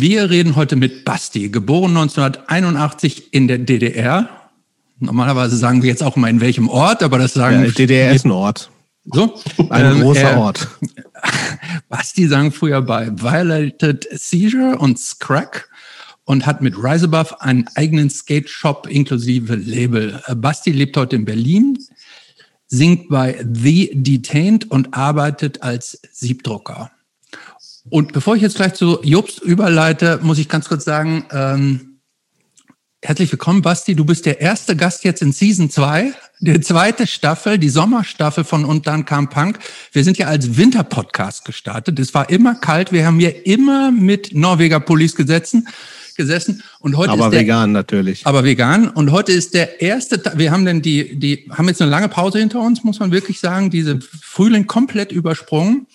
[0.00, 4.30] Wir reden heute mit Basti, geboren 1981 in der DDR.
[4.98, 8.24] Normalerweise sagen wir jetzt auch mal in welchem Ort, aber das sagen ja, DDR ist
[8.24, 8.70] ein Ort.
[9.04, 9.38] So,
[9.68, 10.68] ein ähm, großer er, Ort.
[11.90, 15.68] Basti sang früher bei Violated Seizure und Scrack
[16.24, 20.22] und hat mit Rise Above einen eigenen Skate-Shop inklusive Label.
[20.34, 21.76] Basti lebt heute in Berlin,
[22.68, 26.90] singt bei The Detained und arbeitet als Siebdrucker.
[27.90, 31.98] Und bevor ich jetzt gleich zu Jobs überleite, muss ich ganz kurz sagen, ähm,
[33.02, 33.96] herzlich willkommen, Basti.
[33.96, 38.64] Du bist der erste Gast jetzt in Season 2, die zweite Staffel, die Sommerstaffel von
[38.64, 39.58] Und dann kam Punk.
[39.90, 41.98] Wir sind ja als Winterpodcast gestartet.
[41.98, 42.92] Es war immer kalt.
[42.92, 45.68] Wir haben hier immer mit Norweger Pullis gesessen
[46.16, 48.26] gesessen und heute aber ist der, vegan natürlich.
[48.26, 50.22] Aber vegan und heute ist der erste.
[50.36, 53.40] Wir haben denn die die haben jetzt eine lange Pause hinter uns, muss man wirklich
[53.40, 55.86] sagen, diese Frühling komplett übersprungen.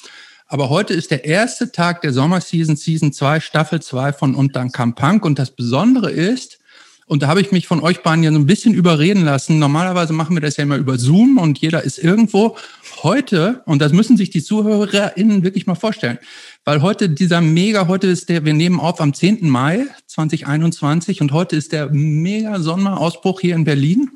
[0.47, 4.71] Aber heute ist der erste Tag der Sommerseason, Season 2, Staffel 2 von Und dann
[4.71, 5.25] kam Punk.
[5.25, 6.59] Und das Besondere ist,
[7.07, 9.59] und da habe ich mich von euch beiden ja so ein bisschen überreden lassen.
[9.59, 12.57] Normalerweise machen wir das ja immer über Zoom und jeder ist irgendwo.
[13.03, 16.17] Heute, und das müssen sich die ZuhörerInnen wirklich mal vorstellen,
[16.63, 19.47] weil heute dieser mega, heute ist der, wir nehmen auf am 10.
[19.47, 24.09] Mai 2021 und heute ist der mega Sonnerausbruch hier in Berlin.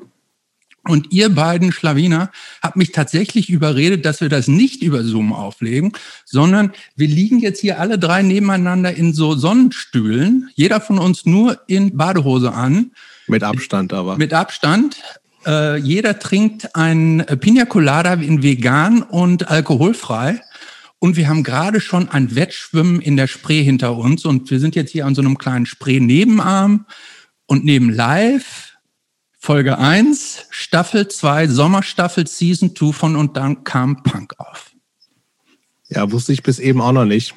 [0.88, 2.30] Und ihr beiden Schlawiner
[2.62, 5.92] habt mich tatsächlich überredet, dass wir das nicht über Zoom auflegen,
[6.24, 11.60] sondern wir liegen jetzt hier alle drei nebeneinander in so Sonnenstühlen, jeder von uns nur
[11.66, 12.92] in Badehose an.
[13.26, 14.16] Mit Abstand aber.
[14.16, 15.02] Mit Abstand.
[15.46, 20.40] Äh, jeder trinkt ein Pina Colada in vegan und alkoholfrei.
[20.98, 24.24] Und wir haben gerade schon ein Wettschwimmen in der Spree hinter uns.
[24.24, 26.86] Und wir sind jetzt hier an so einem kleinen Spree-Nebenarm
[27.46, 28.69] und neben live
[29.42, 34.72] Folge 1, Staffel 2, Sommerstaffel Season 2 von Und dann kam Punk auf.
[35.88, 37.34] Ja, wusste ich bis eben auch noch nicht.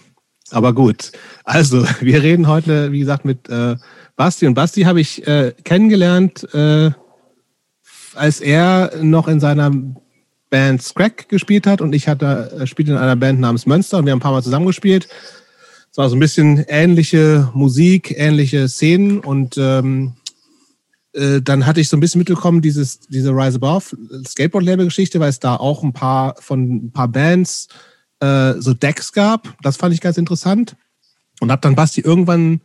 [0.52, 1.14] Aber gut.
[1.46, 3.78] Also, wir reden heute, wie gesagt, mit äh,
[4.18, 4.46] Basti.
[4.46, 6.92] Und Basti habe ich äh, kennengelernt, äh,
[8.16, 9.72] als er noch in seiner
[10.50, 14.06] Band Scrack gespielt hat und ich hatte, äh, spielte in einer Band namens Mönster und
[14.06, 15.08] wir haben ein paar Mal zusammengespielt.
[15.90, 20.18] Es war so ein bisschen ähnliche Musik, ähnliche Szenen und ähm,
[21.14, 25.40] äh, dann hatte ich so ein bisschen mitbekommen, dieses, diese Rise Above Skateboard-Label-Geschichte, weil es
[25.40, 27.68] da auch ein paar von ein paar Bands
[28.20, 29.56] äh, so Decks gab.
[29.62, 30.76] Das fand ich ganz interessant.
[31.40, 32.62] Und hab dann Basti irgendwann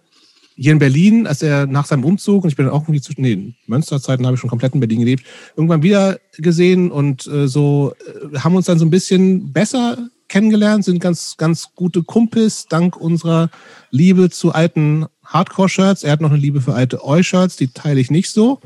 [0.55, 3.23] hier in Berlin, als er nach seinem Umzug, und ich bin dann auch irgendwie zwischen,
[3.23, 5.25] nee, Münsterzeiten habe ich schon komplett in Berlin gelebt,
[5.57, 7.95] irgendwann wieder gesehen und äh, so
[8.33, 12.97] äh, haben uns dann so ein bisschen besser kennengelernt, sind ganz, ganz gute Kumpels, dank
[12.97, 13.51] unserer
[13.91, 16.03] Liebe zu alten Hardcore-Shirts.
[16.03, 18.61] Er hat noch eine Liebe für alte Eu-Shirts, die teile ich nicht so.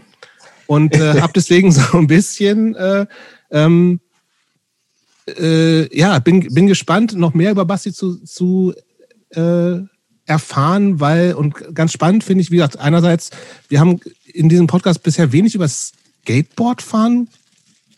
[0.66, 3.06] Und äh, habe deswegen so ein bisschen, äh,
[3.50, 4.00] ähm,
[5.26, 8.72] äh, ja, bin, bin gespannt, noch mehr über Basti zu, zu
[9.30, 9.78] äh,
[10.24, 13.30] erfahren, weil, und ganz spannend finde ich, wie gesagt, einerseits,
[13.68, 14.00] wir haben
[14.32, 17.28] in diesem Podcast bisher wenig über Skateboardfahren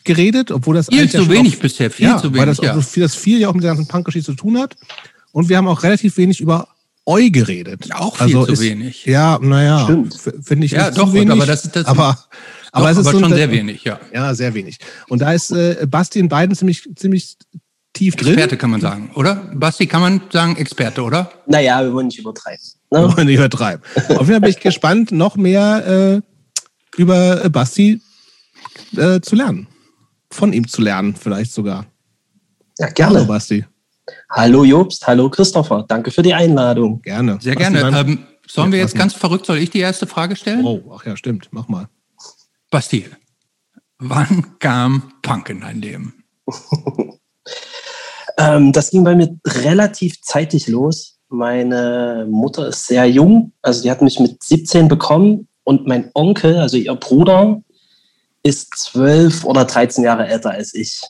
[0.03, 2.39] geredet, obwohl das viel zu wenig auch, bisher, viel ja, zu wenig.
[2.39, 2.79] Weil das, ja.
[2.81, 4.75] viel, das viel ja auch mit der ganzen Punk-Geschichte zu tun hat.
[5.31, 6.67] Und wir haben auch relativ wenig über
[7.07, 7.93] Eu geredet.
[7.93, 9.05] Auch viel also zu ist, wenig.
[9.05, 9.87] Ja, naja,
[10.41, 11.31] finde ich ja, doch, wenig.
[11.31, 11.85] Aber das ist das.
[11.85, 12.17] Aber,
[12.71, 13.99] aber, doch, es ist aber schon sehr wenig, ja.
[14.11, 14.79] Ja, sehr wenig.
[15.07, 17.37] Und da ist äh, Basti in beiden ziemlich, ziemlich
[17.93, 18.33] tief drin.
[18.33, 19.35] Experte kann man sagen, oder?
[19.53, 21.31] Basti, kann man sagen Experte, oder?
[21.45, 22.63] Naja, wir wollen nicht übertreiben.
[22.89, 23.01] Ne?
[23.01, 23.83] Wir wollen nicht übertreiben.
[23.95, 26.21] Auf jeden Fall bin ich gespannt, noch mehr
[26.97, 28.01] äh, über Basti
[28.97, 29.67] äh, zu lernen.
[30.31, 31.85] Von ihm zu lernen, vielleicht sogar.
[32.79, 33.19] Ja, gerne.
[33.19, 33.65] Hallo, Basti.
[34.29, 37.01] Hallo Jobst, hallo Christopher, danke für die Einladung.
[37.01, 37.37] Gerne.
[37.41, 37.99] Sehr Basti, gerne.
[37.99, 40.65] Ähm, sollen wir jetzt ganz verrückt, soll ich die erste Frage stellen?
[40.65, 41.89] Oh, ach ja, stimmt, mach mal.
[42.69, 43.07] Basti,
[43.97, 46.23] wann kam Punk in dein Leben?
[48.37, 51.17] ähm, das ging bei mir relativ zeitig los.
[51.29, 56.57] Meine Mutter ist sehr jung, also die hat mich mit 17 bekommen und mein Onkel,
[56.57, 57.61] also ihr Bruder,
[58.43, 61.01] ist 12 oder 13 Jahre älter als ich.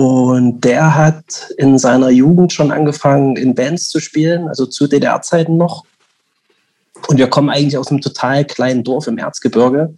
[0.00, 5.58] Und der hat in seiner Jugend schon angefangen, in Bands zu spielen, also zu DDR-Zeiten
[5.58, 5.84] noch.
[7.08, 9.94] Und wir kommen eigentlich aus einem total kleinen Dorf im Erzgebirge.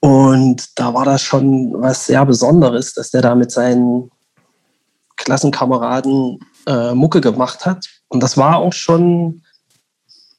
[0.00, 4.10] Und da war das schon was sehr Besonderes, dass der da mit seinen
[5.18, 7.84] Klassenkameraden äh, Mucke gemacht hat.
[8.08, 9.42] Und das war auch schon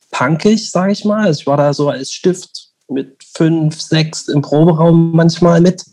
[0.10, 1.28] punkig, sage ich mal.
[1.28, 5.86] Also ich war da so als Stift mit fünf, sechs im Proberaum manchmal mit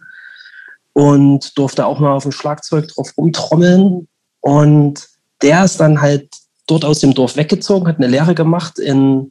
[0.92, 4.08] und durfte auch mal auf dem Schlagzeug drauf rumtrommeln.
[4.40, 5.08] Und
[5.40, 6.28] der ist dann halt
[6.66, 9.30] dort aus dem Dorf weggezogen, hat eine Lehre gemacht in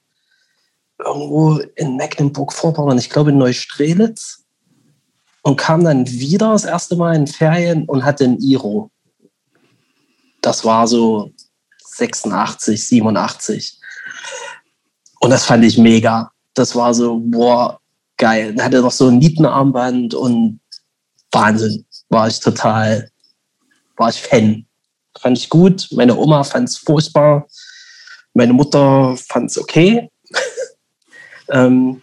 [1.04, 4.44] irgendwo in Mecklenburg-Vorpommern, ich glaube in Neustrelitz,
[5.42, 8.92] und kam dann wieder das erste Mal in Ferien und hatte ein Iro.
[10.42, 11.32] Das war so
[11.84, 13.80] 86, 87.
[15.20, 16.32] Und das fand ich mega.
[16.54, 17.80] Das war so, boah,
[18.18, 18.54] geil.
[18.54, 20.61] Dann hatte noch so ein Nietenarmband und
[21.32, 21.86] Wahnsinn.
[22.10, 23.10] War ich total,
[23.98, 24.66] war ich Fan.
[25.20, 25.88] Fand ich gut.
[25.92, 27.48] Meine Oma fand es furchtbar.
[28.34, 30.10] Meine Mutter fand es okay.
[31.50, 32.02] ähm,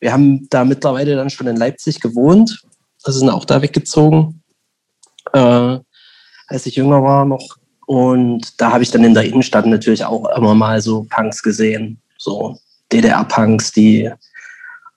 [0.00, 2.62] wir haben da mittlerweile dann schon in Leipzig gewohnt.
[3.02, 4.42] Also sind auch da weggezogen,
[5.32, 5.78] äh,
[6.48, 7.56] als ich jünger war noch.
[7.86, 12.00] Und da habe ich dann in der Innenstadt natürlich auch immer mal so Punks gesehen.
[12.18, 12.58] So
[12.92, 14.10] DDR-Punks, die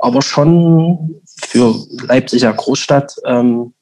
[0.01, 1.75] aber schon für
[2.07, 3.73] Leipziger Großstadt ähm,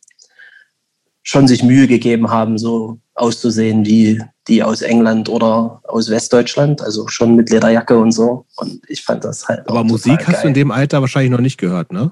[1.24, 7.08] schon sich Mühe gegeben haben, so auszusehen wie die aus England oder aus Westdeutschland, also
[7.08, 8.46] schon mit Lederjacke und so.
[8.58, 9.70] Und ich fand das halt.
[9.70, 12.12] Aber Musik hast du in dem Alter wahrscheinlich noch nicht gehört, ne?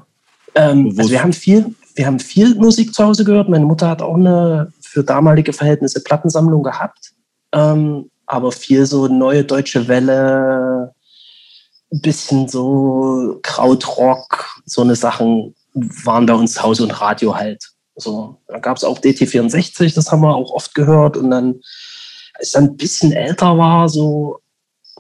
[0.56, 3.50] Ähm, also wir haben viel, wir haben viel Musik zu Hause gehört.
[3.50, 7.14] Meine Mutter hat auch eine für damalige Verhältnisse Plattensammlung gehabt,
[7.54, 10.94] ähm, aber viel so neue deutsche Welle,
[11.90, 17.72] bisschen so Krautrock, so eine Sachen waren bei uns Haus und Radio halt.
[17.96, 21.18] So, da gab es auch DT64, das haben wir auch oft gehört.
[21.18, 21.56] Und dann,
[22.34, 24.40] als ich dann ein bisschen älter war, so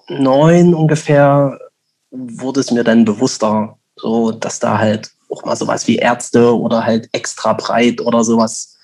[0.07, 1.59] neun ungefähr,
[2.11, 6.85] wurde es mir dann bewusster, so dass da halt auch mal sowas wie Ärzte oder
[6.85, 8.77] halt extra breit oder sowas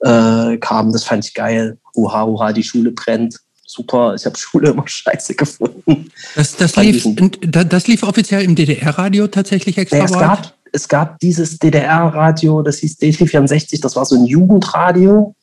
[0.00, 0.92] äh, kam.
[0.92, 1.78] Das fand ich geil.
[1.94, 3.40] Uha, uha, die Schule brennt.
[3.72, 6.10] Super, ich habe Schule immer scheiße gefunden.
[6.34, 7.06] Das, das, lief,
[7.40, 12.78] das lief offiziell im DDR-Radio tatsächlich extra ja, es, gab, es gab dieses DDR-Radio, das
[12.78, 15.36] hieß DT64, das war so ein Jugendradio.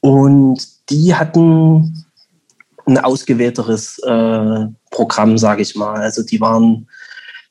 [0.00, 2.06] Und die hatten
[2.86, 6.00] ein ausgewählteres äh, Programm, sage ich mal.
[6.00, 6.88] Also die waren,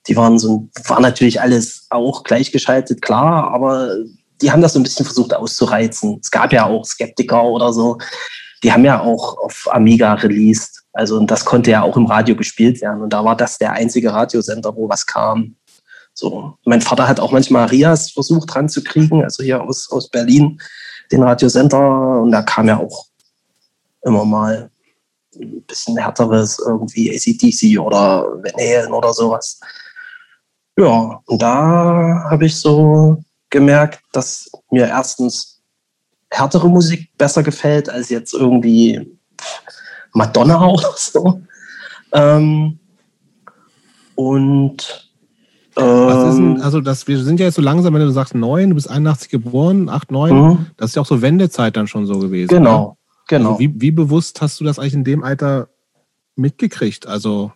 [0.08, 3.98] die waren so, war natürlich alles auch gleichgeschaltet, klar, aber
[4.42, 6.18] die haben das so ein bisschen versucht auszureizen.
[6.24, 8.00] Es gab ja auch Skeptiker oder so,
[8.63, 10.83] die haben ja auch auf Amiga released.
[10.94, 13.01] Also und das konnte ja auch im Radio gespielt werden.
[13.01, 15.56] Und da war das der einzige Radiosender, wo was kam.
[16.13, 20.62] So, mein Vater hat auch manchmal Rias versucht ranzukriegen, also hier aus, aus Berlin,
[21.12, 22.21] den Radiosender.
[22.21, 23.07] Und da kam ja auch
[24.04, 24.69] immer mal
[25.36, 29.59] ein bisschen härteres, irgendwie ACDC oder Van Halen oder sowas.
[30.77, 33.18] Ja, und da habe ich so
[33.50, 35.53] gemerkt, dass mir erstens
[36.33, 39.18] härtere Musik besser gefällt als jetzt irgendwie
[40.13, 41.41] Madonna oder so.
[42.12, 42.80] Ähm,
[44.15, 45.09] und
[45.75, 46.62] denn, ähm.
[46.62, 49.30] also das, wir sind ja jetzt so langsam, wenn du sagst neun, du bist 81
[49.30, 50.65] geboren, 8, 9, mhm.
[50.77, 52.50] das ist ja auch so Wendezeit dann schon so gewesen.
[52.50, 52.97] Genau, oder?
[53.27, 53.50] genau.
[53.51, 55.69] Also wie, wie bewusst hast du das eigentlich in dem Alter
[56.35, 57.07] mitgekriegt?
[57.07, 57.51] Also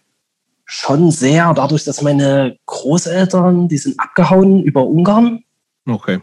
[0.65, 5.43] schon sehr, dadurch, dass meine Großeltern, die sind abgehauen über Ungarn.
[5.87, 6.19] Okay.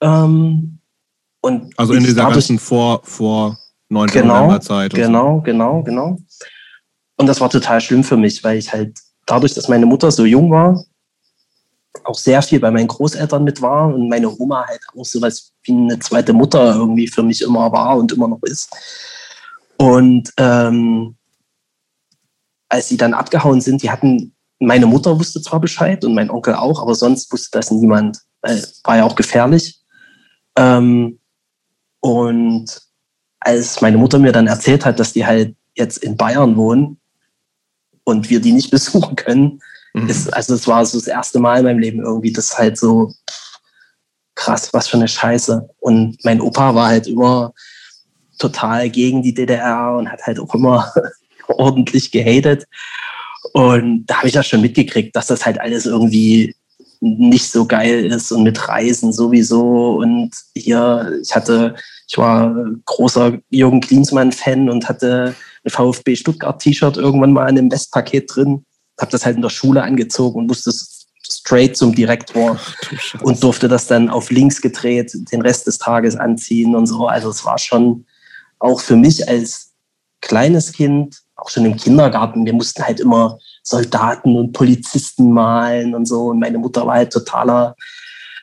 [0.00, 0.78] Ähm,
[1.42, 3.58] und also in dieser ganzen vor, vor
[3.88, 4.08] 9.
[4.08, 4.94] Genau, November-Zeit.
[4.94, 5.42] Genau, so.
[5.42, 6.18] genau, genau.
[7.16, 10.24] Und das war total schlimm für mich, weil ich halt dadurch, dass meine Mutter so
[10.24, 10.82] jung war,
[12.04, 15.72] auch sehr viel bei meinen Großeltern mit war und meine Oma halt auch sowas wie
[15.72, 18.70] eine zweite Mutter irgendwie für mich immer war und immer noch ist.
[19.76, 21.16] Und ähm,
[22.68, 26.54] als sie dann abgehauen sind, die hatten, meine Mutter wusste zwar Bescheid und mein Onkel
[26.54, 28.18] auch, aber sonst wusste das niemand.
[28.40, 29.80] Weil, war ja auch gefährlich.
[30.56, 31.18] Ähm,
[32.02, 32.66] und
[33.40, 37.00] als meine Mutter mir dann erzählt hat, dass die halt jetzt in Bayern wohnen
[38.04, 39.60] und wir die nicht besuchen können,
[39.94, 40.08] Mhm.
[40.08, 43.12] Ist, also es war so das erste Mal in meinem Leben irgendwie, das halt so
[44.34, 45.68] krass, was für eine Scheiße.
[45.80, 47.52] Und mein Opa war halt immer
[48.38, 50.92] total gegen die DDR und hat halt auch immer
[51.48, 52.64] ordentlich gehatet.
[53.52, 56.54] Und da habe ich das schon mitgekriegt, dass das halt alles irgendwie
[57.02, 59.96] nicht so geil ist und mit Reisen sowieso.
[59.96, 61.74] Und hier, ich hatte,
[62.08, 62.54] ich war
[62.84, 68.64] großer Jürgen Klinsmann-Fan und hatte ein VfB Stuttgart-T-Shirt irgendwann mal in einem Westpaket drin
[69.02, 70.72] habe das halt in der Schule angezogen und musste
[71.22, 76.16] straight zum Direktor Ach, und durfte das dann auf links gedreht den Rest des Tages
[76.16, 77.06] anziehen und so.
[77.06, 78.06] Also es war schon
[78.58, 79.72] auch für mich als
[80.20, 86.06] kleines Kind, auch schon im Kindergarten, wir mussten halt immer Soldaten und Polizisten malen und
[86.06, 86.28] so.
[86.28, 87.76] Und meine Mutter war halt totaler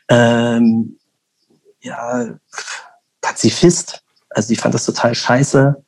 [0.10, 0.98] ähm,
[1.82, 2.36] ja,
[3.22, 4.02] Pazifist.
[4.30, 5.84] Also die fand das total scheiße.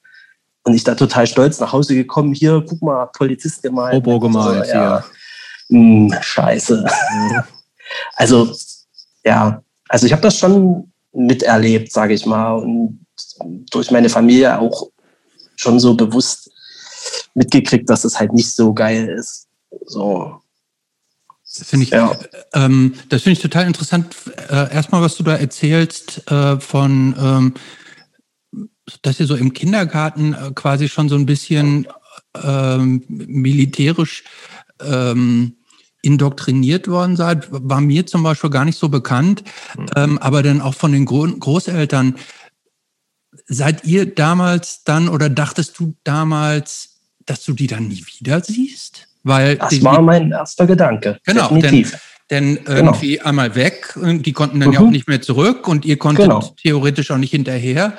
[0.63, 3.95] Und ich da total stolz nach Hause gekommen, hier, guck mal, Polizist gemalt.
[3.95, 5.03] Obo gemalt, so, ja.
[5.69, 6.85] Hm, scheiße.
[7.13, 7.43] Mhm.
[8.15, 8.53] also,
[9.23, 13.05] ja, also ich habe das schon miterlebt, sage ich mal, und
[13.71, 14.89] durch meine Familie auch
[15.55, 16.40] schon so bewusst
[17.33, 19.47] mitgekriegt, dass es halt nicht so geil ist.
[19.85, 20.39] So.
[21.57, 22.17] Das finde ich, ja.
[22.53, 24.15] ähm, das finde ich total interessant.
[24.49, 27.53] Äh, erstmal, was du da erzählst äh, von ähm,
[29.01, 31.87] dass ihr so im Kindergarten äh, quasi schon so ein bisschen
[32.41, 34.23] ähm, militärisch
[34.81, 35.57] ähm,
[36.01, 39.43] indoktriniert worden seid, war mir zum Beispiel gar nicht so bekannt,
[39.77, 39.85] mhm.
[39.95, 42.15] ähm, aber dann auch von den Gro Großeltern.
[43.47, 46.90] Seid ihr damals dann oder dachtest du damals,
[47.25, 49.07] dass du die dann nie wieder siehst?
[49.23, 51.19] Weil das war mein erster Gedanke.
[51.25, 51.99] Genau, definitiv.
[52.29, 52.91] Denn, denn genau.
[52.91, 54.73] irgendwie einmal weg, die konnten dann mhm.
[54.73, 56.55] ja auch nicht mehr zurück und ihr konntet genau.
[56.61, 57.93] theoretisch auch nicht hinterher.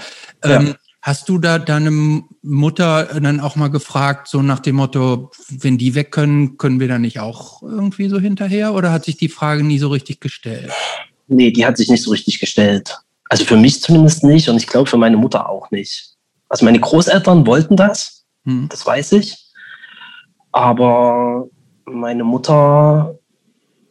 [0.45, 0.51] Ja.
[0.51, 5.77] Ähm, Hast du da deine Mutter dann auch mal gefragt, so nach dem Motto, wenn
[5.77, 8.73] die weg können, können wir da nicht auch irgendwie so hinterher?
[8.73, 10.71] Oder hat sich die Frage nie so richtig gestellt?
[11.27, 13.01] Nee, die hat sich nicht so richtig gestellt.
[13.29, 16.13] Also für mich zumindest nicht und ich glaube für meine Mutter auch nicht.
[16.49, 18.69] Also meine Großeltern wollten das, hm.
[18.69, 19.39] das weiß ich.
[20.53, 21.49] Aber
[21.85, 23.19] meine Mutter,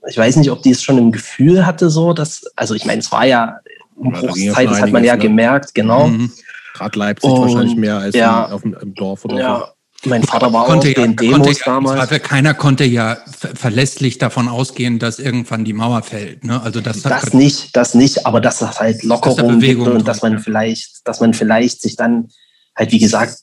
[0.07, 2.99] ich weiß nicht, ob die es schon im Gefühl hatte, so dass, also ich meine,
[2.99, 3.57] es war ja
[3.95, 5.21] Umbruchszeit, das hat man ja ne?
[5.21, 6.07] gemerkt, genau.
[6.07, 6.31] Mhm.
[6.73, 9.59] Gerade Leipzig und, wahrscheinlich mehr als ja, auf dem, im Dorf oder ja.
[9.59, 9.65] so.
[10.03, 12.09] Mein Vater war konnte auch ja, den Demos ja, damals.
[12.23, 16.43] keiner konnte ja verlässlich davon ausgehen, dass irgendwann die Mauer fällt.
[16.43, 16.59] Ne?
[16.59, 20.39] Also das, das nicht, das nicht, aber dass es halt Lockerungen gibt und dass man
[20.39, 22.29] vielleicht, dass man vielleicht sich dann
[22.75, 23.37] halt wie gesagt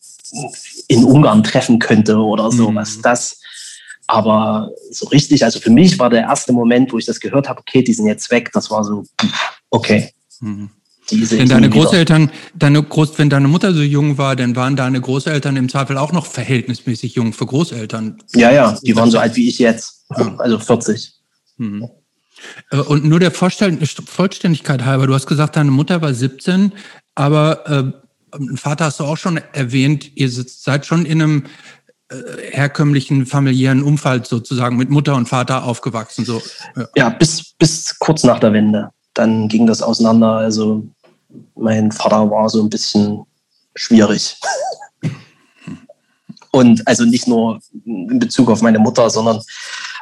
[0.89, 2.97] in Ungarn treffen könnte oder sowas.
[2.97, 3.03] Mhm.
[3.03, 3.41] Das,
[4.07, 7.61] aber so richtig, also für mich war der erste Moment, wo ich das gehört habe,
[7.61, 9.05] okay, die sind jetzt weg, das war so,
[9.71, 10.13] okay.
[10.41, 10.71] Mhm.
[11.11, 15.57] Denn deine Großeltern, deine Groß, wenn deine Mutter so jung war, dann waren deine Großeltern
[15.57, 18.19] im Zweifel auch noch verhältnismäßig jung für Großeltern.
[18.35, 20.35] Ja, ja, die waren so alt wie ich jetzt, ja.
[20.37, 21.15] also 40.
[21.57, 21.89] Mhm.
[22.71, 26.73] Äh, und nur der Vollständigkeit halber, du hast gesagt, deine Mutter war 17,
[27.15, 28.08] aber äh,
[28.57, 31.45] Vater hast du auch schon erwähnt, ihr seid schon in einem
[32.11, 32.17] äh,
[32.53, 36.25] herkömmlichen familiären Umfeld sozusagen mit Mutter und Vater aufgewachsen.
[36.25, 36.43] So.
[36.77, 38.91] Ja, ja bis, bis kurz nach der Wende.
[39.15, 40.33] Dann ging das auseinander.
[40.33, 40.87] Also
[41.55, 43.25] mein Vater war so ein bisschen
[43.75, 44.37] schwierig.
[46.51, 49.43] Und also nicht nur in Bezug auf meine Mutter, sondern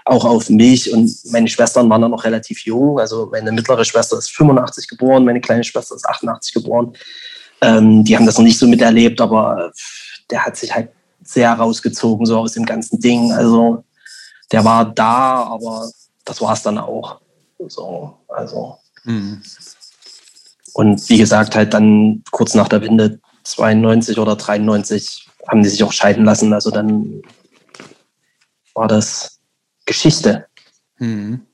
[0.04, 0.92] auch auf mich.
[0.92, 3.00] Und meine Schwestern waren dann noch relativ jung.
[3.00, 6.97] Also meine mittlere Schwester ist 85 geboren, meine kleine Schwester ist 88 geboren.
[7.61, 9.73] Ähm, die haben das noch nicht so miterlebt, aber
[10.31, 10.91] der hat sich halt
[11.23, 13.33] sehr rausgezogen, so aus dem ganzen Ding.
[13.33, 13.85] Also
[14.53, 15.91] der war da, aber
[16.25, 17.21] das war es dann auch.
[17.69, 18.79] So, also.
[19.05, 19.43] Mhm.
[20.75, 25.83] Und wie gesagt, halt dann kurz nach der Wende 92 oder 93 haben die sich
[25.83, 26.53] auch scheiden lassen.
[26.53, 27.23] Also dann
[28.75, 29.39] war das
[29.87, 30.47] Geschichte.
[30.97, 31.47] Hm.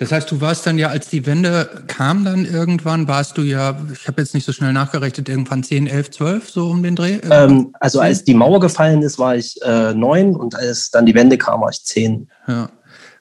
[0.00, 3.78] Das heißt, du warst dann ja, als die Wende kam dann irgendwann, warst du ja,
[3.92, 7.20] ich habe jetzt nicht so schnell nachgerechnet, irgendwann 10, 11, 12, so um den Dreh?
[7.30, 11.14] Ähm, also als die Mauer gefallen ist, war ich äh, neun und als dann die
[11.14, 12.30] Wende kam, war ich zehn.
[12.48, 12.70] Ja.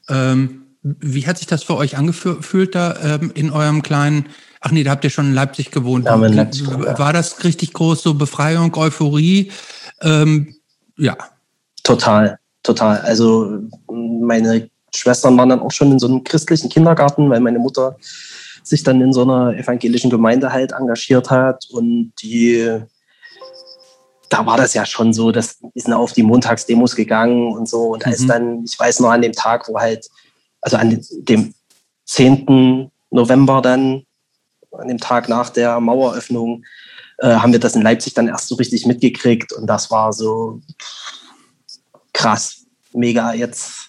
[0.08, 4.28] Ähm, wie hat sich das für euch angefühlt da ähm, in eurem kleinen
[4.62, 6.06] Ach nee, da habt ihr schon in Leipzig gewohnt.
[6.06, 9.52] Ja, in Leipzig, War das richtig groß, so Befreiung, Euphorie?
[10.02, 10.56] Ähm,
[10.98, 11.16] ja.
[11.84, 13.00] Total, total.
[13.00, 17.98] Also meine Schwestern waren dann auch schon in so einem christlichen Kindergarten, weil meine Mutter
[18.64, 22.82] sich dann in so einer evangelischen Gemeinde halt engagiert hat und die
[24.30, 27.94] da war das ja schon so, dass die sind auf die Montagsdemos gegangen und so.
[27.94, 28.28] Und als mhm.
[28.28, 30.08] dann, ich weiß noch an dem Tag, wo halt,
[30.62, 31.54] also an dem
[32.06, 32.92] 10.
[33.10, 34.04] November dann,
[34.72, 36.64] an dem Tag nach der Maueröffnung,
[37.18, 40.62] äh, haben wir das in Leipzig dann erst so richtig mitgekriegt und das war so
[42.14, 43.89] krass, mega, jetzt,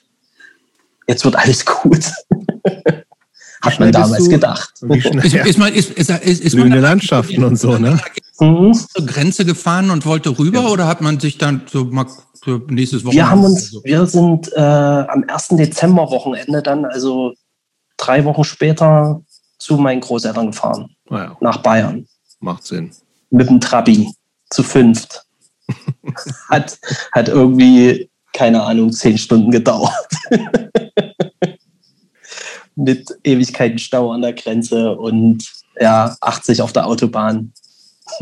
[1.11, 2.11] jetzt wird alles gut.
[3.63, 4.73] Hat man damals du, gedacht.
[4.89, 8.01] Ist, ist, man, ist, ist, ist, ist man Landschaften und so, ne?
[8.39, 8.73] Mhm.
[8.73, 10.69] Zur Grenze gefahren und wollte rüber ja.
[10.69, 12.07] oder hat man sich dann so mal
[12.43, 13.17] für nächstes Wochenende?
[13.17, 15.49] Wir haben uns, wir sind äh, am 1.
[15.49, 17.35] Dezember Wochenende dann, also
[17.99, 19.21] drei Wochen später,
[19.59, 20.89] zu meinen Großeltern gefahren.
[21.11, 21.37] Ah ja.
[21.41, 22.07] Nach Bayern.
[22.39, 22.91] Macht Sinn.
[23.29, 24.11] Mit dem Trabi
[24.49, 25.27] zu fünft.
[26.49, 26.79] hat,
[27.13, 29.93] hat irgendwie, keine Ahnung, zehn Stunden gedauert.
[32.83, 35.45] Mit Ewigkeiten Stau an der Grenze und
[35.79, 37.53] ja, 80 auf der Autobahn.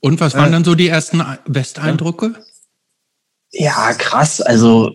[0.00, 2.34] und was waren äh, dann so die ersten Westeindrücke?
[3.50, 4.40] Ja, krass.
[4.40, 4.92] Also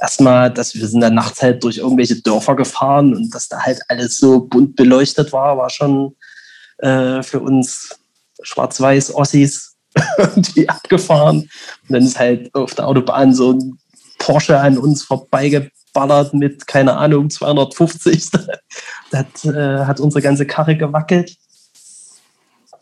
[0.00, 3.80] erstmal, dass wir sind dann nachts halt durch irgendwelche Dörfer gefahren und dass da halt
[3.88, 6.16] alles so bunt beleuchtet war, war schon
[6.78, 7.96] äh, für uns
[8.42, 9.76] schwarz-weiß Ossis
[10.18, 11.38] irgendwie abgefahren.
[11.40, 11.50] Und
[11.88, 13.78] dann ist halt auf der Autobahn so ein
[14.18, 15.04] Porsche an uns
[15.98, 18.30] vorbeigeballert mit, keine Ahnung, 250.
[19.10, 21.36] das äh, hat unsere ganze Karre gewackelt.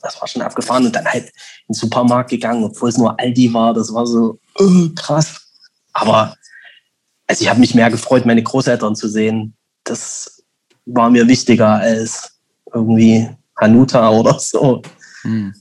[0.02, 3.52] Das war schon abgefahren und dann halt in den Supermarkt gegangen, obwohl es nur Aldi
[3.52, 3.74] war.
[3.74, 5.40] Das war so uh, krass.
[5.92, 6.36] Aber
[7.26, 9.56] also ich habe mich mehr gefreut, meine Großeltern zu sehen.
[9.82, 10.44] Das
[10.84, 12.38] war mir wichtiger als
[12.72, 14.82] irgendwie Hanuta oder so.
[15.22, 15.54] Hm.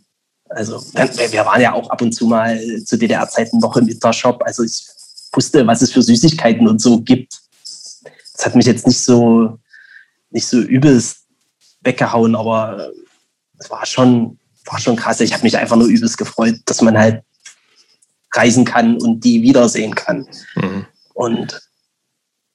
[0.50, 4.44] Also wir waren ja auch ab und zu mal zu DDR-Zeiten noch im Intershop.
[4.44, 4.86] Also ich
[5.36, 7.42] wusste, was es für Süßigkeiten und so gibt.
[8.36, 9.60] Das hat mich jetzt nicht so,
[10.30, 11.26] nicht so übelst
[11.82, 12.92] weggehauen, aber
[13.58, 15.22] es war schon, war schon krass.
[15.22, 17.24] Ich habe mich einfach nur übelst gefreut, dass man halt
[18.34, 20.28] reisen kann und die wiedersehen kann.
[20.56, 20.86] Mhm.
[21.14, 21.62] Und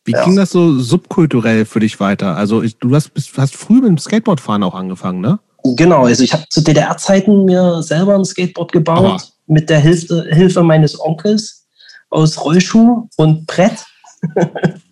[0.05, 0.25] wie ja.
[0.25, 2.37] ging das so subkulturell für dich weiter?
[2.37, 5.39] Also ich, du hast, bist, hast früh mit dem Skateboardfahren auch angefangen, ne?
[5.63, 9.23] Genau, also ich habe zu DDR-Zeiten mir selber ein Skateboard gebaut Aha.
[9.47, 11.67] mit der Hilfe, Hilfe meines Onkels
[12.09, 13.85] aus Rollschuh und Brett.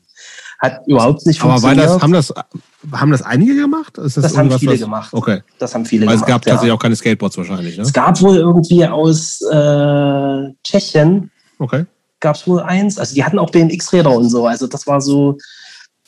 [0.59, 1.87] Hat überhaupt nicht funktioniert.
[1.87, 2.35] Aber das, haben, das,
[2.93, 3.97] haben das einige gemacht?
[3.97, 5.15] das, das haben viele was, gemacht.
[5.15, 5.41] Okay.
[5.59, 6.29] Das haben viele Weil gemacht.
[6.29, 6.53] Es gab ja.
[6.53, 7.77] tatsächlich auch keine Skateboards wahrscheinlich.
[7.77, 7.85] Ne?
[7.85, 11.31] Es gab wohl irgendwie aus äh, Tschechien.
[11.61, 11.87] Okay.
[12.19, 12.99] Gab es wohl eins.
[12.99, 14.47] Also die hatten auch BMX-Räder und so.
[14.47, 15.39] Also das war so,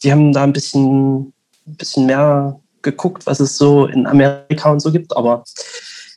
[0.03, 1.33] die haben da ein bisschen,
[1.67, 5.17] ein bisschen mehr geguckt, was es so in Amerika und so gibt.
[5.17, 5.45] Aber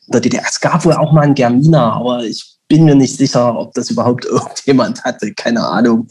[0.06, 3.16] in der DDR, es gab wohl auch mal einen Germina, aber ich bin mir nicht
[3.16, 5.32] sicher, ob das überhaupt irgendjemand hatte.
[5.34, 6.08] Keine Ahnung.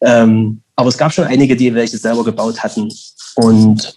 [0.00, 2.92] Ähm, aber es gab schon einige, die welche selber gebaut hatten.
[3.36, 3.96] Und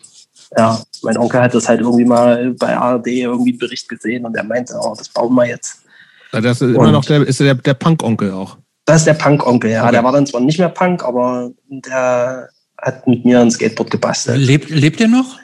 [0.58, 4.36] ja, mein Onkel hat das halt irgendwie mal bei ARD irgendwie einen Bericht gesehen und
[4.36, 5.84] er meinte, oh, das bauen wir jetzt.
[6.32, 8.58] Das ist und immer noch der, ist der, der Punk-Onkel auch.
[8.86, 9.84] Das ist der Punk-Onkel, ja.
[9.84, 9.92] Okay.
[9.92, 14.40] Der war dann zwar nicht mehr Punk, aber der hat mit mir ein Skateboard gebastelt.
[14.40, 15.38] Lebt, lebt er noch?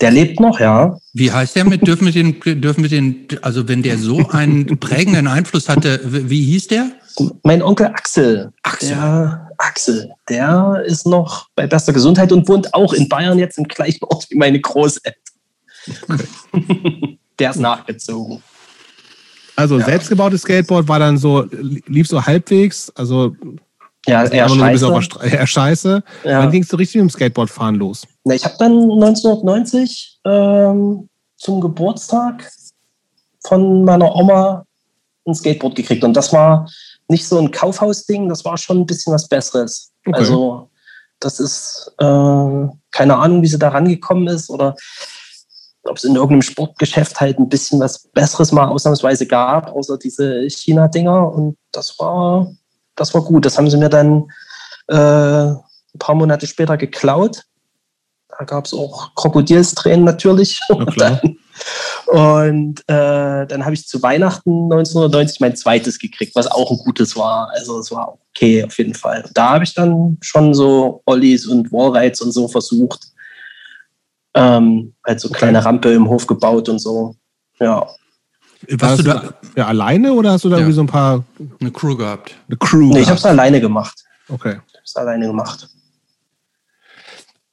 [0.00, 0.98] Der lebt noch, ja.
[1.12, 4.78] Wie heißt der mit, dürfen wir den, dürfen wir den, also wenn der so einen
[4.80, 6.90] prägenden Einfluss hatte, wie hieß der?
[7.42, 8.52] Mein Onkel Axel.
[8.62, 8.88] Axel.
[8.88, 13.64] Der, Axel, der ist noch bei bester Gesundheit und wohnt auch in Bayern jetzt im
[13.64, 15.14] gleichen Ort wie meine Großeltern.
[16.08, 17.18] Okay.
[17.38, 18.42] der ist nachgezogen.
[19.56, 19.84] Also ja.
[19.84, 21.46] selbstgebautes Skateboard war dann so,
[21.86, 23.36] lief so halbwegs, also
[24.06, 25.08] ja, eher scheiße.
[25.22, 26.02] eher scheiße.
[26.24, 26.40] Ja.
[26.40, 28.06] Wann ging es so richtig mit dem Skateboardfahren los?
[28.24, 32.50] Na, ich habe dann 1990 ähm, zum Geburtstag
[33.46, 34.66] von meiner Oma
[35.26, 36.04] ein Skateboard gekriegt.
[36.04, 36.68] Und das war
[37.08, 39.92] nicht so ein Kaufhausding, das war schon ein bisschen was Besseres.
[40.06, 40.18] Okay.
[40.18, 40.70] Also
[41.20, 44.74] das ist äh, keine Ahnung, wie sie da rangekommen ist oder
[45.84, 50.48] ob es in irgendeinem Sportgeschäft halt ein bisschen was Besseres mal ausnahmsweise gab, außer diese
[50.48, 51.30] China-Dinger.
[51.30, 52.48] Und das war
[52.96, 53.44] das war gut.
[53.44, 54.30] Das haben sie mir dann
[54.88, 57.44] äh, ein paar Monate später geklaut.
[58.38, 60.60] Da gab es auch Krokodilstränen natürlich.
[60.68, 61.38] Und dann,
[62.06, 67.16] und äh, dann habe ich zu Weihnachten 1990 mein zweites gekriegt, was auch ein gutes
[67.16, 67.50] war.
[67.54, 69.24] Also es war okay auf jeden Fall.
[69.34, 73.08] Da habe ich dann schon so Ollies und Wallrides und so versucht.
[74.34, 75.38] Ähm, halt so okay.
[75.38, 77.14] kleine Rampe im Hof gebaut und so.
[77.60, 77.86] Ja.
[78.68, 80.60] Warst du da ja, alleine oder hast du da ja.
[80.60, 81.24] irgendwie so ein paar.
[81.60, 82.34] Eine Crew gehabt?
[82.48, 82.92] Eine Crew.
[82.92, 84.04] Nee, ich habe es alleine gemacht.
[84.28, 84.58] Okay.
[84.68, 85.68] Ich habe es alleine gemacht.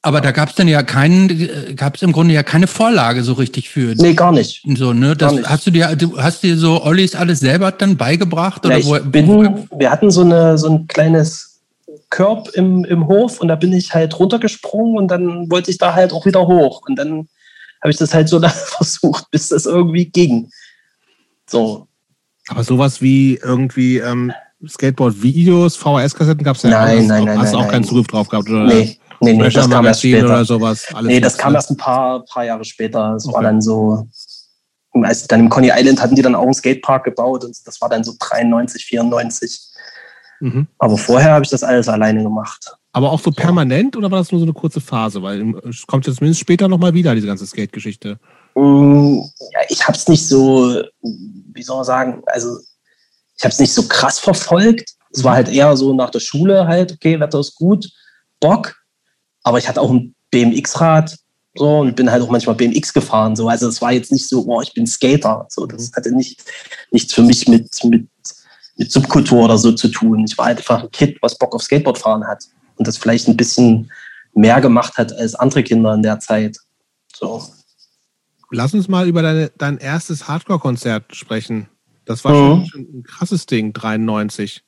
[0.04, 3.34] Aber da gab es dann ja keinen, gab es im Grunde ja keine Vorlage so
[3.34, 3.94] richtig für.
[3.94, 4.64] Nee, gar nicht.
[4.76, 5.14] So, ne?
[5.16, 5.48] Das, nicht.
[5.48, 8.66] Hast du dir, du hast dir so Ollis alles selber dann beigebracht?
[8.66, 11.60] Oder ja, ich wo, bin, wir hatten so, eine, so ein kleines
[12.10, 15.94] Körb im, im Hof und da bin ich halt runtergesprungen und dann wollte ich da
[15.94, 16.82] halt auch wieder hoch.
[16.88, 17.28] Und dann
[17.80, 20.50] habe ich das halt so lange versucht, bis das irgendwie ging.
[21.46, 21.86] So.
[22.48, 24.32] Aber sowas wie irgendwie ähm,
[24.66, 27.38] Skateboard-Videos, VHS-Kassetten gab es ja Nein, nein, nein.
[27.38, 28.64] Hast du auch keinen Zugriff drauf gehabt, oder?
[28.64, 30.26] Nee, nee, nee das kam erst später.
[30.26, 33.14] Oder sowas, nee, das kam erst ein paar, paar Jahre später.
[33.14, 33.34] Es okay.
[33.34, 34.06] war dann so,
[35.02, 37.88] als dann im Coney Island hatten die dann auch einen Skatepark gebaut und das war
[37.88, 39.60] dann so 93, 94.
[40.40, 40.66] Mhm.
[40.78, 42.76] Aber vorher habe ich das alles alleine gemacht.
[42.92, 45.22] Aber auch so permanent oder war das nur so eine kurze Phase?
[45.22, 48.18] Weil es kommt jetzt zumindest später nochmal wieder, diese ganze Skate-Geschichte.
[48.54, 49.20] Mm,
[49.52, 52.58] ja, ich habe es nicht so, wie soll man sagen, also
[53.38, 54.90] ich habe es nicht so krass verfolgt.
[55.10, 55.36] Es war mhm.
[55.36, 57.88] halt eher so nach der Schule halt, okay, Wetter ist gut,
[58.40, 58.81] Bock.
[59.42, 61.16] Aber ich hatte auch ein BMX-Rad
[61.54, 63.36] so und bin halt auch manchmal BMX gefahren.
[63.36, 63.48] So.
[63.48, 65.46] Also es war jetzt nicht so, boah, ich bin Skater.
[65.48, 65.96] So, das mhm.
[65.96, 66.42] hatte nicht,
[66.90, 68.08] nichts für mich mit, mit,
[68.76, 70.24] mit Subkultur oder so zu tun.
[70.26, 72.44] Ich war halt einfach ein Kind, was Bock auf Skateboard fahren hat
[72.76, 73.90] und das vielleicht ein bisschen
[74.34, 76.56] mehr gemacht hat als andere Kinder in der Zeit.
[77.14, 77.42] So.
[78.50, 81.68] Lass uns mal über deine, dein erstes Hardcore-Konzert sprechen.
[82.06, 82.66] Das war mhm.
[82.66, 84.62] schon ein krasses Ding, 93.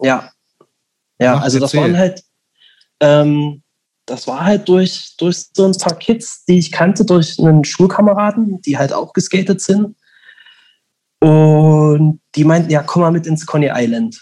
[0.00, 0.30] Ja.
[1.18, 1.82] Ja, Mach, also das erzähl.
[1.82, 2.24] waren halt,
[3.00, 3.62] ähm,
[4.10, 8.60] das war halt durch, durch so ein paar Kids, die ich kannte, durch einen Schulkameraden,
[8.62, 9.94] die halt auch geskatet sind.
[11.20, 14.20] Und die meinten, ja, komm mal mit ins Coney Island.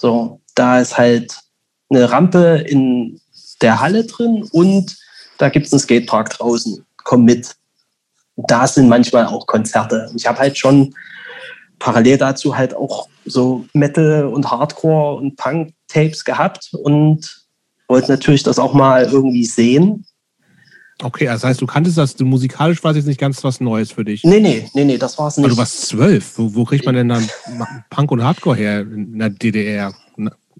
[0.00, 1.38] So, da ist halt
[1.88, 3.20] eine Rampe in
[3.60, 4.96] der Halle drin und
[5.38, 6.84] da gibt es einen Skatepark draußen.
[7.04, 7.54] Komm mit.
[8.36, 10.10] Da sind manchmal auch Konzerte.
[10.16, 10.94] Ich habe halt schon
[11.78, 17.41] parallel dazu halt auch so Metal und Hardcore und Punk-Tapes gehabt und
[17.92, 20.06] wollte natürlich das auch mal irgendwie sehen.
[21.02, 23.92] Okay, das heißt, du kanntest das, du musikalisch war es jetzt nicht ganz was Neues
[23.92, 24.24] für dich.
[24.24, 25.44] Nee, nee, nee, nee, das war es nicht.
[25.44, 26.38] Aber du warst zwölf.
[26.38, 27.28] Wo, wo kriegt man denn dann
[27.90, 29.92] Punk und Hardcore her in der DDR?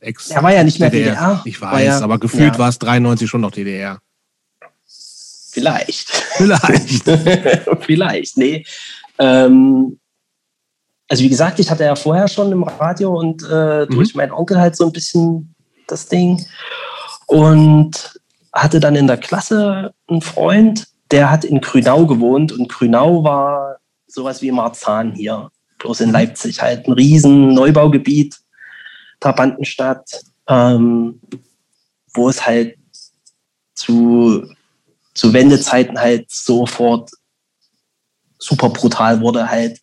[0.00, 1.14] Ex er war ja nicht mehr DDR.
[1.14, 1.42] DDR.
[1.44, 2.58] Ich weiß, ja, aber gefühlt ja.
[2.58, 3.98] war es 93 schon noch DDR.
[5.52, 6.10] Vielleicht.
[6.10, 7.04] Vielleicht.
[7.80, 8.64] Vielleicht, nee.
[9.18, 9.98] Ähm,
[11.08, 13.90] also wie gesagt, ich hatte ja vorher schon im Radio und äh, mhm.
[13.90, 15.54] durch meinen Onkel halt so ein bisschen
[15.86, 16.44] das Ding.
[17.26, 18.20] Und
[18.52, 23.78] hatte dann in der Klasse einen Freund, der hat in Grünau gewohnt und Grünau war
[24.06, 26.10] sowas wie Marzahn hier, bloß in.
[26.10, 28.38] Leipzig halt ein riesen Neubaugebiet,
[29.20, 31.20] Trabantenstadt, ähm,
[32.14, 32.76] wo es halt
[33.74, 34.46] zu,
[35.14, 37.10] zu Wendezeiten halt sofort
[38.38, 39.80] super brutal wurde halt.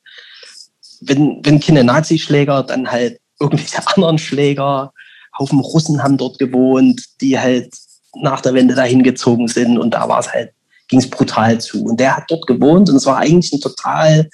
[1.01, 4.93] Wenn, wenn keine Nazischläger, dann halt irgendwelche anderen Schläger.
[5.39, 7.73] Haufen Russen haben dort gewohnt, die halt
[8.15, 10.51] nach der Wende dahin gezogen sind und da war es halt,
[10.87, 11.83] ging es brutal zu.
[11.85, 14.29] Und der hat dort gewohnt und es war eigentlich ein total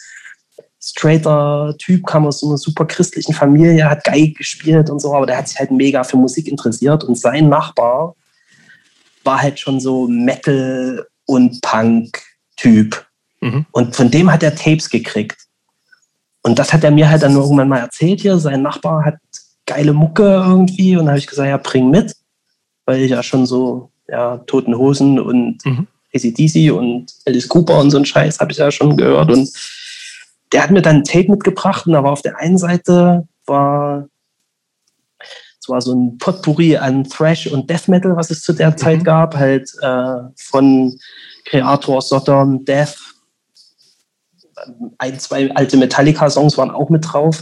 [0.82, 5.26] straighter Typ, kam aus so einer super christlichen Familie, hat Geige gespielt und so, aber
[5.26, 8.16] der hat sich halt mega für Musik interessiert und sein Nachbar
[9.24, 13.06] war halt schon so Metal- und Punk-Typ.
[13.42, 13.66] Mhm.
[13.72, 15.38] Und von dem hat er Tapes gekriegt.
[16.44, 18.38] Und das hat er mir halt dann irgendwann mal erzählt hier.
[18.38, 19.16] Sein Nachbar hat
[19.66, 20.98] geile Mucke irgendwie.
[20.98, 22.16] Und da habe ich gesagt, ja, bring mit
[22.86, 25.88] weil ich ja schon so, ja, Toten Hosen und mhm.
[26.14, 29.32] ACDC und Alice Cooper und so ein Scheiß habe ich ja schon gehört.
[29.32, 29.50] Und
[30.52, 34.08] der hat mir dann ein Tape mitgebracht und da war auf der einen Seite war
[35.60, 38.78] es war so ein Potpourri an Thrash und Death Metal, was es zu der mhm.
[38.78, 40.96] Zeit gab, halt äh, von
[41.46, 42.96] Creator, Sodom, Death.
[45.00, 47.42] Ein, zwei alte Metallica-Songs waren auch mit drauf.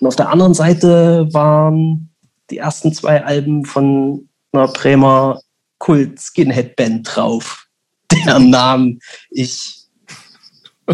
[0.00, 2.10] Und auf der anderen Seite waren
[2.50, 5.40] die ersten zwei Alben von einer Bremer
[5.78, 7.66] Kult-Skinhead-Band drauf,
[8.12, 9.84] deren Namen ich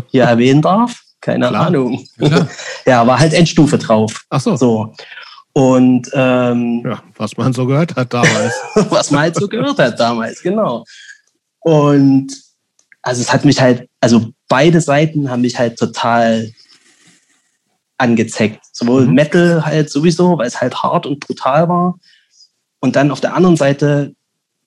[0.08, 1.02] hier erwähnen darf.
[1.20, 1.66] Keine Klar.
[1.66, 2.04] Ahnung.
[2.18, 2.48] Ja.
[2.86, 4.24] ja, war halt Endstufe drauf.
[4.30, 4.56] Ach so.
[4.56, 4.94] so.
[5.52, 8.54] Und ähm, ja, was man so gehört hat damals.
[8.88, 10.84] was man halt so gehört hat damals, genau.
[11.60, 12.32] Und
[13.02, 16.50] also es hat mich halt, also beide Seiten haben mich halt total
[18.00, 18.60] angezeckt.
[18.72, 19.14] Sowohl mhm.
[19.14, 21.98] Metal halt sowieso, weil es halt hart und brutal war,
[22.80, 24.14] und dann auf der anderen Seite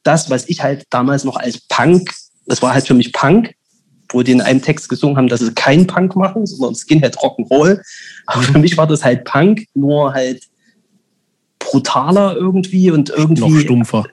[0.03, 2.13] das, was ich halt damals noch als Punk,
[2.45, 3.55] das war halt für mich Punk,
[4.09, 7.81] wo die in einem Text gesungen haben, dass sie kein Punk machen, sondern Skinhead Rock'n'Roll.
[8.27, 10.43] Aber für mich war das halt Punk, nur halt
[11.59, 13.41] brutaler irgendwie und irgendwie.
[13.41, 14.05] Noch stumpfer.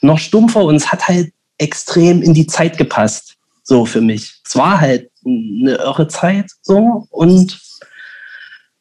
[0.00, 3.34] Noch stumpfer und es hat halt extrem in die Zeit gepasst.
[3.64, 4.40] So für mich.
[4.46, 7.60] Es war halt eine irre Zeit so und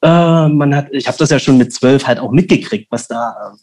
[0.01, 3.53] äh, man hat, ich habe das ja schon mit zwölf halt auch mitgekriegt, was da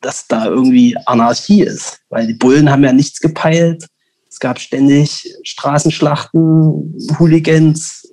[0.00, 3.86] dass da irgendwie Anarchie ist, weil die Bullen haben ja nichts gepeilt.
[4.28, 8.06] Es gab ständig Straßenschlachten, Hooligans,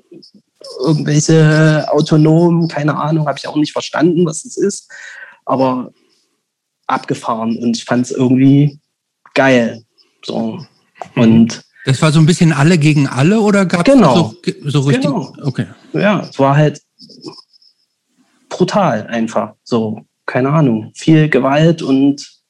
[0.80, 4.90] irgendwelche Autonomen, keine Ahnung, habe ich auch nicht verstanden, was es ist,
[5.46, 5.92] aber
[6.88, 8.80] abgefahren und ich fand es irgendwie
[9.34, 9.84] geil.
[10.26, 10.66] So.
[11.16, 14.80] Und das war so ein bisschen alle gegen alle oder gab es genau, so, so
[14.82, 15.06] richtig?
[15.06, 15.34] Genau.
[15.44, 15.66] Okay.
[15.92, 16.82] Ja, es war halt
[18.58, 19.54] brutal einfach.
[19.64, 22.42] So keine Ahnung, viel Gewalt und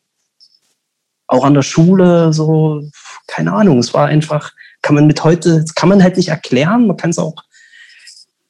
[1.28, 2.84] auch an der Schule so,
[3.28, 6.88] keine Ahnung, es war einfach, kann man mit heute, das kann man halt nicht erklären,
[6.88, 7.36] man kann es auch,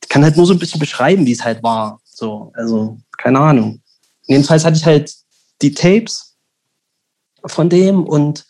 [0.10, 2.00] kann halt nur so ein bisschen beschreiben, wie es halt war.
[2.04, 3.82] So, also, keine Ahnung.
[4.24, 5.14] Jedenfalls hatte ich halt
[5.62, 6.36] die Tapes
[7.46, 8.46] von dem und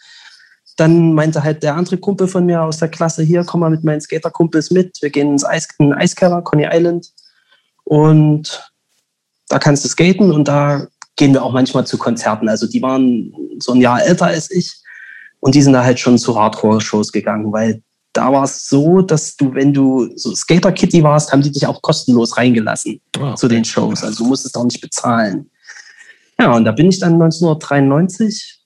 [0.77, 3.83] dann meinte halt der andere Kumpel von mir aus der Klasse, hier, komm mal mit
[3.83, 7.11] meinen Skaterkumpels mit, wir gehen ins Eis, in Eiskeller, Coney Island
[7.83, 8.72] und
[9.49, 12.49] da kannst du skaten und da gehen wir auch manchmal zu Konzerten.
[12.49, 14.71] Also die waren so ein Jahr älter als ich
[15.39, 17.81] und die sind da halt schon zu Hardcore-Shows gegangen, weil
[18.13, 21.81] da war es so, dass du, wenn du so Skater-Kitty warst, haben die dich auch
[21.81, 23.35] kostenlos reingelassen oh, okay.
[23.35, 24.03] zu den Shows.
[24.03, 25.49] Also du musstest auch nicht bezahlen.
[26.39, 28.61] Ja, und da bin ich dann 1993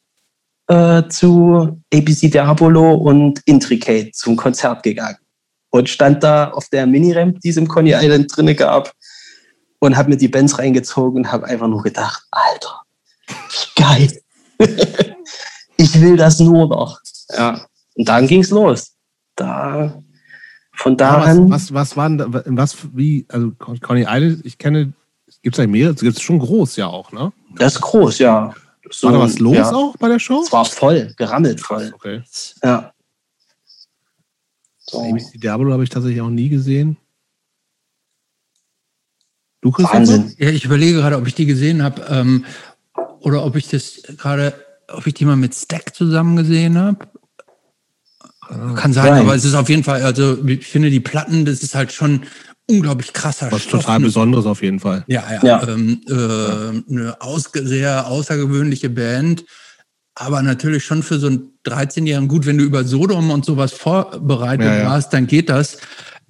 [0.68, 5.18] äh, zu ABC Diabolo und Intricate zum Konzert gegangen
[5.70, 8.94] und stand da auf der Mini-Ramp, die es im Coney Island drinne gab
[9.80, 12.82] und habe mir die Bands reingezogen und habe einfach nur gedacht, Alter,
[13.28, 14.22] wie geil.
[15.78, 17.00] ich will das nur noch.
[17.36, 17.66] Ja.
[17.96, 18.94] Und dann ging es los.
[19.36, 20.02] Da,
[20.74, 21.50] von da an.
[21.50, 24.94] Was, was, was waren, was, wie, also Coney Island, ich kenne,
[25.42, 27.32] gibt es eigentlich mehrere, es gibt schon groß ja auch, ne?
[27.56, 28.54] Das ist groß, ja.
[28.90, 29.74] So, war da was los ja.
[29.74, 30.42] auch bei der Show?
[30.44, 31.92] Es war voll, gerammelt voll.
[31.94, 32.22] Okay.
[32.64, 32.94] Ja.
[34.80, 35.04] So.
[35.34, 36.98] Die Diablo habe ich tatsächlich auch nie gesehen.
[39.62, 40.34] Du, Wahnsinn.
[40.38, 42.46] Ja, ich überlege gerade, ob ich die gesehen habe ähm,
[43.20, 44.54] oder ob ich das gerade,
[44.88, 47.08] ob ich die mal mit Stack zusammen gesehen habe.
[48.76, 51.76] Kann sein, aber es ist auf jeden Fall, also ich finde die Platten, das ist
[51.76, 52.22] halt schon
[52.70, 53.82] unglaublich krasser Was Stoff.
[53.82, 55.04] total Besonderes auf jeden Fall.
[55.08, 55.44] Ja, ja.
[55.44, 55.68] ja.
[55.68, 59.44] Ähm, äh, eine aus, sehr außergewöhnliche Band,
[60.16, 64.66] aber natürlich schon für so einen 13-Jährigen gut, wenn du über Sodom und sowas vorbereitet
[64.66, 64.86] ja, ja.
[64.86, 65.78] warst, dann geht das.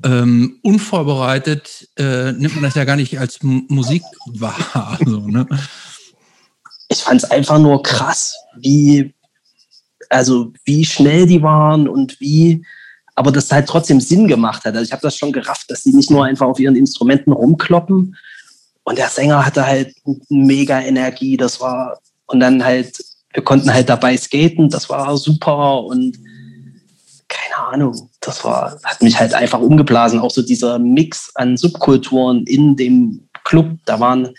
[0.03, 4.99] Ähm, unvorbereitet äh, nimmt man das ja gar nicht als M Musik wahr.
[5.05, 5.47] So, ne?
[6.89, 9.13] Ich fand es einfach nur krass, wie,
[10.09, 12.63] also wie schnell die waren und wie,
[13.15, 14.75] aber das halt trotzdem Sinn gemacht hat.
[14.75, 18.15] Also ich habe das schon gerafft, dass sie nicht nur einfach auf ihren Instrumenten rumkloppen.
[18.83, 19.93] Und der Sänger hatte halt
[20.29, 21.35] mega Energie.
[21.35, 26.17] Das war, und dann halt, wir konnten halt dabei skaten, das war super und
[27.27, 30.19] keine Ahnung, das war, hat mich halt einfach umgeblasen.
[30.19, 34.33] Auch so dieser Mix an Subkulturen in dem Club, da waren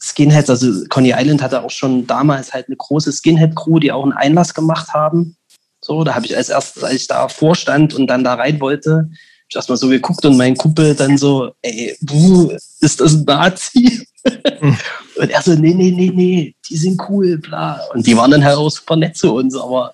[0.00, 4.12] Skinheads, also Coney Island hatte auch schon damals halt eine große Skinhead-Crew, die auch einen
[4.12, 5.36] Einlass gemacht haben.
[5.80, 9.10] So, da habe ich als erstes, als ich da vorstand und dann da rein wollte,
[9.48, 14.06] ich erstmal so geguckt und mein Kumpel dann so, ey, buh, ist das ein Nazi?
[14.60, 14.78] Mhm.
[15.16, 17.80] und er so, nee, nee, nee, nee, die sind cool, bla.
[17.92, 19.92] Und die waren dann halt auch super nett zu uns, aber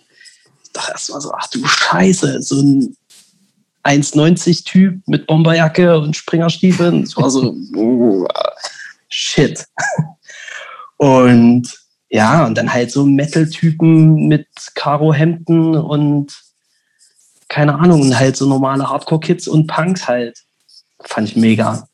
[0.72, 2.96] dachte erstmal so, ach du Scheiße, so ein
[3.84, 7.02] 1,90-Typ mit Bomberjacke und Springerstiefeln.
[7.02, 8.26] Das war so, oh,
[9.08, 9.64] shit.
[10.96, 11.78] Und
[12.10, 16.32] ja, und dann halt so Metal-Typen mit Karo-Hemden und
[17.48, 20.38] keine Ahnung, und halt so normale Hardcore-Kids und Punks halt.
[21.00, 21.88] Fand ich mega.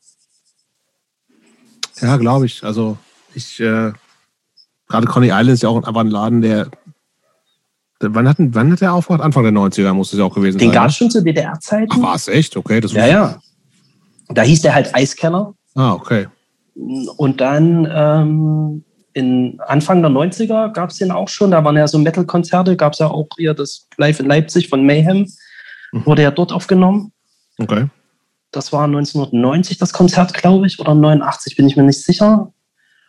[2.01, 2.63] Ja, glaube ich.
[2.63, 2.97] Also
[3.33, 3.93] ich, äh,
[4.87, 6.69] gerade Conny Island ist ja auch einfach ein Laden, der
[7.99, 9.21] Wann hat, wann hat der aufgehört?
[9.21, 10.73] Anfang der 90er muss es ja auch gewesen Den sein.
[10.73, 11.91] Den gab es schon zu DDR-Zeiten.
[11.91, 12.57] Ach, war es echt?
[12.57, 12.81] Okay.
[12.81, 13.39] Das ja, ja.
[14.29, 15.53] Da hieß der halt Eiskeller.
[15.75, 16.27] Ah, okay.
[16.75, 21.51] Und dann ähm, in Anfang der 90er gab es den auch schon.
[21.51, 24.85] Da waren ja so Metal-Konzerte, gab es ja auch hier das Live in Leipzig von
[24.85, 25.31] Mayhem.
[25.93, 26.05] Mhm.
[26.05, 27.13] Wurde ja dort aufgenommen.
[27.57, 27.87] Okay.
[28.51, 32.51] Das war 1990 das Konzert, glaube ich, oder 89, bin ich mir nicht sicher.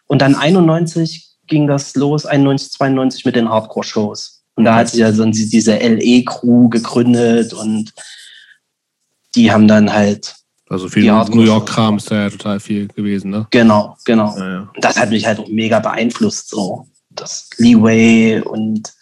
[0.06, 4.35] Und dann 91 ging das los, 91, 92 mit den Hardcore-Shows.
[4.56, 7.92] Und da hat sich ja so diese LE-Crew gegründet und
[9.34, 10.34] die haben dann halt
[10.68, 13.46] also viel New York-Kram ist da ja total viel gewesen, ne?
[13.50, 14.36] Genau, genau.
[14.36, 14.72] Ja, ja.
[14.80, 16.88] Das hat mich halt auch mega beeinflusst, so.
[17.10, 18.92] Das Leeway und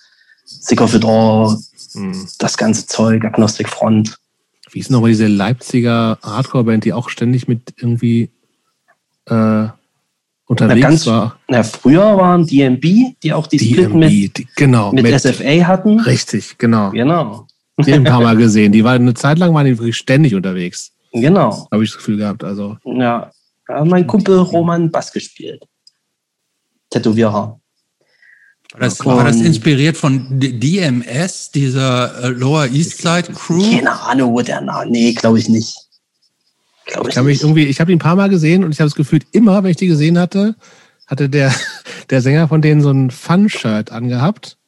[0.45, 1.57] Sick of It All,
[1.93, 2.29] hm.
[2.38, 4.19] das ganze Zeug, Agnostic Front.
[4.73, 8.31] Wie ist nochmal diese Leipziger Hardcore-Band, die auch ständig mit irgendwie
[9.27, 9.69] äh,
[10.46, 11.38] unterwegs na, ganz, war?
[11.48, 15.66] Na, früher waren DMB, die auch die DMB, Split mit, die, genau, mit, mit SFA
[15.66, 16.00] hatten.
[16.00, 16.90] Richtig, genau.
[16.90, 17.46] Genau.
[17.78, 18.72] Die haben ein paar Mal gesehen.
[18.72, 20.92] Die waren eine Zeit lang waren die wirklich ständig unterwegs.
[21.12, 21.68] Genau.
[21.72, 22.44] Habe ich das Gefühl gehabt.
[22.44, 22.76] Also.
[22.85, 23.30] Ja.
[23.68, 25.64] ja mein Kumpel Roman Bass gespielt.
[26.90, 27.61] Tätowierer.
[28.72, 33.62] War das, war das inspiriert von DMS, dieser äh, Lower East Side Crew?
[33.70, 34.90] Keine Ahnung, wo der Name.
[34.90, 35.76] Nee, glaube ich nicht.
[36.87, 38.88] Glaub ich ich, mich irgendwie, ich habe ihn ein paar Mal gesehen und ich habe
[38.88, 40.57] das Gefühl, immer, wenn ich die gesehen hatte,
[41.07, 41.55] hatte der,
[42.11, 44.59] der Sänger von denen so ein Fun-Shirt angehabt.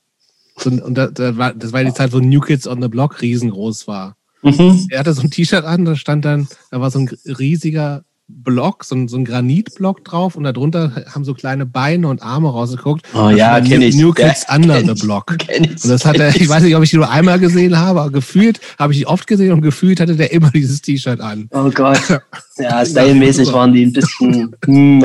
[0.57, 3.21] So, und das, das, war, das war die Zeit, wo New Kids on the Block
[3.21, 4.17] riesengroß war.
[4.43, 4.87] Mhm.
[4.91, 8.83] Er hatte so ein T-Shirt an, da stand dann, da war so ein riesiger Block,
[8.85, 13.07] so ein, so ein Granitblock drauf und darunter haben so kleine Beine und Arme rausgeguckt.
[13.15, 13.95] Oh das ja, kenn ich.
[13.95, 15.39] New Kids ja, Under the Block.
[15.39, 17.79] Kenn ich, und das hat er, ich weiß nicht, ob ich ihn nur einmal gesehen
[17.79, 21.21] habe, aber gefühlt habe ich ihn oft gesehen und gefühlt hatte der immer dieses T-Shirt
[21.21, 21.49] an.
[21.53, 22.01] Oh Gott.
[22.59, 24.57] Ja, stylmäßig waren die ein bisschen.
[24.65, 25.05] Hm.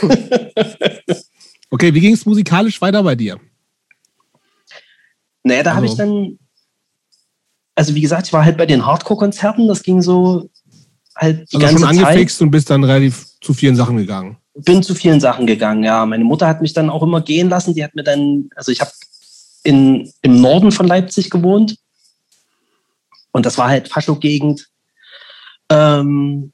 [1.70, 3.38] okay, wie ging es musikalisch weiter bei dir?
[5.44, 5.76] Naja, da also.
[5.76, 6.38] habe ich dann
[7.76, 10.48] also wie gesagt, ich war halt bei den Hardcore-Konzerten, das ging so
[11.16, 12.42] halt die also ganze schon angefixt Zeit.
[12.42, 14.36] und bist dann relativ zu vielen Sachen gegangen.
[14.54, 16.06] Bin zu vielen Sachen gegangen, ja.
[16.06, 17.74] Meine Mutter hat mich dann auch immer gehen lassen.
[17.74, 18.90] Die hat mir dann, also ich habe
[19.64, 21.76] im Norden von Leipzig gewohnt
[23.32, 24.68] und das war halt Fascho-Gegend.
[25.70, 26.52] Ähm,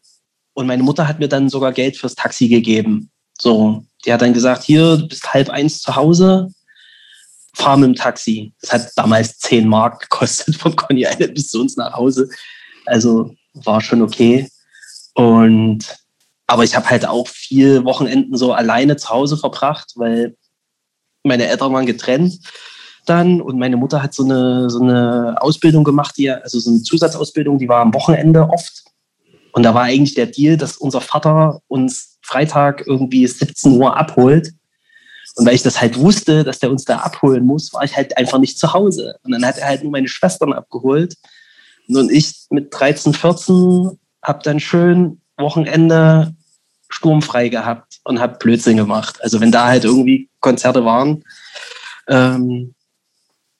[0.54, 3.10] und meine Mutter hat mir dann sogar Geld fürs Taxi gegeben.
[3.38, 6.48] So, die hat dann gesagt, hier, du bist halb eins zu Hause,
[7.54, 8.52] fahr mit dem Taxi.
[8.60, 12.28] Das hat damals 10 Mark gekostet von Conny Island bis zu uns nach Hause.
[12.86, 14.48] Also war schon okay.
[15.14, 15.98] Und
[16.46, 20.36] aber ich habe halt auch viel Wochenenden so alleine zu Hause verbracht, weil
[21.24, 22.40] meine Eltern waren getrennt
[23.06, 26.82] dann und meine Mutter hat so eine, so eine Ausbildung gemacht, die, also so eine
[26.82, 28.84] Zusatzausbildung, die war am Wochenende oft.
[29.52, 34.52] Und da war eigentlich der Deal, dass unser Vater uns Freitag irgendwie 17 Uhr abholt
[35.36, 38.16] und weil ich das halt wusste, dass der uns da abholen muss, war ich halt
[38.18, 39.16] einfach nicht zu Hause.
[39.22, 41.14] Und dann hat er halt nur meine Schwestern abgeholt.
[41.88, 46.34] Und ich mit 13, 14 habe dann schön Wochenende
[46.88, 49.18] sturmfrei gehabt und habe Blödsinn gemacht.
[49.22, 51.24] Also wenn da halt irgendwie Konzerte waren,
[52.08, 52.74] ähm,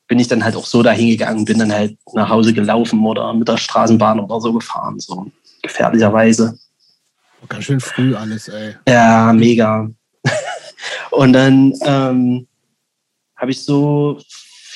[0.06, 3.32] bin ich dann halt auch so dahin gegangen, bin dann halt nach Hause gelaufen oder
[3.32, 5.30] mit der Straßenbahn oder so gefahren, so
[5.62, 6.58] gefährlicherweise.
[7.48, 8.76] Ganz schön früh alles, ey.
[8.86, 9.90] Ja, mega.
[11.10, 12.46] und dann ähm,
[13.36, 14.20] habe ich so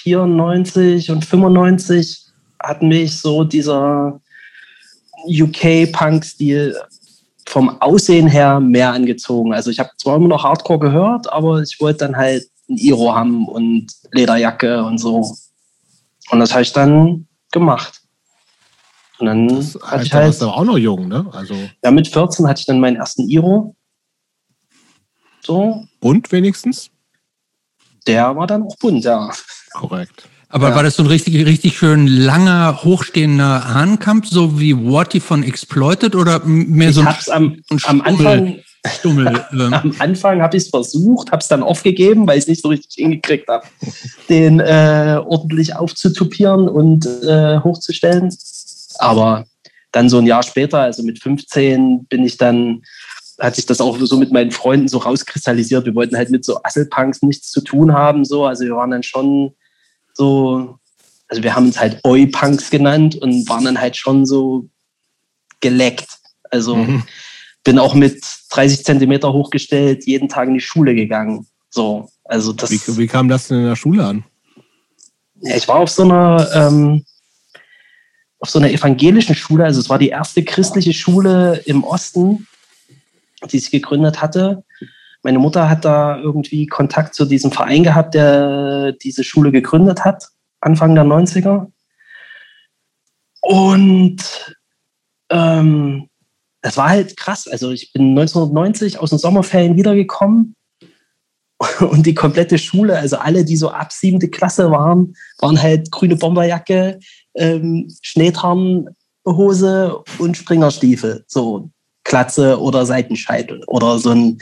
[0.02, 2.25] 94 und 95
[2.66, 4.20] hat mich so dieser
[5.26, 6.76] UK-Punk-Stil
[7.46, 9.54] vom Aussehen her mehr angezogen.
[9.54, 13.14] Also ich habe zwar immer noch Hardcore gehört, aber ich wollte dann halt ein Iro
[13.14, 15.36] haben und Lederjacke und so.
[16.30, 18.00] Und das habe ich dann gemacht.
[19.18, 20.26] Und dann das hatte ich halt.
[20.26, 21.26] warst aber auch noch jung, ne?
[21.32, 23.74] Also ja, mit 14 hatte ich dann meinen ersten Iro.
[25.40, 25.84] So.
[26.00, 26.90] Bunt wenigstens?
[28.06, 29.30] Der war dann auch bunt, ja.
[29.72, 30.28] Korrekt.
[30.56, 30.74] Aber ja.
[30.74, 36.16] war das so ein richtig, richtig schön langer, hochstehender Hahnkampf, so wie Watty von Exploited
[36.16, 39.74] oder mehr ich so ein, hab's am, ein am Anfang Stummel, ähm.
[39.74, 42.68] Am Anfang habe ich es versucht, habe es dann aufgegeben, weil ich es nicht so
[42.70, 43.66] richtig hingekriegt habe,
[44.30, 48.34] den äh, ordentlich aufzutupieren und äh, hochzustellen.
[48.96, 49.44] Aber
[49.92, 52.82] dann so ein Jahr später, also mit 15, bin ich dann,
[53.38, 55.84] hat sich das auch so mit meinen Freunden so rauskristallisiert.
[55.84, 58.24] Wir wollten halt mit so Asselpunks nichts zu tun haben.
[58.24, 58.46] So.
[58.46, 59.52] Also wir waren dann schon
[60.16, 60.78] so,
[61.28, 64.68] also wir haben uns halt Oi-Punks genannt und waren dann halt schon so
[65.60, 66.08] geleckt.
[66.50, 67.02] Also mhm.
[67.64, 71.46] bin auch mit 30 Zentimeter hochgestellt, jeden Tag in die Schule gegangen.
[71.68, 72.70] So, also das.
[72.70, 74.24] Wie, wie kam das denn in der Schule an?
[75.42, 77.04] Ja, ich war auf so einer, ähm,
[78.38, 82.46] auf so einer evangelischen Schule, also es war die erste christliche Schule im Osten,
[83.50, 84.64] die sich gegründet hatte.
[85.26, 90.28] Meine Mutter hat da irgendwie Kontakt zu diesem Verein gehabt, der diese Schule gegründet hat,
[90.60, 91.66] Anfang der 90er.
[93.40, 94.56] Und
[95.28, 96.08] ähm,
[96.62, 97.48] das war halt krass.
[97.48, 100.54] Also ich bin 1990 aus den Sommerferien wiedergekommen
[101.80, 106.14] und die komplette Schule, also alle, die so ab siebte Klasse waren, waren halt grüne
[106.14, 107.00] Bomberjacke,
[107.34, 111.24] ähm, Schneetarnhose und Springerstiefel.
[111.26, 111.68] So
[112.04, 114.38] Klatze oder Seitenscheitel oder so ein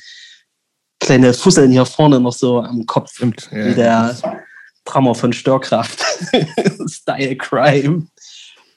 [1.04, 3.14] kleine Fusseln hier vorne noch so am Kopf.
[3.14, 3.66] Stimmt, ja.
[3.66, 4.16] Wie der
[4.84, 6.02] Drummer von Störkraft.
[6.88, 8.06] Style Crime.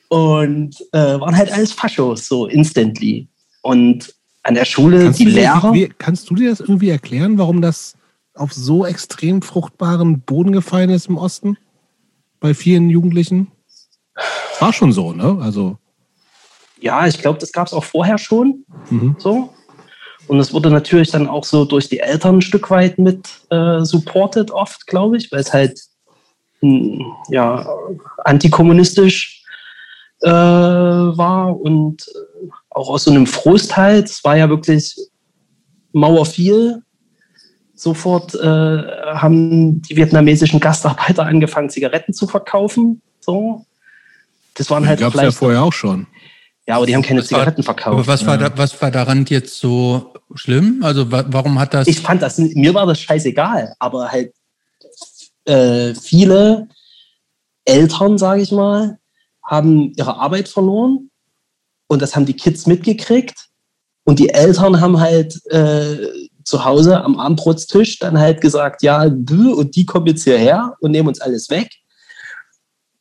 [0.09, 3.27] Und äh, waren halt alles Faschos, so instantly.
[3.61, 4.13] Und
[4.43, 5.71] an der Schule, kannst die Lehrer.
[5.71, 7.95] Dir, kannst du dir das irgendwie erklären, warum das
[8.33, 11.57] auf so extrem fruchtbaren Boden gefallen ist im Osten?
[12.39, 13.51] Bei vielen Jugendlichen?
[14.59, 15.39] War schon so, ne?
[15.41, 15.77] Also.
[16.79, 18.63] Ja, ich glaube, das gab es auch vorher schon.
[18.89, 19.15] Mhm.
[19.17, 19.53] So.
[20.27, 23.83] Und es wurde natürlich dann auch so durch die Eltern ein Stück weit mit äh,
[23.83, 25.79] supported oft, glaube ich, weil es halt
[26.59, 27.67] hm, ja,
[28.23, 29.43] antikommunistisch
[30.21, 34.09] äh, war und äh, auch aus so einem Frust halt.
[34.09, 34.95] Es war ja wirklich
[35.93, 36.83] Mauer viel.
[37.73, 43.01] Sofort äh, haben die vietnamesischen Gastarbeiter angefangen, Zigaretten zu verkaufen.
[43.19, 43.65] So.
[44.55, 44.99] Das waren halt.
[44.99, 46.07] Gab es ja vorher auch schon.
[46.67, 47.93] Ja, aber die haben keine was Zigaretten war, verkauft.
[47.93, 50.81] Aber was war, da, was war daran jetzt so schlimm?
[50.83, 51.87] Also warum hat das...
[51.87, 54.33] Ich fand das, mir war das scheißegal, aber halt
[55.45, 56.67] äh, viele
[57.65, 58.99] Eltern, sage ich mal,
[59.43, 61.09] haben ihre Arbeit verloren
[61.87, 63.47] und das haben die Kids mitgekriegt
[64.03, 65.97] und die Eltern haben halt äh,
[66.43, 70.91] zu Hause am Abendbrotstisch dann halt gesagt, ja, du und die kommen jetzt hierher und
[70.91, 71.69] nehmen uns alles weg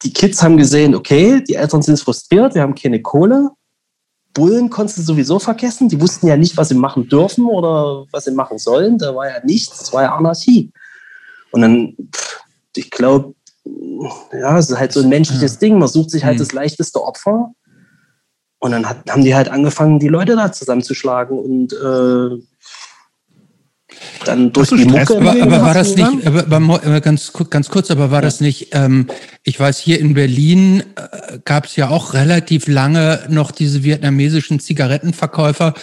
[0.03, 3.51] die Kids haben gesehen, okay, die Eltern sind frustriert, wir haben keine Kohle.
[4.37, 5.89] Bullen konntest du sowieso vergessen.
[5.89, 8.99] Die wussten ja nicht, was sie machen dürfen oder was sie machen sollen.
[8.99, 10.71] Da war ja nichts, es war ja Anarchie.
[11.53, 11.97] Und dann,
[12.77, 13.35] ich glaube,
[14.33, 15.61] ja, es ist halt so ein menschliches ja.
[15.61, 15.79] Ding.
[15.79, 16.41] Man sucht sich halt mhm.
[16.41, 17.53] das leichteste Opfer.
[18.59, 22.43] Und dann hat, haben die halt angefangen, die Leute da zusammenzuschlagen und äh,
[24.25, 25.17] dann durch die Mucke.
[25.17, 28.23] Aber, aber war das nicht, aber, aber, ganz, ganz kurz, aber war ja.
[28.23, 29.07] das nicht, ähm,
[29.43, 34.61] ich weiß, hier in Berlin äh, gab es ja auch relativ lange noch diese vietnamesischen
[34.61, 35.75] Zigarettenverkäufer.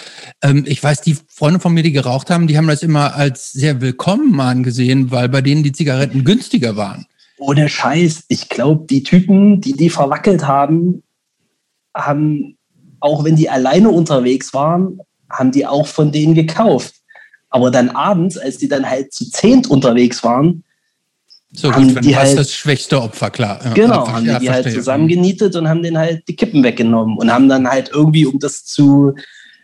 [0.42, 3.52] Ähm, ich weiß, die Freunde von mir, die geraucht haben, die haben das immer als
[3.52, 7.06] sehr willkommen angesehen, weil bei denen die Zigaretten günstiger waren.
[7.38, 11.04] Ohne Scheiß, ich glaube, die Typen, die die verwackelt haben,
[11.96, 12.58] haben,
[13.00, 15.00] auch wenn die alleine unterwegs waren,
[15.30, 16.96] haben die auch von denen gekauft.
[17.54, 20.64] Aber dann abends, als die dann halt zu zehnt unterwegs waren,
[21.52, 23.60] so haben gut, die halt das schwächste Opfer, klar.
[23.76, 27.32] Genau, haben ja, die, die halt zusammengenietet und haben den halt die Kippen weggenommen und
[27.32, 29.14] haben dann halt irgendwie, um das zu,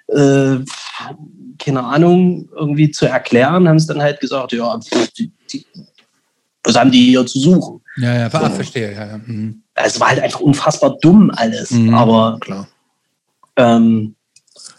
[0.08, 0.58] äh,
[1.58, 4.80] keine Ahnung, irgendwie zu erklären, haben es dann halt gesagt, ja,
[5.18, 5.66] die, die,
[6.64, 7.82] was haben die hier zu suchen?
[7.98, 8.56] Ja, ja, war, so.
[8.56, 9.08] verstehe, ja.
[9.08, 9.18] ja.
[9.18, 9.64] Mhm.
[9.74, 12.68] Es war halt einfach unfassbar dumm alles, mhm, aber klar.
[13.56, 14.14] Ähm,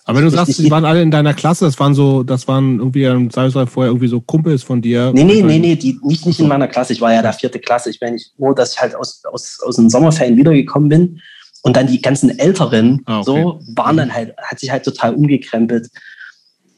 [0.04, 2.78] Aber wenn du sagst, die waren alle in deiner Klasse, das waren so, das waren
[2.78, 5.12] irgendwie im Zweifelsfall vorher irgendwie so Kumpels von dir.
[5.14, 6.92] Nee, nee, nee, nee, die, nicht, nicht in meiner Klasse.
[6.92, 7.90] Ich war ja der vierte Klasse.
[7.90, 11.20] Ich meine, ich, nur, dass ich halt aus, aus, aus den Sommerferien wiedergekommen bin
[11.62, 13.24] und dann die ganzen Älteren ah, okay.
[13.24, 15.88] so waren dann halt, hat sich halt total umgekrempelt.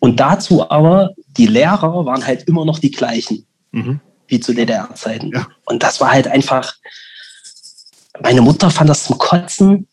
[0.00, 4.00] Und dazu aber, die Lehrer waren halt immer noch die gleichen, mhm.
[4.26, 5.30] wie zu DDR-Zeiten.
[5.32, 5.46] Ja.
[5.64, 6.74] Und das war halt einfach,
[8.20, 9.86] meine Mutter fand das zum Kotzen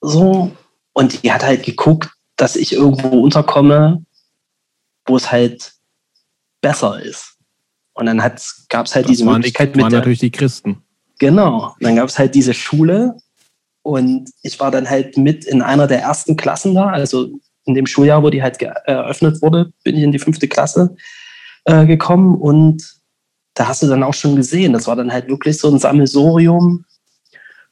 [0.00, 0.52] so
[0.92, 4.04] und die hat halt geguckt, dass ich irgendwo unterkomme,
[5.06, 5.74] wo es halt
[6.60, 7.36] besser ist.
[7.94, 9.84] Und dann gab es halt das diese Möglichkeit die, mit.
[9.84, 10.82] Waren der, natürlich die Christen.
[11.18, 11.74] Genau.
[11.74, 13.16] Und dann gab es halt diese Schule
[13.82, 16.88] und ich war dann halt mit in einer der ersten Klassen da.
[16.88, 17.30] Also
[17.64, 20.96] in dem Schuljahr, wo die halt eröffnet wurde, bin ich in die fünfte Klasse
[21.64, 22.96] äh, gekommen und
[23.54, 26.84] da hast du dann auch schon gesehen, das war dann halt wirklich so ein Sammelsorium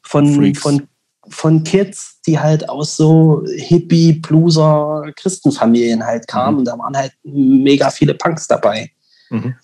[0.03, 0.89] von, von
[1.29, 6.61] von Kids, die halt aus so Hippie, Blueser, Christenfamilien halt kamen.
[6.61, 6.65] Mhm.
[6.65, 8.91] Da waren halt mega viele Punks dabei.
[9.31, 9.55] Mhm.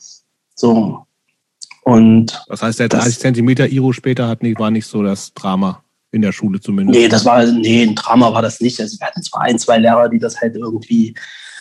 [0.54, 1.06] So.
[1.84, 2.44] Und.
[2.48, 5.82] Das heißt, der 30 Zentimeter Iro später hat nicht, war nicht so das Drama
[6.12, 6.98] in der Schule zumindest.
[6.98, 8.80] Nee, das war, nee, ein Drama war das nicht.
[8.80, 11.14] Also wir hatten zwar ein, zwei Lehrer, die das halt irgendwie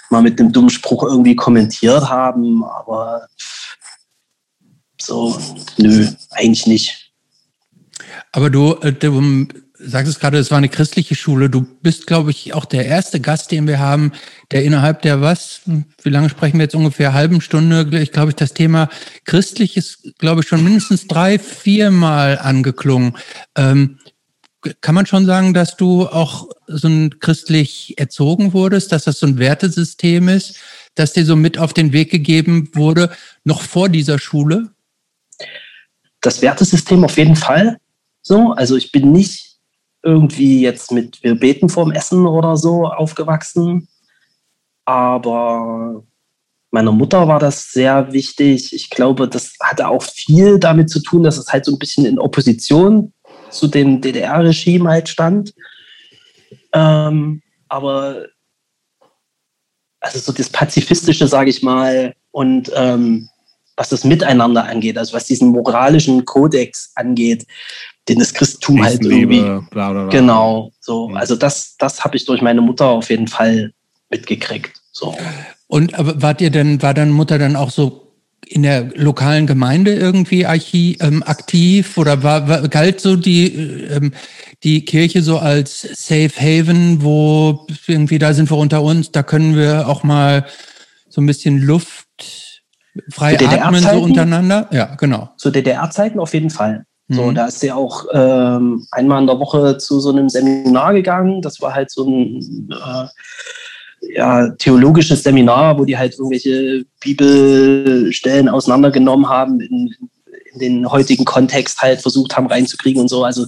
[0.10, 3.28] mal mit einem dummen Spruch irgendwie kommentiert haben, aber
[5.00, 5.38] so,
[5.78, 7.14] nö, eigentlich nicht.
[8.32, 9.48] Aber du, äh, du
[9.80, 11.50] sagst es gerade, es war eine christliche Schule.
[11.50, 14.12] Du bist, glaube ich, auch der erste Gast, den wir haben,
[14.52, 15.62] der innerhalb der was,
[16.04, 18.90] wie lange sprechen wir jetzt ungefähr, halben Stunde, ich glaube ich, das Thema
[19.26, 23.16] christlich ist, glaube ich, schon mindestens drei, viermal angeklungen.
[23.56, 24.00] Ähm,
[24.82, 29.28] kann man schon sagen, dass du auch so ein christlich erzogen wurdest, dass das so
[29.28, 30.58] ein Wertesystem ist,
[30.96, 33.12] dass dir so mit auf den Weg gegeben wurde,
[33.46, 34.72] noch vor dieser Schule?
[36.20, 37.78] Das Wertesystem auf jeden Fall.
[38.22, 39.49] So, also ich bin nicht
[40.04, 43.88] irgendwie jetzt mit Wir beten vorm Essen oder so aufgewachsen.
[44.86, 46.04] Aber
[46.72, 48.74] meiner Mutter war das sehr wichtig.
[48.74, 52.06] Ich glaube, das hatte auch viel damit zu tun, dass es halt so ein bisschen
[52.06, 53.14] in Opposition
[53.50, 55.54] zu dem DDR-Regime halt stand.
[56.74, 58.28] Ähm, aber
[60.00, 63.30] also so das Pazifistische, sage ich mal, und ähm,
[63.76, 67.46] was das Miteinander angeht, also was diesen moralischen Kodex angeht,
[68.10, 69.42] den das Christentum halt irgendwie.
[69.42, 70.08] Bla, bla, bla.
[70.08, 71.10] Genau, so.
[71.14, 73.72] Also das, das habe ich durch meine Mutter auf jeden Fall
[74.10, 74.82] mitgekriegt.
[74.92, 75.16] So.
[75.68, 78.10] Und aber wart ihr denn, war deine Mutter dann auch so
[78.48, 84.12] in der lokalen Gemeinde irgendwie archi, ähm, aktiv oder war, war, galt so die, ähm,
[84.64, 89.56] die Kirche so als Safe Haven, wo irgendwie da sind wir unter uns, da können
[89.56, 90.46] wir auch mal
[91.10, 92.08] so ein bisschen Luft
[93.10, 94.68] frei atmen so untereinander?
[94.72, 95.30] Ja, genau.
[95.38, 96.86] Zu DDR-Zeiten auf jeden Fall.
[97.10, 97.36] So, mhm.
[97.36, 101.42] da ist sie auch ähm, einmal in der Woche zu so einem Seminar gegangen.
[101.42, 103.08] Das war halt so ein äh,
[104.16, 109.96] ja, theologisches Seminar, wo die halt irgendwelche Bibelstellen auseinandergenommen haben, in,
[110.54, 113.24] in den heutigen Kontext halt versucht haben reinzukriegen und so.
[113.24, 113.48] Also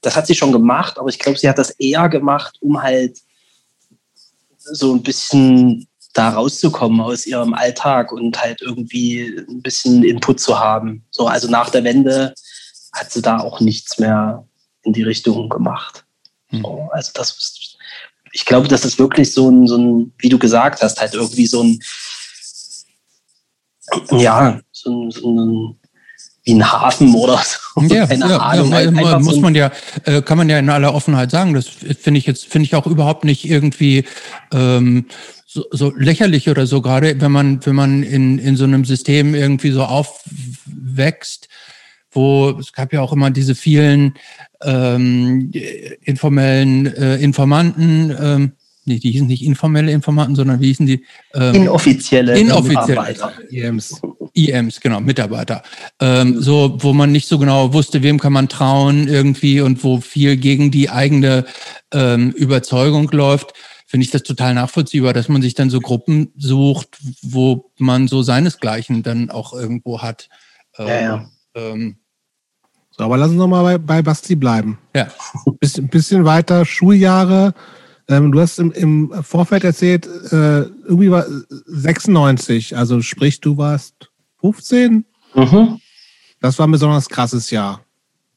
[0.00, 3.18] das hat sie schon gemacht, aber ich glaube, sie hat das eher gemacht, um halt
[4.56, 10.58] so ein bisschen da rauszukommen aus ihrem Alltag und halt irgendwie ein bisschen Input zu
[10.58, 11.04] haben.
[11.10, 12.34] So, also nach der Wende
[12.94, 14.46] hat sie da auch nichts mehr
[14.82, 16.04] in die Richtung gemacht.
[16.48, 16.62] Hm.
[16.62, 17.76] So, also das,
[18.32, 21.46] ich glaube, das ist wirklich so ein, so ein, wie du gesagt hast, halt irgendwie
[21.46, 21.80] so ein,
[24.10, 25.76] ja, so ein, so ein
[26.44, 27.82] wie ein Hafen oder so.
[27.82, 28.70] Ja, Keine ja, Ahnung.
[28.70, 29.72] Ja, halt muss man ja,
[30.04, 31.54] äh, kann man ja in aller Offenheit sagen.
[31.54, 34.04] Das finde ich jetzt, finde ich auch überhaupt nicht irgendwie
[34.52, 35.06] ähm,
[35.46, 39.34] so, so lächerlich oder so, gerade wenn man, wenn man in, in so einem System
[39.34, 41.48] irgendwie so aufwächst,
[42.14, 44.14] wo es gab ja auch immer diese vielen
[44.62, 45.52] ähm,
[46.02, 48.52] informellen äh, Informanten, ähm,
[48.84, 51.04] nee, die hießen nicht informelle Informanten, sondern wie hießen die?
[51.34, 53.32] Ähm, inoffizielle, inoffizielle Mitarbeiter.
[53.50, 54.00] IMs.
[54.32, 55.62] IMs, genau, Mitarbeiter.
[56.00, 60.00] Ähm, so, wo man nicht so genau wusste, wem kann man trauen irgendwie und wo
[60.00, 61.44] viel gegen die eigene
[61.92, 63.54] ähm, Überzeugung läuft
[63.94, 68.22] finde ich das total nachvollziehbar, dass man sich dann so Gruppen sucht, wo man so
[68.22, 70.28] seinesgleichen dann auch irgendwo hat.
[70.76, 71.30] Ja, ja.
[71.54, 71.98] Ähm,
[72.96, 74.78] so, aber lass uns nochmal bei, bei Basti bleiben.
[74.94, 75.08] Ja.
[75.60, 77.54] Bisschen, bisschen weiter, Schuljahre.
[78.06, 83.94] Ähm, du hast im, im Vorfeld erzählt, äh, irgendwie war 96, also sprich, du warst
[84.40, 85.06] 15?
[85.34, 85.80] Mhm.
[86.40, 87.80] Das war ein besonders krasses Jahr.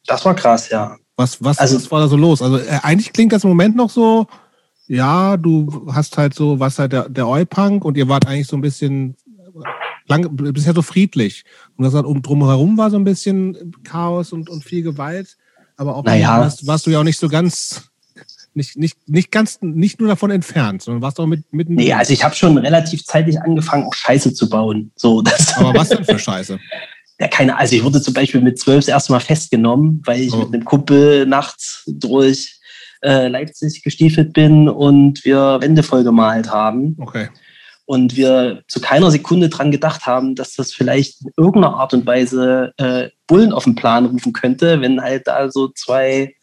[0.06, 0.96] Das war krass, ja.
[1.18, 2.42] Was, was, also, was war da so los?
[2.42, 4.28] Also äh, eigentlich klingt das im Moment noch so,
[4.88, 8.56] ja, du hast halt so, was halt der, der Oi-Punk und ihr wart eigentlich so
[8.56, 9.18] ein bisschen
[10.08, 11.44] lang, bisher so friedlich.
[11.76, 15.38] Und das halt um drumherum war so ein bisschen Chaos und, und viel Gewalt.
[15.76, 16.40] Aber auch naja.
[16.40, 17.92] warst, warst du ja auch nicht so ganz
[18.58, 21.76] nicht, nicht, nicht ganz, nicht nur davon entfernt, sondern warst auch mit, mitten.
[21.76, 24.92] Nee, also ich habe schon relativ zeitig angefangen, auch Scheiße zu bauen.
[24.96, 26.60] So, das Aber was denn für Scheiße?
[27.20, 30.34] ja, keine, also ich wurde zum Beispiel mit zwölf das erste Mal festgenommen, weil ich
[30.34, 30.38] Oh.
[30.38, 32.60] mit einem Kumpel nachts durch
[33.04, 36.96] äh, Leipzig gestiefelt bin und wir Wände voll gemalt haben.
[37.00, 37.30] Okay.
[37.88, 42.06] Und wir zu keiner Sekunde dran gedacht haben, dass das vielleicht in irgendeiner Art und
[42.06, 46.36] Weise äh, Bullen auf den Plan rufen könnte, wenn halt da so zwei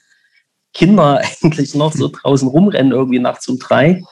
[0.73, 4.03] Kinder eigentlich noch so draußen rumrennen, irgendwie nachts um drei.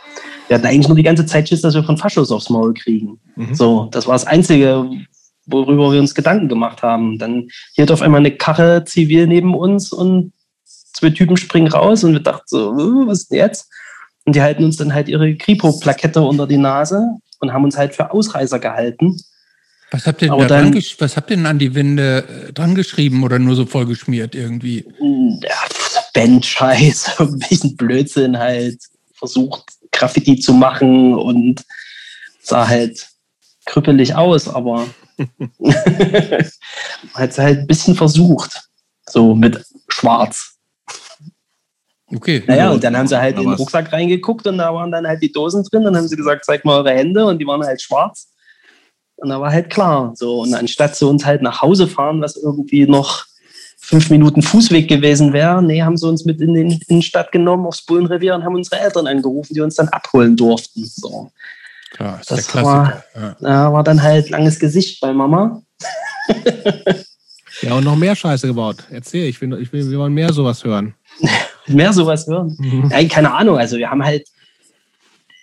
[0.49, 3.19] Wir hatten eigentlich nur die ganze Zeit Schiss, dass wir von Faschos aufs Maul kriegen.
[3.37, 3.55] Mhm.
[3.55, 4.91] So, das war das Einzige,
[5.47, 7.19] worüber wir uns Gedanken gemacht haben.
[7.19, 12.13] Dann hielt auf einmal eine Karre zivil neben uns und zwei Typen springen raus und
[12.13, 13.71] wir dachten so, äh, was ist denn jetzt?
[14.25, 17.09] Und die halten uns dann halt ihre Kripo-Plakette unter die Nase
[17.41, 19.17] und haben uns halt für Ausreißer gehalten.
[19.91, 23.25] Was habt ihr denn, dann- was habt ihr denn an die Wände äh, dran geschrieben
[23.25, 24.87] oder nur so vollgeschmiert irgendwie?
[25.43, 25.57] Ja,
[26.15, 28.79] Bandscheiß, irgendwelchen Blödsinn halt
[29.15, 31.63] versucht, Graffiti zu machen und
[32.41, 33.07] sah halt
[33.67, 34.87] krüppelig aus, aber
[37.15, 38.63] hat es halt ein bisschen versucht.
[39.09, 40.52] So mit Schwarz.
[42.15, 42.43] Okay.
[42.47, 43.55] Naja, und dann haben sie halt in den.
[43.55, 45.85] Rucksack reingeguckt und da waren dann halt die Dosen drin.
[45.85, 48.29] Dann haben sie gesagt, zeig mal eure Hände und die waren halt schwarz.
[49.17, 50.13] Und da war halt klar.
[50.15, 53.25] So, und anstatt sie uns halt nach Hause fahren, was irgendwie noch
[53.79, 57.85] fünf Minuten Fußweg gewesen wäre, nee, haben sie uns mit in die Innenstadt genommen aufs
[57.85, 60.85] Bullenrevier und haben unsere Eltern angerufen, die uns dann abholen durften.
[60.85, 61.31] So.
[61.93, 63.05] Klar, ist das der Klassiker.
[63.15, 63.37] Ja.
[63.41, 65.63] Da war dann halt langes Gesicht bei Mama.
[67.63, 68.79] Ja, und noch mehr Scheiße gebaut.
[68.91, 70.95] Erzähl, ich will, ich will, wir wollen mehr sowas hören.
[71.67, 72.57] Mehr sowas hören.
[72.59, 72.89] Mhm.
[72.89, 73.57] Nein, keine Ahnung.
[73.59, 74.29] Also wir haben halt,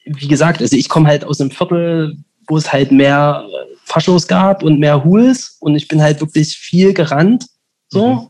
[0.06, 2.18] wie gesagt, also ich komme halt aus einem Viertel,
[2.48, 6.58] wo es halt mehr äh, Faschos gab und mehr Huls und ich bin halt wirklich
[6.58, 7.46] viel gerannt,
[7.90, 8.28] so Mhm.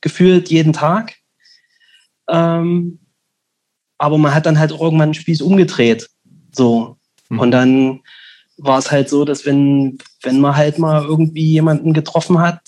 [0.00, 1.16] gefühlt jeden Tag.
[2.28, 2.98] Ähm,
[3.98, 6.08] aber man hat dann halt auch irgendwann den Spieß umgedreht,
[6.52, 6.96] so
[7.30, 7.38] Mhm.
[7.40, 8.00] und dann
[8.58, 12.60] war es halt so, dass wenn wenn man halt mal irgendwie jemanden getroffen hat,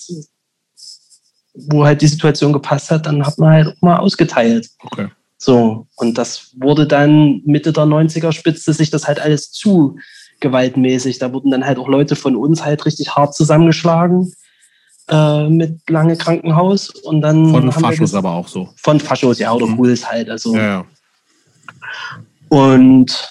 [1.53, 4.69] wo halt die Situation gepasst hat, dann hat man halt auch mal ausgeteilt.
[4.83, 5.07] Okay.
[5.37, 9.97] So, und das wurde dann Mitte der 90er spitzte sich das halt alles zu
[10.39, 11.17] gewaltmäßig.
[11.19, 14.31] Da wurden dann halt auch Leute von uns halt richtig hart zusammengeschlagen
[15.09, 18.69] äh, mit lange Krankenhaus und dann Von Faschos aber auch so.
[18.77, 19.77] von Faschos, ja, oder Mhm.
[19.77, 20.29] Huls halt.
[20.29, 20.85] Also Ja, ja.
[22.49, 23.29] und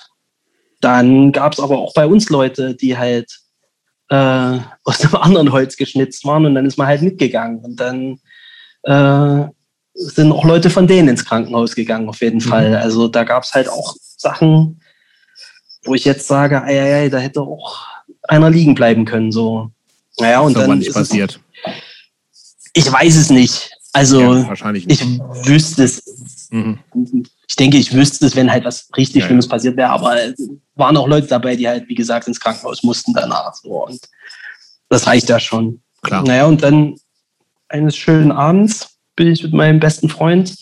[0.80, 3.39] dann gab es aber auch bei uns Leute, die halt
[4.10, 7.58] äh, aus einem anderen Holz geschnitzt waren und dann ist man halt mitgegangen.
[7.64, 8.18] Und dann
[8.84, 9.48] äh,
[9.94, 12.48] sind auch Leute von denen ins Krankenhaus gegangen, auf jeden Mhm.
[12.48, 12.74] Fall.
[12.76, 14.80] Also da gab es halt auch Sachen,
[15.84, 17.86] wo ich jetzt sage, ei, ei, ei, da hätte auch
[18.28, 19.32] einer liegen bleiben können.
[19.32, 19.70] So.
[20.18, 21.40] Naja, und ist aber dann nicht ist es, passiert.
[22.74, 23.70] ich weiß es nicht.
[23.92, 25.20] Also ja, wahrscheinlich ich nicht.
[25.46, 26.78] wüsste es Mhm.
[27.50, 30.48] Ich denke, ich wüsste es, wenn halt was richtig Ja, Schlimmes passiert wäre, aber es
[30.76, 33.52] waren auch Leute dabei, die halt, wie gesagt, ins Krankenhaus mussten danach.
[33.54, 33.86] So.
[33.86, 33.98] Und
[34.88, 35.82] das reicht ja schon.
[36.02, 36.22] Klar.
[36.22, 36.94] Naja, und dann
[37.68, 40.54] eines schönen Abends bin ich mit meinem besten Freund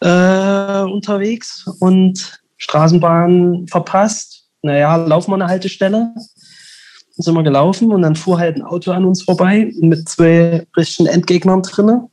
[0.00, 4.46] äh, unterwegs und Straßenbahn verpasst.
[4.62, 6.14] Naja, laufen wir eine Haltestelle.
[6.14, 10.66] Dann sind wir gelaufen und dann fuhr halt ein Auto an uns vorbei mit zwei
[10.74, 12.08] richtigen Endgegnern drinne,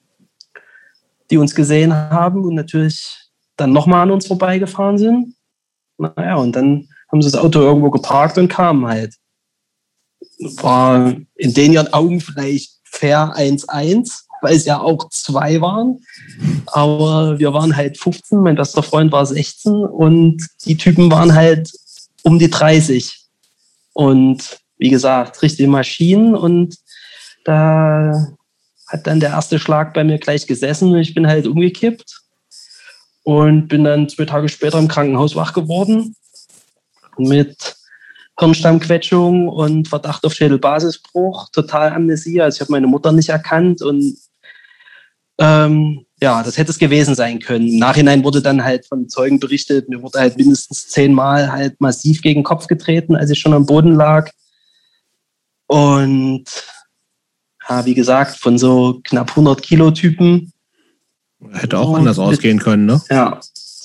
[1.30, 3.21] die uns gesehen haben und natürlich
[3.58, 5.36] dann nochmal an uns vorbeigefahren sind.
[5.98, 9.16] Naja, und dann haben sie das Auto irgendwo geparkt und kamen halt.
[10.40, 16.00] War in den ihren Augen vielleicht fair 1-1, weil es ja auch zwei waren.
[16.68, 21.72] Aber wir waren halt 15, mein bester Freund war 16 und die Typen waren halt
[22.24, 23.28] um die 30.
[23.94, 26.76] Und wie gesagt, richtige Maschinen und
[27.46, 28.28] da
[28.88, 32.21] hat dann der erste Schlag bei mir gleich gesessen und ich bin halt umgekippt
[33.24, 36.16] und bin dann zwei Tage später im Krankenhaus wach geworden
[37.18, 37.76] mit
[38.40, 42.42] Hirnstammquetschung und Verdacht auf Schädelbasisbruch, total Amnesie.
[42.42, 44.18] Also ich habe meine Mutter nicht erkannt und
[45.40, 47.68] ähm, ja, das hätte es gewesen sein können.
[47.68, 52.22] Im Nachhinein wurde dann halt von Zeugen berichtet, mir wurde halt mindestens zehnmal halt massiv
[52.22, 54.32] gegen den Kopf getreten, als ich schon am Boden lag.
[55.68, 56.46] Und
[57.68, 60.52] ja, wie gesagt, von so knapp 100 Kilo Typen
[61.52, 63.02] Hätte auch anders mit- ausgehen können, ne?
[63.10, 63.40] ja.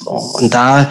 [0.05, 0.91] Und da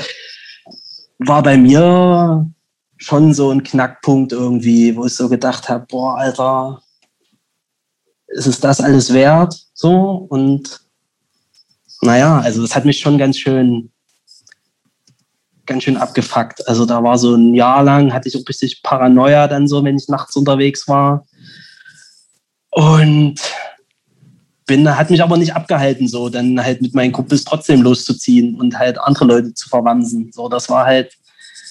[1.19, 2.49] war bei mir
[2.97, 6.81] schon so ein Knackpunkt irgendwie, wo ich so gedacht habe, boah, Alter,
[8.27, 9.55] ist es das alles wert?
[9.73, 10.81] So, und
[12.01, 13.91] naja, also das hat mich schon ganz schön,
[15.65, 16.67] ganz schön abgefuckt.
[16.67, 19.97] Also da war so ein Jahr lang, hatte ich auch richtig Paranoia dann so, wenn
[19.97, 21.25] ich nachts unterwegs war.
[22.71, 23.39] Und
[24.65, 28.77] bin, hat mich aber nicht abgehalten, so dann halt mit meinen Kumpels trotzdem loszuziehen und
[28.77, 30.31] halt andere Leute zu verwanzen.
[30.33, 31.13] So, das war halt,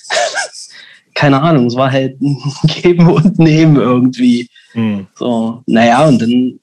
[1.14, 2.38] keine Ahnung, es war halt ein
[2.82, 4.48] Geben und Nehmen irgendwie.
[4.74, 5.06] Mhm.
[5.14, 6.60] So, naja, und dann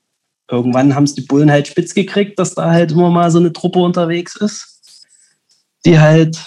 [0.50, 3.54] irgendwann haben es die Bullen halt spitz gekriegt, dass da halt immer mal so eine
[3.54, 4.72] Truppe unterwegs ist,
[5.86, 6.38] die halt,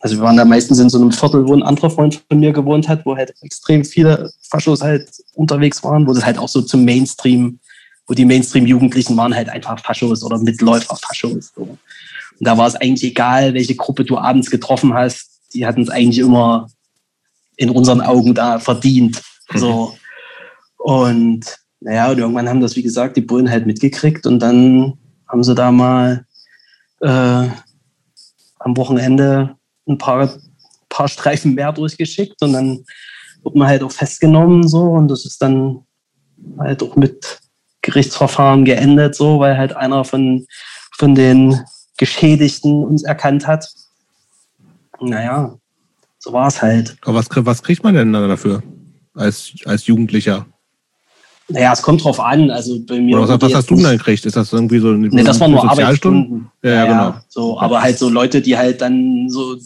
[0.00, 2.52] also wir waren da meistens in so einem Viertel, wo ein anderer Freund von mir
[2.52, 6.62] gewohnt hat, wo halt extrem viele Faschos halt unterwegs waren, wo das halt auch so
[6.62, 7.58] zum Mainstream,
[8.08, 11.52] wo die Mainstream-Jugendlichen waren halt einfach Faschos oder Mitläufer-Faschos.
[11.54, 11.62] So.
[11.62, 11.78] Und
[12.40, 16.18] da war es eigentlich egal, welche Gruppe du abends getroffen hast, die hatten es eigentlich
[16.18, 16.68] immer
[17.56, 19.20] in unseren Augen da verdient.
[19.54, 19.96] So.
[20.78, 24.94] Und naja, und irgendwann haben das, wie gesagt, die Bullen halt mitgekriegt und dann
[25.28, 26.24] haben sie da mal
[27.00, 27.46] äh,
[28.58, 29.56] am Wochenende
[29.86, 30.32] ein paar,
[30.88, 32.84] paar Streifen mehr durchgeschickt und dann
[33.42, 35.84] wurde man halt auch festgenommen so und das ist dann
[36.58, 37.40] halt auch mit
[37.88, 40.46] Gerichtsverfahren geendet so, weil halt einer von,
[40.92, 41.58] von den
[41.96, 43.66] Geschädigten uns erkannt hat.
[45.00, 45.56] Naja,
[46.18, 46.96] so war es halt.
[47.02, 48.62] Aber was, was kriegt man denn dafür
[49.14, 50.44] als, als Jugendlicher?
[51.48, 52.50] Naja, es kommt drauf an.
[52.50, 53.16] Also bei mir.
[53.16, 54.26] Oder was, was hast du denn dann gekriegt?
[54.26, 56.50] Ist das irgendwie so eine Nee, das waren nur Arbeitsstunden.
[56.62, 57.20] Ja, ja, genau.
[57.28, 59.56] So, aber halt so Leute, die halt dann so,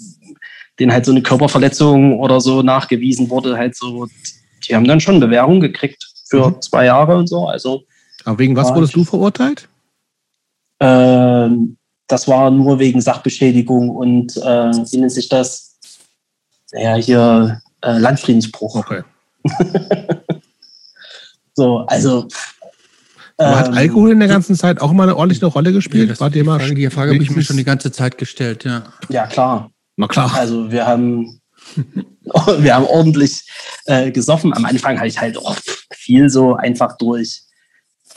[0.79, 4.07] denen halt so eine Körperverletzung oder so nachgewiesen wurde, halt so,
[4.65, 6.63] die haben dann schon Bewährung gekriegt für mhm.
[6.63, 7.49] zwei Jahre und so.
[7.49, 7.83] Also.
[8.25, 9.69] Aber wegen was wurdest du verurteilt?
[10.81, 11.77] Ähm,
[12.09, 15.79] das war nur wegen Sachbeschädigung und äh, wie nennt sich das?
[16.73, 18.77] Naja, hier äh, Landfriedensbruch.
[18.77, 19.03] Okay.
[21.55, 22.29] So, also.
[23.37, 26.11] Aber hat ähm, Alkohol in der ganzen Zeit auch mal eine ordentliche Rolle gespielt?
[26.11, 28.85] Ja, War die Frage, die Frage habe ich mir schon die ganze Zeit gestellt, ja.
[29.09, 29.71] Ja, klar.
[29.97, 30.33] Na klar.
[30.35, 31.41] Also wir haben,
[32.59, 33.49] wir haben ordentlich
[33.87, 34.55] äh, gesoffen.
[34.55, 35.57] Am Anfang hatte ich halt auch
[35.93, 37.43] viel so einfach durch.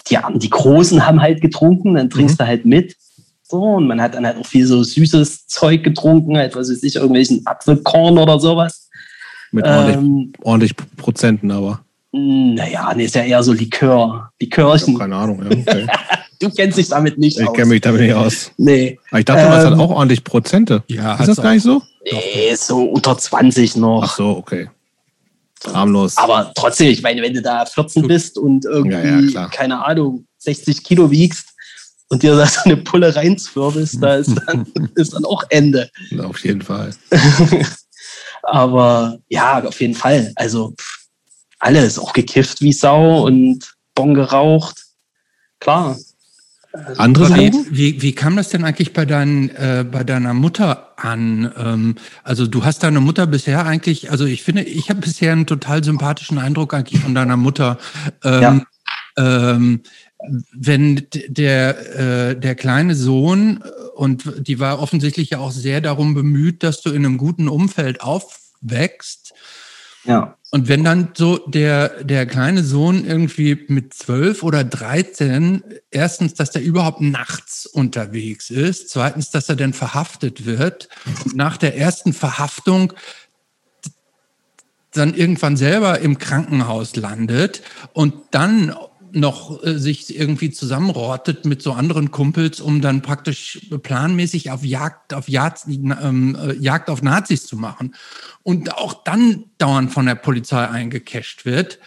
[0.09, 2.43] Die, die Großen haben halt getrunken, dann trinkst mhm.
[2.43, 2.95] du halt mit.
[3.43, 6.81] So, und man hat dann halt auch viel so süßes Zeug getrunken, halt, was weiß
[6.83, 8.89] ich, irgendwelchen Apfelkorn oder sowas.
[9.51, 11.81] Mit ordentlich, ähm, ordentlich Prozenten aber.
[12.11, 14.31] Naja, nee, ist ja eher so Likör.
[14.39, 14.93] Likörchen.
[14.93, 15.51] Ich keine Ahnung, ja.
[15.51, 15.85] Okay.
[16.39, 17.53] du kennst dich damit nicht ich aus.
[17.53, 18.51] Ich kenne mich damit nicht aus.
[18.57, 18.99] Nee.
[19.09, 20.83] Aber ich dachte, ähm, das hat auch ordentlich Prozente.
[20.87, 21.81] Ja, ist das gar nicht so?
[22.11, 24.03] Nee, so unter 20 noch.
[24.03, 24.69] Ach so, okay.
[25.73, 26.17] Harmlos.
[26.17, 30.27] Aber trotzdem, ich meine, wenn du da 14 bist und irgendwie, ja, ja, keine Ahnung,
[30.39, 31.49] 60 Kilo wiegst
[32.09, 35.89] und dir da so eine Pulle reinzwirbelst, da ist dann, ist dann auch Ende.
[36.23, 36.93] Auf jeden Fall.
[38.43, 40.31] Aber ja, auf jeden Fall.
[40.35, 40.75] Also,
[41.59, 44.83] alles, auch gekifft wie Sau und Bon geraucht.
[45.59, 45.97] Klar.
[46.97, 51.51] Andere wie, wie, wie, kam das denn eigentlich bei, dein, äh, bei deiner Mutter an?
[51.57, 55.45] Ähm, also du hast deine Mutter bisher eigentlich, also ich finde, ich habe bisher einen
[55.45, 57.77] total sympathischen Eindruck eigentlich von deiner Mutter.
[58.23, 58.65] Ähm,
[59.17, 59.51] ja.
[59.51, 59.81] ähm,
[60.53, 63.63] wenn der, äh, der kleine Sohn,
[63.95, 68.01] und die war offensichtlich ja auch sehr darum bemüht, dass du in einem guten Umfeld
[68.01, 69.33] aufwächst.
[70.03, 70.37] Ja.
[70.55, 76.51] Und wenn dann so der, der kleine Sohn irgendwie mit zwölf oder dreizehn, erstens, dass
[76.51, 80.87] der überhaupt nachts unterwegs ist, zweitens, dass er dann verhaftet wird,
[81.25, 82.93] und nach der ersten Verhaftung
[84.93, 88.73] dann irgendwann selber im Krankenhaus landet und dann
[89.15, 95.13] noch äh, sich irgendwie zusammenrottet mit so anderen Kumpels, um dann praktisch planmäßig auf Jagd
[95.13, 97.95] auf Jagd, ähm, äh, Jagd auf Nazis zu machen.
[98.43, 101.79] Und auch dann dauernd von der Polizei eingecasht wird.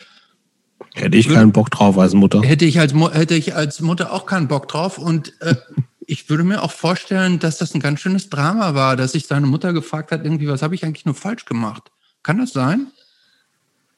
[0.95, 2.43] Hätte ich keinen Bock drauf als Mutter.
[2.43, 4.99] Hätte ich als, hätte ich als Mutter auch keinen Bock drauf.
[4.99, 5.55] Und äh,
[6.07, 9.47] ich würde mir auch vorstellen, dass das ein ganz schönes Drama war, dass sich seine
[9.47, 11.91] Mutter gefragt hat, irgendwie, was habe ich eigentlich nur falsch gemacht?
[12.22, 12.89] Kann das sein?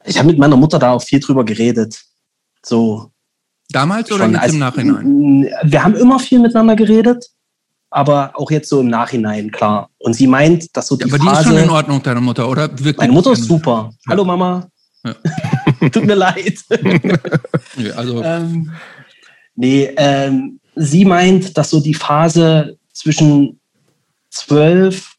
[0.05, 2.05] Ich habe mit meiner Mutter da auch viel drüber geredet.
[2.64, 3.11] So,
[3.70, 5.50] Damals oder jetzt als, im Nachhinein?
[5.62, 7.26] Wir haben immer viel miteinander geredet,
[7.90, 9.90] aber auch jetzt so im Nachhinein, klar.
[9.98, 12.20] Und sie meint, dass so die ja, Aber Phase, die ist schon in Ordnung, deine
[12.20, 12.70] Mutter, oder?
[12.70, 13.90] Wirklich meine Mutter ist super.
[14.06, 14.10] Ja.
[14.10, 14.68] Hallo Mama.
[15.04, 15.14] Ja.
[15.90, 16.58] Tut mir leid.
[17.76, 18.22] ja, also.
[18.22, 18.70] ähm,
[19.54, 23.60] nee, ähm, sie meint, dass so die Phase zwischen
[24.30, 25.14] 12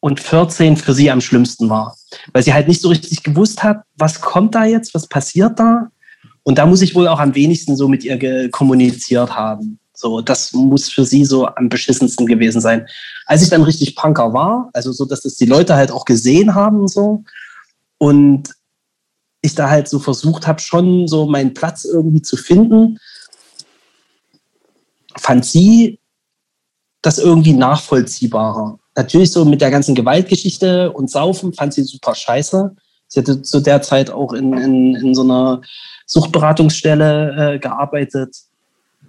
[0.00, 1.96] und 14 für sie am schlimmsten war.
[2.32, 5.88] Weil sie halt nicht so richtig gewusst hat, was kommt da jetzt, was passiert da.
[6.46, 9.80] Und da muss ich wohl auch am wenigsten so mit ihr kommuniziert haben.
[9.92, 12.86] So, das muss für sie so am beschissensten gewesen sein.
[13.26, 16.54] Als ich dann richtig Punker war, also so, dass das die Leute halt auch gesehen
[16.54, 17.24] haben und so.
[17.98, 18.50] Und
[19.42, 23.00] ich da halt so versucht habe, schon so meinen Platz irgendwie zu finden,
[25.16, 25.98] fand sie
[27.02, 28.78] das irgendwie nachvollziehbarer.
[28.94, 32.76] Natürlich so mit der ganzen Gewaltgeschichte und Saufen fand sie super scheiße.
[33.08, 35.60] Sie hatte zu der Zeit auch in, in, in so einer
[36.06, 38.36] Suchtberatungsstelle äh, gearbeitet.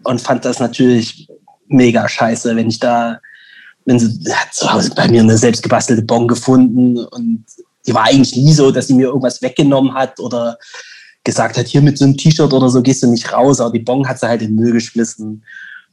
[0.04, 1.28] und fand das natürlich
[1.68, 3.20] mega scheiße, wenn ich da,
[3.86, 7.46] wenn sie hat zu Hause bei mir eine selbstgebastelte Bon gefunden und
[7.86, 10.58] die war eigentlich nie so, dass sie mir irgendwas weggenommen hat oder
[11.24, 13.84] gesagt hat, hier mit so einem T-Shirt oder so gehst du nicht raus, aber die
[13.84, 15.44] Bon hat sie halt in den Müll geschmissen.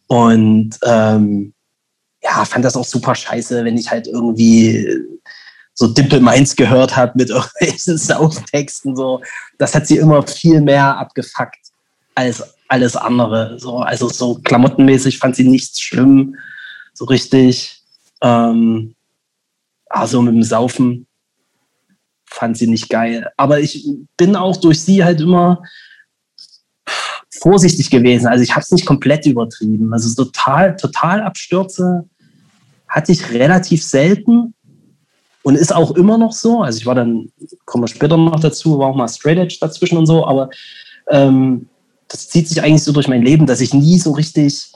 [0.06, 1.52] Und ähm,
[2.22, 4.86] ja, fand das auch super scheiße, wenn ich halt irgendwie
[5.74, 8.96] so Dimple Mainz gehört habe mit irgendwelchen Soundtexten.
[8.96, 9.20] So.
[9.58, 11.58] Das hat sie immer viel mehr abgefuckt
[12.14, 13.58] als alles andere.
[13.58, 16.36] So, also so klamottenmäßig fand sie nichts schlimm,
[16.92, 17.82] so richtig.
[18.22, 18.94] Ähm,
[19.88, 21.06] also mit dem Saufen
[22.24, 23.30] fand sie nicht geil.
[23.36, 25.62] Aber ich bin auch durch sie halt immer
[27.30, 28.26] vorsichtig gewesen.
[28.26, 29.92] Also ich habe es nicht komplett übertrieben.
[29.92, 32.08] Also total, total Abstürze
[32.88, 34.54] hatte ich relativ selten
[35.44, 36.62] und ist auch immer noch so.
[36.62, 37.30] Also ich war dann,
[37.66, 40.48] kommen wir später noch dazu, war auch mal Straight Edge dazwischen und so, aber
[41.10, 41.68] ähm,
[42.08, 44.72] das zieht sich eigentlich so durch mein Leben, dass ich nie so richtig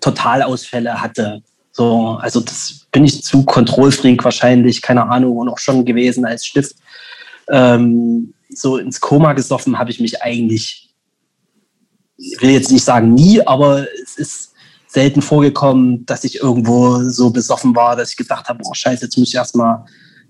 [0.00, 1.42] Totalausfälle hatte.
[1.70, 6.44] So, also das bin ich zu Kontrollfreak wahrscheinlich, keine Ahnung, und auch schon gewesen als
[6.44, 6.74] Stift.
[7.48, 10.90] Ähm, so ins Koma gesoffen habe ich mich eigentlich,
[12.16, 14.49] ich will jetzt nicht sagen nie, aber es ist
[14.92, 19.16] selten vorgekommen, dass ich irgendwo so besoffen war, dass ich gedacht habe, oh scheiße, jetzt
[19.16, 19.84] muss ich erstmal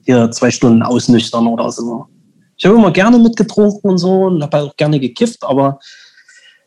[0.05, 2.07] hier zwei Stunden ausnüchtern oder so.
[2.57, 5.79] Ich habe immer gerne mitgetrunken und so und habe auch gerne gekifft, aber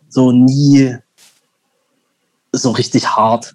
[0.09, 0.95] so nie
[2.51, 3.53] so richtig hart.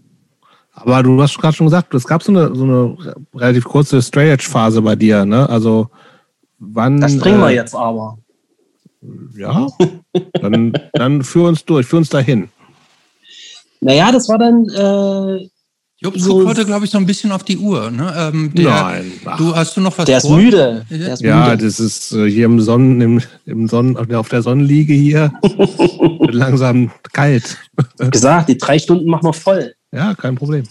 [0.73, 2.97] Aber du hast gerade schon gesagt, es gab so eine, so eine
[3.35, 5.49] relativ kurze Straight-Edge-Phase bei dir, ne?
[5.49, 5.89] Also
[6.61, 7.01] wann.
[7.01, 8.19] Das bringen wir äh, jetzt aber.
[9.37, 9.67] Ja,
[10.41, 12.51] dann, dann führ uns durch, führ uns dahin.
[13.81, 14.69] Naja, das war dann.
[14.69, 15.49] Äh,
[16.01, 17.91] Jupp so, guckt heute, glaube ich, so ein bisschen auf die Uhr.
[17.91, 18.15] Ne?
[18.17, 19.13] Ähm, der, Nein.
[19.25, 19.37] Ach.
[19.37, 20.39] Du hast du noch was Der vor?
[20.39, 20.87] ist müde.
[20.91, 21.65] Der ist ja, müde.
[21.65, 25.33] das ist äh, hier im Sonnen, im, im Sonnen, auf der Sonnenliege hier.
[25.43, 27.59] wird langsam kalt.
[27.97, 29.75] Gesagt, die drei Stunden machen wir voll.
[29.91, 30.65] Ja, kein Problem.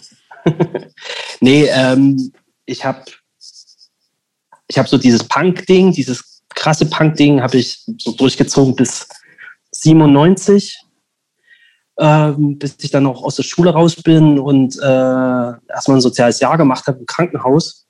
[1.41, 2.31] nee, ähm,
[2.65, 3.03] ich habe
[4.69, 9.07] ich hab so dieses Punk-Ding, dieses krasse Punk-Ding habe ich so durchgezogen bis
[9.71, 10.77] 97
[11.99, 14.81] ähm, bis ich dann auch aus der Schule raus bin und äh,
[15.69, 17.85] erstmal ein soziales Jahr gemacht habe im Krankenhaus.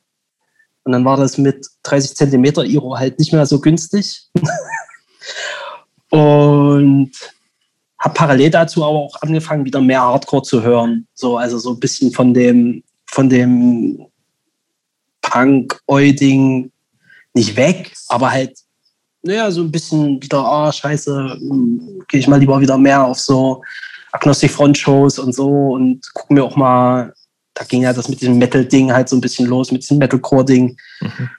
[0.84, 4.28] Und dann war das mit 30 Zentimeter Iro halt nicht mehr so günstig.
[6.10, 7.12] und
[8.00, 11.08] habe parallel dazu aber auch angefangen, wieder mehr Hardcore zu hören.
[11.14, 14.06] So, also so ein bisschen von dem, von dem
[15.22, 16.72] Punk-Oiding
[17.34, 18.58] nicht weg, aber halt,
[19.24, 23.20] naja, so ein bisschen wieder, ah, scheiße, hm, gehe ich mal lieber wieder mehr auf
[23.20, 23.62] so
[24.12, 27.14] Agnostic Front Shows und so und gucken mir auch mal,
[27.54, 30.78] da ging ja das mit diesem Metal-Ding halt so ein bisschen los, mit diesem Metalcore-Ding.
[31.02, 31.30] Mhm.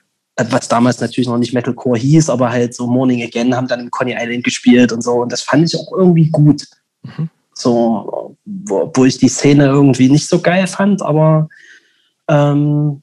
[0.49, 3.91] Was damals natürlich noch nicht Metalcore hieß, aber halt so Morning Again haben dann im
[3.91, 5.21] Coney Island gespielt und so.
[5.21, 6.65] Und das fand ich auch irgendwie gut.
[7.03, 7.29] Mhm.
[7.53, 11.49] So, wo, wo, ich die Szene irgendwie nicht so geil fand, aber
[12.29, 13.01] ähm,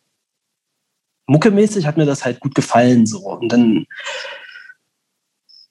[1.27, 3.07] muckemäßig hat mir das halt gut gefallen.
[3.07, 3.19] So.
[3.19, 3.87] Und dann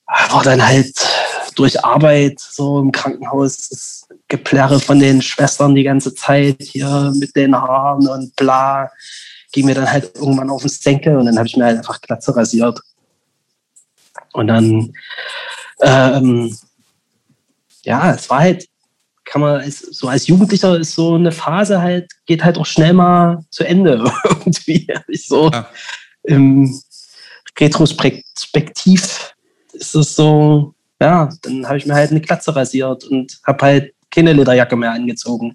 [0.06, 0.94] war dann halt
[1.56, 7.34] durch Arbeit so im Krankenhaus das Geplärre von den Schwestern die ganze Zeit hier mit
[7.34, 8.90] den Haaren und bla,
[9.52, 12.00] ging mir dann halt irgendwann auf den Senkel und dann habe ich mir halt einfach
[12.00, 12.80] Glatze rasiert.
[14.32, 14.92] Und dann,
[15.80, 16.56] ähm,
[17.84, 18.68] ja, es war halt,
[19.24, 22.92] kann man, als, so als Jugendlicher ist so eine Phase halt, geht halt auch schnell
[22.92, 24.86] mal zu Ende irgendwie.
[25.08, 25.68] Ich so ja.
[26.24, 26.78] im
[27.58, 29.34] Retrospektiv
[29.72, 33.94] ist es so, ja, dann habe ich mir halt eine Klatze rasiert und habe halt
[34.10, 35.54] keine Lederjacke mehr angezogen.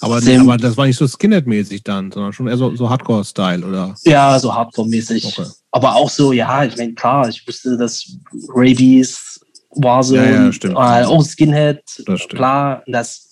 [0.00, 3.66] Aber, nee, aber das war nicht so Skinhead-mäßig dann, sondern schon eher so, so Hardcore-Style,
[3.66, 3.94] oder?
[4.04, 5.26] Ja, so Hardcore-mäßig.
[5.26, 5.48] Okay.
[5.72, 8.08] Aber auch so, ja, ich meine, klar, ich wusste, dass
[8.48, 9.40] Rabies
[9.70, 11.00] war so, ja, ja.
[11.00, 12.82] Äh, auch Skinhead, das klar.
[12.86, 13.30] Das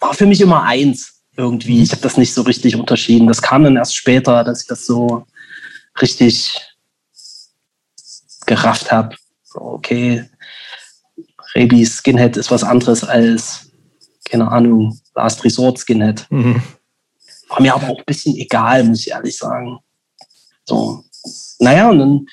[0.00, 1.82] war für mich immer eins irgendwie.
[1.82, 3.28] Ich habe das nicht so richtig unterschieden.
[3.28, 5.26] Das kam dann erst später, dass ich das so
[6.00, 6.58] richtig
[8.46, 9.16] gerafft habe
[9.60, 10.24] okay,
[11.54, 13.70] Rabies Skinhead ist was anderes als,
[14.28, 16.26] keine Ahnung, Last Resort Skinhead.
[16.30, 16.62] Mhm.
[17.48, 19.78] War mir aber auch ein bisschen egal, muss ich ehrlich sagen.
[20.64, 21.04] So,
[21.58, 22.26] naja, und dann habe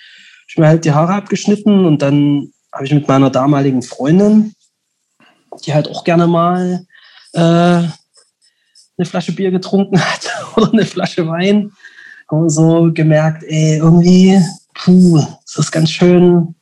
[0.47, 4.55] ich mir halt die Haare abgeschnitten und dann habe ich mit meiner damaligen Freundin,
[5.65, 6.85] die halt auch gerne mal
[7.33, 11.71] äh, eine Flasche Bier getrunken hat oder eine Flasche Wein,
[12.29, 14.41] haben wir so gemerkt, ey, irgendwie,
[14.73, 16.55] puh, das ist ganz schön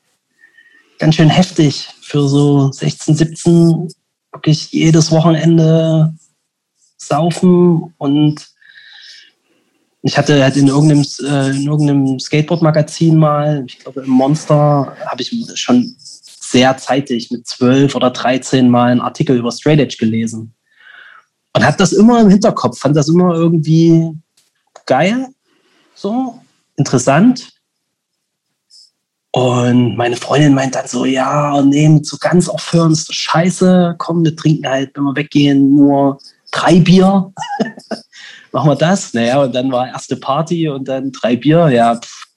[1.02, 3.88] ganz schön heftig für so 16, 17,
[4.32, 6.14] wirklich jedes Wochenende
[6.98, 8.48] saufen und
[10.04, 15.36] ich hatte halt in irgendeinem, äh, irgendeinem Skateboard-Magazin mal, ich glaube im Monster, habe ich
[15.56, 20.54] schon sehr zeitig mit zwölf oder dreizehn Mal einen Artikel über Straight Edge gelesen.
[21.54, 24.12] Und habe das immer im Hinterkopf, fand das immer irgendwie
[24.86, 25.30] geil,
[25.96, 26.40] so
[26.78, 27.50] interessant.
[29.34, 33.96] Und meine Freundin meint dann so, ja, nee, so ganz aufhören ist scheiße.
[33.98, 36.20] Komm, wir trinken halt, wenn wir weggehen, nur
[36.52, 37.32] drei Bier.
[38.52, 39.14] Machen wir das.
[39.14, 41.70] Naja, und dann war erste Party und dann drei Bier.
[41.70, 42.28] Ja, pff,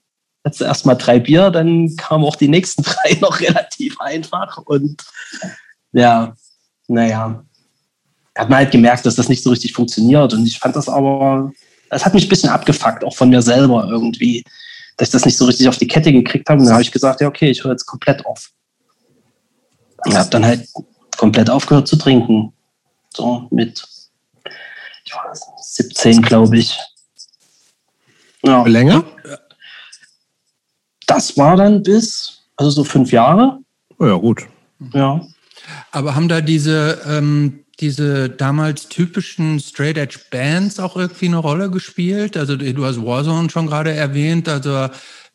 [0.45, 4.59] jetzt erstmal drei Bier, dann kamen auch die nächsten drei noch relativ einfach.
[4.59, 5.03] Und
[5.93, 6.35] ja,
[6.87, 7.45] naja,
[8.37, 10.33] hat man halt gemerkt, dass das nicht so richtig funktioniert.
[10.33, 11.53] Und ich fand das aber,
[11.91, 14.45] es hat mich ein bisschen abgefuckt, auch von mir selber irgendwie
[14.97, 16.61] dass ich das nicht so richtig auf die Kette gekriegt habe.
[16.61, 18.51] Und dann habe ich gesagt, ja, okay, ich höre jetzt komplett auf.
[20.05, 20.69] Und habe dann halt
[21.17, 22.53] komplett aufgehört zu trinken.
[23.15, 23.83] So mit
[25.05, 26.79] ich war 17, glaube ich.
[28.43, 28.67] Ja.
[28.67, 29.05] Länger?
[31.07, 33.59] Das war dann bis, also so fünf Jahre.
[33.99, 34.47] Oh ja, gut.
[34.93, 35.21] Ja.
[35.93, 41.70] Aber haben da diese ähm, diese damals typischen Straight Edge Bands auch irgendwie eine Rolle
[41.70, 42.37] gespielt?
[42.37, 44.89] Also du hast Warzone schon gerade erwähnt, also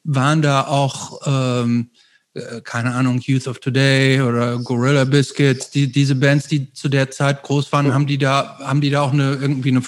[0.03, 1.91] waren da auch, ähm,
[2.33, 7.11] äh, keine Ahnung, Youth of Today oder Gorilla Biscuits, die, diese Bands, die zu der
[7.11, 9.83] Zeit groß waren, haben die da, haben die da auch eine irgendwie eine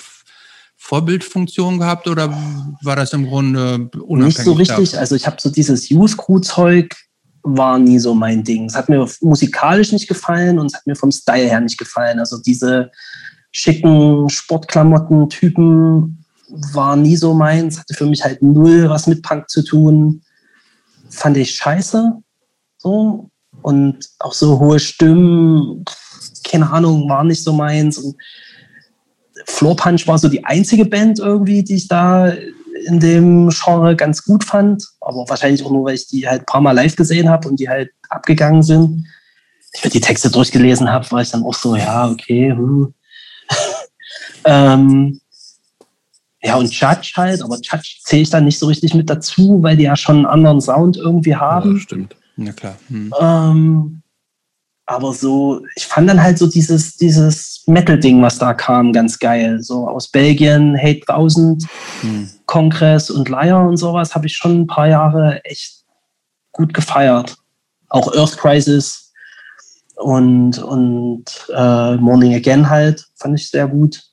[0.75, 2.29] Vorbildfunktion gehabt oder
[2.81, 4.37] war das im Grunde unabhängig?
[4.37, 4.89] Nicht so richtig.
[4.89, 4.99] Davon?
[4.99, 6.95] Also ich habe so dieses Youth Crew Zeug
[7.43, 8.65] war nie so mein Ding.
[8.65, 12.19] Es hat mir musikalisch nicht gefallen und es hat mir vom Style her nicht gefallen.
[12.19, 12.91] Also diese
[13.51, 16.25] schicken Sportklamotten-Typen
[16.73, 20.21] war nie so meins, hatte für mich halt null was mit Punk zu tun.
[21.09, 22.13] Fand ich scheiße.
[22.77, 23.29] So.
[23.61, 25.85] Und auch so hohe Stimmen,
[26.43, 27.97] keine Ahnung, war nicht so meins.
[27.97, 28.15] Und
[29.45, 32.33] Floor Punch war so die einzige Band irgendwie, die ich da
[32.85, 36.45] in dem Genre ganz gut fand, aber wahrscheinlich auch nur, weil ich die halt ein
[36.45, 39.07] paar Mal live gesehen habe und die halt abgegangen sind.
[39.73, 42.51] Ich mir die Texte durchgelesen habe, war ich dann auch so, ja, okay.
[42.51, 42.93] Hm.
[44.45, 45.21] ähm,
[46.43, 49.77] ja, und Judge halt, aber Judge zähle ich dann nicht so richtig mit dazu, weil
[49.77, 51.75] die ja schon einen anderen Sound irgendwie haben.
[51.75, 52.15] Ja, stimmt.
[52.35, 52.77] Na klar.
[52.87, 53.13] Hm.
[53.19, 54.00] Ähm,
[54.91, 59.61] aber so, ich fand dann halt so dieses, dieses Metal-Ding, was da kam, ganz geil.
[59.61, 61.65] So aus Belgien, Hate 1000,
[62.01, 62.29] hm.
[62.45, 65.85] Kongress und Liar und sowas, habe ich schon ein paar Jahre echt
[66.51, 67.37] gut gefeiert.
[67.87, 69.13] Auch Earth Crisis
[69.95, 71.25] und, und
[71.55, 74.03] äh, Morning Again halt, fand ich sehr gut.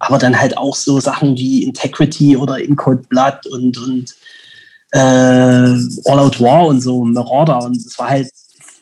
[0.00, 4.14] Aber dann halt auch so Sachen wie Integrity oder In Cold Blood und, und
[4.90, 7.62] äh, All Out War und so, Marauder.
[7.62, 8.28] Und es war halt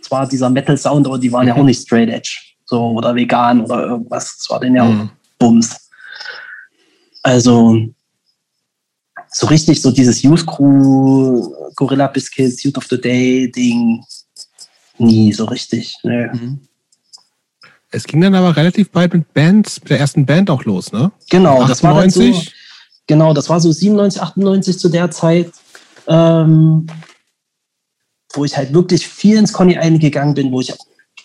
[0.06, 1.48] zwar dieser Metal-Sound, aber die waren mhm.
[1.48, 2.38] ja auch nicht straight edge.
[2.64, 4.38] So, oder vegan oder irgendwas.
[4.38, 5.00] Das war den ja mhm.
[5.00, 5.06] auch
[5.38, 5.90] Bums.
[7.22, 7.76] Also,
[9.30, 14.04] so richtig so dieses Youth Crew, Gorilla Biscuits, Youth of the Day Ding,
[14.98, 15.96] nie so richtig.
[16.02, 16.28] Nö.
[16.32, 16.60] Mhm.
[17.90, 21.12] Es ging dann aber relativ bald mit Bands, mit der ersten Band auch los, ne?
[21.30, 21.68] Genau, 98.
[21.68, 22.42] das war dann so,
[23.06, 25.52] genau, das war so 97, 98 zu der Zeit.
[26.08, 26.86] Ähm,
[28.36, 30.72] wo ich halt wirklich viel ins Conny eingegangen bin, wo ich,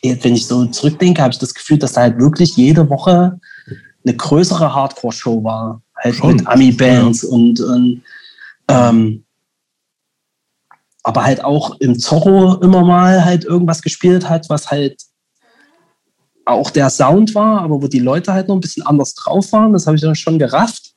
[0.04, 3.40] wenn ich so zurückdenke, habe ich das Gefühl, dass da halt wirklich jede Woche
[4.06, 5.82] eine größere Hardcore-Show war.
[5.96, 6.38] Halt Schon.
[6.38, 7.30] mit Ami-Bands ja.
[7.30, 8.02] und, und
[8.68, 9.24] ähm,
[11.04, 15.02] aber halt auch im Zorro immer mal halt irgendwas gespielt hat, was halt
[16.46, 19.74] auch der Sound war, aber wo die Leute halt noch ein bisschen anders drauf waren.
[19.74, 20.94] Das habe ich dann schon gerafft.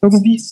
[0.00, 0.42] Irgendwie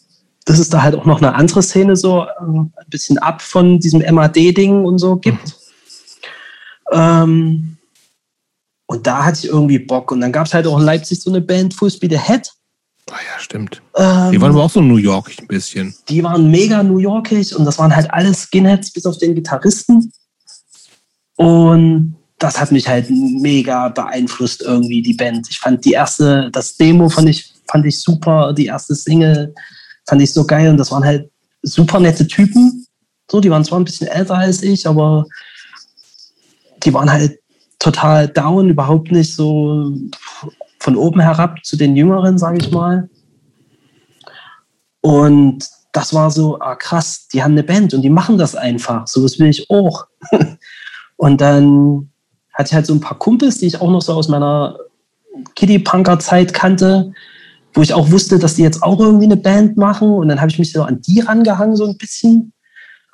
[0.49, 3.79] dass es da halt auch noch eine andere Szene so äh, ein bisschen ab von
[3.81, 5.45] diesem MAD-Ding und so gibt.
[6.91, 6.99] Mhm.
[6.99, 7.77] Ähm,
[8.87, 10.11] und da hatte ich irgendwie Bock.
[10.11, 12.51] Und dann gab es halt auch in Leipzig so eine Band, Full Speed Ahead.
[13.11, 13.83] Ah ja, stimmt.
[13.95, 15.95] Ähm, die waren aber auch so New Yorkig ein bisschen.
[16.09, 20.11] Die waren mega New Yorkig und das waren halt alles Skinheads bis auf den Gitarristen.
[21.37, 25.47] Und das hat mich halt mega beeinflusst irgendwie, die Band.
[25.51, 29.55] Ich fand die erste, das Demo fand ich, fand ich super, die erste Single
[30.09, 30.71] fand ich so geil.
[30.71, 31.31] Und das waren halt
[31.63, 32.87] super nette Typen.
[33.31, 35.27] So, die waren zwar ein bisschen älter als ich, aber
[36.83, 37.39] die waren halt
[37.79, 39.93] total down, überhaupt nicht so
[40.81, 43.09] von oben herab zu den Jüngeren, sage ich mal.
[45.01, 49.07] Und das war so, ah krass, die haben eine Band und die machen das einfach.
[49.07, 50.07] So was will ich auch.
[51.17, 52.11] und dann
[52.55, 54.79] hatte ich halt so ein paar Kumpels, die ich auch noch so aus meiner
[55.55, 57.13] Kiddie-Punker-Zeit kannte,
[57.75, 60.11] wo ich auch wusste, dass die jetzt auch irgendwie eine Band machen.
[60.11, 62.53] Und dann habe ich mich so an die rangehangen, so ein bisschen.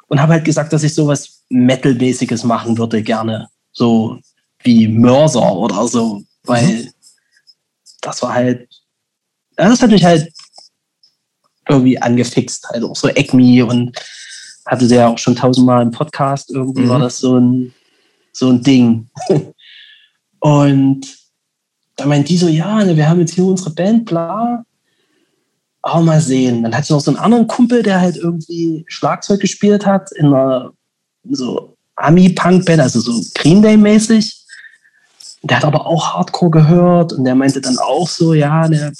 [0.08, 3.48] Und habe halt gesagt, dass ich sowas Metal-mäßiges machen würde, gerne.
[3.72, 4.18] So
[4.62, 6.22] wie Mörser oder so.
[6.44, 6.88] Weil mhm.
[8.00, 8.68] das war halt,
[9.58, 10.32] ja, das hat mich halt
[11.68, 12.68] irgendwie angefixt.
[12.68, 13.96] Halt auch so Acme und
[14.66, 16.50] hatte sie ja auch schon tausendmal im Podcast.
[16.50, 16.88] Irgendwie mhm.
[16.88, 17.74] war das so ein
[18.34, 19.08] so ein Ding.
[20.40, 21.06] Und
[21.96, 24.64] da meint die so, ja, ne, wir haben jetzt hier unsere Band, bla.
[25.82, 26.62] Auch mal sehen.
[26.62, 30.26] Dann hatte ich noch so einen anderen Kumpel, der halt irgendwie Schlagzeug gespielt hat in
[30.26, 30.72] einer
[31.30, 34.44] so Ami-Punk-Band, also so Green Day-mäßig.
[35.42, 38.92] Der hat aber auch Hardcore gehört und der meinte dann auch so, ja, der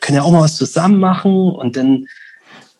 [0.00, 1.50] können ja auch mal was zusammen machen.
[1.50, 2.06] Und dann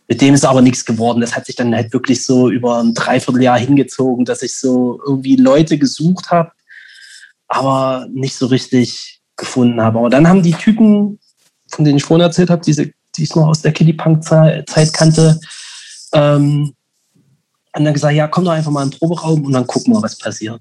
[0.08, 1.20] mit dem ist aber nichts geworden.
[1.20, 5.36] Das hat sich dann halt wirklich so über ein Dreivierteljahr hingezogen, dass ich so irgendwie
[5.36, 6.52] Leute gesucht habe,
[7.46, 9.98] aber nicht so richtig gefunden habe.
[9.98, 11.18] Aber dann haben die Typen,
[11.68, 14.92] von denen ich vorhin erzählt habe, diese die ich noch aus der Kiddie Punk Zeit
[14.92, 15.40] kannte,
[16.12, 16.74] ähm,
[17.74, 20.02] haben dann gesagt, ja, komm doch einfach mal in den Proberaum und dann gucken wir,
[20.02, 20.60] was passiert.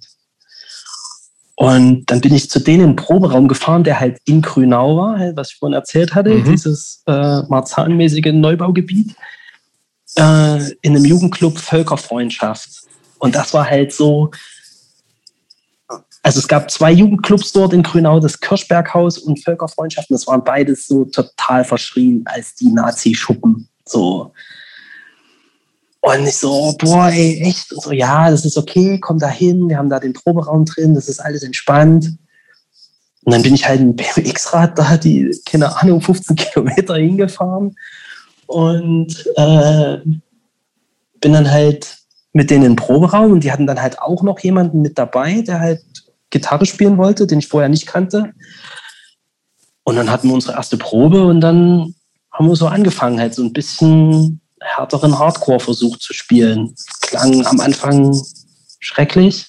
[1.55, 5.19] Und dann bin ich zu denen in den Proberaum gefahren, der halt in Grünau war,
[5.19, 6.45] halt, was ich vorhin erzählt hatte, mhm.
[6.45, 9.15] dieses äh, marzanmäßige Neubaugebiet,
[10.15, 12.69] äh, in einem Jugendclub Völkerfreundschaft.
[13.17, 14.31] Und das war halt so,
[16.21, 20.13] also es gab zwei Jugendclubs dort in Grünau, das Kirschberghaus und Völkerfreundschaften.
[20.13, 23.69] Das waren beides so total verschrien als die Nazi-Schuppen.
[23.85, 24.33] So.
[26.01, 27.71] Und ich so, boah, ey, echt?
[27.73, 30.93] Und so, ja, das ist okay, komm da hin, wir haben da den Proberaum drin,
[30.93, 32.17] das ist alles entspannt.
[33.23, 37.75] Und dann bin ich halt dem BMX-Rad da, die, keine Ahnung, 15 Kilometer hingefahren
[38.47, 39.97] und äh,
[41.21, 41.97] bin dann halt
[42.31, 45.41] mit denen in den Proberaum und die hatten dann halt auch noch jemanden mit dabei,
[45.41, 45.81] der halt
[46.29, 48.33] Gitarre spielen wollte, den ich vorher nicht kannte.
[49.83, 51.95] Und dann hatten wir unsere erste Probe und dann
[52.31, 56.75] haben wir so angefangen, halt so ein bisschen härteren Hardcore versucht zu spielen.
[57.01, 58.15] Klang am Anfang
[58.79, 59.47] schrecklich,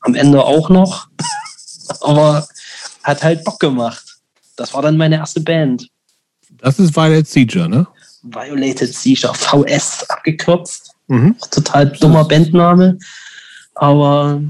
[0.00, 1.08] am Ende auch noch,
[2.00, 2.46] aber
[3.02, 4.18] hat halt Bock gemacht.
[4.56, 5.88] Das war dann meine erste Band.
[6.58, 7.86] Das ist Violet Seizure, ne?
[8.22, 10.92] Violated Seizure, VS abgekürzt.
[11.06, 11.36] Mhm.
[11.50, 12.98] Total dummer Bandname.
[13.74, 14.42] Aber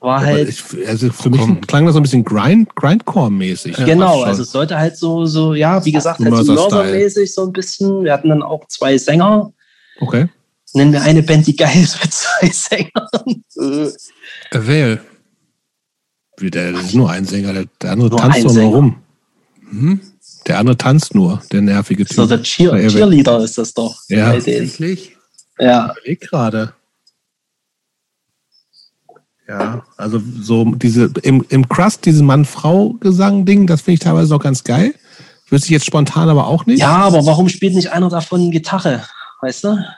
[0.00, 0.48] war halt.
[0.48, 3.76] Ich, also für mich klang das so ein bisschen Grind, Grindcore-mäßig.
[3.84, 7.52] Genau, also es sollte halt so, so, ja, wie gesagt, halt so Mörser-mäßig so ein
[7.52, 8.04] bisschen.
[8.04, 9.52] Wir hatten dann auch zwei Sänger.
[10.00, 10.28] Okay.
[10.74, 13.88] Nennen wir eine Band, die geil ist mit zwei Sängern.
[14.52, 15.00] Wer?
[16.40, 18.96] Das ist nur ein Sänger, der, der andere nur tanzt nur rum.
[19.70, 20.00] Mhm.
[20.46, 22.16] Der andere tanzt nur, der nervige Typ.
[22.16, 23.96] So, der Cheer Cheerleader ist das doch.
[24.08, 25.16] Ja, tatsächlich.
[25.58, 25.94] Ja.
[26.04, 26.72] Ich gerade.
[29.48, 34.62] Ja, also so diese im, im Crust, diesen Mann-Frau-Gesang-Ding, das finde ich teilweise auch ganz
[34.62, 34.94] geil.
[35.48, 36.80] Wüsste ich jetzt spontan aber auch nicht.
[36.80, 39.04] Ja, aber warum spielt nicht einer davon Gitarre?
[39.40, 39.78] Weißt du?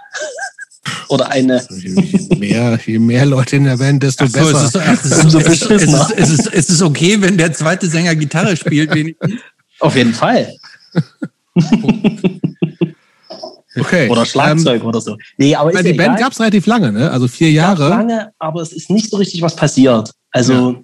[1.09, 1.55] Oder eine.
[1.55, 4.82] Also je, mehr, je mehr Leute in der Band, desto so, besser.
[4.92, 5.34] Es ist, es, ist,
[5.70, 9.40] es, ist, es, ist, es ist okay, wenn der zweite Sänger Gitarre spielt, wenigstens.
[9.80, 10.55] Auf jeden Fall.
[13.77, 14.09] Okay.
[14.09, 15.16] Oder Schlagzeug ähm, oder so.
[15.37, 17.11] Nee, aber ist die Band gab es relativ lange, ne?
[17.11, 17.89] Also vier Jahre.
[17.89, 20.11] lange, aber es ist nicht so richtig was passiert.
[20.31, 20.73] Also.
[20.73, 20.81] Ja.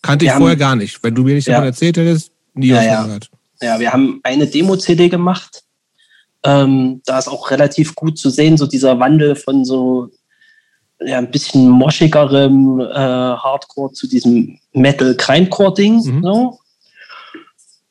[0.00, 1.02] Kannte ich vorher gar nicht.
[1.04, 1.54] Wenn du mir nicht ja.
[1.54, 3.02] davon erzählt hättest, nie ja, was ja.
[3.04, 3.30] gehört.
[3.60, 5.62] Ja, wir haben eine Demo-CD gemacht.
[6.42, 10.10] Ähm, da ist auch relativ gut zu sehen, so dieser Wandel von so
[11.00, 16.02] ja, ein bisschen moschigerem äh, Hardcore zu diesem Metal-Grindcore-Ding.
[16.02, 16.22] Mhm.
[16.22, 16.58] So.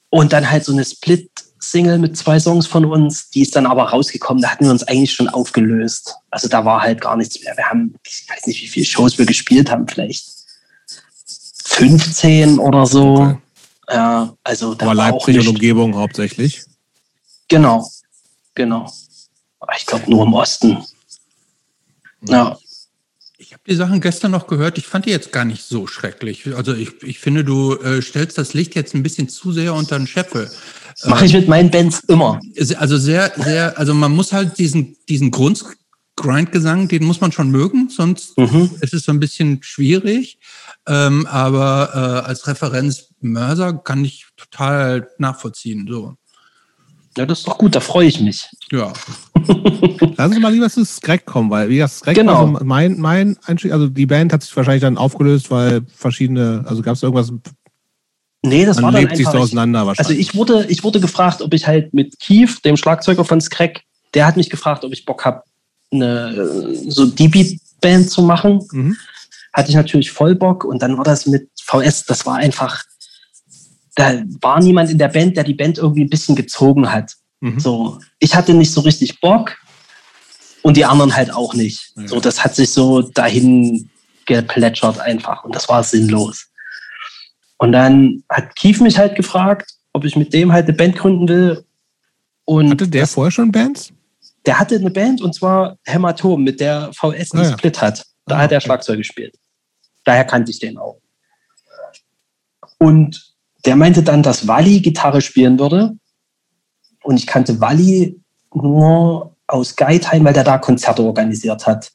[0.09, 1.29] Und dann halt so eine Split-
[1.61, 4.83] Single mit zwei Songs von uns, die ist dann aber rausgekommen, da hatten wir uns
[4.83, 6.15] eigentlich schon aufgelöst.
[6.31, 7.55] Also da war halt gar nichts mehr.
[7.55, 10.25] Wir haben, ich weiß nicht, wie viele Shows wir gespielt haben, vielleicht
[11.65, 13.13] 15 oder so.
[13.13, 13.37] Okay.
[13.89, 16.63] Ja, also da aber war Leipzig und Umgebung hauptsächlich?
[17.47, 17.87] Genau,
[18.55, 18.91] genau.
[19.77, 20.83] Ich glaube nur im Osten.
[22.21, 22.57] Ja.
[23.37, 24.77] Ich habe die Sachen gestern noch gehört.
[24.77, 26.55] Ich fand die jetzt gar nicht so schrecklich.
[26.55, 29.97] Also ich, ich finde, du äh, stellst das Licht jetzt ein bisschen zu sehr unter
[29.97, 30.49] den Scheffel.
[31.05, 32.39] Mache ich mit meinen Bands immer.
[32.77, 35.63] Also sehr, sehr, also man muss halt diesen, diesen Grund,
[36.15, 38.69] Grindgesang, den muss man schon mögen, sonst mhm.
[38.81, 40.39] ist es so ein bisschen schwierig.
[40.87, 45.87] Ähm, aber äh, als Referenz Mörser kann ich total nachvollziehen.
[45.89, 46.15] So.
[47.17, 48.47] Ja, das ist doch gut, da freue ich mich.
[48.71, 48.93] Ja.
[50.15, 52.53] Lassen Sie mal lieber zu Skrek kommen, weil wie das Skrek genau.
[52.53, 56.81] also mein, mein Einstieg, also die Band hat sich wahrscheinlich dann aufgelöst, weil verschiedene, also
[56.81, 57.33] gab es irgendwas
[58.43, 60.17] Nee, das Man war dann lebt einfach, sich so auseinander wahrscheinlich.
[60.17, 63.83] Also ich wurde, ich wurde gefragt, ob ich halt mit Keith, dem Schlagzeuger von Skrek,
[64.13, 65.43] der hat mich gefragt, ob ich Bock habe,
[65.91, 68.65] eine so DB-Band zu machen.
[68.71, 68.97] Mhm.
[69.53, 72.83] Hatte ich natürlich voll Bock und dann war das mit VS, das war einfach,
[73.95, 77.13] da war niemand in der Band, der die Band irgendwie ein bisschen gezogen hat.
[77.41, 77.59] Mhm.
[77.59, 79.57] So, ich hatte nicht so richtig Bock
[80.63, 81.91] und die anderen halt auch nicht.
[81.95, 82.07] Ja.
[82.07, 83.89] So, das hat sich so dahin
[84.25, 86.47] geplätschert einfach und das war sinnlos.
[87.61, 91.29] Und dann hat Kief mich halt gefragt, ob ich mit dem halt eine Band gründen
[91.29, 91.63] will.
[92.43, 93.93] Und hatte der das, vorher schon Bands?
[94.47, 97.51] Der hatte eine Band und zwar Hämatom, mit der VS einen ah, ja.
[97.51, 98.03] Split hat.
[98.25, 98.65] Da ah, hat er okay.
[98.65, 99.35] Schlagzeug gespielt.
[100.05, 100.99] Daher kannte ich den auch.
[102.79, 103.31] Und
[103.63, 105.91] der meinte dann, dass Wally Gitarre spielen würde.
[107.03, 108.19] Und ich kannte Wally
[108.55, 111.91] nur aus Geithain, weil der da Konzerte organisiert hat.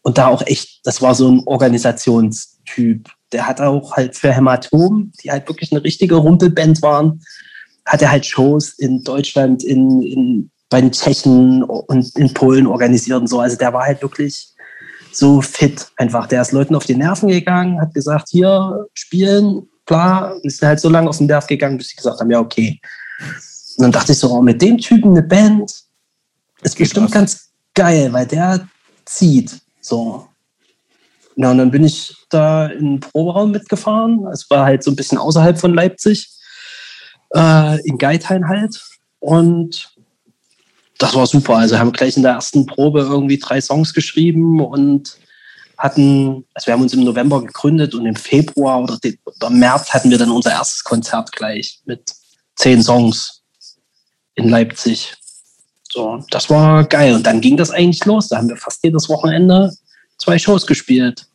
[0.00, 3.10] Und da auch echt, das war so ein Organisationstyp.
[3.32, 7.22] Der hat auch halt für Hämatom, die halt wirklich eine richtige Rumpelband waren,
[7.84, 13.20] hat er halt Shows in Deutschland, in, in, bei den Tschechen und in Polen organisiert
[13.20, 13.40] und so.
[13.40, 14.48] Also der war halt wirklich
[15.12, 16.26] so fit einfach.
[16.26, 20.80] Der ist Leuten auf die Nerven gegangen, hat gesagt, hier spielen, bla, und ist halt
[20.80, 22.80] so lange auf den Nerv gegangen, bis sie gesagt haben, ja, okay.
[23.76, 25.72] Und dann dachte ich so, oh, mit dem Typen eine Band
[26.62, 27.12] ist bestimmt was.
[27.12, 28.68] ganz geil, weil der
[29.04, 29.60] zieht.
[29.80, 30.27] So.
[31.40, 34.26] Ja, und dann bin ich da in den Proberaum mitgefahren.
[34.32, 36.28] Es war halt so ein bisschen außerhalb von Leipzig,
[37.32, 38.82] äh, in Geithain halt.
[39.20, 39.94] Und
[40.98, 41.58] das war super.
[41.58, 45.16] Also haben gleich in der ersten Probe irgendwie drei Songs geschrieben und
[45.76, 50.10] hatten, also wir haben uns im November gegründet und im Februar oder, oder März hatten
[50.10, 52.14] wir dann unser erstes Konzert gleich mit
[52.56, 53.42] zehn Songs
[54.34, 55.14] in Leipzig.
[55.88, 57.14] So, das war geil.
[57.14, 58.26] Und dann ging das eigentlich los.
[58.26, 59.72] Da haben wir fast jedes Wochenende
[60.18, 61.27] zwei Shows gespielt.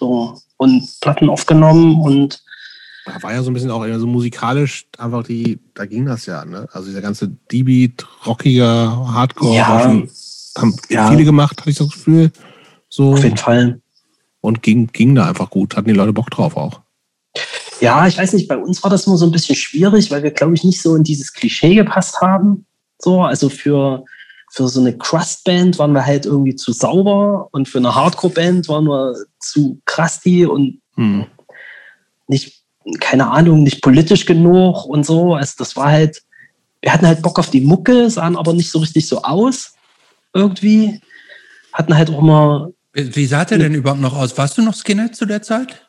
[0.00, 2.42] So, und Platten aufgenommen und
[3.04, 6.42] da war ja so ein bisschen auch so musikalisch einfach die, da ging das ja,
[6.46, 6.66] ne?
[6.72, 10.10] Also dieser ganze D-Beat, rockiger Hardcore, ja, schon,
[10.56, 11.10] haben ja.
[11.10, 12.32] viele gemacht, hatte ich das Gefühl.
[12.88, 13.12] So.
[13.12, 13.80] Auf jeden Fall.
[14.40, 16.80] Und ging, ging da einfach gut, hatten die Leute Bock drauf auch.
[17.80, 20.30] Ja, ich weiß nicht, bei uns war das nur so ein bisschen schwierig, weil wir,
[20.30, 22.64] glaube ich, nicht so in dieses Klischee gepasst haben.
[22.98, 24.04] So, also für,
[24.50, 28.86] für so eine Crust-Band waren wir halt irgendwie zu sauber und für eine Hardcore-Band waren
[28.86, 31.26] wir zu krusty und hm.
[32.26, 32.64] nicht,
[32.98, 35.34] keine Ahnung, nicht politisch genug und so.
[35.34, 36.22] Also das war halt,
[36.82, 39.74] wir hatten halt Bock auf die Mucke, sahen aber nicht so richtig so aus
[40.34, 41.00] irgendwie.
[41.72, 42.70] Hatten halt auch immer.
[42.92, 44.36] Wie sah der denn überhaupt noch aus?
[44.36, 45.86] Warst du noch Skinhead zu der Zeit?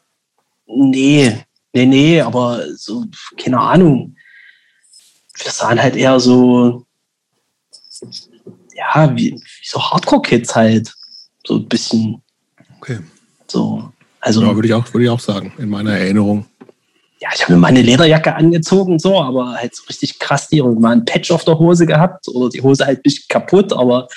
[0.68, 1.44] Nee,
[1.74, 3.06] nee, nee, aber so,
[3.38, 4.16] keine Ahnung.
[5.44, 6.86] Wir sahen halt eher so,
[8.82, 10.94] ja, wie, wie so Hardcore-Kids halt.
[11.46, 12.22] So ein bisschen.
[12.80, 13.00] Okay.
[13.48, 13.92] So.
[14.20, 16.46] Also, ja, würde ich, auch, würde ich auch sagen, in meiner Erinnerung.
[17.20, 20.80] Ja, ich habe mir meine Lederjacke angezogen, so, aber halt so richtig krass die und
[20.80, 24.08] mal ein Patch auf der Hose gehabt oder die Hose halt ein bisschen kaputt, aber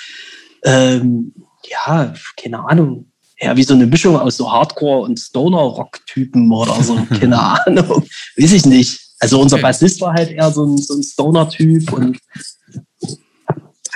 [0.63, 1.33] ähm,
[1.69, 3.11] ja, keine Ahnung.
[3.39, 8.05] Ja, wie so eine Mischung aus so Hardcore- und Stoner-Rock-Typen oder so, keine Ahnung.
[8.37, 8.99] Weiß ich nicht.
[9.19, 12.17] Also unser Bassist war halt eher so ein, so ein Stoner-Typ und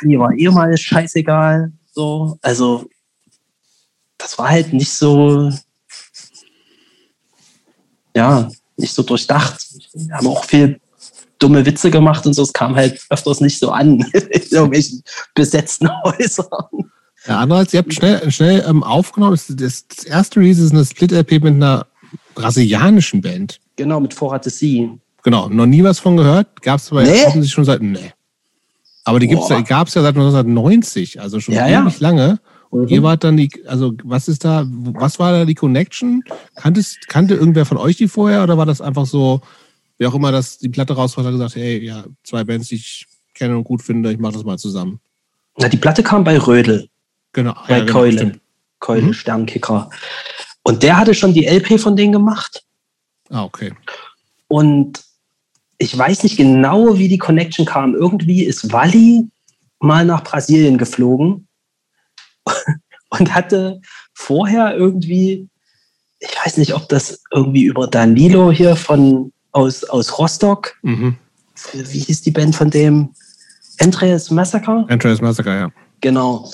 [0.03, 1.71] mir war eh mal scheißegal.
[1.93, 2.87] So, also
[4.17, 5.51] das war halt nicht so,
[8.15, 9.65] ja, nicht so durchdacht.
[9.93, 10.79] Wir haben auch viel
[11.39, 12.43] dumme Witze gemacht und so.
[12.43, 16.47] Es kam halt öfters nicht so an in irgendwelchen besetzten Häusern.
[17.25, 19.33] Ja, andererseits, ihr habt schnell, schnell ähm, aufgenommen.
[19.33, 21.87] Das, das, das, erste Release ist eine Split-LP mit einer
[22.35, 23.59] brasilianischen Band.
[23.75, 24.89] Genau, mit Vorrat Sie.
[25.23, 26.61] Genau, noch nie was von gehört.
[26.61, 27.11] Gab es aber nee.
[27.11, 27.81] offensichtlich schon seit.
[27.81, 28.13] Nee.
[29.09, 32.07] Aber die gab es ja seit 1990, also schon ja, ziemlich ja.
[32.07, 32.39] lange.
[32.69, 32.87] Und mhm.
[32.89, 36.23] ihr wart dann die, also was ist da, was war da die Connection?
[36.55, 39.41] Kanntest, kannte irgendwer von euch die vorher oder war das einfach so,
[39.97, 43.07] wie auch immer das die Platte raus hat gesagt, hey, ja, zwei Bands, die ich
[43.33, 44.99] kenne und gut finde, ich mache das mal zusammen?
[45.57, 46.87] Na, die Platte kam bei Rödel.
[47.33, 47.55] Genau.
[47.67, 48.17] Bei ja, genau, Keule.
[48.17, 48.39] Stimmt.
[48.77, 49.13] Keule, mhm.
[49.13, 49.89] Sternkicker.
[50.61, 52.63] Und der hatte schon die LP von denen gemacht.
[53.29, 53.73] Ah, okay.
[54.47, 55.01] Und
[55.79, 57.95] ich weiß nicht genau, wie die Connection kam.
[57.95, 59.27] Irgendwie ist Wally
[59.79, 61.47] mal nach Brasilien geflogen
[63.09, 63.81] und hatte
[64.13, 65.47] vorher irgendwie,
[66.19, 71.15] ich weiß nicht, ob das irgendwie über Danilo hier von aus, aus Rostock, mhm.
[71.73, 73.13] wie hieß die Band von dem?
[73.79, 74.85] Andreas Massacre?
[74.89, 75.71] Andreas Massacre, ja.
[76.01, 76.51] Genau.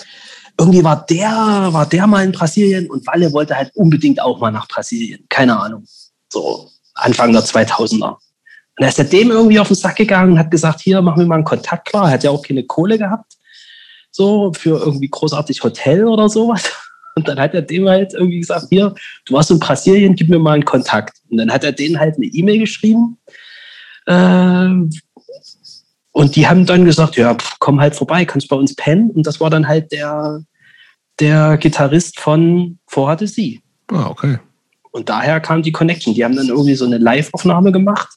[0.59, 1.29] Irgendwie war der,
[1.71, 5.25] war der mal in Brasilien und Walle wollte halt unbedingt auch mal nach Brasilien.
[5.29, 5.85] Keine Ahnung.
[6.31, 8.17] So Anfang der 2000er.
[8.77, 11.25] Und er ist dem irgendwie auf den Sack gegangen und hat gesagt, hier, mach mir
[11.25, 12.07] mal einen Kontakt klar.
[12.07, 13.35] Er hat ja auch keine Kohle gehabt
[14.15, 16.71] so für irgendwie großartig Hotel oder sowas.
[17.17, 18.93] Und dann hat er dem halt irgendwie gesagt, hier,
[19.25, 21.17] du warst in Brasilien, gib mir mal einen Kontakt.
[21.29, 23.17] Und dann hat er denen halt eine E-Mail geschrieben.
[24.05, 24.89] Ähm,
[26.11, 29.11] und die haben dann gesagt, ja, komm halt vorbei, kannst bei uns pennen.
[29.11, 30.41] Und das war dann halt der,
[31.19, 33.61] der Gitarrist von Vorhatte Sie.
[33.91, 34.39] Ah, okay.
[34.91, 36.13] Und daher kam die Connection.
[36.13, 38.09] Die haben dann irgendwie so eine Live-Aufnahme gemacht.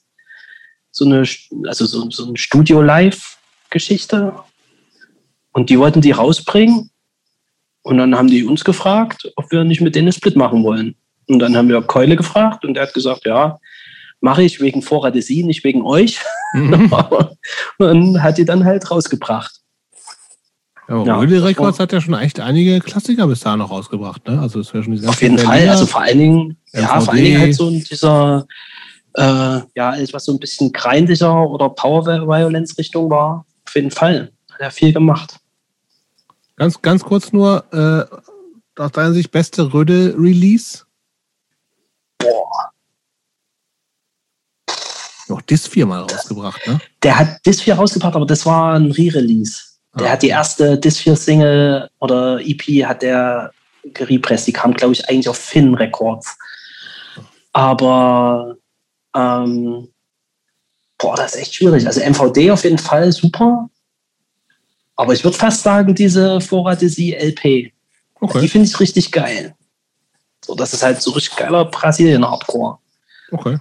[0.99, 1.23] So eine,
[1.67, 4.35] also so, so eine Studio-Live-Geschichte.
[5.53, 6.91] Und die wollten die rausbringen.
[7.83, 10.97] Und dann haben die uns gefragt, ob wir nicht mit denen einen Split machen wollen.
[11.29, 13.59] Und dann haben wir Keule gefragt und er hat gesagt, ja,
[14.21, 16.19] mache ich wegen Vorrate Sie, nicht wegen euch.
[16.53, 16.93] Mhm.
[17.79, 19.61] und hat die dann halt rausgebracht.
[20.89, 21.19] Ja, Ja.
[21.19, 24.41] Rödel Records hat ja schon echt einige Klassiker bis dahin noch rausgebracht, ne?
[24.41, 25.69] Also es wäre schon diese Auf jeden Fall.
[25.69, 27.05] Also vor allen Dingen, ja, MVD.
[27.05, 28.47] vor allen Dingen halt so dieser,
[29.15, 33.45] äh, ja, etwas so ein bisschen grindlicher oder Power Violence Richtung war.
[33.67, 34.31] Auf jeden Fall.
[34.53, 35.39] Hat er viel gemacht.
[36.57, 40.85] Ganz, ganz kurz nur, äh, aus deiner Sicht beste Rödel-Release?
[42.19, 42.71] Boah.
[45.29, 46.81] Noch das viermal rausgebracht, ne?
[47.03, 49.63] Der hat Dis 4 rausgebracht, aber das war ein Re-Release.
[49.99, 50.11] Der Ah.
[50.13, 53.53] hat die erste Dis 4 Single oder EP hat der
[53.85, 54.47] gerepresst.
[54.47, 56.37] Die kam, glaube ich, eigentlich auf Finn Records.
[57.53, 58.57] Aber
[59.19, 59.89] ähm,
[60.97, 61.87] boah, das ist echt schwierig.
[61.87, 63.69] Also MVD auf jeden Fall super.
[64.97, 67.73] Aber ich würde fast sagen, diese Vorratesie LP, die
[68.21, 69.55] Okay, finde ich richtig geil.
[70.45, 72.79] So, das ist halt so richtig geiler Brasilien-Hardcore.
[73.33, 73.59] okay.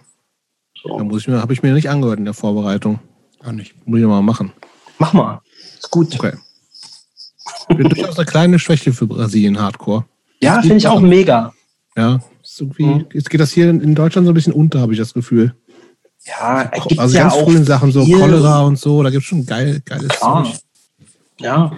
[0.81, 0.97] So.
[0.97, 2.99] Da muss ich mir, habe ich mir nicht angehört in der Vorbereitung.
[3.43, 3.75] Auch nicht.
[3.87, 4.51] Muss ich mal machen.
[4.99, 5.41] Mach mal.
[5.77, 6.13] Ist gut.
[6.15, 6.37] Okay.
[7.69, 10.05] Ich bin durchaus eine kleine Schwäche für Brasilien Hardcore.
[10.41, 11.53] Ja, finde ich auch mega.
[11.95, 12.19] Ja,
[12.57, 13.05] ist irgendwie, Mhm.
[13.13, 15.55] jetzt geht das hier in Deutschland so ein bisschen unter, habe ich das Gefühl.
[16.25, 19.27] Ja, gibt also ja ganz auch frühen Sachen, so Cholera und so, da gibt es
[19.29, 20.43] schon geil, geiles Klar.
[20.43, 20.55] Zeug.
[21.39, 21.71] Ja.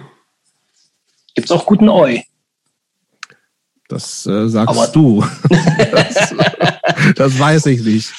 [1.34, 2.24] Gibt's auch guten Oi.
[3.88, 5.24] Das äh, sagst Aber- du.
[5.92, 6.34] das,
[7.16, 8.12] das weiß ich nicht.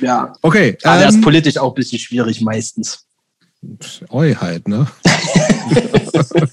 [0.00, 0.32] Ja.
[0.42, 3.06] Okay, Aber der ist ähm, politisch auch ein bisschen schwierig meistens.
[4.10, 4.86] Eu halt, ne?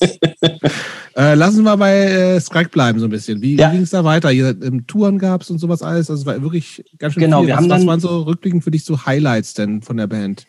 [1.16, 3.42] äh, lassen wir bei äh, Skrek bleiben so ein bisschen.
[3.42, 3.72] Wie, Ja.
[3.72, 4.32] ging es da weiter?
[4.32, 6.10] Ihr, ähm, Touren gab es und sowas alles.
[6.10, 7.48] Also es war wirklich ganz schön Genau, viel.
[7.48, 10.08] wir was, haben was dann- waren so rückblickend für dich so Highlights denn von der
[10.08, 10.46] Band?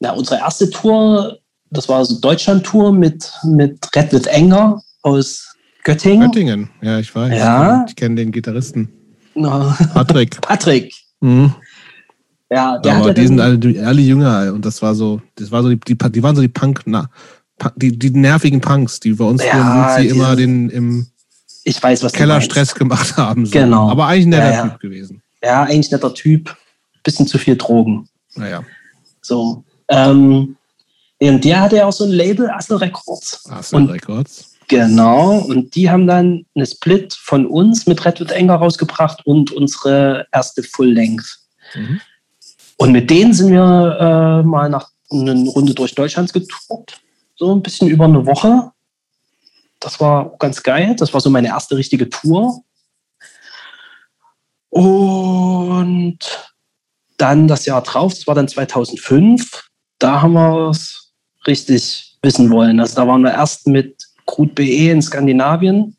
[0.00, 1.38] Na, unsere erste Tour,
[1.70, 5.54] das war so Deutschland-Tour mit, mit Red with Anger aus
[5.84, 6.30] Göttingen.
[6.30, 7.36] Göttingen, ja, ich weiß.
[7.36, 7.84] Ja.
[7.88, 8.88] Ich kenne den Gitarristen.
[9.34, 10.40] Patrick.
[10.42, 10.92] Patrick.
[11.20, 11.54] Mhm.
[12.50, 15.62] Ja, der Aber die sind alle, die- alle jünger und das war so, das war
[15.62, 17.08] so die, die, die waren so die Punk, na,
[17.76, 21.06] die, die nervigen Punks, die bei uns Ja, die- immer den im
[21.64, 22.40] ich weiß, was Keller.
[22.42, 23.46] Stress gemacht haben.
[23.46, 23.52] So.
[23.52, 23.88] Genau.
[23.88, 24.68] Aber eigentlich ein netter Ja, ja.
[24.68, 25.22] Typ gewesen.
[25.42, 26.54] Ja, eigentlich netter Typ.
[27.02, 28.06] Bisschen zu viel Drogen.
[28.34, 28.62] Naja,
[29.22, 29.64] So.
[29.88, 30.56] Ähm,
[31.20, 33.44] und der hatte ja auch so ein Label, Assel Records.
[33.72, 34.50] Und- Records.
[34.68, 39.50] Genau, und die haben dann eine Split von uns mit Red with Anger rausgebracht und
[39.52, 41.38] unsere erste Full Length.
[41.74, 42.00] Mhm.
[42.76, 43.62] Und mit denen sind wir
[44.00, 47.00] äh, mal nach eine Runde durch Deutschland getourt.
[47.36, 48.72] So ein bisschen über eine Woche.
[49.80, 50.96] Das war ganz geil.
[50.96, 52.62] Das war so meine erste richtige Tour.
[54.70, 56.18] Und
[57.16, 59.68] dann das Jahr drauf, das war dann 2005,
[59.98, 61.12] da haben wir es
[61.46, 62.80] richtig wissen wollen.
[62.80, 65.96] Also da waren wir erst mit Krut BE in Skandinavien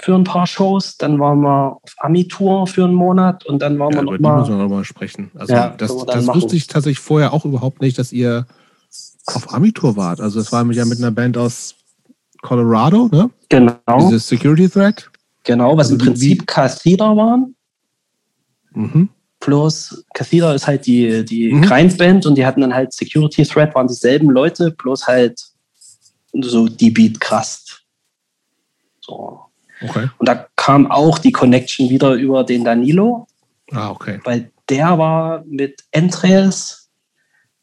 [0.00, 3.92] für ein paar Shows, dann waren wir auf Ami-Tour für einen Monat und dann waren
[3.92, 5.30] Ja, wir über noch die mal müssen wir noch mal sprechen.
[5.34, 6.40] Also Ja, das, das machen.
[6.40, 8.46] wusste ich tatsächlich vorher auch überhaupt nicht, dass ihr
[9.26, 10.20] auf Amitur wart.
[10.20, 11.74] Also es war ja mit einer Band aus
[12.42, 13.30] Colorado, ne?
[13.48, 15.10] genau, Dieses Security Threat.
[15.44, 17.56] genau, was Also im Prinzip Cathedra waren.
[18.72, 19.08] Mhm.
[19.40, 21.62] Bloß Cathedra ist halt die, die Mhm.
[21.62, 25.40] Grindband und die hatten dann halt Security Threat, waren dieselben Leute, bloß halt
[26.40, 27.80] so die Beat krass.
[29.00, 29.40] So.
[29.82, 30.08] Okay.
[30.18, 33.26] Und da kam auch die Connection wieder über den Danilo,
[33.72, 34.20] Ah, okay.
[34.24, 36.88] weil der war mit Entrails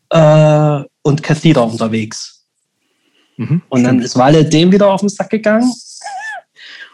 [0.09, 2.45] äh, und Cathedra unterwegs.
[3.37, 3.61] Mhm.
[3.69, 4.05] Und dann Stimmt.
[4.05, 5.71] ist Walle dem wieder auf den Sack gegangen.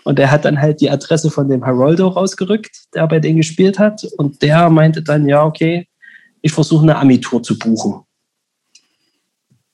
[0.03, 3.77] Und der hat dann halt die Adresse von dem Haroldo rausgerückt, der bei denen gespielt
[3.77, 4.03] hat.
[4.18, 5.88] Und der meinte dann, ja, okay,
[6.41, 8.02] ich versuche eine Ami-Tour zu buchen.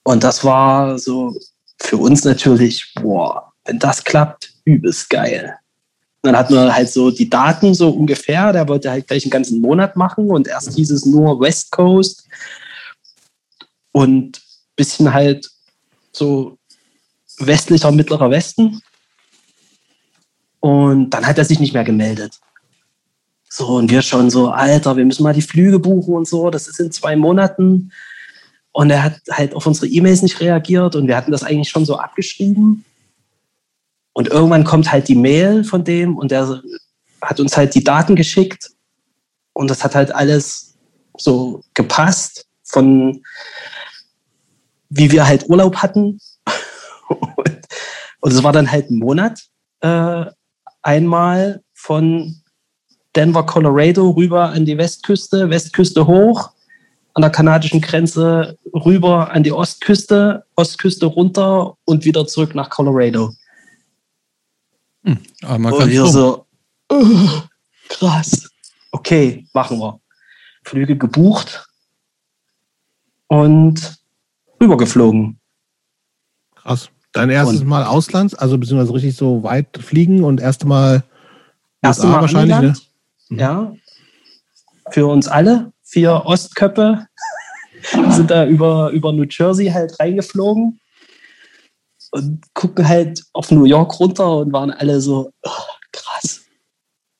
[0.03, 1.33] Und das war so
[1.79, 5.57] für uns natürlich, boah, wenn das klappt, übelst geil.
[6.21, 8.51] Dann hatten wir halt so die Daten so ungefähr.
[8.51, 12.27] Der wollte halt gleich einen ganzen Monat machen und erst hieß es nur West Coast
[13.91, 14.41] und
[14.75, 15.49] bisschen halt
[16.11, 16.57] so
[17.39, 18.81] westlicher Mittlerer Westen.
[20.59, 22.39] Und dann hat er sich nicht mehr gemeldet.
[23.49, 26.67] So, und wir schon so, Alter, wir müssen mal die Flüge buchen und so, das
[26.67, 27.91] ist in zwei Monaten.
[28.71, 31.85] Und er hat halt auf unsere E-Mails nicht reagiert und wir hatten das eigentlich schon
[31.85, 32.83] so abgeschrieben.
[34.17, 36.59] Und irgendwann kommt halt die Mail von dem und der
[37.21, 38.71] hat uns halt die Daten geschickt
[39.53, 40.75] und das hat halt alles
[41.19, 43.21] so gepasst von
[44.89, 46.19] wie wir halt Urlaub hatten.
[48.19, 49.39] Und, es war dann halt ein Monat
[49.81, 50.25] äh,
[50.81, 52.41] einmal von
[53.15, 56.49] Denver, Colorado rüber an die Westküste, Westküste hoch,
[57.13, 63.31] an der kanadischen Grenze rüber an die Ostküste, Ostküste runter und wieder zurück nach Colorado.
[65.43, 66.45] Aber man Und kann wir so.
[66.89, 67.41] "Oh,
[67.89, 68.49] krass.
[68.91, 69.99] Okay, machen wir.
[70.63, 71.67] Flüge gebucht
[73.27, 73.97] und
[74.61, 75.39] rübergeflogen.
[76.55, 76.89] Krass.
[77.13, 81.03] Dein erstes und Mal Auslands, also beziehungsweise richtig so weit fliegen und erste Mal
[81.81, 82.73] erste Mal wahrscheinlich, ne?
[83.29, 83.39] Mhm.
[83.39, 83.73] Ja.
[84.91, 87.07] Für uns alle, vier Ostköppe,
[88.09, 90.79] sind da über, über New Jersey halt reingeflogen
[92.11, 95.51] und gucken halt auf New York runter und waren alle so, oh,
[95.91, 96.41] krass.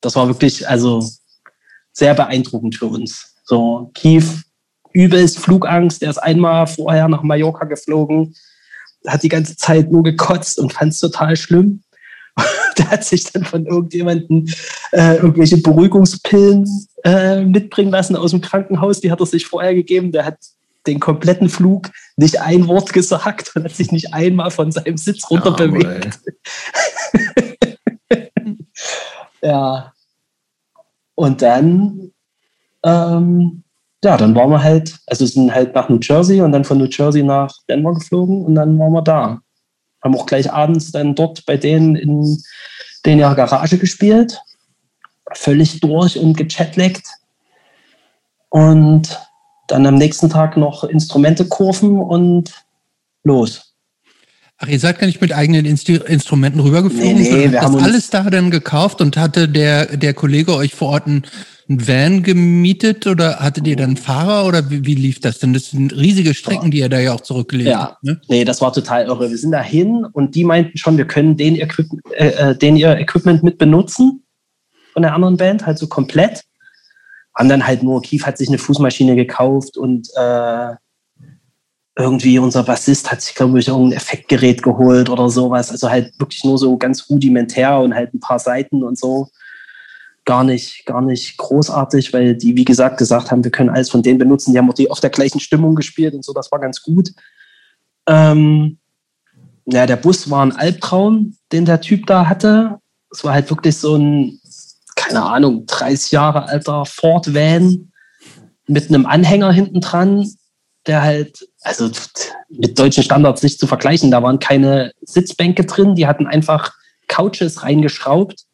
[0.02, 1.04] Das war wirklich, also
[1.94, 3.36] sehr beeindruckend für uns.
[3.44, 4.44] So, Kief,
[4.94, 6.04] übelst Flugangst.
[6.04, 8.36] Er ist einmal vorher nach Mallorca geflogen,
[9.06, 11.84] hat die ganze Zeit nur gekotzt und fand es total schlimm.
[12.78, 14.48] Der hat sich dann von irgendjemandem
[14.92, 16.68] äh, irgendwelche Beruhigungspillen
[17.04, 19.02] äh, mitbringen lassen aus dem Krankenhaus.
[19.02, 20.12] Die hat er sich vorher gegeben.
[20.12, 20.38] Der hat
[20.88, 25.30] den kompletten Flug nicht ein Wort gesagt und hat sich nicht einmal von seinem Sitz
[25.30, 26.20] runter ja, bewegt.
[29.42, 29.94] ja.
[31.16, 32.12] Und dann,
[32.84, 33.64] ähm,
[34.04, 36.90] ja, dann waren wir halt, also sind halt nach New Jersey und dann von New
[36.90, 39.42] Jersey nach Denver geflogen und dann waren wir da.
[40.04, 42.42] Haben auch gleich abends dann dort bei denen in
[43.06, 44.40] den ihrer Garage gespielt.
[45.34, 47.08] Völlig durch und gechatlegt.
[48.50, 49.20] Und
[49.68, 52.66] dann am nächsten Tag noch Instrumente kurven und
[53.24, 53.74] los.
[54.60, 57.22] Ach, ihr seid gar nicht mit eigenen Inst Instrumenten rübergeflogen?
[57.22, 60.90] Nee, nee, wir haben alles da dann gekauft und hatte der, der Kollege euch vor
[60.90, 61.24] Ort ein
[61.70, 65.54] ein Van gemietet oder hattet ihr dann einen Fahrer oder wie, wie, lief das denn?
[65.54, 67.80] Das sind riesige Strecken, die ihr da ja auch zurückgelegt ja.
[67.80, 68.04] habt.
[68.04, 68.22] Ne?
[68.30, 69.30] Nee, das war total irre.
[69.30, 72.78] Wir sind da hin und die meinten schon, wir können den, Equip äh, äh, den
[72.78, 74.24] ihr Equipment mit benutzen
[74.94, 76.44] von der anderen Band, halt so komplett.
[77.38, 80.74] Haben dann halt nur, Kief hat sich eine Fußmaschine gekauft und äh,
[81.96, 85.72] irgendwie unser Bassist hat sich, glaube ich, irgendein Effektgerät geholt oder sowas.
[85.72, 89.30] Also halt wirklich nur so ganz rudimentär und halt ein paar Seiten und so
[90.26, 94.04] gar nicht, gar nicht großartig, weil die, wie gesagt, gesagt haben, wir können alles von
[94.04, 94.52] denen benutzen.
[94.52, 97.12] Die haben auch die auf der gleichen Stimmung gespielt und so, das war ganz gut.
[98.08, 98.78] Ähm,
[99.66, 102.80] ja, der Bus war ein Albtraum, den der Typ da hatte.
[103.12, 104.40] Es war halt wirklich so ein,
[104.98, 107.92] keine Ahnung, 30 Jahre alter Ford Van
[108.68, 110.30] mit einem Anhänger hinten dran,
[110.86, 111.90] der halt, also
[112.50, 116.74] mit deutschen Standards nicht zu vergleichen, da waren keine Sitzbänke drin, die hatten einfach
[117.08, 118.48] Couches reingeschraubt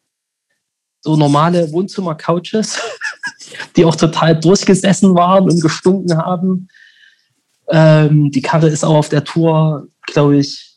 [1.04, 2.80] so normale Wohnzimmer-Couches,
[3.76, 6.68] die auch total durchgesessen waren und gestunken haben.
[7.68, 10.73] Ähm, die Karre ist auch auf der Tour, glaube ich,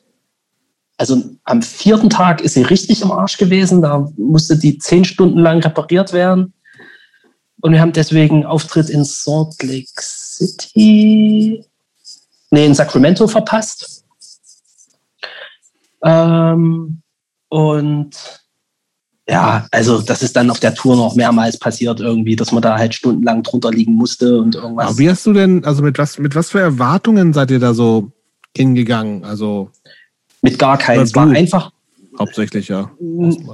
[0.98, 3.82] also am vierten Tag ist sie richtig im Arsch gewesen.
[3.82, 6.54] Da musste die zehn Stunden lang repariert werden.
[7.62, 11.64] Und wir haben deswegen Auftritt in Salt Lake City,
[12.52, 14.06] nee, in Sacramento verpasst.
[16.04, 17.02] Ähm,
[17.50, 18.10] und
[19.30, 22.78] ja, also das ist dann auf der Tour noch mehrmals passiert irgendwie, dass man da
[22.78, 24.88] halt stundenlang drunter liegen musste und irgendwas.
[24.88, 27.74] Aber wie hast du denn, also mit was, mit was für Erwartungen seid ihr da
[27.74, 28.12] so
[28.56, 29.26] hingegangen?
[29.26, 29.72] Also
[30.42, 31.02] mit gar keinen.
[31.02, 31.72] Es war einfach.
[32.20, 32.92] Hauptsächlich, ja.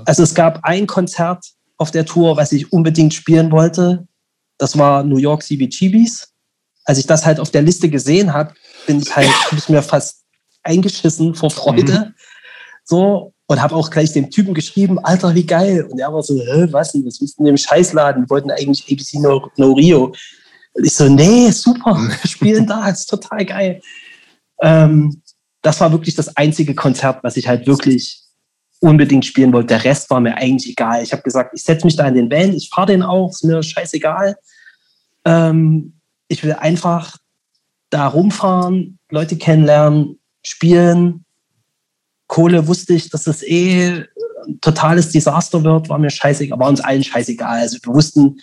[0.05, 1.45] Also es gab ein Konzert
[1.77, 4.07] auf der Tour, was ich unbedingt spielen wollte.
[4.57, 6.29] Das war New York CBGBs.
[6.85, 8.53] Als ich das halt auf der Liste gesehen habe,
[8.87, 10.23] bin ich halt, habe ich mir fast
[10.63, 11.93] eingeschissen vor Freude.
[12.07, 12.13] Mhm.
[12.85, 15.87] So, und habe auch gleich dem Typen geschrieben, Alter, wie geil.
[15.89, 18.23] Und er war so, was denn, was ist denn dem Scheißladen?
[18.23, 20.13] Wir wollten eigentlich ABC No, no Rio.
[20.73, 23.81] Und ich so, nee, super, wir spielen da, ist total geil.
[24.61, 25.21] Ähm,
[25.63, 28.21] das war wirklich das einzige Konzert, was ich halt wirklich
[28.79, 29.67] unbedingt spielen wollte.
[29.67, 31.01] Der Rest war mir eigentlich egal.
[31.01, 33.43] Ich habe gesagt, ich setze mich da in den Van, ich fahre den auch, ist
[33.43, 34.35] mir scheißegal.
[35.25, 35.93] Ähm,
[36.27, 37.17] ich will einfach
[37.89, 41.23] da rumfahren, Leute kennenlernen, spielen,
[42.27, 44.05] Kohle wusste ich, dass es eh
[44.45, 47.59] ein totales Desaster wird, war mir scheißegal, war uns allen scheißegal.
[47.59, 48.37] Also wir wussten,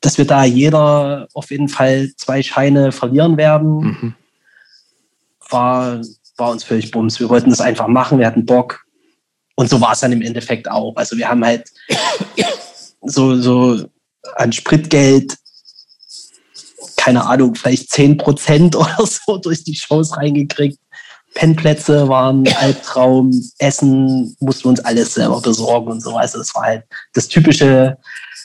[0.00, 3.76] dass wir da jeder auf jeden Fall zwei Scheine verlieren werden.
[3.78, 4.14] Mhm.
[5.50, 6.00] War,
[6.36, 7.18] war uns völlig bums.
[7.20, 8.84] Wir wollten das einfach machen, wir hatten Bock.
[9.56, 10.94] Und so war es dann im Endeffekt auch.
[10.96, 11.68] Also wir haben halt
[13.02, 13.86] so, so
[14.36, 15.36] an Spritgeld,
[16.96, 20.78] keine Ahnung, vielleicht 10 Prozent oder so durch die Shows reingekriegt.
[21.34, 26.16] Pennplätze waren Albtraum, Essen mussten wir uns alles selber besorgen und so.
[26.16, 27.98] Also es war halt das typische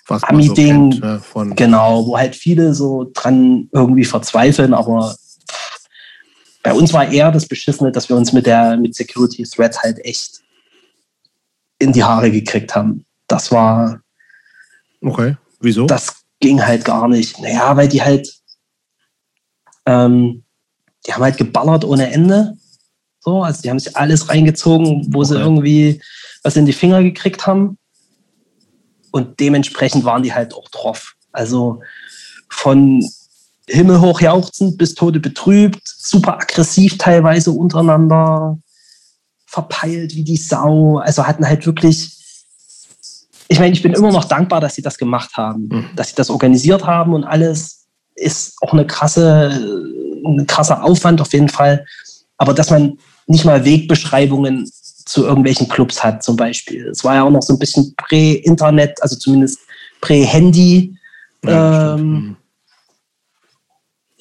[0.10, 5.16] Ami-Ding, so ne, genau, wo halt viele so dran irgendwie verzweifeln, aber
[6.64, 10.04] bei uns war eher das Beschissene, dass wir uns mit der mit Security Threats halt
[10.06, 10.42] echt
[11.80, 13.06] in die Haare gekriegt haben.
[13.28, 14.02] Das war.
[15.02, 15.88] Okay, wieso?
[15.88, 17.40] Das ging halt gar nicht.
[17.40, 18.32] Naja, weil die halt,
[19.86, 20.44] ähm,
[21.06, 22.58] die haben halt geballert ohne Ende.
[23.20, 25.28] So, also die haben sich alles reingezogen, wo okay.
[25.28, 26.02] sie irgendwie
[26.44, 27.78] was in die Finger gekriegt haben.
[29.12, 31.16] Und dementsprechend waren die halt auch drauf.
[31.32, 31.82] Also
[32.50, 33.04] von
[33.68, 38.58] himmelhoch jauchzend bis Tode betrübt, super aggressiv teilweise untereinander,
[39.46, 40.98] verpeilt wie die Sau.
[40.98, 42.18] Also hatten halt wirklich,
[43.48, 45.90] ich meine, ich bin immer noch dankbar, dass sie das gemacht haben, mhm.
[45.96, 47.86] dass sie das organisiert haben und alles
[48.16, 49.52] ist auch eine krasse,
[50.26, 51.86] ein krasser Aufwand auf jeden Fall.
[52.38, 52.98] Aber dass man
[53.28, 54.70] nicht mal Wegbeschreibungen
[55.06, 56.88] zu irgendwelchen Clubs hat, zum Beispiel.
[56.88, 59.60] Es war ja auch noch so ein bisschen Prä-Internet, also zumindest
[60.02, 60.96] Prä-Handy.
[61.44, 62.38] Ja, ähm, mhm.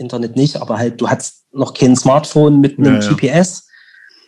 [0.01, 3.67] Internet nicht, aber halt, du hattest noch kein Smartphone mit einem ja, GPS.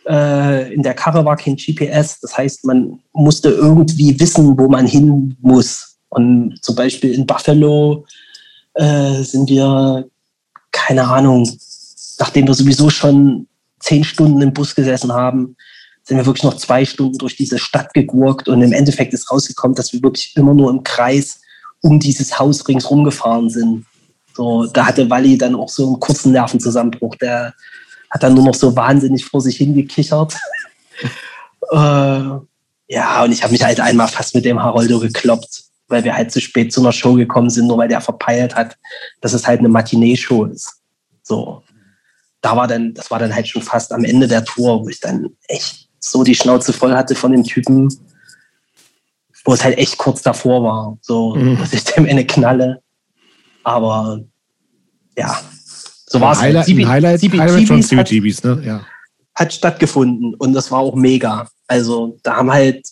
[0.06, 2.20] Äh, in der Karre war kein GPS.
[2.20, 5.96] Das heißt, man musste irgendwie wissen, wo man hin muss.
[6.08, 8.04] Und zum Beispiel in Buffalo
[8.74, 10.08] äh, sind wir,
[10.70, 11.50] keine Ahnung,
[12.18, 13.48] nachdem wir sowieso schon
[13.80, 15.56] zehn Stunden im Bus gesessen haben,
[16.04, 19.74] sind wir wirklich noch zwei Stunden durch diese Stadt gegurkt und im Endeffekt ist rausgekommen,
[19.74, 21.40] dass wir wirklich immer nur im Kreis
[21.80, 23.86] um dieses Haus ringsrum gefahren sind.
[24.34, 27.16] So, da hatte Wally dann auch so einen kurzen Nervenzusammenbruch.
[27.16, 27.54] Der
[28.10, 30.34] hat dann nur noch so wahnsinnig vor sich hingekichert.
[31.70, 31.76] äh,
[32.88, 36.30] ja, und ich habe mich halt einmal fast mit dem Haroldo gekloppt, weil wir halt
[36.30, 38.76] zu spät zu einer Show gekommen sind, nur weil der verpeilt hat,
[39.20, 40.80] dass es halt eine Matinee-Show ist.
[41.22, 41.62] So.
[42.40, 45.00] Da war dann, das war dann halt schon fast am Ende der Tour, wo ich
[45.00, 47.88] dann echt so die Schnauze voll hatte von dem Typen,
[49.44, 51.58] wo es halt echt kurz davor war, so, mhm.
[51.58, 52.82] dass ich dem eine knalle.
[53.64, 54.20] Aber
[55.16, 55.40] ja,
[56.06, 56.40] so war es.
[56.40, 57.20] Highlight,
[57.66, 58.62] von CBGBs, ne?
[58.64, 58.86] Ja.
[59.34, 61.48] Hat stattgefunden und das war auch mega.
[61.66, 62.86] Also da haben halt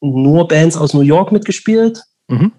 [0.00, 2.02] nur Bands aus New York mitgespielt.
[2.28, 2.52] Mhm.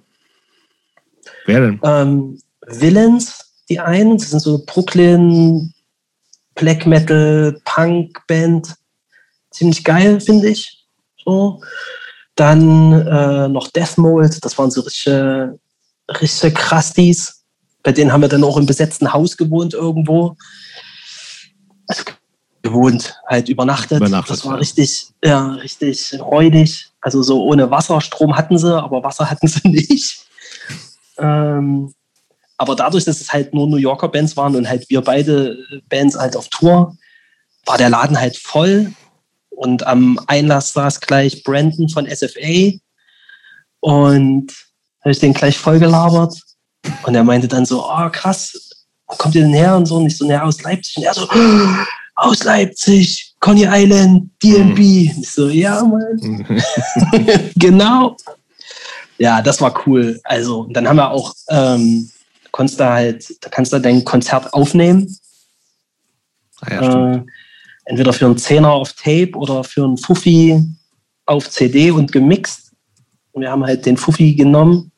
[1.45, 1.79] Wer denn?
[1.83, 5.73] Ähm, Villains, die einen, das sind so Brooklyn
[6.55, 8.75] Black Metal Punk Band.
[9.51, 10.85] Ziemlich geil, finde ich.
[11.25, 11.61] So.
[12.35, 15.59] Dann äh, noch Death Mold, das waren so richtige,
[16.09, 17.40] richtige Krastis.
[17.83, 20.35] Bei denen haben wir dann auch im besetzten Haus gewohnt irgendwo.
[21.87, 22.03] Also
[22.61, 23.97] gewohnt, halt übernachtet.
[23.97, 24.59] übernachtet das war ja.
[24.59, 26.89] richtig, ja, richtig räudig.
[27.01, 30.25] Also so ohne Wasserstrom hatten sie, aber Wasser hatten sie nicht.
[31.17, 31.93] Ähm,
[32.57, 35.57] aber dadurch, dass es halt nur New Yorker Bands waren und halt wir beide
[35.89, 36.95] Bands halt auf Tour,
[37.65, 38.93] war der Laden halt voll.
[39.49, 42.71] Und am Einlass saß gleich Brandon von SFA.
[43.79, 44.51] Und
[45.01, 46.39] habe ich den gleich voll gelabert.
[47.03, 48.71] Und er meinte dann so, oh krass,
[49.07, 49.75] wo kommt ihr denn her?
[49.75, 50.97] Und so, und ich so, naja, aus Leipzig.
[50.97, 51.67] Und er so, oh,
[52.15, 54.79] aus Leipzig, Coney Island, DNB.
[54.79, 55.21] Mhm.
[55.21, 56.63] Ich so, ja, Mann.
[57.55, 58.15] genau.
[59.17, 60.19] Ja, das war cool.
[60.23, 62.09] Also, dann haben wir auch, ähm,
[62.51, 65.15] konntest du halt, da kannst du dein Konzert aufnehmen.
[66.61, 67.23] Ah, ja, äh,
[67.85, 70.63] entweder für einen Zehner auf Tape oder für einen Fuffi
[71.25, 72.71] auf CD und gemixt.
[73.31, 74.91] Und wir haben halt den Fuffi genommen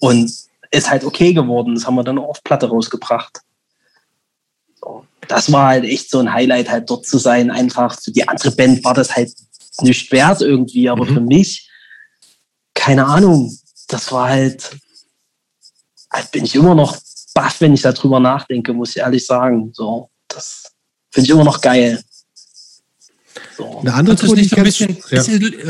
[0.00, 0.32] und
[0.70, 1.74] ist halt okay geworden.
[1.74, 3.40] Das haben wir dann auch auf Platte rausgebracht.
[4.80, 5.04] So.
[5.28, 7.50] Das war halt echt so ein Highlight, halt dort zu sein.
[7.50, 9.32] Einfach für die andere Band war das halt
[9.82, 11.14] nicht wert irgendwie, aber mhm.
[11.14, 11.70] für mich,
[12.74, 13.56] keine Ahnung,
[13.88, 14.70] das war halt,
[16.10, 16.96] halt bin ich immer noch
[17.34, 19.70] baff, wenn ich darüber nachdenke, muss ich ehrlich sagen.
[19.72, 20.72] So, das
[21.10, 22.02] finde ich immer noch geil.
[23.56, 23.78] So.
[23.80, 25.22] Eine andere Tour, nicht so ein bisschen ja.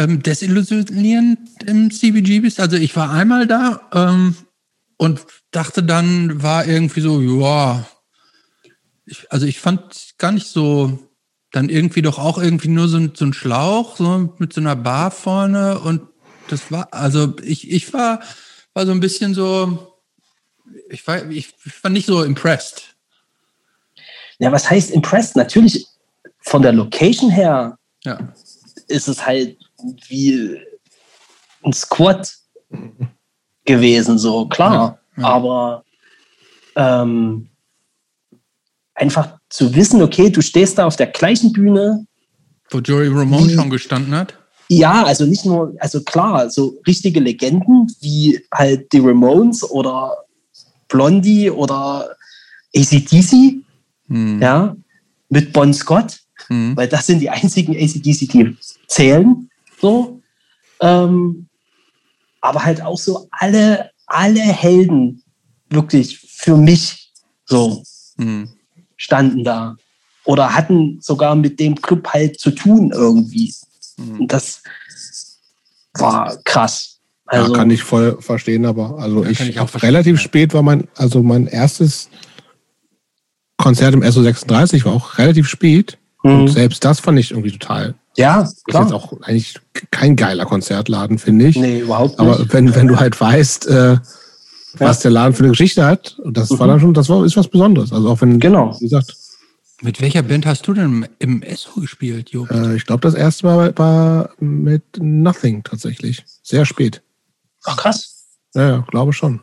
[0.03, 2.61] Ähm, desillusionierend im CBG bist?
[2.61, 4.37] Also ich war einmal da, ähm,
[5.01, 7.87] und dachte dann, war irgendwie so, ja,
[9.07, 10.99] ich, also ich fand gar nicht so,
[11.53, 14.77] dann irgendwie doch auch irgendwie nur so ein, so ein Schlauch, so mit so einer
[14.77, 16.03] Bar vorne und
[16.49, 18.21] das war, also ich, ich war,
[18.75, 19.97] war so ein bisschen so,
[20.91, 22.95] ich war, ich war nicht so impressed.
[24.39, 25.35] Ja, was heißt impressed?
[25.35, 25.87] Natürlich
[26.41, 28.35] von der Location her ja.
[28.87, 29.57] ist es halt
[30.09, 30.61] wie
[31.65, 32.37] ein Squad
[33.71, 34.99] gewesen, so klar.
[35.17, 35.29] Ja, ja.
[35.29, 35.85] Aber
[36.77, 37.49] ähm,
[38.95, 42.07] einfach zu wissen, okay, du stehst da auf der gleichen Bühne.
[42.71, 44.35] Wo Joey Ramone wie, schon gestanden hat?
[44.69, 50.17] Ja, also nicht nur, also klar, so richtige Legenden wie halt die Ramones oder
[50.89, 52.11] Blondie oder
[52.77, 53.63] ACDC,
[54.07, 54.41] hm.
[54.41, 54.77] ja,
[55.29, 56.77] mit Bon Scott, hm.
[56.77, 58.57] weil das sind die einzigen ACDC, die
[58.87, 60.21] zählen, so.
[60.81, 61.49] Ähm,
[62.41, 65.23] aber halt auch so alle, alle Helden
[65.69, 67.13] wirklich für mich
[67.45, 67.83] so
[68.17, 68.51] mhm.
[68.97, 69.77] standen da
[70.25, 73.55] oder hatten sogar mit dem Club halt zu tun irgendwie.
[73.97, 74.21] Mhm.
[74.21, 74.63] Und das
[75.95, 76.99] war krass.
[77.27, 80.89] Also, ja, kann ich voll verstehen, aber also ich, ich auch relativ spät war mein,
[80.97, 82.11] also mein erstes
[83.57, 85.99] Konzert im SO36 war auch relativ spät.
[86.23, 86.41] Mhm.
[86.41, 88.83] Und selbst das fand ich irgendwie total ja, klar.
[88.85, 89.55] Ist jetzt auch eigentlich
[89.91, 91.57] kein geiler Konzertladen, finde ich.
[91.57, 92.21] Nee, überhaupt nicht.
[92.21, 93.99] Aber wenn, wenn du halt weißt, äh,
[94.79, 95.03] was ja.
[95.03, 96.59] der Laden für eine Geschichte hat, das mhm.
[96.59, 97.93] war dann schon, das war, ist was Besonderes.
[97.93, 98.77] Also auch wenn, genau.
[98.79, 99.17] wie gesagt,
[99.83, 102.47] Mit welcher Band hast du denn im Esso gespielt, Jo?
[102.51, 106.25] Äh, ich glaube, das erste Mal war mit Nothing tatsächlich.
[106.43, 107.03] Sehr spät.
[107.65, 108.27] Ach krass.
[108.55, 109.41] Ja, ja, glaube schon.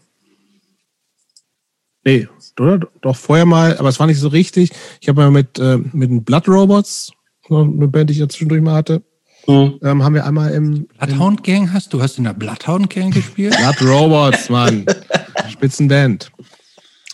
[2.03, 2.27] Nee,
[2.59, 2.87] oder?
[3.01, 4.71] Doch vorher mal, aber es war nicht so richtig.
[5.01, 7.11] Ich habe mal mit, äh, mit den Blood Robots,
[7.49, 9.03] eine Band, die ich ja zwischendurch mal hatte,
[9.47, 9.79] mhm.
[9.83, 10.87] ähm, haben wir einmal im.
[10.97, 12.01] Bloodhound Gang hast du?
[12.01, 13.55] Hast in der Bloodhound Gang gespielt?
[13.79, 14.85] Blood Robots, Mann.
[15.49, 16.31] Spitzenband.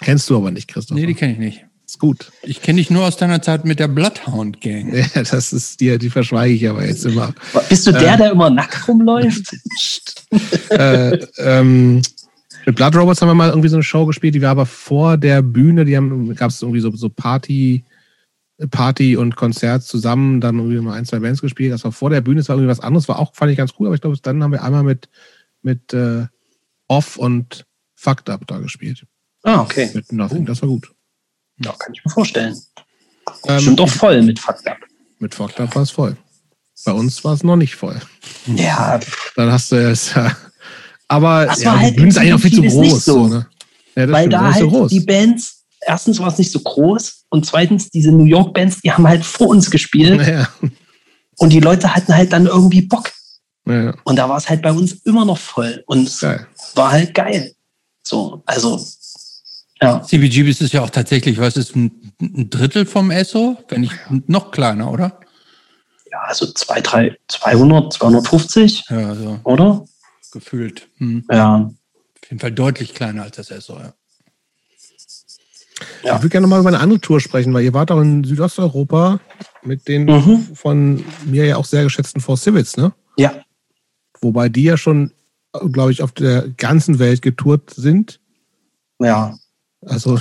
[0.01, 0.97] Kennst du aber nicht, Christoph.
[0.97, 1.65] Nee, die kenne ich nicht.
[1.85, 2.31] Ist gut.
[2.43, 4.93] Ich kenne dich nur aus deiner Zeit mit der Bloodhound Gang.
[4.93, 7.33] Ja, das ist die, die verschweige ich aber jetzt immer.
[7.69, 9.53] Bist du der, äh, der immer nackt rumläuft?
[10.69, 12.01] äh, ähm,
[12.65, 15.17] mit Blood Robots haben wir mal irgendwie so eine Show gespielt, die war aber vor
[15.17, 17.83] der Bühne, die haben, gab es irgendwie so, so Party,
[18.69, 21.73] Party und Konzert zusammen, dann irgendwie mal ein, zwei Bands gespielt.
[21.73, 23.73] Das war vor der Bühne, das war irgendwie was anderes, war auch, fand ich ganz
[23.79, 25.09] cool, aber ich glaube, dann haben wir einmal mit,
[25.61, 26.27] mit äh,
[26.87, 27.65] Off und
[27.95, 29.05] Fucked Up da gespielt.
[29.43, 29.89] Ah, okay.
[29.93, 30.91] Mit Nothing, das war gut.
[31.57, 32.55] Ja, kann ich mir vorstellen.
[33.47, 34.77] Ähm, Stimmt doch voll mit Fucked Up.
[35.19, 36.17] Mit Fucked Up war es voll.
[36.85, 37.99] Bei uns war es noch nicht voll.
[38.45, 38.99] Ja.
[39.35, 40.35] Dann hast du es ja
[41.13, 43.05] aber das ja, halt die Bühne ist eigentlich auch viel zu groß.
[43.05, 43.13] So.
[43.13, 43.47] So, ne?
[43.95, 47.47] ja, Weil stimmt, da halt so die Bands, erstens war es nicht so groß und
[47.47, 50.21] zweitens diese New York Bands, die haben halt vor uns gespielt.
[50.27, 50.47] Ja.
[51.39, 53.11] Und die Leute hatten halt dann irgendwie Bock.
[53.67, 53.95] Ja.
[54.03, 55.83] Und da war es halt bei uns immer noch voll.
[55.87, 57.55] Und es war halt geil.
[58.03, 58.79] So, also,
[59.81, 60.03] ja.
[60.03, 63.57] CBGB ist ja auch tatsächlich, was ist ein, ein Drittel vom ESSO?
[63.67, 63.95] Wenn nicht
[64.27, 65.19] noch kleiner, oder?
[66.11, 68.83] Ja, also zwei, drei, 200, 250.
[68.91, 69.39] Ja, so.
[69.43, 69.83] Oder?
[70.31, 70.87] gefühlt.
[70.97, 71.25] Hm.
[71.31, 71.55] Ja.
[71.55, 73.95] Auf jeden Fall deutlich kleiner als das SO, ja.
[76.03, 76.15] Ja.
[76.15, 79.19] Ich würde gerne mal über eine andere Tour sprechen, weil ihr wart auch in Südosteuropa
[79.63, 80.47] mit den mhm.
[80.53, 82.93] von mir ja auch sehr geschätzten Four Civils, ne?
[83.17, 83.33] Ja.
[84.21, 85.11] Wobei die ja schon,
[85.71, 88.19] glaube ich, auf der ganzen Welt getourt sind.
[88.99, 89.35] Ja.
[89.85, 90.17] Also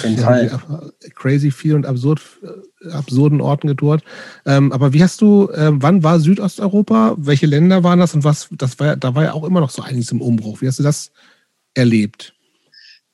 [1.15, 4.03] crazy viel und absurd, äh, absurden Orten getourt.
[4.45, 7.15] Ähm, aber wie hast du, äh, wann war Südosteuropa?
[7.17, 8.49] Welche Länder waren das und was?
[8.51, 10.61] Das war, da war ja auch immer noch so einiges im Umbruch.
[10.61, 11.13] Wie hast du das
[11.75, 12.35] erlebt?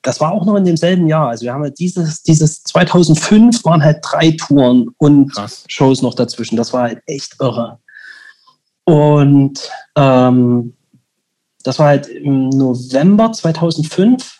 [0.01, 1.29] Das war auch noch in demselben Jahr.
[1.29, 5.65] Also wir haben halt dieses, dieses 2005 waren halt drei Touren und Krass.
[5.67, 6.55] Shows noch dazwischen.
[6.55, 7.79] Das war halt echt irre.
[8.85, 10.75] Und ähm,
[11.63, 14.39] das war halt im November 2005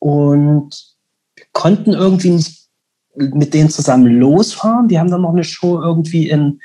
[0.00, 0.96] und
[1.36, 2.68] wir konnten irgendwie nicht
[3.14, 4.88] mit denen zusammen losfahren.
[4.88, 6.60] Die haben dann noch eine Show irgendwie in,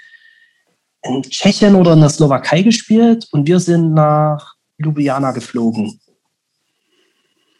[1.03, 5.99] in Tschechien oder in der Slowakei gespielt und wir sind nach Ljubljana geflogen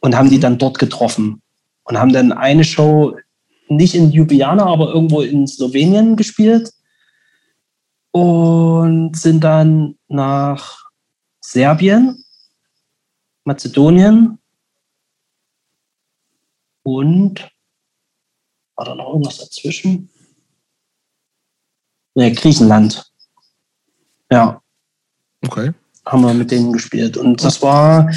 [0.06, 1.41] und haben die dann dort getroffen
[1.84, 3.18] und haben dann eine Show
[3.69, 6.72] nicht in Ljubljana, aber irgendwo in Slowenien gespielt
[8.11, 10.91] und sind dann nach
[11.41, 12.23] Serbien,
[13.45, 14.38] Mazedonien
[16.84, 17.49] und
[18.76, 20.11] war da noch irgendwas dazwischen?
[22.14, 23.11] Ne, Griechenland.
[24.30, 24.61] Ja.
[25.44, 25.73] Okay.
[26.06, 27.18] Haben wir mit denen gespielt.
[27.18, 28.11] Und das war,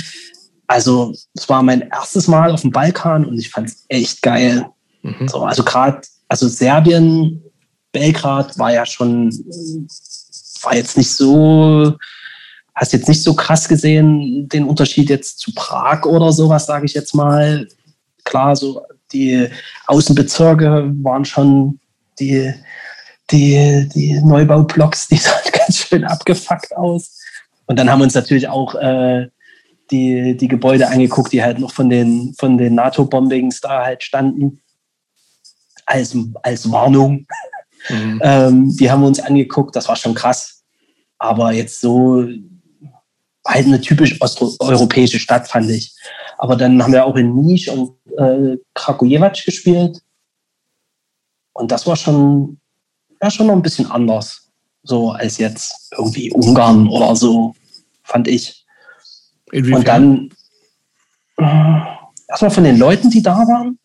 [0.69, 4.66] also, das war mein erstes Mal auf dem Balkan und ich fand es echt geil.
[5.03, 5.27] Mhm.
[5.27, 7.43] So, also gerade, also Serbien,
[7.90, 9.31] Belgrad war ja schon,
[10.62, 11.97] war jetzt nicht so,
[12.74, 16.93] hast jetzt nicht so krass gesehen, den Unterschied jetzt zu Prag oder sowas, sage ich
[16.93, 17.66] jetzt mal
[18.24, 19.49] klar, so die
[19.86, 21.81] Außenbezirke waren schon
[22.20, 22.53] die,
[23.31, 27.19] die, die Neubaublocks, die sahen ganz schön abgefuckt aus.
[27.65, 29.28] Und dann haben wir uns natürlich auch äh,
[29.90, 34.60] die, die Gebäude angeguckt, die halt noch von den, von den NATO-Bombings da halt standen.
[35.86, 37.27] Als, als Warnung.
[37.89, 38.20] Mhm.
[38.23, 40.62] ähm, die haben wir uns angeguckt, das war schon krass.
[41.19, 42.27] Aber jetzt so
[43.47, 45.94] halt eine typisch osteuropäische Stadt, fand ich.
[46.36, 50.02] Aber dann haben wir auch in Nisch und äh, Kragujevac gespielt.
[51.52, 52.60] Und das war schon,
[53.20, 54.48] ja, schon noch ein bisschen anders.
[54.82, 57.55] So als jetzt irgendwie Ungarn oder so,
[58.05, 58.65] fand ich.
[59.53, 59.79] Inwiefern?
[59.79, 60.31] Und dann
[61.39, 61.81] äh,
[62.29, 63.79] erstmal von den Leuten, die da waren.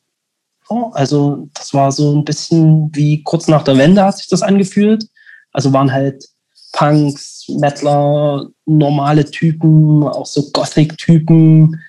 [0.68, 4.42] So, also das war so ein bisschen wie kurz nach der Wende hat sich das
[4.42, 5.08] angefühlt.
[5.52, 6.26] Also waren halt
[6.74, 11.80] Punks, Metaler, normale Typen, auch so Gothic-Typen,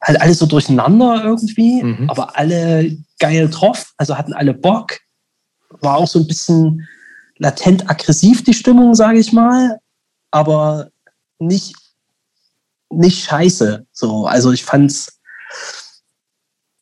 [0.00, 2.08] halt alles so durcheinander irgendwie, mhm.
[2.08, 5.00] aber alle geil drauf, also hatten alle Bock.
[5.80, 6.86] War auch so ein bisschen
[7.38, 9.80] latent aggressiv die Stimmung, sage ich mal,
[10.30, 10.90] aber
[11.38, 11.74] nicht,
[12.90, 13.86] nicht scheiße.
[13.92, 15.20] So, also ich fand's,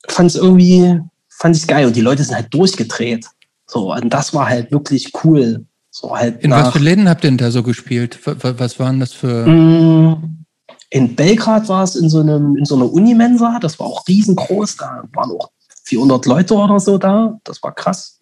[0.08, 3.26] fand's irgendwie, fand ich geil und die Leute sind halt durchgedreht.
[3.66, 5.66] So, und das war halt wirklich cool.
[5.90, 8.18] So halt In nach, was für Läden habt ihr denn da so gespielt?
[8.24, 9.46] Was waren das für?
[9.46, 10.44] Mm,
[10.90, 14.76] in Belgrad war es in so, einem, in so einer Unimensa, das war auch riesengroß,
[14.76, 15.50] da waren auch
[15.84, 17.38] 400 Leute oder so da.
[17.44, 18.20] Das war krass.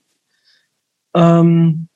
[1.15, 1.89] Ähm,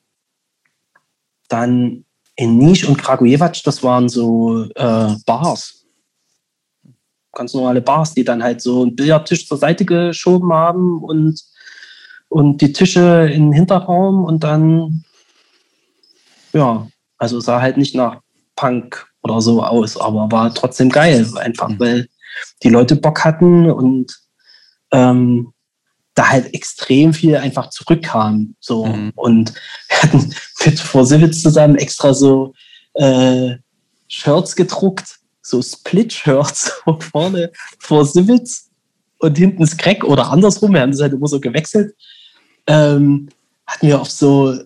[1.48, 2.04] dann
[2.36, 5.77] in Nisch und Kragujevac, das waren so äh, Bars.
[7.32, 11.42] Ganz normale Bars, die dann halt so einen Billardtisch zur Seite geschoben haben und,
[12.28, 15.04] und die Tische in den Hinterraum und dann,
[16.52, 16.88] ja,
[17.18, 18.20] also sah halt nicht nach
[18.56, 21.80] Punk oder so aus, aber war trotzdem geil, einfach mhm.
[21.80, 22.08] weil
[22.62, 24.16] die Leute Bock hatten und
[24.92, 25.52] ähm,
[26.14, 28.56] da halt extrem viel einfach zurückkam.
[28.58, 28.86] So.
[28.86, 29.12] Mhm.
[29.14, 29.54] Und
[29.88, 30.34] wir hatten
[30.64, 32.54] mit Vorsivitz zusammen extra so
[32.94, 33.56] äh,
[34.08, 35.18] Shirts gedruckt,
[35.48, 38.68] so Split-Shirts vorne Vorsivitz
[39.18, 41.94] und hinten das Crack oder andersrum, wir haben das halt immer so gewechselt.
[42.66, 43.28] Ähm,
[43.66, 44.58] hatten wir auf so,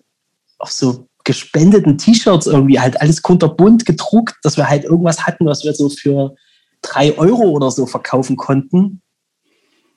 [0.59, 5.63] auf so gespendeten T-Shirts irgendwie halt alles kunterbunt gedruckt, dass wir halt irgendwas hatten, was
[5.63, 6.35] wir so für
[6.81, 9.01] drei Euro oder so verkaufen konnten.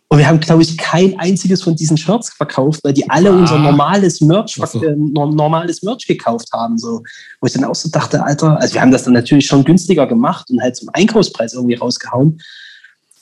[0.08, 3.36] Und wir haben, glaube ich, kein einziges von diesen Shirts verkauft, weil die alle ah.
[3.36, 4.82] unser normales Merch, so.
[4.82, 6.78] äh, normales Merch gekauft haben.
[6.78, 7.02] So.
[7.40, 10.06] Wo ich dann auch so dachte, Alter, also wir haben das dann natürlich schon günstiger
[10.06, 12.40] gemacht und halt zum Einkaufspreis irgendwie rausgehauen.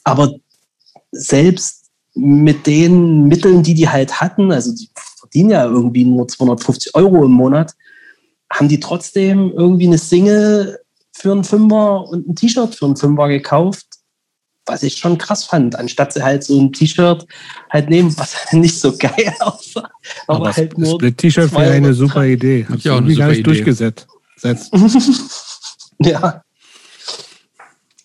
[0.05, 0.35] Aber
[1.11, 6.94] selbst mit den Mitteln, die die halt hatten, also die verdienen ja irgendwie nur 250
[6.94, 7.73] Euro im Monat,
[8.52, 10.78] haben die trotzdem irgendwie eine Single
[11.12, 13.86] für einen Fünfer und ein T-Shirt für einen Fünfer gekauft
[14.66, 17.27] was ich schon krass fand, anstatt sie halt so ein T-Shirt
[17.70, 19.91] halt nehmen, was nicht so geil aussah.
[20.27, 22.66] Aber, aber halt nur Split-T-Shirt wäre eine super Idee.
[22.69, 23.43] Hab ich auch nicht Idee.
[23.43, 24.07] durchgesetzt.
[25.99, 26.43] ja.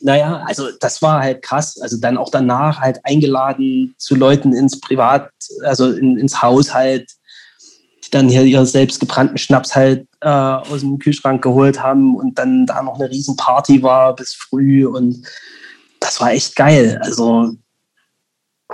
[0.02, 1.78] Naja, also das war halt krass.
[1.82, 5.30] Also dann auch danach halt eingeladen zu Leuten ins Privat,
[5.64, 7.10] also in, ins Haus halt,
[8.06, 12.66] die dann hier ihre selbstgebrannten Schnaps halt äh, aus dem Kühlschrank geholt haben und dann
[12.66, 15.26] da noch eine Riesenparty war bis früh und
[16.00, 17.00] das war echt geil.
[17.04, 17.56] Also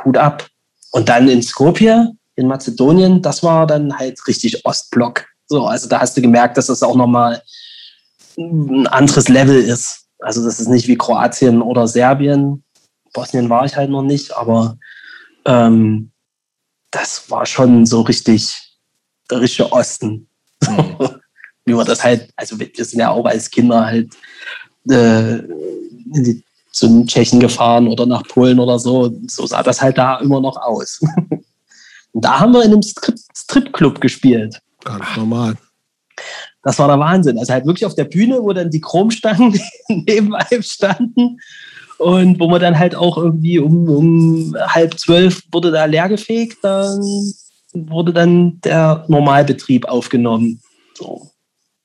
[0.04, 0.48] Hut ab.
[0.92, 5.26] Und dann in Skopje, in Mazedonien, das war dann halt richtig Ostblock.
[5.48, 7.42] So, also da hast du gemerkt, dass das auch nochmal
[8.38, 10.06] ein anderes Level ist.
[10.20, 12.64] Also das ist nicht wie Kroatien oder Serbien.
[13.14, 14.78] Bosnien war ich halt noch nicht, aber
[15.46, 16.12] ähm,
[16.92, 18.54] das war schon so richtig
[19.30, 20.28] der richtige Osten.
[20.64, 20.98] Mhm.
[21.66, 24.16] wie man das halt, also wir sind ja auch als Kinder halt
[24.90, 26.45] äh, in die
[26.76, 29.12] zu Tschechen gefahren oder nach Polen oder so.
[29.28, 31.00] So sah das halt da immer noch aus.
[32.12, 34.62] Und da haben wir in einem Strip Stripclub gespielt.
[34.84, 35.56] Ganz normal.
[36.64, 37.38] Das war der Wahnsinn.
[37.38, 39.58] Also halt wirklich auf der Bühne, wo dann die Chromstangen
[39.88, 41.38] neben einem standen
[41.98, 46.58] und wo man dann halt auch irgendwie um, um halb zwölf wurde da leer gefegt,
[46.62, 47.02] dann
[47.74, 50.62] wurde dann der Normalbetrieb aufgenommen.
[50.98, 51.32] So.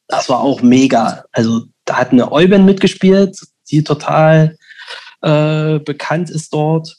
[0.09, 1.25] Das war auch mega.
[1.31, 3.39] Also da hat eine Euben mitgespielt,
[3.71, 4.57] die total
[5.23, 6.97] äh, bekannt ist dort.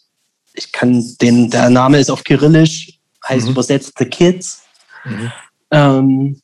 [0.53, 3.51] Ich kann den, der Name ist auf Kyrillisch, heißt mhm.
[3.51, 4.63] übersetzt The Kids.
[5.05, 5.31] Mhm.
[5.71, 6.41] Ähm,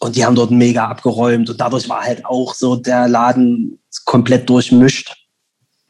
[0.00, 4.48] und die haben dort mega abgeräumt und dadurch war halt auch so der Laden komplett
[4.48, 5.14] durchmischt.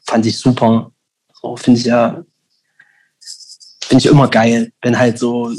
[0.06, 0.90] Fand ich super.
[1.40, 2.24] So finde ich ja,
[3.82, 5.52] finde ich immer geil, wenn halt so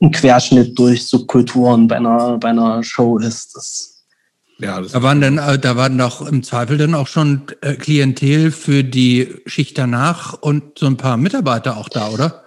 [0.00, 3.56] ein Querschnitt durch Subkulturen bei einer, bei einer Show ist.
[3.56, 3.91] Das
[4.62, 8.52] ja, da waren dann, äh, da waren doch im Zweifel dann auch schon äh, Klientel
[8.52, 12.44] für die Schicht danach und so ein paar Mitarbeiter auch da, oder?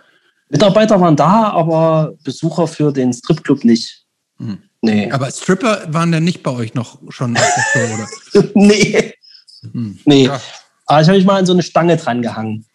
[0.48, 4.06] Mitarbeiter waren da, aber Besucher für den Stripclub nicht.
[4.38, 4.60] Hm.
[4.82, 5.12] Nee.
[5.12, 7.44] Aber Stripper waren dann nicht bei euch noch schon auf
[7.74, 8.50] der Show, oder?
[8.54, 9.14] nee.
[9.74, 10.00] Hm.
[10.06, 10.26] Nee.
[10.28, 10.40] Ja.
[10.86, 12.66] Aber ich habe mich mal an so eine Stange dran gehangen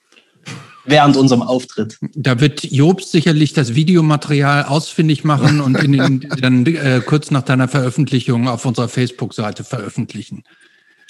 [0.91, 1.99] während unserem Auftritt.
[2.15, 7.43] Da wird Jobst sicherlich das Videomaterial ausfindig machen und in den, dann äh, kurz nach
[7.43, 10.45] deiner Veröffentlichung auf unserer Facebook-Seite veröffentlichen.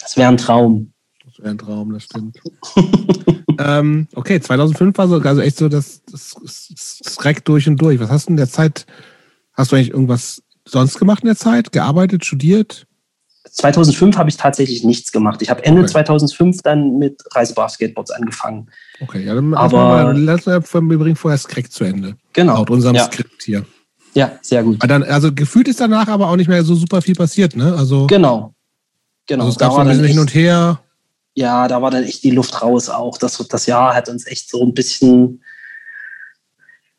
[0.01, 0.93] Das wäre ein Traum.
[1.25, 2.39] Das wäre ein Traum, das stimmt.
[3.59, 8.01] ähm, okay, 2005 war so also echt so das, das, das durch und durch.
[8.01, 8.87] Was hast du in der Zeit,
[9.55, 11.73] hast du eigentlich irgendwas sonst gemacht in der Zeit?
[11.73, 12.87] Gearbeitet, studiert?
[13.51, 15.43] 2005 habe ich tatsächlich nichts gemacht.
[15.43, 15.91] Ich habe Ende okay.
[15.91, 18.71] 2005 dann mit Reisebar-Skateboards angefangen.
[19.01, 22.17] Okay, ja, dann aber lass mal, wir bringen vorher das Crack zu Ende.
[22.33, 22.57] Genau.
[22.57, 23.05] Laut unserem ja.
[23.05, 23.65] Skript hier.
[24.15, 24.79] Ja, sehr gut.
[24.87, 27.75] Dann, also gefühlt ist danach aber auch nicht mehr so super viel passiert, ne?
[27.77, 28.55] Also, genau.
[29.27, 29.45] Genau.
[29.45, 30.81] Also es gab da so ein bisschen hin und her.
[31.35, 33.17] Ja, da war dann echt die Luft raus auch.
[33.19, 35.43] Das, das Jahr hat uns echt so ein bisschen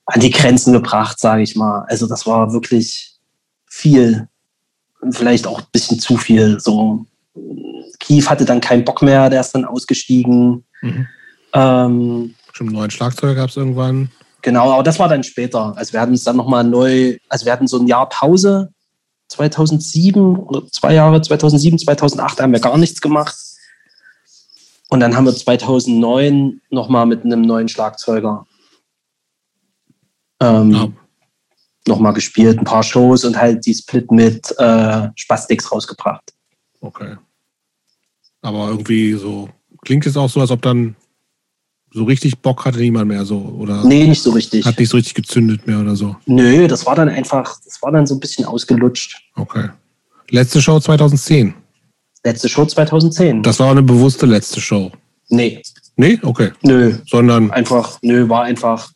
[0.06, 1.86] an die Grenzen gebracht, sage ich mal.
[1.90, 3.20] Also das war wirklich
[3.66, 4.28] viel
[5.10, 6.60] vielleicht auch ein bisschen zu viel.
[6.60, 7.06] So,
[8.00, 10.64] Kiew hatte dann keinen Bock mehr, der ist dann ausgestiegen.
[10.82, 11.08] Mhm.
[11.54, 14.12] Ähm, Schon einen neuen Schlagzeuger gab es irgendwann.
[14.42, 15.76] Genau, aber das war dann später.
[15.78, 18.74] Also wir hatten es dann nochmal neu, also wir hatten so ein Jahr Pause
[19.30, 23.36] 2007 oder zwei Jahre, 2007, 2008 haben wir gar nichts gemacht.
[24.90, 28.46] Und dann haben wir 2009 nochmal mit einem neuen Schlagzeuger
[30.42, 30.88] Ähm, ja.
[31.88, 36.34] Nochmal gespielt, ein paar Shows und halt die Split mit äh, Spastix rausgebracht.
[36.80, 37.16] Okay.
[38.42, 39.50] Aber irgendwie so,
[39.84, 40.96] klingt es auch so, als ob dann
[41.94, 43.84] so richtig Bock hatte niemand mehr so, oder?
[43.84, 44.66] Nee, nicht so richtig.
[44.66, 46.16] Hat nicht so richtig gezündet mehr oder so?
[46.26, 49.18] Nö, das war dann einfach, das war dann so ein bisschen ausgelutscht.
[49.36, 49.70] Okay.
[50.30, 51.54] Letzte Show 2010.
[52.24, 53.44] Letzte Show 2010.
[53.44, 54.92] Das war eine bewusste letzte Show.
[55.28, 55.62] Nee.
[55.98, 56.20] Nee?
[56.22, 56.52] Okay.
[56.62, 56.98] Nö.
[57.08, 57.52] Sondern.
[57.52, 58.90] Einfach, nö, war einfach.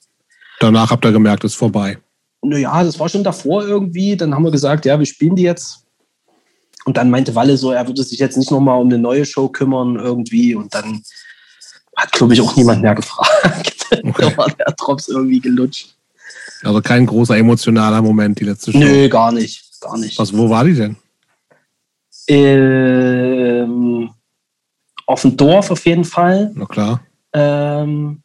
[0.60, 1.98] Danach habt ihr gemerkt, es ist vorbei.
[2.42, 4.16] Naja, das war schon davor irgendwie.
[4.16, 5.86] Dann haben wir gesagt, ja, wir spielen die jetzt.
[6.86, 9.50] Und dann meinte Walle so, er würde sich jetzt nicht nochmal um eine neue Show
[9.50, 10.56] kümmern irgendwie.
[10.56, 11.02] Und dann
[11.96, 13.74] hat, glaube ich, auch niemand mehr gefragt.
[13.92, 14.14] Okay.
[14.18, 15.96] da war der Drops irgendwie gelutscht.
[16.64, 18.80] Also kein großer emotionaler Moment, die letzte Show.
[18.80, 19.64] Nö, gar nicht.
[19.80, 20.18] Gar nicht.
[20.18, 20.98] Was, wo war die denn?
[22.28, 24.10] Ähm,
[25.06, 26.52] auf dem Dorf auf jeden Fall.
[26.56, 27.02] Na klar.
[27.34, 28.22] Ähm,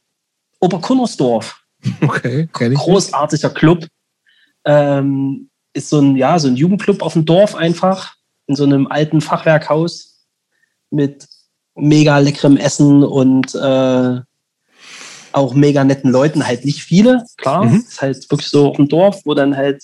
[0.60, 1.56] Oberkunnersdorf.
[2.02, 2.80] Okay, kenne ich.
[2.80, 3.56] Großartiger nicht.
[3.56, 3.86] Club.
[4.64, 8.14] Ähm, ist so ein, ja, so ein Jugendclub auf dem Dorf einfach.
[8.46, 10.26] In so einem alten Fachwerkhaus
[10.90, 11.26] mit
[11.74, 14.20] mega leckerem Essen und äh,
[15.32, 16.46] auch mega netten Leuten.
[16.46, 17.64] Halt nicht viele, klar.
[17.64, 17.76] Mhm.
[17.76, 19.82] Ist halt wirklich so dem Dorf, wo dann halt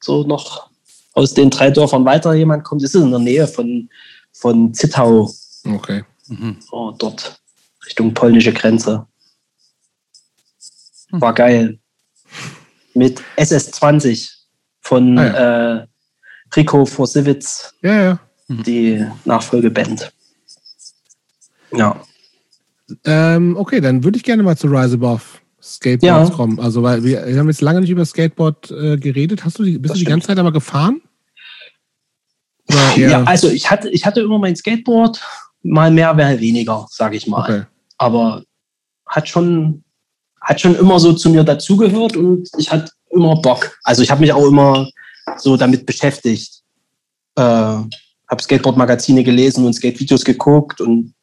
[0.00, 0.70] so noch
[1.14, 2.82] aus den drei Dörfern weiter jemand kommt.
[2.82, 3.88] Das ist in der Nähe von,
[4.32, 5.30] von Zittau.
[5.64, 6.04] Okay.
[6.28, 6.56] Mhm.
[6.60, 7.40] So, dort
[7.86, 9.06] Richtung polnische Grenze.
[11.10, 11.20] Hm.
[11.20, 11.78] War geil.
[12.94, 14.30] Mit SS20
[14.80, 15.76] von ah, ja.
[15.76, 15.86] äh,
[16.56, 17.74] Rico Forsivitz.
[17.82, 18.20] Ja, ja.
[18.48, 18.62] Mhm.
[18.64, 20.12] Die Nachfolgeband.
[21.74, 22.00] Ja.
[23.04, 25.22] Ähm, okay, dann würde ich gerne mal zu Rise Above
[25.62, 26.34] Skateboards ja.
[26.34, 26.58] kommen.
[26.58, 29.44] Also, weil wir, wir, haben jetzt lange nicht über Skateboard äh, geredet.
[29.44, 31.00] Hast du die, bist das du die ganze Zeit aber gefahren?
[32.96, 35.20] Ja, also ich hatte, ich hatte immer mein Skateboard,
[35.62, 37.42] mal mehr, mal weniger, sage ich mal.
[37.42, 37.62] Okay.
[37.98, 38.42] Aber
[39.06, 39.84] hat schon,
[40.40, 43.78] hat schon immer so zu mir dazugehört und ich hatte immer Bock.
[43.84, 44.88] Also ich habe mich auch immer
[45.36, 46.62] so damit beschäftigt.
[47.36, 51.14] Äh, habe Skateboard-Magazine gelesen und Skate-Videos geguckt und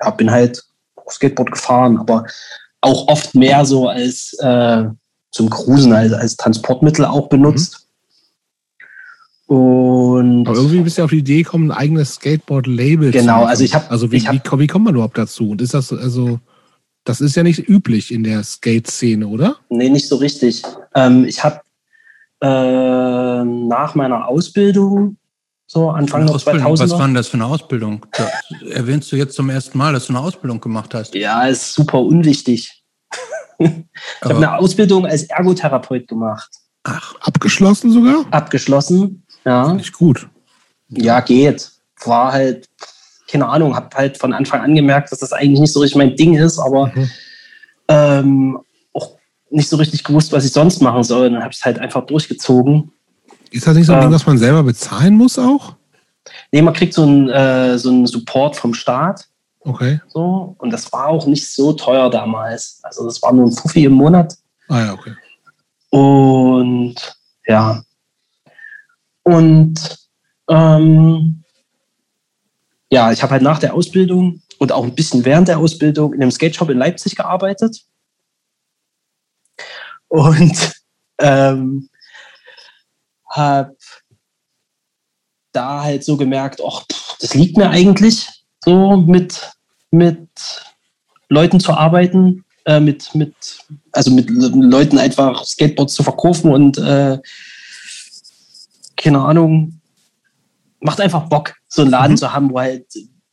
[0.00, 0.64] ja, bin halt
[1.10, 2.24] Skateboard gefahren, aber
[2.80, 4.84] auch oft mehr so als äh,
[5.30, 7.86] zum Cruisen, als, als Transportmittel auch benutzt.
[9.48, 9.56] Mhm.
[9.56, 13.64] Und aber irgendwie bist du auf die Idee gekommen, ein eigenes Skateboard-Label zu Genau, also
[13.64, 13.90] ich habe.
[13.90, 15.50] Also wie, hab, wie, wie kommt man überhaupt dazu?
[15.50, 16.38] Und ist das also.
[17.04, 19.56] Das ist ja nicht üblich in der Skate-Szene, oder?
[19.70, 20.62] Nee, nicht so richtig.
[20.94, 21.62] Ähm, ich habe
[22.42, 25.16] äh, nach meiner Ausbildung
[25.70, 28.06] so Anfang der 2000 Was war denn das für eine Ausbildung?
[28.12, 28.26] Da
[28.70, 31.14] erwähnst du jetzt zum ersten Mal, dass du eine Ausbildung gemacht hast.
[31.14, 32.82] Ja, ist super unwichtig.
[33.58, 33.68] ich
[34.22, 36.48] habe eine Ausbildung als Ergotherapeut gemacht.
[36.84, 38.24] Ach, abgeschlossen sogar?
[38.30, 39.74] Abgeschlossen, ja.
[39.74, 40.26] Nicht gut.
[40.88, 41.70] Ja, geht.
[42.02, 42.66] War halt,
[43.30, 46.16] keine Ahnung, habe halt von Anfang an gemerkt, dass das eigentlich nicht so richtig mein
[46.16, 47.10] Ding ist, aber mhm.
[47.88, 48.58] ähm,
[48.94, 49.18] auch
[49.50, 51.28] nicht so richtig gewusst, was ich sonst machen soll.
[51.28, 52.92] Dann habe ich es halt einfach durchgezogen
[53.50, 55.74] ist das nicht so ein Ding, was man selber bezahlen muss auch?
[56.52, 59.28] Nee, man kriegt so einen, äh, so einen Support vom Staat.
[59.60, 60.00] Okay.
[60.08, 62.80] So, und das war auch nicht so teuer damals.
[62.82, 64.36] Also das war nur ein Fuffi im Monat.
[64.68, 65.14] Ah ja, okay.
[65.90, 66.96] Und
[67.46, 67.82] ja.
[69.22, 70.08] Und
[70.48, 71.44] ähm,
[72.90, 76.22] ja, ich habe halt nach der Ausbildung und auch ein bisschen während der Ausbildung in
[76.22, 77.82] einem Skate Shop in Leipzig gearbeitet.
[80.08, 80.72] Und
[81.18, 81.88] ähm,
[83.30, 83.76] habe
[85.52, 86.84] da halt so gemerkt, ach,
[87.20, 88.26] das liegt mir eigentlich,
[88.64, 89.52] so mit,
[89.90, 90.28] mit
[91.28, 93.34] Leuten zu arbeiten, äh, mit, mit,
[93.92, 97.18] also mit Leuten einfach Skateboards zu verkaufen und äh,
[98.96, 99.80] keine Ahnung,
[100.80, 102.18] macht einfach Bock, so einen Laden mhm.
[102.18, 102.86] zu haben, wo halt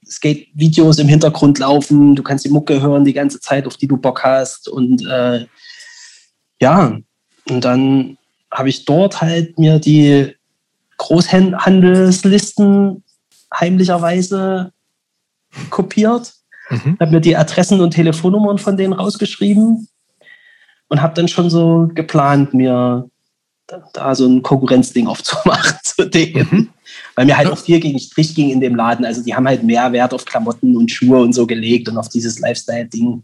[0.07, 3.97] Skate-Videos im Hintergrund laufen, du kannst die Mucke hören die ganze Zeit, auf die du
[3.97, 5.45] Bock hast und äh,
[6.61, 6.97] ja,
[7.49, 8.17] und dann
[8.55, 10.33] habe ich dort halt mir die
[10.97, 13.03] Großhandelslisten
[13.53, 14.71] heimlicherweise
[15.69, 16.33] kopiert,
[16.69, 16.97] mhm.
[16.99, 19.87] habe mir die Adressen und Telefonnummern von denen rausgeschrieben
[20.87, 23.09] und habe dann schon so geplant, mir
[23.93, 26.47] da, so ein Konkurrenzding aufzumachen zu denen.
[26.49, 26.69] Mhm.
[27.15, 29.05] Weil mir halt auch viel gegen Strich ging in dem Laden.
[29.05, 32.09] Also die haben halt mehr Wert auf Klamotten und Schuhe und so gelegt und auf
[32.09, 33.23] dieses Lifestyle-Ding,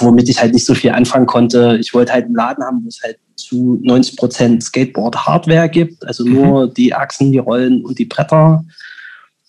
[0.00, 1.78] womit ich halt nicht so viel anfangen konnte.
[1.80, 6.24] Ich wollte halt einen Laden haben, wo es halt zu 90 Prozent Skateboard-Hardware gibt, also
[6.24, 6.74] nur mhm.
[6.74, 8.64] die Achsen, die Rollen und die Bretter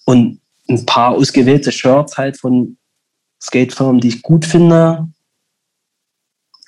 [0.05, 0.39] und
[0.69, 2.77] ein paar ausgewählte Shirts halt von
[3.41, 5.09] Skatefirmen, die ich gut finde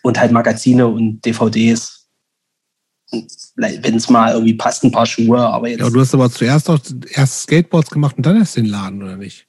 [0.03, 2.07] und halt Magazine und DVDs.
[3.55, 5.79] Wenn es mal irgendwie passt, ein paar Schuhe, aber jetzt.
[5.79, 6.79] Ja, du hast aber zuerst auch
[7.11, 9.47] erst Skateboards gemacht und dann erst den Laden, oder nicht?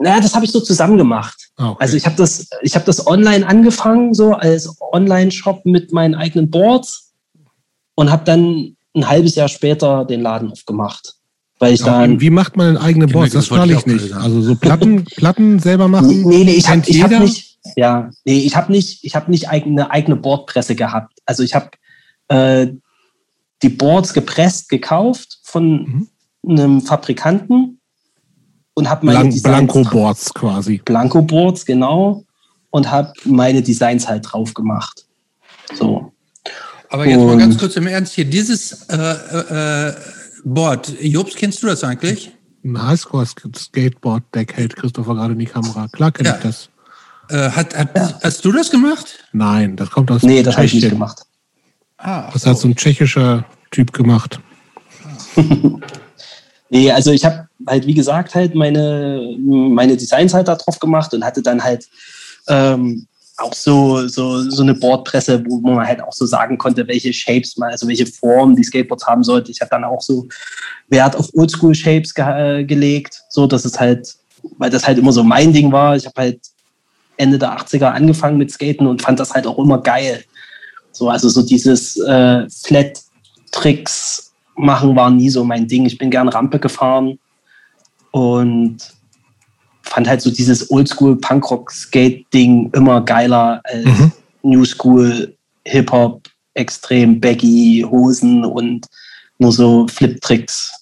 [0.00, 1.48] Naja, das habe ich so zusammen gemacht.
[1.56, 1.76] Ah, okay.
[1.80, 6.50] Also ich habe das, ich habe das online angefangen, so als Online-Shop mit meinen eigenen
[6.50, 7.12] Boards
[7.94, 11.14] und habe dann ein halbes Jahr später den Laden aufgemacht.
[11.58, 12.20] Weil ich Aber dann.
[12.20, 13.32] wie macht man denn eigene Genau, Boards?
[13.34, 14.10] Das strahle ich nicht.
[14.10, 14.22] sagen.
[14.22, 16.22] Also so Platten, Platten selber machen.
[16.22, 19.90] Nee, nee, ich habe hab nicht, ja, nee, ich habe nicht, ich habe nicht eine
[19.90, 21.18] eigene Boardpresse gehabt.
[21.26, 21.70] Also ich habe
[22.28, 22.68] äh,
[23.62, 26.08] die Boards gepresst, gekauft von
[26.42, 26.58] Mhm.
[26.60, 27.77] einem Fabrikanten
[28.78, 30.80] und habe meine Blan Designs- Blanko-Boards quasi.
[30.84, 32.24] Blanko-Boards, genau,
[32.70, 35.04] und habe meine Designs halt drauf gemacht.
[35.74, 36.12] So.
[36.90, 38.24] Aber jetzt mal Und- ganz kurz im Ernst hier.
[38.24, 39.94] Dieses äh, äh, äh,
[40.44, 42.30] Board, Jobs, kennst du das eigentlich?
[42.64, 45.88] Ein Highscore-Skateboard-Deck hält Christopher gerade in die Kamera.
[45.88, 46.36] Klar kenne Ja.
[46.36, 46.68] ich das.
[47.30, 49.24] Äh, hat, hat, Hast du das gemacht?
[49.32, 51.22] Nein, das kommt aus Nee, das habe ich nicht gemacht.
[51.98, 54.38] Ah, Das hat so ein tschechischer Typ gemacht.
[56.70, 61.12] Nee, also ich habe halt, wie gesagt, halt meine, meine Designs halt da drauf gemacht
[61.14, 61.88] und hatte dann halt
[62.48, 63.06] ähm,
[63.38, 67.56] auch so, so, so eine Boardpresse, wo man halt auch so sagen konnte, welche Shapes
[67.56, 69.52] man, also welche Formen die Skateboards haben sollte.
[69.52, 70.26] Ich habe dann auch so
[70.88, 74.16] Wert auf Oldschool-Shapes ge äh, gelegt, so dass es halt,
[74.58, 75.96] weil das halt immer so mein Ding war.
[75.96, 76.40] Ich habe halt
[77.16, 80.24] Ende der 80er angefangen mit Skaten und fand das halt auch immer geil.
[80.90, 85.86] So, also so dieses äh, Flat-Tricks machen war nie so mein Ding.
[85.86, 87.18] Ich bin gern Rampe gefahren
[88.10, 88.78] und
[89.82, 94.12] fand halt so dieses Oldschool Punkrock-Skate-Ding immer geiler als Mhm.
[94.42, 98.86] New School Hip-Hop, extrem baggy Hosen und
[99.38, 100.72] nur so Flip-Tricks.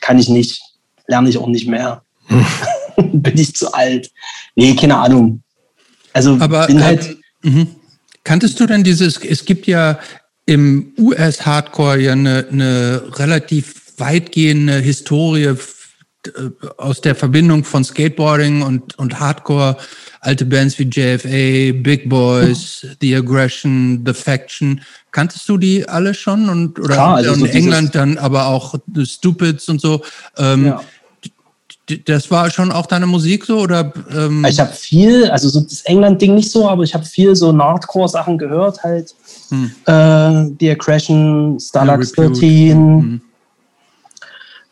[0.00, 0.60] Kann ich nicht,
[1.06, 2.02] lerne ich auch nicht mehr.
[2.96, 4.10] bin ich zu alt.
[4.54, 5.42] Nee, keine Ahnung.
[6.12, 7.16] Also Aber bin halt.
[7.42, 7.68] mhm.
[8.24, 9.98] kanntest du denn dieses, es gibt ja
[10.46, 15.54] im US-Hardcore ja eine, eine relativ weitgehende Historie
[16.76, 19.76] aus der Verbindung von Skateboarding und, und Hardcore,
[20.20, 24.80] alte Bands wie JFA, Big Boys, The Aggression, The Faction.
[25.12, 26.48] Kanntest du die alle schon?
[26.48, 30.02] Und, oder Klar, also in so England dann aber auch The Stupids und so.
[30.36, 30.80] Ähm, Ja.
[32.04, 33.60] Das war schon auch deine Musik so?
[33.60, 37.34] Oder, ähm, Ich habe viel, also so das England-Ding nicht so, aber ich habe viel
[37.34, 39.14] so Nardcore-Sachen gehört, halt.
[39.48, 39.70] Hm.
[39.86, 42.40] Äh, The Aggression, Starlux Repute.
[42.40, 43.20] 13, Mhm.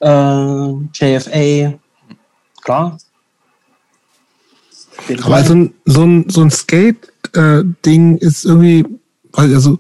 [0.01, 1.79] Äh, JFA,
[2.63, 2.99] klar.
[5.23, 8.85] Aber so ein, so ein, so ein Skate-Ding ist irgendwie,
[9.33, 9.79] also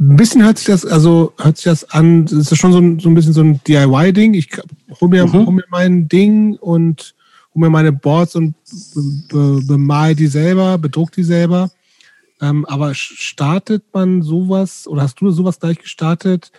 [0.00, 2.98] ein bisschen hört sich das, also hört sich das an, es ist schon so ein,
[2.98, 4.34] so ein bisschen so ein DIY-Ding.
[4.34, 4.48] Ich
[5.00, 5.46] hole mir, Mhm.
[5.46, 7.14] hol mir mein Ding und
[7.54, 8.54] hole mir meine Boards und
[8.94, 11.70] be- be- bemal die selber, bedruck die selber.
[12.40, 16.50] Ähm, aber startet man sowas oder hast du sowas gleich gestartet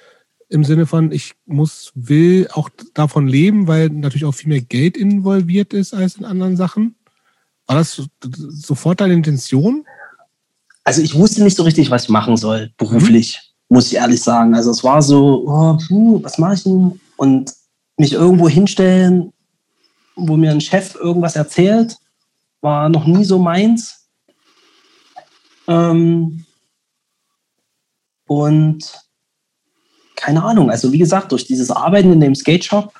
[0.50, 4.96] im Sinne von, ich muss, will auch davon leben, weil natürlich auch viel mehr Geld
[4.98, 6.96] involviert ist als in anderen Sachen?
[7.68, 9.86] War das so- sofort deine Intention?
[10.84, 14.54] Also ich wusste nicht so richtig, was ich machen soll, beruflich, muss ich ehrlich sagen.
[14.54, 17.00] Also es war so, oh, puh, was mache ich denn?
[17.18, 17.54] Und
[17.98, 19.34] mich irgendwo hinstellen,
[20.16, 21.98] wo mir ein Chef irgendwas erzählt,
[22.62, 24.08] war noch nie so meins.
[25.68, 26.46] Ähm,
[28.28, 29.05] und
[30.16, 32.94] keine Ahnung, also wie gesagt, durch dieses Arbeiten in dem Skate Shop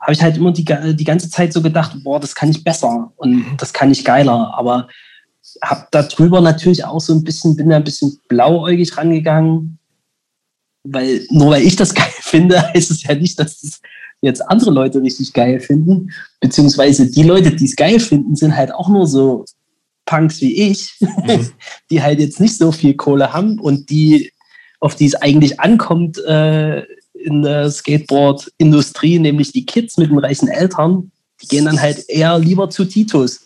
[0.00, 3.12] habe ich halt immer die, die ganze Zeit so gedacht, boah, das kann ich besser
[3.16, 4.52] und das kann ich geiler.
[4.56, 4.88] Aber
[5.62, 9.78] habe darüber natürlich auch so ein bisschen, bin da ein bisschen blauäugig rangegangen,
[10.84, 13.80] weil nur weil ich das geil finde, heißt es ja nicht, dass es
[14.20, 16.10] jetzt andere Leute richtig geil finden,
[16.40, 19.44] beziehungsweise die Leute, die es geil finden, sind halt auch nur so
[20.04, 20.98] Punks wie ich,
[21.90, 24.31] die halt jetzt nicht so viel Kohle haben und die,
[24.82, 26.80] auf die es eigentlich ankommt äh,
[27.14, 32.36] in der Skateboard-Industrie, nämlich die Kids mit den reichen Eltern, die gehen dann halt eher
[32.40, 33.42] lieber zu Titus.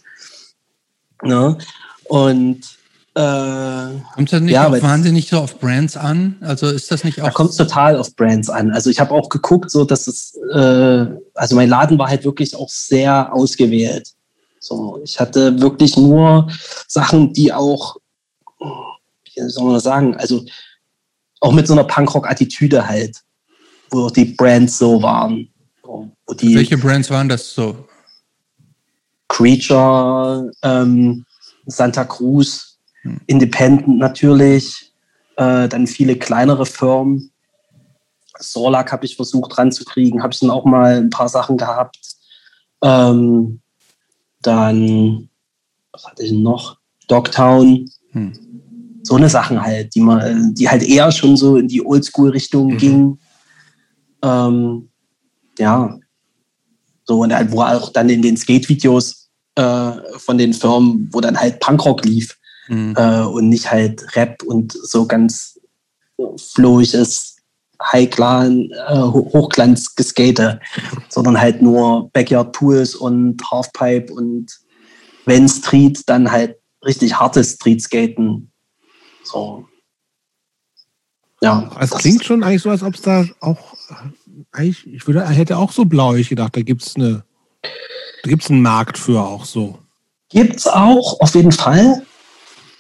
[1.23, 1.59] Ne?
[2.05, 2.61] Und
[3.15, 3.21] äh,
[4.15, 6.37] Kommt das nicht Ja, auch wahnsinnig so auf Brands an?
[6.41, 7.35] Also ist das nicht Da auch.
[7.35, 8.71] kommt es total auf Brands an.
[8.71, 12.57] Also ich habe auch geguckt, so dass es, äh, also mein Laden war halt wirklich
[12.57, 14.09] auch sehr ausgewählt.
[14.59, 16.51] So, ich hatte wirklich nur
[16.89, 17.97] Sachen, die auch,
[18.59, 20.43] wie soll man das sagen, also
[21.41, 23.23] auch mit so einer Punkrock-Attitüde halt,
[23.91, 25.49] wo auch die Brands so waren.
[26.41, 27.87] Welche Brands waren das so?
[29.29, 31.25] Creature, ähm,
[31.67, 33.21] Santa Cruz, Hm.
[33.27, 34.93] Independent natürlich,
[35.37, 37.31] äh, dann viele kleinere Firmen.
[38.39, 41.99] Sorlak habe ich versucht ranzukriegen, habe ich dann auch mal ein paar Sachen gehabt.
[42.83, 43.61] Ähm,
[44.43, 45.29] dann,
[45.93, 46.79] was hatte ich noch?
[47.09, 48.33] Dogtown, Hm.
[49.07, 52.79] So eine Sachen halt, die man, die halt eher schon so in die Oldschool-Richtung Mhm.
[52.79, 53.19] ging.
[54.23, 54.89] Ähm,
[55.59, 55.97] ja.
[57.05, 61.39] So, und halt, wo auch dann in den Skate-Videos äh, von den Firmen, wo dann
[61.39, 62.37] halt Punkrock lief
[62.69, 62.95] mhm.
[62.97, 65.61] äh, und nicht halt Rap und so ganz
[66.37, 67.37] flowiges
[67.81, 70.59] High-Clan, äh, Hochglanz-Geskate,
[71.11, 74.51] sondern halt nur Backyard Pools und Halfpipe und
[75.27, 78.51] wenn Street, dann halt richtig hartes Streetskaten.
[79.27, 79.69] So.
[81.43, 81.71] Ja.
[81.81, 83.75] Es klingt schon eigentlich so, als ob es da auch,
[84.53, 87.25] eigentlich, ich würde, hätte auch so blau ich gedacht, da gibt es eine,
[88.23, 89.79] da gibt es einen Markt für auch so.
[90.29, 92.03] Gibt es auch, auf jeden Fall.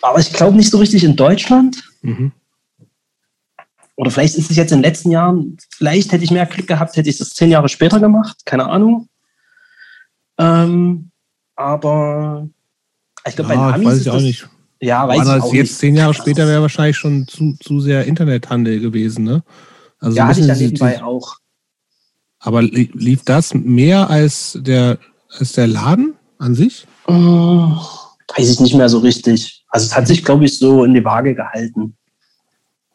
[0.02, 1.82] Aber ich glaube nicht so richtig in Deutschland.
[2.02, 2.32] Mhm.
[3.96, 6.96] Oder vielleicht ist es jetzt in den letzten Jahren, vielleicht hätte ich mehr Glück gehabt,
[6.96, 9.08] hätte ich das zehn Jahre später gemacht, keine Ahnung.
[10.38, 11.10] Ähm,
[11.54, 12.48] aber
[13.26, 14.48] ich glaube, ja, bei Amis weiß ich auch nicht.
[14.80, 15.78] Ja, weiß Aber ich auch jetzt nicht.
[15.78, 19.42] zehn Jahre später wäre wahrscheinlich schon zu, zu sehr Internethandel gewesen, ne?
[19.98, 21.36] Also ja, hatte ich ja nebenbei auch.
[22.38, 24.98] Aber lief das mehr als der,
[25.38, 26.86] als der Laden an sich?
[27.08, 27.76] Uh,
[28.36, 29.64] weiß ich nicht mehr so richtig.
[29.68, 31.96] Also es hat sich, glaube ich, so in die Waage gehalten.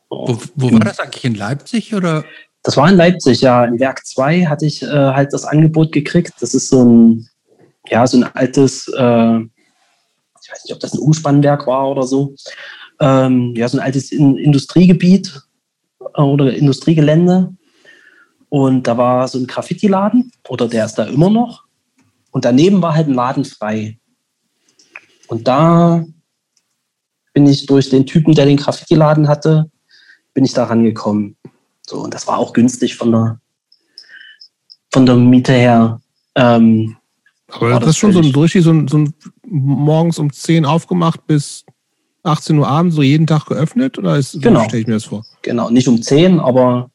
[0.09, 1.23] Wo, wo war das eigentlich?
[1.23, 2.23] In Leipzig oder?
[2.63, 3.65] Das war in Leipzig, ja.
[3.65, 6.33] In Werk 2 hatte ich äh, halt das Angebot gekriegt.
[6.39, 7.27] Das ist so ein,
[7.89, 9.39] ja, so ein altes, äh,
[10.51, 12.35] ich weiß nicht, ob das ein Umspannwerk war oder so.
[12.99, 15.41] Ähm, ja, so ein altes in Industriegebiet
[16.15, 17.53] äh, oder Industriegelände.
[18.49, 21.63] Und da war so ein Graffiti-Laden, oder der ist da immer noch.
[22.31, 23.97] Und daneben war halt ein Laden frei.
[25.27, 26.03] Und da
[27.33, 29.71] bin ich durch den Typen, der den Graffiti-Laden hatte,
[30.33, 31.37] bin ich da rangekommen.
[31.87, 33.39] So, und das war auch günstig von der,
[34.91, 36.01] von der Miete her.
[36.35, 36.97] Ähm,
[37.47, 39.13] aber das, das ist schon so ein Durchschnitt, so ein, so ein
[39.51, 41.65] morgens um 10 aufgemacht bis
[42.23, 43.97] 18 Uhr abends, so jeden Tag geöffnet?
[43.97, 44.61] Oder ist, genau.
[44.61, 45.25] so stelle ich mir das vor?
[45.41, 46.89] Genau, nicht um 10, aber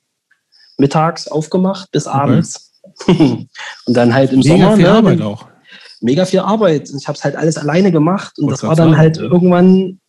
[0.78, 2.16] mittags aufgemacht bis okay.
[2.16, 2.72] abends.
[3.06, 3.48] und
[3.86, 4.76] dann halt im Mega Sommer.
[4.76, 5.46] Viel ne, Arbeit auch.
[6.00, 6.90] Mega viel Arbeit.
[6.90, 9.24] Ich habe es halt alles alleine gemacht und das war dann sagen, halt ja.
[9.24, 10.00] irgendwann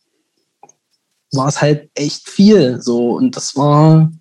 [1.31, 2.81] war es halt echt viel.
[2.81, 4.11] So und das war,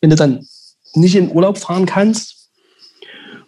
[0.00, 0.46] wenn du dann
[0.94, 2.37] nicht in Urlaub fahren kannst,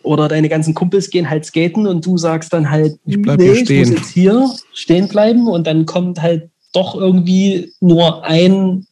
[0.03, 3.65] oder deine ganzen Kumpels gehen halt skaten und du sagst dann halt, ich, bleib nee,
[3.65, 3.83] stehen.
[3.83, 8.87] ich muss jetzt hier stehen bleiben und dann kommt halt doch irgendwie nur ein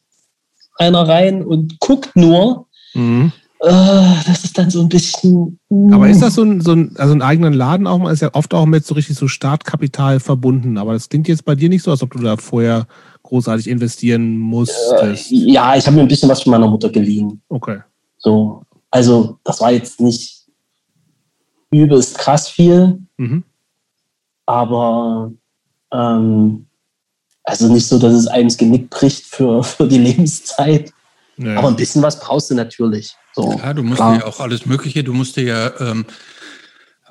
[0.79, 2.67] einer rein und guckt nur.
[2.93, 3.31] Mhm.
[3.61, 5.59] Uh, das ist dann so ein bisschen.
[5.69, 5.93] Uh.
[5.93, 8.33] Aber ist das so ein, so ein, also ein eigenen Laden auch mal, ist ja
[8.33, 10.77] oft auch mit so richtig so Startkapital verbunden.
[10.77, 12.87] Aber das klingt jetzt bei dir nicht so, als ob du da vorher
[13.23, 15.31] großartig investieren musstest.
[15.31, 17.41] Uh, ja, ich habe mir ein bisschen was von meiner Mutter geliehen.
[17.49, 17.79] Okay.
[18.17, 20.38] So, also das war jetzt nicht
[21.71, 22.99] übelst krass viel.
[23.17, 23.43] Mhm.
[24.45, 25.31] Aber
[25.91, 26.65] ähm,
[27.43, 30.91] also nicht so, dass es einem das Genick bricht für, für die Lebenszeit.
[31.37, 31.59] Naja.
[31.59, 33.15] Aber ein bisschen was brauchst du natürlich.
[33.33, 34.17] So, ja, du musst klar.
[34.17, 36.05] ja auch alles Mögliche, du musst dir ja ähm,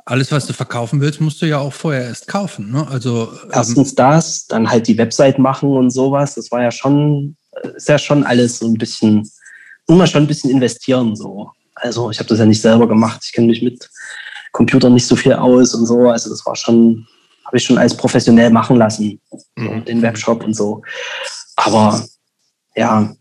[0.05, 2.71] alles, was du verkaufen willst, musst du ja auch vorher erst kaufen.
[2.71, 2.87] Ne?
[2.89, 6.35] Also, ähm, Erstens das, dann halt die Website machen und sowas.
[6.35, 7.37] Das war ja schon,
[7.77, 9.19] ist ja schon alles so ein bisschen,
[9.87, 11.15] muss man schon ein bisschen investieren.
[11.15, 11.51] So.
[11.75, 13.21] Also ich habe das ja nicht selber gemacht.
[13.25, 13.89] Ich kenne mich mit
[14.53, 16.09] Computer nicht so viel aus und so.
[16.09, 17.07] Also das war schon,
[17.45, 19.21] habe ich schon als professionell machen lassen,
[19.57, 19.85] mhm.
[19.85, 20.83] den Webshop und so.
[21.57, 22.05] Aber
[22.77, 23.13] ja.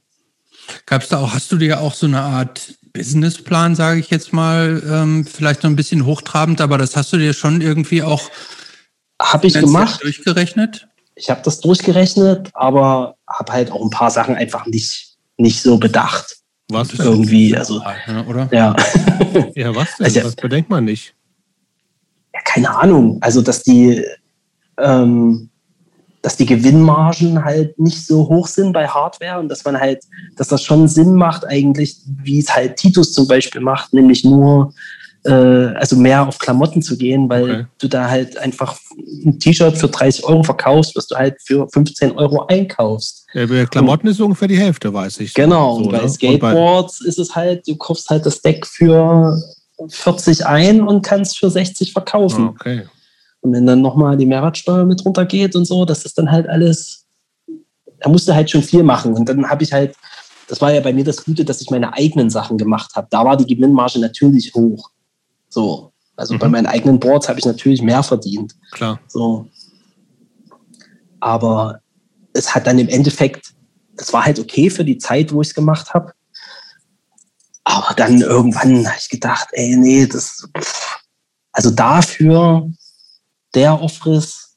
[0.85, 4.33] Gab es da auch, hast du dir auch so eine Art Businessplan, sage ich jetzt
[4.33, 8.29] mal, ähm, vielleicht noch ein bisschen hochtrabend, aber das hast du dir schon irgendwie auch
[9.21, 10.03] habe ich gemacht.
[10.03, 10.87] durchgerechnet?
[11.15, 15.77] Ich habe das durchgerechnet, aber habe halt auch ein paar Sachen einfach nicht, nicht so
[15.77, 16.37] bedacht.
[16.69, 17.81] Was irgendwie, also
[18.27, 18.49] oder?
[18.51, 18.75] Ja.
[19.55, 20.05] ja, was denn?
[20.05, 21.13] Also, was bedenkt man nicht?
[22.47, 24.03] Keine Ahnung, also dass die,
[24.79, 25.49] ähm,
[26.21, 30.03] dass die Gewinnmargen halt nicht so hoch sind bei Hardware und dass man halt,
[30.37, 34.73] dass das schon Sinn macht eigentlich, wie es halt Titus zum Beispiel macht, nämlich nur
[35.25, 37.65] äh, also mehr auf Klamotten zu gehen, weil okay.
[37.79, 38.77] du da halt einfach
[39.25, 43.27] ein T-Shirt für 30 Euro verkaufst, was du halt für 15 Euro einkaufst.
[43.33, 45.33] Ja, bei Klamotten und, ist ungefähr die Hälfte, weiß ich.
[45.33, 46.09] Genau, so, und bei ne?
[46.09, 49.37] Skateboards und bei ist es halt, du kaufst halt das Deck für
[49.87, 52.45] 40 ein und kannst für 60 verkaufen.
[52.45, 52.87] Ah, okay.
[53.41, 57.05] Und wenn dann nochmal die Mehrwertsteuer mit runtergeht und so, das ist dann halt alles,
[57.99, 59.13] da musst du halt schon viel machen.
[59.13, 59.95] Und dann habe ich halt,
[60.47, 63.07] das war ja bei mir das Gute, dass ich meine eigenen Sachen gemacht habe.
[63.09, 64.89] Da war die Gewinnmarge natürlich hoch.
[65.49, 65.91] So.
[66.15, 66.39] Also mhm.
[66.39, 68.55] bei meinen eigenen Boards habe ich natürlich mehr verdient.
[68.71, 68.99] Klar.
[69.07, 69.47] So.
[71.19, 71.79] Aber
[72.33, 73.53] es hat dann im Endeffekt,
[73.95, 76.11] das war halt okay für die Zeit, wo ich es gemacht habe.
[77.69, 80.47] Aber dann irgendwann habe ich gedacht, ey, nee, das,
[81.51, 82.71] also dafür,
[83.53, 84.55] der Aufriss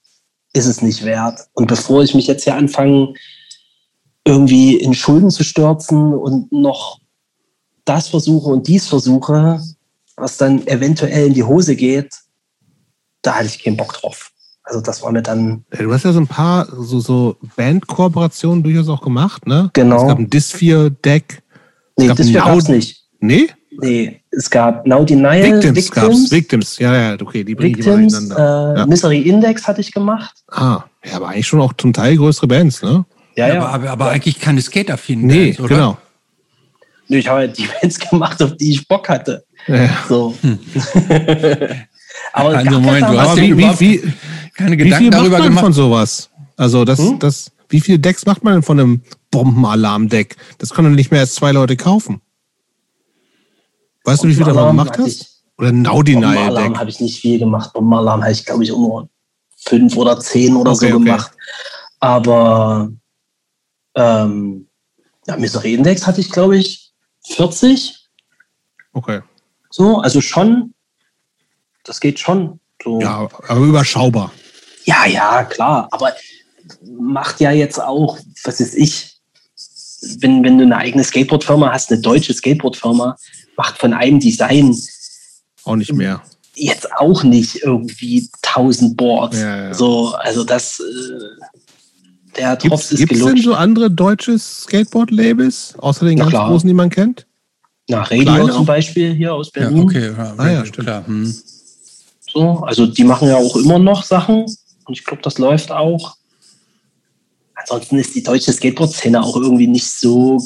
[0.52, 1.40] ist es nicht wert.
[1.54, 3.14] Und bevor ich mich jetzt hier anfange,
[4.24, 7.00] irgendwie in Schulden zu stürzen und noch
[7.84, 9.60] das versuche und dies versuche,
[10.14, 12.14] was dann eventuell in die Hose geht,
[13.22, 14.30] da hatte ich keinen Bock drauf.
[14.62, 15.64] Also das war mir dann.
[15.70, 19.70] Du hast ja so ein paar so, so Band-Kooperationen durchaus auch gemacht, ne?
[19.72, 20.02] Genau.
[20.02, 21.42] Es gab ein Dis-4-Deck.
[21.96, 22.99] Nee, Now- gab es nicht.
[23.20, 23.48] Nee?
[23.80, 26.30] Nee, es gab Now Denial, Victims, Victims, gab's.
[26.30, 28.74] Victims, ja, ja, okay, die bringen die mal Victims ineinander.
[28.74, 28.86] äh, Ja.
[28.86, 30.34] Misery Index hatte ich gemacht.
[30.48, 33.04] Ah, ja, aber eigentlich schon auch zum Teil größere Bands, ne?
[33.36, 33.60] Ja, ja.
[33.60, 35.68] Aber, aber, aber eigentlich keine Skate-affinen Nee, Bands, oder?
[35.76, 35.98] genau.
[37.08, 39.44] Nö, ich habe halt die Bands gemacht, auf die ich Bock hatte.
[39.68, 39.88] Ja.
[40.08, 40.34] So.
[42.32, 44.02] aber Also Moment, ja du hast wie, wie, wie,
[44.54, 45.64] keine wie Gedanken viel macht darüber man gemacht.
[45.64, 46.30] von sowas?
[46.56, 47.18] Also das, Hm?
[47.18, 50.36] das, wie viele Decks macht man denn von einem Bombenalarm-Deck?
[50.58, 52.20] Das können nicht mehr als zwei Leute kaufen.
[54.04, 55.06] Weißt du, wie viel du davon gemacht hast?
[55.06, 55.26] ich-
[55.58, 55.82] Oder ein?
[55.82, 57.72] Bombenalarm habe ich nicht viel gemacht.
[57.72, 59.08] Bombenalarm habe ich, glaube ich, nur
[59.56, 61.04] fünf oder zehn oder Okay, so okay.
[61.04, 61.32] gemacht.
[62.00, 62.90] Aber
[63.94, 64.66] ähm,
[65.26, 66.92] ja, Misery Index hatte ich, glaube ich,
[67.26, 68.08] 40.
[68.94, 69.20] Okay.
[69.68, 70.74] So, also schon,
[71.84, 72.58] das geht schon.
[72.82, 73.00] So.
[73.00, 74.32] Ja, aber überschaubar.
[74.84, 75.88] Ja, ja, klar.
[75.90, 76.12] Aber
[76.98, 79.20] macht ja jetzt auch, was ist ich,
[80.20, 83.16] wenn, wenn du eine eigene Skateboard-Firma hast, eine deutsche Skateboard-Firma,
[83.60, 84.74] macht von einem Design
[85.64, 86.22] Auch nicht mehr.
[86.54, 89.38] jetzt auch nicht irgendwie 1000 Boards.
[89.38, 89.74] Ja, ja.
[89.74, 90.84] So, also das, äh,
[92.38, 93.44] der Gibt Tropf es ist denn gelutscht.
[93.44, 96.48] so andere deutsche Skateboard-Labels, außer den Na ganz klar.
[96.48, 97.26] großen, die man kennt?
[97.88, 98.66] Na, Radio Kleine zum auch?
[98.66, 99.82] Beispiel hier aus Ja, Berlin.
[99.82, 100.86] okay, ja, Ah, ja, stimmt.
[100.86, 101.06] klar.
[101.06, 101.34] Hm.
[102.32, 106.16] So, also die machen ja auch immer noch Sachen und ich glaube, das läuft auch.
[107.56, 110.40] Ansonsten ist die deutsche Skateboard-Szene auch irgendwie nicht so,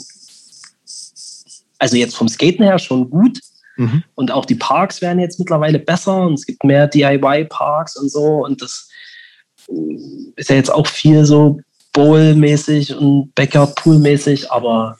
[1.78, 3.38] also jetzt vom Skaten her schon gut
[3.76, 4.04] Mhm.
[4.14, 8.44] und auch die Parks werden jetzt mittlerweile besser und es gibt mehr DIY-Parks und so
[8.44, 8.88] und das
[9.68, 9.96] äh,
[10.36, 11.58] ist ja jetzt auch viel so
[11.92, 14.96] Bowl-mäßig und Backyard-Pool-mäßig, aber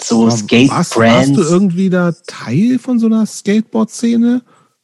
[0.00, 1.32] so Aber warst, warst Skate-Brands.
[1.32, 4.42] du irgendwie da Teil von so einer Skateboard-Szene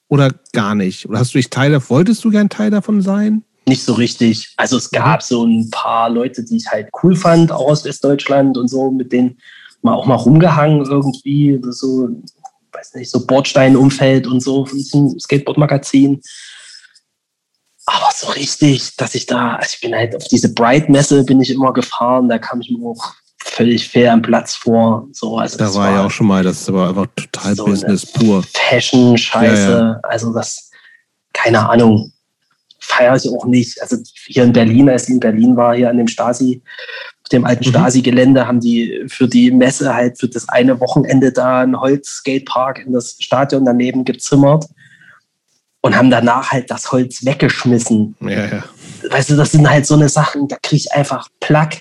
[0.08, 1.08] oder gar nicht?
[1.08, 3.42] Oder hast du dich Teil, wolltest du gern Teil davon sein?
[3.66, 4.54] Nicht so richtig.
[4.56, 8.56] Also es gab so ein paar Leute, die ich halt cool fand, auch aus Westdeutschland
[8.56, 9.38] und so, mit denen
[9.86, 12.08] mal auch mal rumgehangen irgendwie, so,
[12.72, 16.20] weiß nicht, so Bordstein-Umfeld und so von diesem Skateboard-Magazin.
[17.86, 21.50] Aber so richtig, dass ich da, also ich bin halt auf diese Bright-Messe bin ich
[21.50, 25.08] immer gefahren, da kam ich mir auch völlig fair am Platz vor.
[25.12, 28.04] So, also Da das war ja auch schon mal, das war einfach total So Business
[28.04, 28.42] pur.
[28.42, 29.70] Fashion-Scheiße.
[29.70, 30.00] Ja, ja.
[30.02, 30.70] Also das,
[31.32, 32.12] keine Ahnung,
[32.80, 33.80] feiere ich auch nicht.
[33.80, 33.96] Also
[34.26, 36.62] hier in Berlin, als ich in Berlin war, hier an dem Stasi,
[37.26, 37.70] auf dem alten Mhm.
[37.70, 42.92] Stasi-Gelände, haben die für die Messe halt für das eine Wochenende da einen Holz-Skatepark in
[42.92, 44.66] das Stadion daneben gezimmert
[45.80, 48.64] und haben danach halt das Holz weggeschmissen Ja, ja.
[49.10, 51.80] weißt du, das sind halt so eine Sachen, da kriege ich einfach Plack.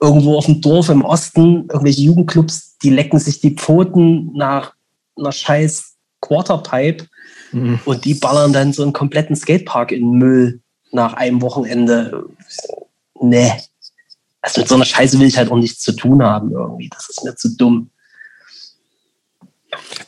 [0.00, 4.74] Irgendwo auf dem Dorf im Osten, irgendwelche Jugendclubs, die lecken sich die Pfoten nach
[5.18, 7.06] einer scheiß Quarterpipe
[7.50, 7.80] Mhm.
[7.84, 10.60] und die ballern dann so einen kompletten Skatepark in den Müll
[10.92, 12.26] nach einem Wochenende.
[13.20, 13.52] Nee.
[14.46, 16.88] Also mit so einer Scheiße will ich halt auch nichts zu tun haben irgendwie.
[16.88, 17.90] Das ist mir zu dumm.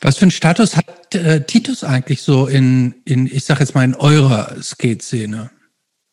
[0.01, 3.83] Was für einen Status hat äh, Titus eigentlich so in, in, ich sag jetzt mal,
[3.83, 5.51] in eurer Skate-Szene?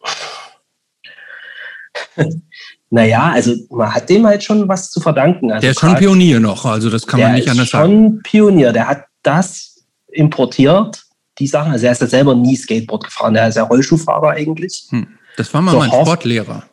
[2.92, 5.52] Naja, also man hat dem halt schon was zu verdanken.
[5.52, 7.80] Also Der ist schon Pionier noch, also das kann man der nicht ist anders schon
[7.82, 8.20] sagen.
[8.24, 8.72] Pionier.
[8.72, 11.04] Der hat das importiert,
[11.40, 11.72] die Sachen.
[11.74, 13.34] Also er ist ja selber nie Skateboard gefahren.
[13.34, 14.86] Der ist ja Rollschuhfahrer eigentlich.
[14.90, 15.08] Hm.
[15.36, 16.64] Das war mal So mein Horst- Sportlehrer.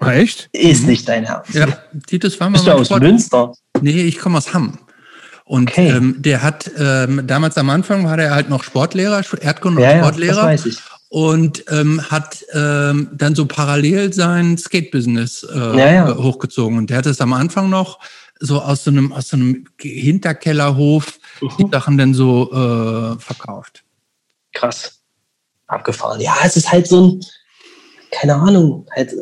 [0.00, 0.48] Ah, echt?
[0.52, 1.54] Ist nicht dein Ernst.
[1.54, 1.66] Ja,
[2.06, 3.12] Titus war mal Bist du aus Sportlehrer.
[3.12, 3.52] Münster?
[3.80, 4.78] Nee, ich komme aus Hamm.
[5.44, 5.88] Und Okay.
[5.90, 9.90] ähm, der hat ähm, damals am Anfang war der halt noch Sportlehrer, Erdkunde und Ja,
[9.92, 10.42] ja, das Sportlehrer.
[10.44, 10.78] weiß ich.
[11.08, 16.16] und ähm, hat ähm, dann so parallel sein Skate-Business äh, Ja, ja.
[16.16, 16.76] hochgezogen.
[16.78, 18.00] Und der hat es am Anfang noch
[18.40, 21.18] so aus so einem, aus so einem Hinterkellerhof
[21.58, 21.70] die Mhm.
[21.70, 23.82] Sachen dann so äh, verkauft.
[24.52, 25.00] Krass.
[25.68, 26.20] Abgefahren.
[26.20, 27.20] Ja, es ist halt so ein,
[28.10, 29.16] keine Ahnung, halt, äh,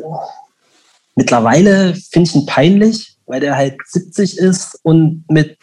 [1.15, 5.57] mittlerweile finde ich ihn peinlich, weil der halt 70 ist und mit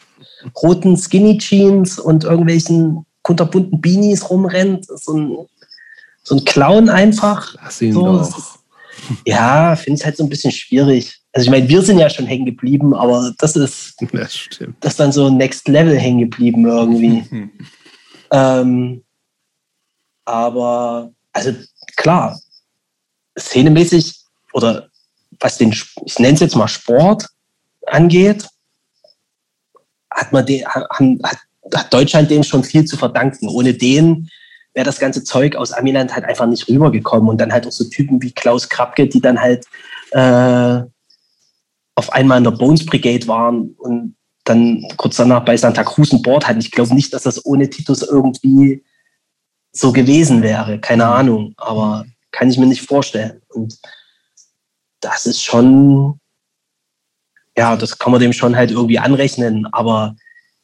[0.63, 4.87] roten Skinny Jeans und irgendwelchen kunterbunten Beanies rumrennt.
[4.87, 5.37] So ein,
[6.25, 7.55] so ein Clown einfach.
[7.63, 8.29] Lass ihn So, doch.
[8.39, 8.59] ist-
[9.27, 11.19] Ja, finde ich halt so ein bisschen schwierig.
[11.33, 14.77] Also ich meine, wir sind ja schon hängen geblieben, aber das ist, Das stimmt.
[14.81, 17.25] das ist dann so Next Level hängen geblieben irgendwie.
[18.35, 19.03] Ähm,
[20.25, 21.53] aber, also
[21.97, 22.39] klar,
[23.39, 24.15] szenemäßig
[24.55, 24.89] oder
[25.43, 25.73] was den,
[26.05, 27.27] ich nenne es jetzt mal Sport
[27.87, 28.47] angeht,
[30.11, 31.39] hat man den, hat,
[31.75, 33.49] hat Deutschland dem schon viel zu verdanken.
[33.49, 34.29] Ohne den
[34.75, 37.29] wäre das ganze Zeug aus Amiland halt einfach nicht rübergekommen.
[37.29, 39.67] Und dann halt auch so Typen wie Klaus Krapke, die dann halt
[40.13, 40.83] äh,
[41.95, 46.23] auf einmal in der Bones Brigade waren und dann kurz danach bei Santa Cruz ein
[46.23, 46.61] Board hatten.
[46.61, 48.85] Ich glaube nicht, dass das ohne Titus irgendwie
[49.73, 50.81] so gewesen wäre.
[50.81, 53.41] Keine Ahnung, aber kann ich mir nicht vorstellen.
[53.49, 53.79] Und
[55.03, 56.19] das ist schon,
[57.57, 60.17] ja, das kann man dem schon halt irgendwie anrechnen, aber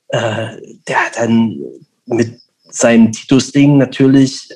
[0.09, 0.57] äh,
[0.89, 1.59] der hat dann
[2.07, 2.41] mit
[2.71, 4.49] seinem Titus-Ding natürlich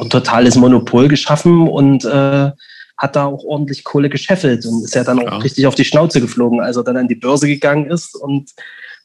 [0.00, 2.50] ein totales Monopol geschaffen und äh,
[2.96, 5.36] hat da auch ordentlich Kohle gescheffelt und ist ja dann auch ja.
[5.38, 8.52] richtig auf die Schnauze geflogen, als er dann an die Börse gegangen ist und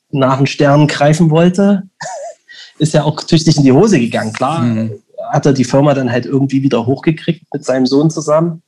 [0.10, 1.84] nach den Sternen greifen wollte,
[2.78, 4.34] ist ja auch tüchtig in die Hose gegangen.
[4.34, 5.02] Klar, mhm.
[5.32, 8.62] hat er die Firma dann halt irgendwie wieder hochgekriegt mit seinem Sohn zusammen.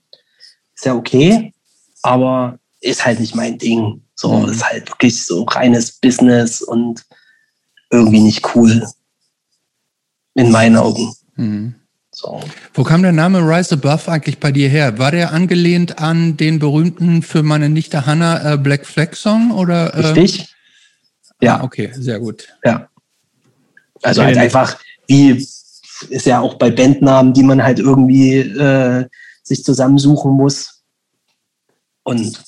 [0.84, 1.54] Ist ja okay,
[2.02, 4.02] aber ist halt nicht mein Ding.
[4.16, 4.50] So, mhm.
[4.50, 7.06] ist halt wirklich so reines Business und
[7.90, 8.86] irgendwie nicht cool.
[10.34, 11.14] In meinen Augen.
[11.38, 11.76] Mhm.
[12.12, 12.42] So.
[12.74, 15.00] Wo kam der Name Rise Above eigentlich bei dir her?
[15.00, 19.94] War der angelehnt an den berühmten für meine Nichte Hannah äh, Black Flag Song oder?
[19.94, 20.08] Äh?
[20.08, 20.54] Richtig.
[21.40, 21.60] Ja.
[21.60, 22.50] Ah, okay, sehr gut.
[22.66, 22.90] Ja.
[24.02, 24.78] Also halt einfach,
[25.08, 25.30] wie
[26.10, 29.08] ist ja auch bei Bandnamen, die man halt irgendwie äh,
[29.44, 30.73] sich zusammensuchen muss.
[32.04, 32.44] Und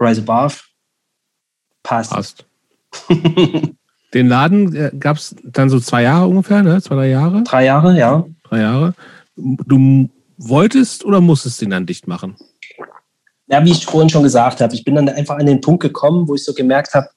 [0.00, 0.54] Rise Above
[1.82, 2.10] passt.
[2.10, 2.46] Passt.
[4.14, 6.82] Den Laden äh, gab es dann so zwei Jahre ungefähr, ne?
[6.82, 7.44] Zwei, drei Jahre?
[7.44, 8.94] Drei Jahre, ja drei Jahre.
[9.36, 12.36] Du wolltest oder musstest den dann dicht machen?
[13.46, 16.28] Ja, wie ich vorhin schon gesagt habe, ich bin dann einfach an den Punkt gekommen,
[16.28, 17.08] wo ich so gemerkt habe,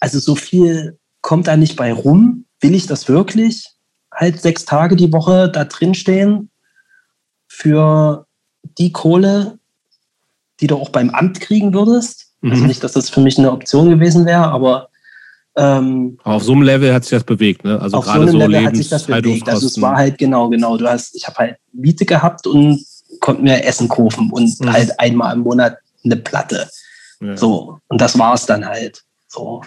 [0.00, 2.46] also so viel kommt da nicht bei rum.
[2.60, 3.70] Will ich das wirklich?
[4.12, 6.50] Halt sechs Tage die Woche da drin stehen
[7.48, 8.26] für
[8.78, 9.58] die Kohle,
[10.64, 12.28] die du auch beim Amt kriegen würdest.
[12.42, 12.52] Also mhm.
[12.52, 14.88] Also nicht, dass das für mich eine Option gewesen wäre, aber
[15.56, 17.78] ähm, auf so einem Level hat sich das bewegt, ne?
[17.78, 19.46] Also auf gerade so einem Level hat sich das bewegt.
[19.46, 20.78] Also es war halt genau, genau.
[20.78, 22.82] Du hast, ich habe halt Miete gehabt und
[23.20, 24.72] konnte mir Essen kaufen und mhm.
[24.72, 26.66] halt einmal im Monat eine Platte.
[27.20, 27.36] Ja.
[27.36, 29.02] So und das war es dann halt.
[29.28, 29.60] So.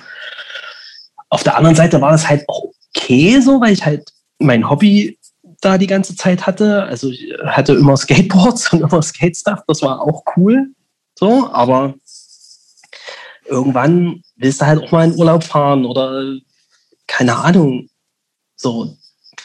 [1.29, 4.09] Auf der anderen Seite war das halt auch okay, so, weil ich halt
[4.39, 5.19] mein Hobby
[5.61, 6.83] da die ganze Zeit hatte.
[6.83, 9.59] Also ich hatte immer Skateboards und immer Skate-Stuff.
[9.67, 10.71] Das war auch cool.
[11.17, 11.95] So, aber
[13.45, 16.37] irgendwann willst du halt auch mal in Urlaub fahren oder
[17.07, 17.89] keine Ahnung.
[18.55, 18.95] So.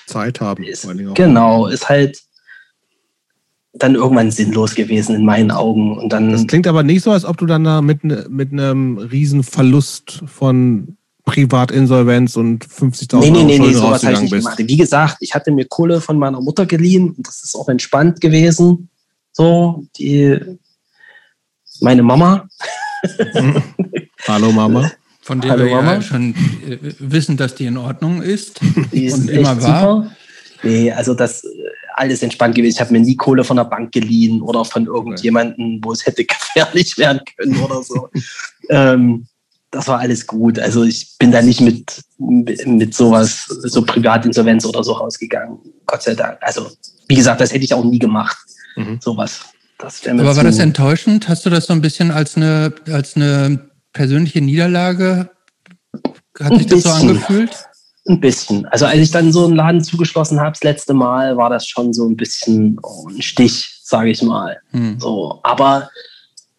[0.07, 0.65] Zeit haben.
[0.65, 2.20] Ist, genau, ist halt
[3.73, 5.97] dann irgendwann sinnlos gewesen in meinen Augen.
[5.97, 8.53] Und dann, das klingt aber nicht so, als ob du dann da mit, ne, mit
[8.53, 14.31] einem riesen Verlust von Privatinsolvenz und 50.000 nee, nee, nee, nee, sowas habe ich nicht
[14.31, 14.44] bist.
[14.44, 14.59] gemacht.
[14.59, 18.20] Wie gesagt, ich hatte mir Kohle von meiner Mutter geliehen und das ist auch entspannt
[18.20, 18.90] gewesen.
[19.32, 20.39] So, die
[21.83, 22.49] meine Mama.
[24.29, 24.91] Hallo Mama.
[25.21, 25.95] Von der Hallo, wir Mama.
[25.95, 26.35] ja schon
[26.67, 28.61] äh, wissen, dass die in Ordnung ist
[28.93, 30.11] die ist und immer war.
[30.63, 31.49] Nee, also das äh,
[31.95, 32.77] alles entspannt gewesen.
[32.77, 36.25] Ich habe mir nie Kohle von der Bank geliehen oder von irgendjemandem, wo es hätte
[36.55, 38.09] gefährlich werden können oder so.
[38.69, 39.27] ähm,
[39.71, 40.59] das war alles gut.
[40.59, 45.59] Also ich bin da nicht mit, mit sowas, so Privatinsolvenz oder so rausgegangen.
[45.87, 46.39] Gott sei Dank.
[46.43, 46.71] Also,
[47.09, 48.37] wie gesagt, das hätte ich auch nie gemacht.
[48.77, 48.99] Mhm.
[49.01, 49.41] Sowas.
[49.83, 51.29] Das Aber war das enttäuschend?
[51.29, 53.59] Hast du das so ein bisschen als eine, als eine
[53.93, 55.31] persönliche Niederlage?
[56.41, 57.51] Hat sich das so angefühlt?
[58.07, 58.65] Ein bisschen.
[58.67, 61.93] Also als ich dann so einen Laden zugeschlossen habe, das letzte Mal, war das schon
[61.93, 64.59] so ein bisschen oh, ein Stich, sage ich mal.
[64.71, 65.01] Hm.
[65.01, 65.91] So, aber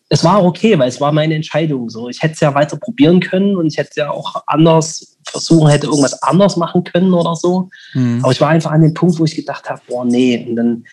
[0.09, 1.89] es war okay, weil es war meine Entscheidung.
[1.89, 5.69] So, ich hätte es ja weiter probieren können und ich hätte ja auch anders versuchen,
[5.69, 7.69] hätte irgendwas anders machen können oder so.
[7.93, 8.19] Hm.
[8.21, 10.45] Aber ich war einfach an dem Punkt, wo ich gedacht habe, boah, nee.
[10.47, 10.83] Und dann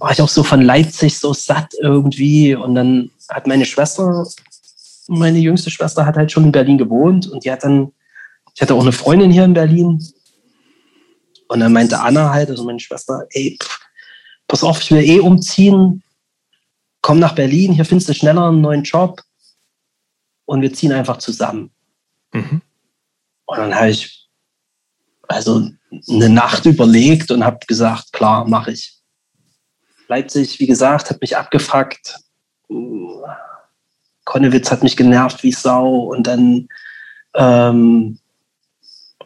[0.00, 2.54] war ich auch so von Leipzig so satt irgendwie.
[2.54, 4.26] Und dann hat meine Schwester
[5.10, 7.92] meine jüngste Schwester hat halt schon in Berlin gewohnt und die hat dann,
[8.54, 10.02] ich hatte auch eine Freundin hier in Berlin.
[11.48, 13.80] Und dann meinte Anna halt, also meine Schwester, ey, pff,
[14.46, 16.02] pass auf, ich will eh umziehen.
[17.02, 19.20] Komm nach Berlin, hier findest du schneller einen neuen Job.
[20.44, 21.72] Und wir ziehen einfach zusammen.
[22.32, 22.62] Mhm.
[23.46, 24.28] Und dann habe ich
[25.26, 25.70] also
[26.08, 28.99] eine Nacht überlegt und habe gesagt, klar, mache ich.
[30.10, 32.18] Leipzig, wie gesagt, hat mich abgefuckt.
[34.24, 36.68] Konnewitz hat mich genervt wie Sau und dann
[37.34, 38.18] ähm,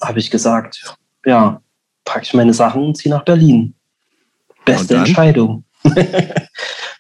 [0.03, 0.95] habe ich gesagt,
[1.25, 1.63] ja,
[2.05, 3.75] packe ich meine Sachen und ziehe nach Berlin.
[4.67, 5.65] Beste Entscheidung.
[5.85, 5.95] ja,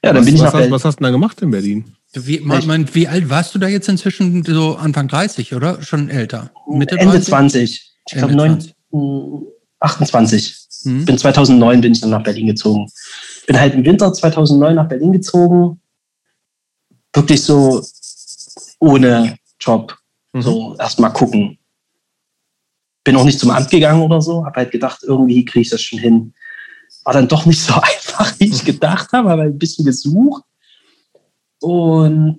[0.00, 0.70] dann was, bin ich nach Berlin.
[0.70, 1.94] Was hast du da gemacht in Berlin?
[2.14, 4.44] Wie, man, wie alt warst du da jetzt inzwischen?
[4.44, 5.82] So Anfang 30, oder?
[5.82, 6.50] Schon älter?
[6.66, 7.92] Mitte Ende 20.
[8.08, 8.58] Ich glaube
[9.80, 10.56] 28.
[10.84, 11.04] Hm.
[11.04, 12.90] Bin 2009 bin ich dann nach Berlin gezogen.
[13.46, 15.80] Bin halt im Winter 2009 nach Berlin gezogen
[17.14, 17.82] wirklich so
[18.80, 19.96] ohne Job.
[20.32, 20.42] Mhm.
[20.42, 21.58] So erstmal gucken.
[23.04, 25.82] Bin auch nicht zum Amt gegangen oder so, habe halt gedacht, irgendwie kriege ich das
[25.82, 26.34] schon hin.
[27.04, 30.42] War dann doch nicht so einfach, wie ich gedacht habe, habe ein bisschen gesucht
[31.60, 32.38] und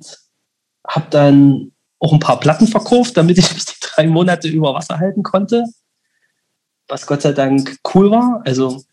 [0.88, 5.00] habe dann auch ein paar Platten verkauft, damit ich mich die drei Monate über Wasser
[5.00, 5.64] halten konnte.
[6.88, 8.42] was Gott sei Dank cool war.
[8.46, 8.84] Also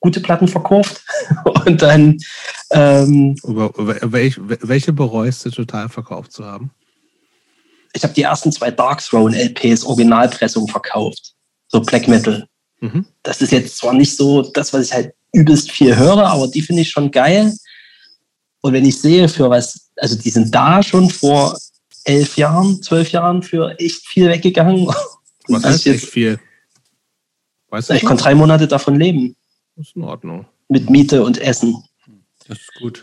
[0.00, 1.02] gute Platten verkauft.
[1.66, 2.18] Und dann.
[2.72, 6.70] Ähm, welche, welche bereust du total verkauft zu haben?
[7.92, 11.34] Ich habe die ersten zwei Dark Throne LPs Originalpressung verkauft.
[11.68, 12.46] So Black Metal.
[12.80, 13.06] Mhm.
[13.22, 16.62] Das ist jetzt zwar nicht so das, was ich halt übelst viel höre, aber die
[16.62, 17.52] finde ich schon geil.
[18.60, 21.58] Und wenn ich sehe, für was, also die sind da schon vor
[22.04, 24.86] elf Jahren, zwölf Jahren für echt viel weggegangen.
[25.48, 26.38] Was heißt jetzt, echt viel?
[27.70, 29.36] Weißt du ich konnte drei Monate davon leben.
[29.80, 30.44] Das ist in Ordnung.
[30.68, 31.82] Mit Miete und Essen.
[32.46, 33.02] Das ist gut.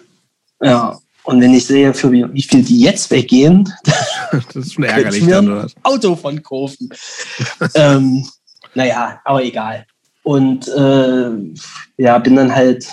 [0.62, 0.96] Ja.
[1.24, 3.68] Und wenn ich sehe, für wie, wie viel die jetzt weggehen,
[4.32, 5.22] das ist schon ärgerlich.
[5.22, 6.90] Ich mir dann, ein Auto von kaufen.
[7.74, 8.28] ähm,
[8.76, 9.88] naja, aber egal.
[10.22, 11.32] Und äh,
[11.98, 12.88] ja, bin dann halt,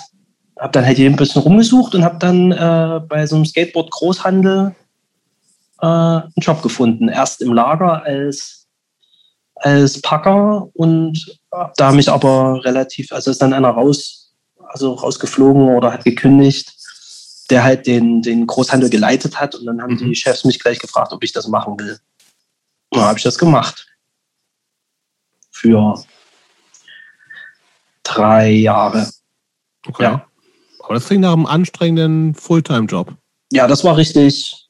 [0.59, 4.73] habe dann halt hier ein bisschen rumgesucht und habe dann äh, bei so einem Skateboard-Großhandel
[5.79, 7.07] äh, einen Job gefunden.
[7.07, 8.65] Erst im Lager als,
[9.57, 11.39] als Packer und
[11.77, 14.33] da mich aber relativ, also ist dann einer raus,
[14.67, 16.73] also rausgeflogen oder hat gekündigt,
[17.49, 20.09] der halt den, den Großhandel geleitet hat und dann haben mhm.
[20.09, 21.99] die Chefs mich gleich gefragt, ob ich das machen will.
[22.89, 23.87] Und dann habe ich das gemacht.
[25.51, 26.03] Für
[28.03, 29.09] drei Jahre.
[29.87, 30.03] Okay.
[30.03, 30.27] Ja.
[30.79, 33.13] Aber das klingt nach einem anstrengenden Fulltime-Job.
[33.51, 34.69] Ja, das war richtig,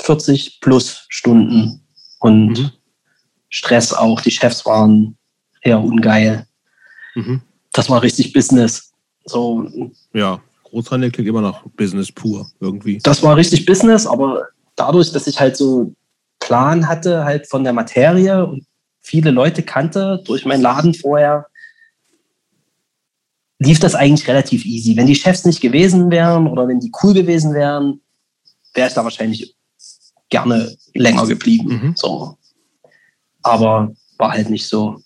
[0.00, 1.86] 40 plus Stunden
[2.20, 2.70] und mhm.
[3.48, 4.20] Stress auch.
[4.20, 5.18] Die Chefs waren
[5.62, 6.46] eher ungeil.
[7.14, 7.40] Mhm.
[7.72, 8.92] Das war richtig Business.
[9.24, 9.66] So.
[10.12, 12.98] Ja, Großhandel klingt immer noch Business pur irgendwie.
[13.02, 15.94] Das war richtig Business, aber dadurch, dass ich halt so
[16.40, 18.66] Plan hatte, halt von der Materie und
[19.00, 21.46] viele Leute kannte durch meinen Laden vorher,
[23.58, 24.96] lief das eigentlich relativ easy.
[24.96, 28.00] Wenn die Chefs nicht gewesen wären oder wenn die cool gewesen wären,
[28.74, 29.54] wäre ich da wahrscheinlich
[30.30, 31.68] gerne länger geblieben.
[31.68, 31.94] Mhm.
[31.96, 32.38] So.
[33.42, 35.01] Aber war halt nicht so.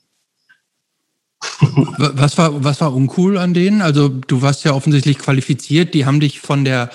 [1.99, 3.83] Was, war, was war uncool an denen?
[3.83, 6.91] Also du warst ja offensichtlich qualifiziert, die haben dich von der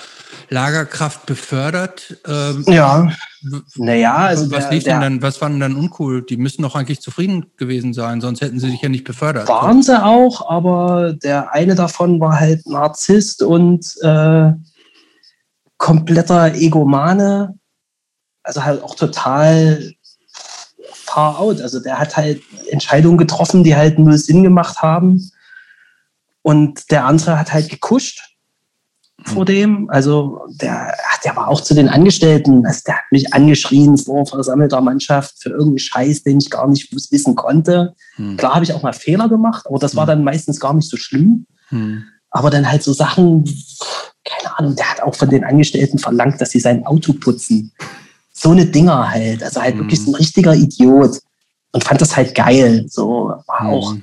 [0.48, 2.16] Lagerkraft befördert.
[2.26, 3.10] Ähm, ja.
[3.76, 6.22] Naja, also was der, lief denn dann, was war denn dann uncool?
[6.22, 9.48] Die müssen doch eigentlich zufrieden gewesen sein, sonst hätten sie sich ja nicht befördert.
[9.48, 14.52] Waren sie auch, aber der eine davon war halt Narzisst und äh,
[15.78, 17.54] kompletter Egomane
[18.42, 19.92] also halt auch total
[21.12, 21.60] far out.
[21.60, 25.30] Also der hat halt Entscheidungen getroffen, die halt null Sinn gemacht haben.
[26.42, 28.20] Und der andere hat halt gekuscht
[29.24, 29.88] vor dem.
[29.90, 30.94] Also der,
[31.24, 32.66] der war auch zu den Angestellten.
[32.66, 36.92] Also der hat mich angeschrien vor versammelter Mannschaft für irgendeinen Scheiß, den ich gar nicht
[36.92, 37.94] wissen konnte.
[38.16, 38.36] Hm.
[38.36, 40.08] Klar habe ich auch mal Fehler gemacht, aber das war hm.
[40.08, 41.46] dann meistens gar nicht so schlimm.
[41.68, 42.04] Hm.
[42.30, 43.44] Aber dann halt so Sachen,
[44.24, 47.72] keine Ahnung, der hat auch von den Angestellten verlangt, dass sie sein Auto putzen
[48.42, 49.42] so eine Dinger halt.
[49.42, 49.80] Also halt mhm.
[49.80, 51.20] wirklich so ein richtiger Idiot.
[51.74, 52.84] Und fand das halt geil.
[52.88, 53.70] So war mhm.
[53.70, 53.94] auch,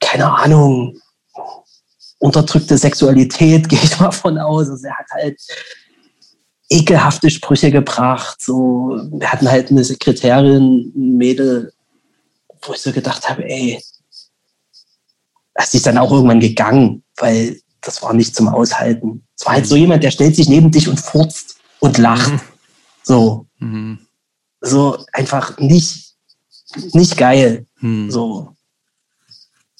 [0.00, 1.00] keine Ahnung,
[2.18, 4.68] unterdrückte Sexualität, gehe ich mal von aus.
[4.68, 5.40] Also er hat halt
[6.68, 8.40] ekelhafte Sprüche gebracht.
[8.40, 11.72] So, wir hatten halt eine Sekretärin, ein Mädel,
[12.62, 13.82] wo ich so gedacht habe, ey,
[15.54, 19.26] das ist dann auch irgendwann gegangen, weil das war nicht zum Aushalten.
[19.36, 19.80] Es war halt so mhm.
[19.80, 22.32] jemand, der stellt sich neben dich und furzt und lacht.
[23.10, 23.48] So.
[23.58, 23.98] Mhm.
[24.60, 26.14] So einfach nicht,
[26.92, 27.66] nicht geil.
[27.80, 28.08] Mhm.
[28.08, 28.54] So.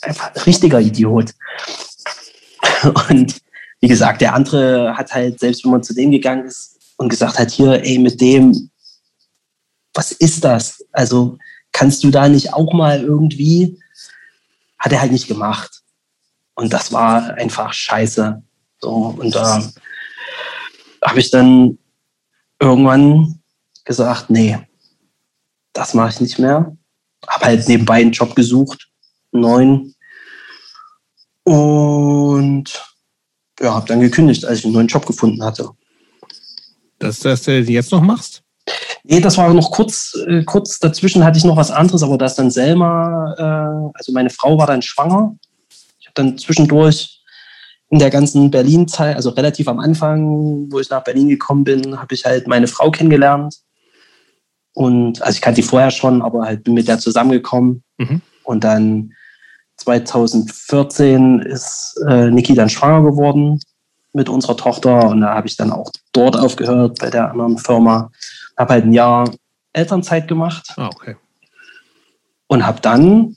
[0.01, 1.32] Einfach ein richtiger Idiot.
[3.09, 3.40] Und
[3.78, 7.39] wie gesagt, der andere hat halt, selbst wenn man zu dem gegangen ist und gesagt
[7.39, 8.73] hat, hier, ey, mit dem,
[9.94, 10.85] was ist das?
[10.90, 11.39] Also
[11.70, 13.78] kannst du da nicht auch mal irgendwie,
[14.77, 15.82] hat er halt nicht gemacht.
[16.55, 18.43] Und das war einfach scheiße.
[18.81, 19.62] So, und da
[21.05, 21.78] habe ich dann
[22.61, 23.41] irgendwann
[23.85, 24.59] gesagt, nee,
[25.73, 26.77] das mache ich nicht mehr.
[27.27, 28.89] Habe halt nebenbei einen Job gesucht,
[29.32, 29.95] einen neuen.
[31.45, 32.95] Und
[33.61, 35.70] ja, habe dann gekündigt, als ich einen neuen Job gefunden hatte.
[36.99, 38.43] Das das, du jetzt noch machst?
[39.05, 42.27] Nee, das war noch kurz, äh, kurz dazwischen hatte ich noch was anderes, aber da
[42.27, 45.37] ist dann Selma, äh, also meine Frau war dann schwanger.
[45.99, 47.20] Ich habe dann zwischendurch
[47.91, 52.15] in der ganzen Berlin-Zeit, also relativ am Anfang, wo ich nach Berlin gekommen bin, habe
[52.15, 53.57] ich halt meine Frau kennengelernt.
[54.75, 57.83] Und also ich kannte die vorher schon, aber halt bin mit der zusammengekommen.
[57.99, 58.23] Mhm.
[58.45, 59.12] Und dann
[59.79, 63.61] 2014 ist äh, Niki dann schwanger geworden
[64.12, 65.09] mit unserer Tochter.
[65.09, 68.12] Und da habe ich dann auch dort aufgehört bei der anderen Firma.
[68.57, 69.29] Habe halt ein Jahr
[69.73, 70.75] Elternzeit gemacht.
[70.77, 71.17] Ah, okay.
[72.47, 73.37] Und habe dann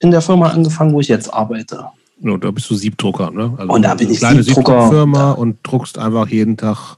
[0.00, 1.86] in der Firma angefangen, wo ich jetzt arbeite.
[2.22, 3.54] No, da bist du Siebdrucker, ne?
[3.56, 4.90] Also und da bin ich kleine Siebdrucker.
[4.90, 6.96] Firma und druckst einfach jeden Tag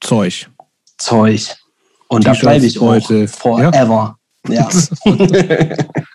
[0.00, 0.50] Zeug.
[0.98, 1.54] Zeug.
[2.08, 4.18] Und da bleibe ich heute forever.
[4.48, 4.68] Ja.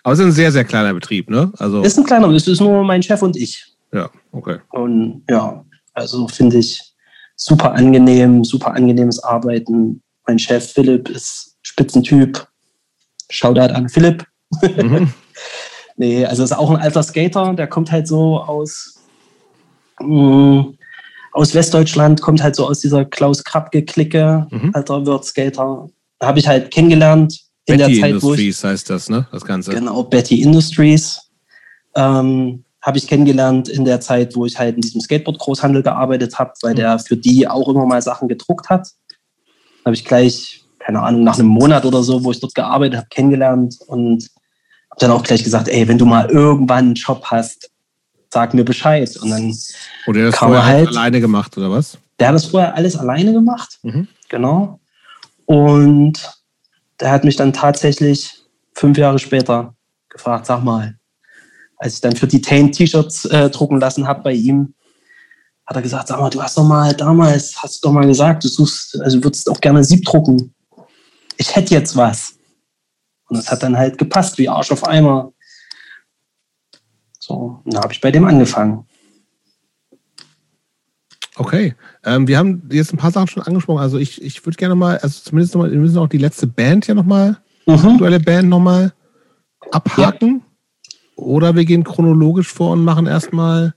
[0.02, 1.52] Aber es ist ein sehr, sehr kleiner Betrieb, ne?
[1.58, 3.64] Also, ist ein kleiner, es ist nur mein Chef und ich.
[3.92, 4.58] ja, okay.
[4.70, 5.64] Und ja,
[5.94, 6.80] also finde ich
[7.36, 10.02] super angenehm, super angenehmes Arbeiten.
[10.26, 12.46] Mein Chef Philipp ist Spitzentyp.
[13.30, 14.24] Shoutout an Philipp.
[14.62, 15.12] Mhm.
[16.00, 19.02] Nee, also ist auch ein alter Skater, der kommt halt so aus,
[20.00, 20.72] mh,
[21.32, 24.70] aus Westdeutschland, kommt halt so aus dieser Klaus Krabke-Clique, Mhm.
[24.72, 25.90] alter Wirt-Skater.
[26.22, 29.26] Habe ich halt kennengelernt in Betty der Zeit, wo ich Industries heißt das, ne?
[29.30, 29.72] Das Ganze.
[29.72, 31.20] Genau, Betty Industries.
[31.94, 36.54] Ähm, habe ich kennengelernt in der Zeit, wo ich halt in diesem Skateboard-Großhandel gearbeitet habe,
[36.62, 38.88] weil der für die auch immer mal Sachen gedruckt hat.
[39.84, 43.08] Habe ich gleich, keine Ahnung, nach einem Monat oder so, wo ich dort gearbeitet habe,
[43.10, 44.30] kennengelernt und
[44.90, 47.70] habe dann auch gleich gesagt, ey, wenn du mal irgendwann einen Job hast,
[48.32, 49.16] sag mir Bescheid.
[49.22, 49.54] Und dann,
[50.06, 51.98] Oder das Kann vorher halt alleine gemacht, oder was?
[52.18, 53.78] der hat das vorher alles alleine gemacht.
[53.82, 54.06] Mhm.
[54.28, 54.78] Genau.
[55.46, 56.12] Und
[57.00, 58.44] der hat mich dann tatsächlich
[58.74, 59.74] fünf Jahre später
[60.08, 60.96] gefragt, sag mal,
[61.78, 64.74] als ich dann für die Tain T-Shirts äh, drucken lassen habe bei ihm,
[65.66, 68.44] hat er gesagt, sag mal, du hast doch mal damals, hast du doch mal gesagt,
[68.44, 70.54] du suchst, also du würdest auch gerne Sieb drucken.
[71.38, 72.34] Ich hätte jetzt was.
[73.30, 75.32] Und das hat dann halt gepasst, wie Arsch auf Eimer.
[77.18, 78.84] So, und da habe ich bei dem angefangen.
[81.36, 81.74] Okay.
[82.04, 83.80] Ähm, wir haben jetzt ein paar Sachen schon angesprochen.
[83.80, 86.86] Also ich, ich würde gerne mal, also zumindest nochmal, wir müssen auch die letzte Band
[86.86, 87.74] ja nochmal, Mhm.
[87.74, 88.92] aktuelle Band nochmal
[89.70, 90.42] abhaken.
[91.14, 93.74] Oder wir gehen chronologisch vor und machen erstmal.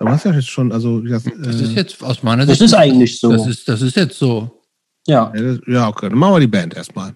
[0.00, 2.58] Du hast ja jetzt schon, also wie gesagt, Das ist äh, jetzt aus meiner Das
[2.58, 2.66] Sicht.
[2.72, 3.30] ist eigentlich so.
[3.30, 4.60] Das ist, das ist jetzt so.
[5.06, 5.32] ja.
[5.34, 7.14] ja, das- ja, okay, dann machen wir die Band erstmal.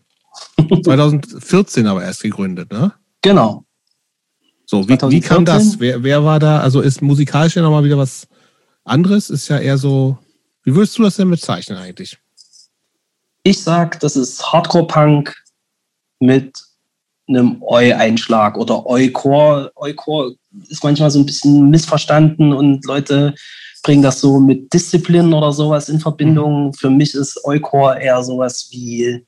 [0.82, 2.92] 2014 aber erst gegründet, ne?
[3.22, 3.64] Genau.
[4.66, 5.44] So, wie, wie kam 2014?
[5.44, 5.80] das?
[5.80, 6.60] Wer, wer war da?
[6.60, 8.28] Also ist musikalisch ja nochmal wieder was
[8.84, 9.30] anderes?
[9.30, 10.18] Ist ja eher so.
[10.62, 12.18] Wie würdest du das denn bezeichnen eigentlich?
[13.42, 15.34] Ich sag, das ist Hardcore-Punk
[16.20, 16.58] mit
[17.28, 19.72] einem Oi-Einschlag oder Oi-Core.
[19.76, 20.34] Oi-Core
[20.68, 23.34] ist manchmal so ein bisschen missverstanden und Leute
[23.82, 26.74] bringen das so mit Disziplin oder sowas in Verbindung.
[26.74, 29.24] Für mich ist Oi-Core eher sowas wie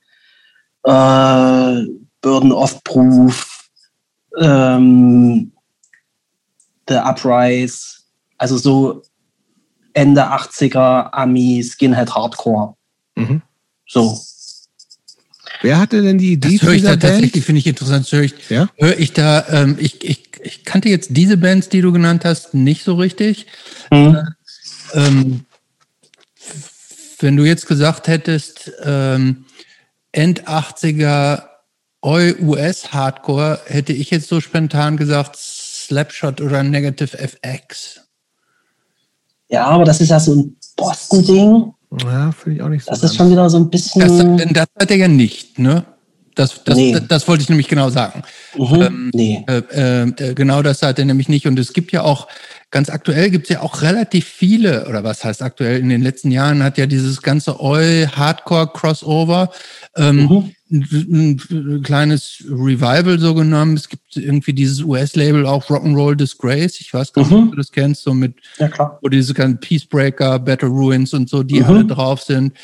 [0.85, 1.87] äh,
[2.23, 3.69] Burden of Proof,
[4.39, 5.53] ähm,
[6.89, 7.99] The Uprise,
[8.39, 9.03] also so
[9.93, 12.75] Ende 80er Ami, Skinhead Hardcore.
[13.17, 13.43] Mhm.
[13.87, 14.21] So.
[15.63, 17.45] Wer hatte denn die Idee Das höre ich da dieser tatsächlich, Band?
[17.45, 18.05] finde ich interessant.
[18.07, 18.69] Das höre ich, Ja?
[18.79, 22.55] höre ich da, ähm, ich, ich, ich kannte jetzt diese Bands, die du genannt hast,
[22.55, 23.47] nicht so richtig.
[23.93, 24.17] Hm.
[24.95, 25.45] Ähm,
[27.21, 29.45] wenn du jetzt gesagt hättest, ähm,
[30.13, 31.45] End 80er
[32.03, 38.01] US Hardcore, hätte ich jetzt so spontan gesagt Slapshot oder Negative FX.
[39.49, 41.75] Ja, aber das ist ja so ein Boston-Ding.
[42.05, 42.91] Ja, finde ich auch nicht so.
[42.91, 43.13] Das ganz.
[43.13, 44.01] ist schon wieder so ein bisschen.
[44.01, 45.85] Das, denn das hat er ja nicht, ne?
[46.37, 46.93] Das, das, Nee.
[46.93, 48.23] das, das wollte ich nämlich genau sagen.
[48.57, 48.83] mhm.
[48.83, 49.45] ähm, nee.
[49.49, 51.47] Äh, äh, genau das hat er nämlich nicht.
[51.47, 52.29] Und es gibt ja auch,
[52.71, 56.31] ganz aktuell gibt es ja auch relativ viele, oder was heißt aktuell, in den letzten
[56.31, 59.51] Jahren hat ja dieses ganze Oi-Hardcore-Crossover
[59.97, 60.53] ähm, Mhm.
[60.73, 63.77] ein, ein kleines Revival so genommen.
[63.77, 66.81] Es gibt irgendwie dieses US-Label auch Rock'n'Roll Disgrace.
[66.81, 67.45] Ich weiß gar nicht, Mhm.
[67.45, 71.43] ob du das kennst, so mit Ja, wo diese ganzen Peacebreaker, Battle Ruins und so,
[71.43, 71.67] die Mhm.
[71.67, 72.57] alle drauf sind.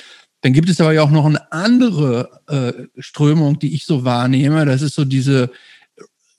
[0.43, 2.73] Dann gibt es aber ja auch noch eine andere äh,
[3.03, 4.65] Strömung, die ich so wahrnehme.
[4.67, 5.51] Das ist so diese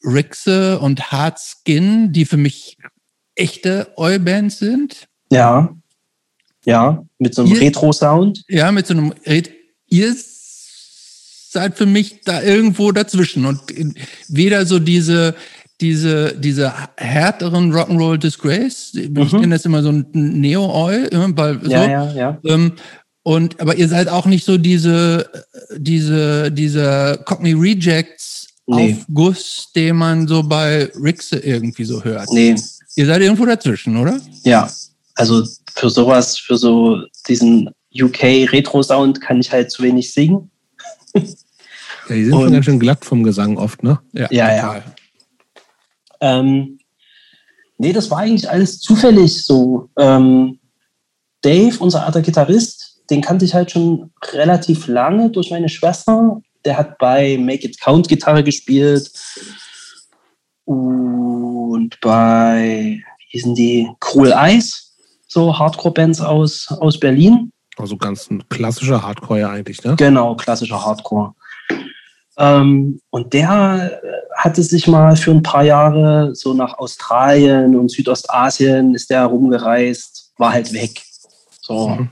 [0.03, 2.77] Rixe und Hard Skin, die für mich
[3.38, 5.07] echte Oi-Bands sind.
[5.31, 5.69] Ja.
[6.65, 8.43] Ja, mit so einem Retro-Sound.
[8.49, 9.51] Ja, mit so einem Red.
[9.89, 10.14] Ihr
[11.49, 13.61] seid für mich da irgendwo dazwischen und
[14.27, 15.35] weder so diese
[15.80, 19.39] diese diese härteren Rock'n'Roll Disgrace, ich Mhm.
[19.41, 22.39] nenne das immer so ein Neo-Oi, ja, weil so, Ja, ja, ja.
[22.45, 22.73] Ähm,
[23.23, 25.30] und aber ihr seid auch nicht so diese
[25.77, 28.97] diese diese Cockney Rejects Nee.
[28.99, 32.27] Aufguss, den man so bei Rixe irgendwie so hört.
[32.34, 32.53] Nee.
[32.98, 34.19] Ihr seid irgendwo dazwischen, oder?
[34.44, 34.69] Ja.
[35.14, 35.44] Also
[35.76, 40.49] für sowas, für so diesen UK-Retro-Sound kann ich halt zu wenig singen.
[41.14, 41.22] Ja,
[42.15, 43.99] die sind schon Und- ganz schön glatt vom Gesang oft, ne?
[44.14, 44.84] Ja, ja.
[46.22, 46.80] Ähm,
[47.78, 49.90] nee, das war eigentlich alles zufällig so.
[49.98, 50.57] Ähm,
[51.41, 56.41] Dave, unser alter Gitarrist, den kannte ich halt schon relativ lange durch meine Schwester.
[56.65, 59.11] Der hat bei Make It Count Gitarre gespielt
[60.65, 61.06] und
[62.01, 64.95] bei, wie hießen die, Cruel Eyes,
[65.27, 67.51] so Hardcore-Bands aus, aus Berlin.
[67.77, 69.95] Also ganz ein klassischer Hardcore ja eigentlich, ne?
[69.97, 71.34] Genau, klassischer Hardcore.
[72.38, 73.99] Ähm, und der
[74.35, 80.34] hatte sich mal für ein paar Jahre so nach Australien und Südostasien ist der rumgereist,
[80.38, 81.01] war halt weg.
[81.61, 81.89] So.
[81.89, 82.09] Mhm.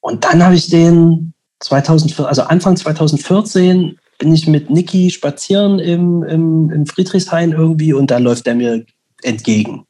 [0.00, 6.22] Und dann habe ich den 2004, also Anfang 2014 bin ich mit Niki spazieren im,
[6.22, 8.84] im, im Friedrichshain irgendwie und da läuft er mir
[9.22, 9.86] entgegen.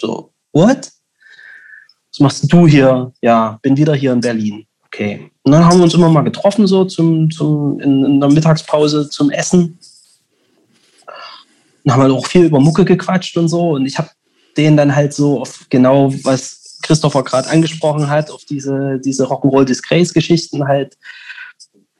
[0.00, 0.92] So, what?
[2.12, 3.12] Was machst du hier?
[3.20, 4.64] Ja, bin wieder hier in Berlin.
[4.86, 5.30] Okay.
[5.42, 9.10] Und dann haben wir uns immer mal getroffen, so zum, zum, in, in der Mittagspause
[9.10, 9.78] zum Essen.
[11.82, 13.70] Und haben halt auch viel über Mucke gequatscht und so.
[13.70, 14.08] Und ich habe
[14.56, 19.64] den dann halt so auf genau, was Christopher gerade angesprochen hat, auf diese, diese Rock'n'Roll
[19.64, 20.96] Disgrace Geschichten halt,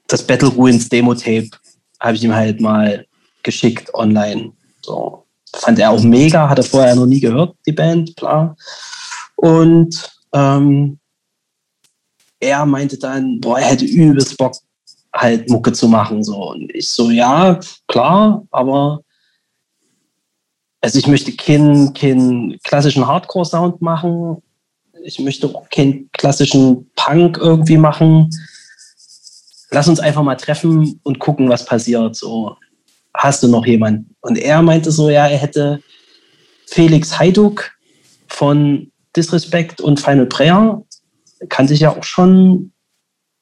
[0.09, 1.49] das Battle Ruins Demo-Tape
[1.99, 3.05] habe ich ihm halt mal
[3.43, 4.51] geschickt online.
[4.81, 5.25] So.
[5.55, 8.55] Fand er auch mega, hat er vorher noch nie gehört, die Band, klar.
[9.35, 10.99] Und ähm,
[12.39, 14.55] er meinte dann, boah, er hätte übelst Bock,
[15.13, 16.23] halt Mucke zu machen.
[16.23, 16.51] So.
[16.51, 19.01] Und ich so, ja, klar, aber
[20.81, 24.41] also ich möchte keinen, keinen klassischen Hardcore-Sound machen.
[25.03, 28.29] Ich möchte auch keinen klassischen Punk irgendwie machen.
[29.71, 32.15] Lass uns einfach mal treffen und gucken, was passiert.
[32.15, 32.55] So,
[33.13, 34.15] hast du noch jemanden?
[34.21, 35.81] Und er meinte so, ja, er hätte
[36.67, 37.71] Felix Heiduk
[38.27, 40.83] von Disrespect und Final Prayer.
[41.49, 42.71] Kannte ich ja auch schon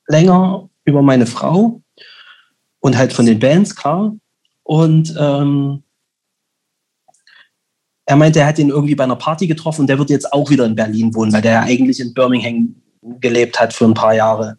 [0.07, 1.81] länger über meine Frau
[2.79, 4.15] und halt von den Bands, klar.
[4.63, 5.83] Und ähm,
[8.05, 10.49] er meinte, er hat ihn irgendwie bei einer Party getroffen und der wird jetzt auch
[10.49, 12.75] wieder in Berlin wohnen, weil der ja eigentlich in Birmingham
[13.19, 14.57] gelebt hat für ein paar Jahre.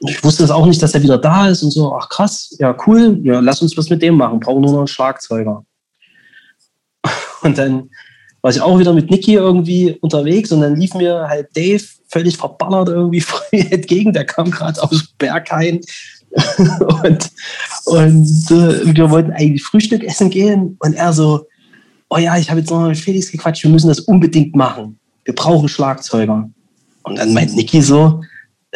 [0.00, 2.76] Ich wusste es auch nicht, dass er wieder da ist und so, ach krass, ja
[2.86, 5.64] cool, ja, lass uns was mit dem machen, brauchen nur noch einen Schlagzeuger.
[7.42, 7.90] Und dann
[8.40, 12.36] war ich auch wieder mit Niki irgendwie unterwegs und dann lief mir halt Dave völlig
[12.36, 13.22] verballert irgendwie
[13.70, 15.80] entgegen, der kam gerade aus Berghain.
[17.02, 17.30] Und,
[17.86, 20.76] und äh, wir wollten eigentlich Frühstück essen gehen.
[20.80, 21.46] Und er so,
[22.10, 24.98] oh ja, ich habe jetzt noch mit Felix gequatscht, wir müssen das unbedingt machen.
[25.24, 26.50] Wir brauchen Schlagzeuger.
[27.04, 28.20] Und dann meint Niki so,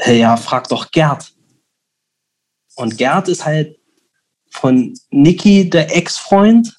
[0.02, 1.32] hey, ja, frag doch Gerd.
[2.74, 3.78] Und Gerd ist halt
[4.50, 6.76] von Niki der Ex-Freund,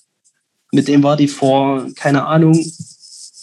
[0.72, 2.60] mit dem war die vor, keine Ahnung,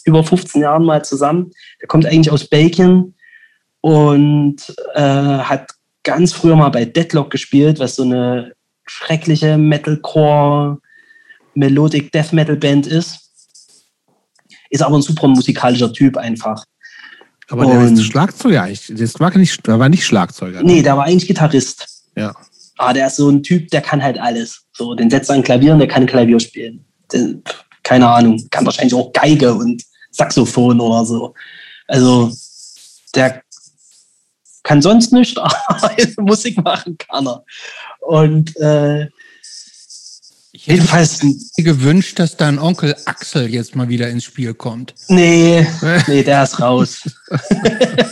[0.03, 1.51] über 15 Jahren mal zusammen.
[1.81, 3.15] Der kommt eigentlich aus Belgien
[3.79, 4.57] und
[4.93, 5.71] äh, hat
[6.03, 8.53] ganz früher mal bei Deadlock gespielt, was so eine
[8.85, 10.79] schreckliche Metalcore
[11.53, 13.31] Melodic Death Metal Band ist.
[14.69, 16.65] Ist aber ein super musikalischer Typ einfach.
[17.51, 18.91] Aber der ist Schlagzeuger eigentlich.
[18.97, 20.59] Das war nicht, der war nicht Schlagzeuger.
[20.59, 20.73] Ne?
[20.73, 21.85] Nee, der war eigentlich Gitarrist.
[22.15, 22.33] Ja.
[22.77, 24.63] Aber der ist so ein Typ, der kann halt alles.
[24.73, 26.85] So, den setzt an Klavier und der kann Klavier spielen.
[27.11, 27.43] Den,
[27.83, 31.33] keine Ahnung, kann wahrscheinlich auch Geige und Saxophon oder so.
[31.87, 32.31] Also,
[33.15, 33.43] der
[34.63, 35.37] kann sonst nicht,
[35.67, 37.43] aber Musik machen kann er.
[37.99, 39.07] Und äh,
[40.53, 44.93] ich hätte Jedenfalls mir gewünscht, dass dein Onkel Axel jetzt mal wieder ins Spiel kommt.
[45.07, 45.65] Nee,
[46.07, 47.03] nee, der ist raus.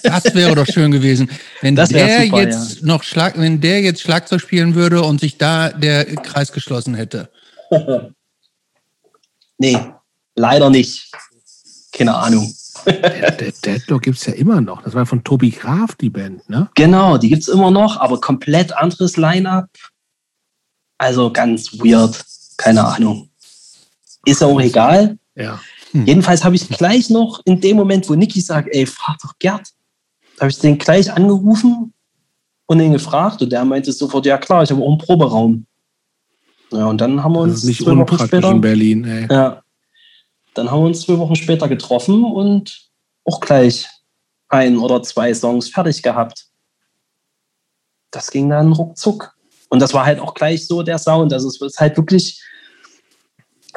[0.04, 1.30] das wäre doch schön gewesen,
[1.62, 2.88] wenn der super, jetzt ja.
[2.88, 7.30] noch Schlag, wenn der jetzt Schlagzeug spielen würde und sich da der Kreis geschlossen hätte.
[9.58, 9.78] nee,
[10.36, 11.12] leider nicht.
[11.92, 12.54] Keine Ahnung.
[12.86, 14.84] Der, der Deadlock gibt es ja immer noch.
[14.84, 16.70] Das war von Tobi Graf, die Band, ne?
[16.76, 19.68] Genau, die gibt es immer noch, aber komplett anderes Line-Up.
[21.00, 22.24] Also ganz weird.
[22.58, 23.30] Keine Ahnung.
[24.26, 25.18] Ist auch egal.
[25.34, 25.60] Ja.
[25.92, 26.06] Hm.
[26.06, 29.70] Jedenfalls habe ich gleich noch in dem Moment, wo Niki sagt, ey, frag doch Gerd,
[30.40, 31.94] habe ich den gleich angerufen
[32.68, 35.66] und ihn gefragt und der meinte sofort, ja klar, ich habe auch einen Proberaum.
[36.72, 39.28] Ja, und dann haben wir uns nicht zwei Wochen später in Berlin, ey.
[39.32, 39.64] Ja.
[40.54, 42.92] Dann haben wir uns zwei Wochen später getroffen und
[43.24, 43.88] auch gleich
[44.50, 46.48] ein oder zwei Songs fertig gehabt.
[48.12, 49.36] Das ging dann ruckzuck.
[49.70, 51.32] Und das war halt auch gleich so der Sound.
[51.32, 52.42] Also es ist halt wirklich,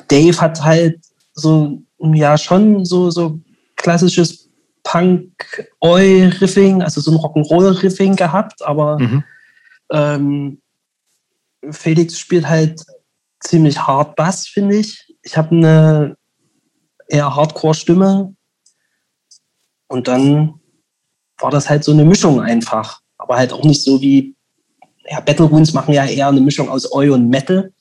[0.08, 1.00] Dave hat halt
[1.34, 3.38] so, ja, schon so, so
[3.76, 4.50] klassisches
[4.84, 9.24] Punk-Oi-Riffing, also so ein Rock'n'Roll-Riffing gehabt, aber mhm.
[9.92, 10.60] ähm,
[11.70, 12.82] Felix spielt halt
[13.40, 15.14] ziemlich hart Bass, finde ich.
[15.22, 16.16] Ich habe eine
[17.06, 18.34] eher Hardcore-Stimme
[19.88, 20.60] und dann
[21.38, 24.34] war das halt so eine Mischung einfach, aber halt auch nicht so wie
[25.10, 27.72] ja, Battle Runes machen ja eher eine Mischung aus Oi und Metal.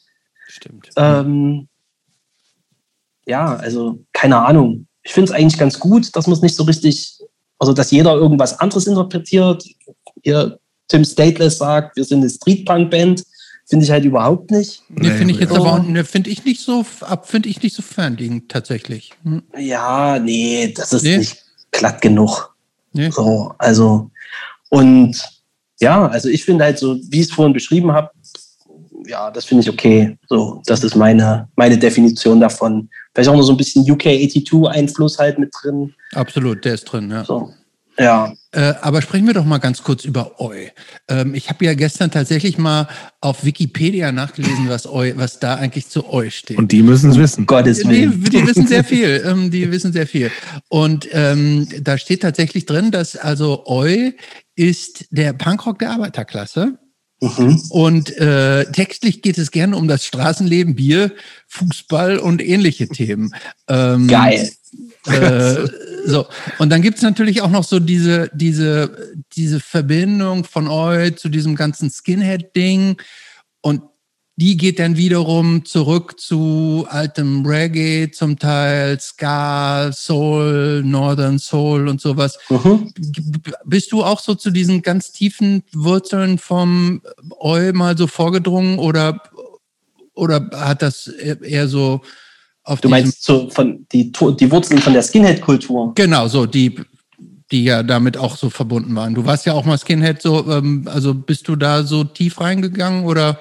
[0.48, 0.90] Stimmt.
[0.96, 1.68] Ähm,
[3.26, 4.88] ja, also keine Ahnung.
[5.04, 7.20] Ich finde es eigentlich ganz gut, dass man es nicht so richtig,
[7.60, 9.64] also dass jeder irgendwas anderes interpretiert.
[10.24, 13.24] Ihr Tim Stateless sagt, wir sind eine Streetpunk-Band.
[13.66, 14.84] Finde ich halt überhaupt nicht.
[14.90, 16.84] Nee, finde ich jetzt aber ne, finde ich nicht so
[17.24, 19.14] finde ich nicht so fernliegend tatsächlich.
[19.24, 19.44] Hm.
[19.58, 21.20] Ja, nee, das ist nee.
[21.20, 21.42] nicht
[21.72, 22.54] glatt genug.
[22.92, 23.10] Nee.
[23.12, 24.12] So, also
[24.70, 25.16] und
[25.82, 28.10] ja, also ich finde halt so, wie ich es vorhin beschrieben habe,
[29.08, 30.18] ja, das finde ich okay.
[30.30, 32.88] So, das ist meine, meine Definition davon.
[33.14, 35.94] Vielleicht auch noch so ein bisschen UK 82-Einfluss halt mit drin.
[36.14, 37.26] Absolut, der ist drin, ja.
[37.26, 37.52] So.
[37.98, 38.34] Ja.
[38.52, 40.68] Äh, aber sprechen wir doch mal ganz kurz über Eu.
[41.08, 42.88] Ähm, ich habe ja gestern tatsächlich mal
[43.22, 46.58] auf Wikipedia nachgelesen, was Eu, was da eigentlich zu Eu steht.
[46.58, 47.46] Und die müssen es wissen.
[47.46, 48.24] Gottes Willen.
[48.24, 49.24] Die, die wissen sehr viel.
[49.26, 50.32] Ähm, die wissen sehr viel.
[50.70, 54.12] Und ähm, da steht tatsächlich drin, dass also Eu
[54.56, 56.78] ist der Punkrock der Arbeiterklasse.
[57.22, 57.62] Mhm.
[57.70, 61.12] Und äh, textlich geht es gerne um das Straßenleben, Bier,
[61.48, 63.34] Fußball und ähnliche Themen.
[63.68, 64.50] Ähm, Geil.
[65.06, 65.68] Äh,
[66.06, 66.26] so,
[66.58, 71.56] und dann gibt's natürlich auch noch so diese, diese, diese Verbindung von euch zu diesem
[71.56, 72.98] ganzen Skinhead-Ding.
[73.62, 73.84] Und
[74.42, 82.02] die geht dann wiederum zurück zu altem Reggae, zum Teil Ska, Soul, Northern Soul und
[82.02, 82.40] sowas.
[82.50, 82.92] Mhm.
[83.66, 87.04] Bist du auch so zu diesen ganz tiefen Wurzeln vom
[87.40, 89.22] Eu mal so vorgedrungen oder,
[90.16, 92.02] oder hat das eher so
[92.64, 95.92] auf Du meinst so von die, die Wurzeln von der Skinhead-Kultur?
[95.94, 96.80] Genau, so die,
[97.52, 99.14] die ja damit auch so verbunden waren.
[99.14, 103.06] Du warst ja auch mal Skinhead, so, ähm, also bist du da so tief reingegangen
[103.06, 103.38] oder?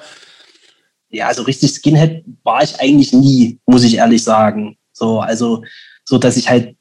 [1.11, 4.77] Ja, also richtig Skinhead war ich eigentlich nie, muss ich ehrlich sagen.
[4.93, 5.65] So, also,
[6.05, 6.77] so dass ich halt,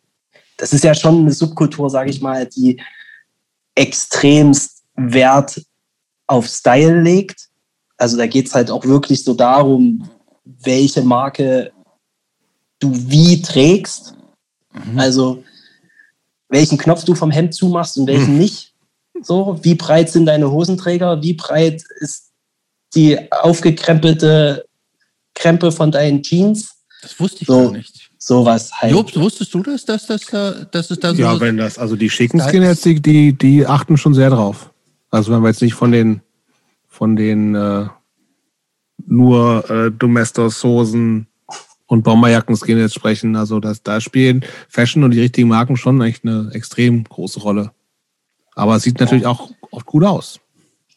[0.58, 2.82] das ist ja schon eine Subkultur, sage ich mal, die
[3.76, 5.62] extremst Wert
[6.28, 7.48] auf Style legt.
[7.98, 10.10] Also da geht es halt auch wirklich so darum,
[10.46, 11.72] welche Marke
[12.80, 14.16] du wie trägst.
[14.96, 15.44] Also
[16.50, 18.74] welchen Knopf du vom Hemd zumachst und welchen nicht.
[19.22, 21.22] So, wie breit sind deine Hosenträger?
[21.22, 22.29] Wie breit ist
[22.96, 24.66] die aufgekrempelte
[25.36, 26.76] Krempe von deinen Jeans?
[27.02, 27.66] Das wusste ich So.
[27.66, 28.10] gar nicht.
[28.18, 28.92] Sowas halt.
[28.92, 31.96] Jobs, wusstest du das, dass, das da, dass es da so Ja, wenn das, also
[31.96, 34.72] die schicken Skinheads, die, die, die achten schon sehr drauf.
[35.10, 36.22] Also wenn wir jetzt nicht von den,
[36.88, 37.88] von den äh,
[39.08, 41.28] nur äh, Domestos-Hosen
[41.88, 46.52] und Bomberjacken-Skinheads sprechen, also das, da spielen Fashion und die richtigen Marken schon echt eine
[46.54, 47.72] extrem große Rolle.
[48.54, 50.42] Aber es sieht natürlich auch oft gut aus.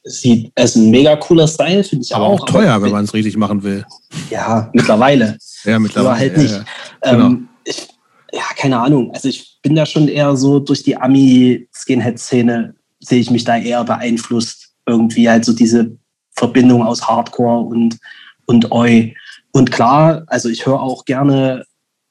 [0.05, 2.41] Sieht, es ist ein mega cooler Style, finde ich Aber auch.
[2.41, 3.85] auch teuer, Aber- wenn man es richtig machen will.
[4.31, 5.39] Ja, mittlerweile.
[5.65, 6.19] Ja, mittlerweile.
[6.19, 6.55] halt ja, nicht.
[6.55, 6.65] ja.
[7.13, 7.27] Genau.
[7.27, 7.87] Ähm, ich,
[8.33, 9.13] ja, keine Ahnung.
[9.15, 13.85] Also ich bin da schon eher so durch die Ami-Skinhead-Szene sehe ich mich da eher
[13.85, 14.73] beeinflusst.
[14.87, 15.97] Irgendwie halt so diese
[16.33, 17.99] Verbindung aus Hardcore und,
[18.47, 19.15] und Oi.
[19.53, 21.65] Und klar, also ich höre auch gerne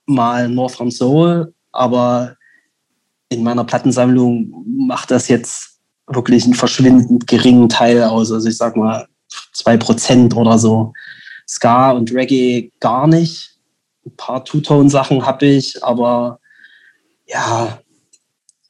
[0.05, 2.37] mal Northern Soul, aber
[3.29, 5.70] in meiner Plattensammlung macht das jetzt
[6.13, 8.31] wirklich einen verschwindend geringen Teil aus.
[8.31, 9.07] Also ich sag mal
[9.53, 10.93] zwei Prozent oder so.
[11.47, 13.57] Ska und Reggae gar nicht.
[14.05, 16.39] Ein paar Two-Tone-Sachen habe ich, aber
[17.27, 17.79] ja,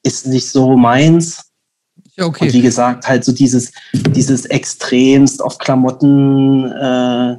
[0.04, 1.52] ist nicht so meins.
[2.18, 2.62] Ja, Und wie okay.
[2.62, 7.38] gesagt, halt so dieses, dieses extremst auf Klamotten äh,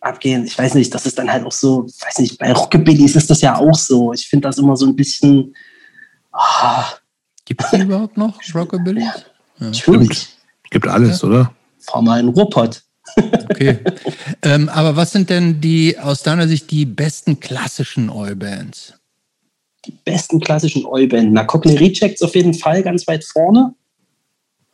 [0.00, 0.44] abgehen.
[0.44, 3.40] Ich weiß nicht, das ist dann halt auch so, weiß nicht, bei Rockabillys ist das
[3.40, 4.12] ja auch so.
[4.12, 5.54] Ich finde das immer so ein bisschen,
[6.32, 6.84] ah,
[7.44, 9.06] Gibt es die überhaupt noch, Rockabilly?
[9.58, 10.28] natürlich,
[10.70, 11.52] Gibt alles, oder?
[11.84, 12.82] fahr mal in Ruhrpott.
[13.50, 13.78] Okay.
[14.42, 18.94] ähm, aber was sind denn die, aus deiner Sicht, die besten klassischen Eu-Bands?
[19.84, 21.32] Die besten klassischen Oi-Band.
[21.32, 23.74] Na, Cockney Rejects auf jeden Fall ganz weit vorne.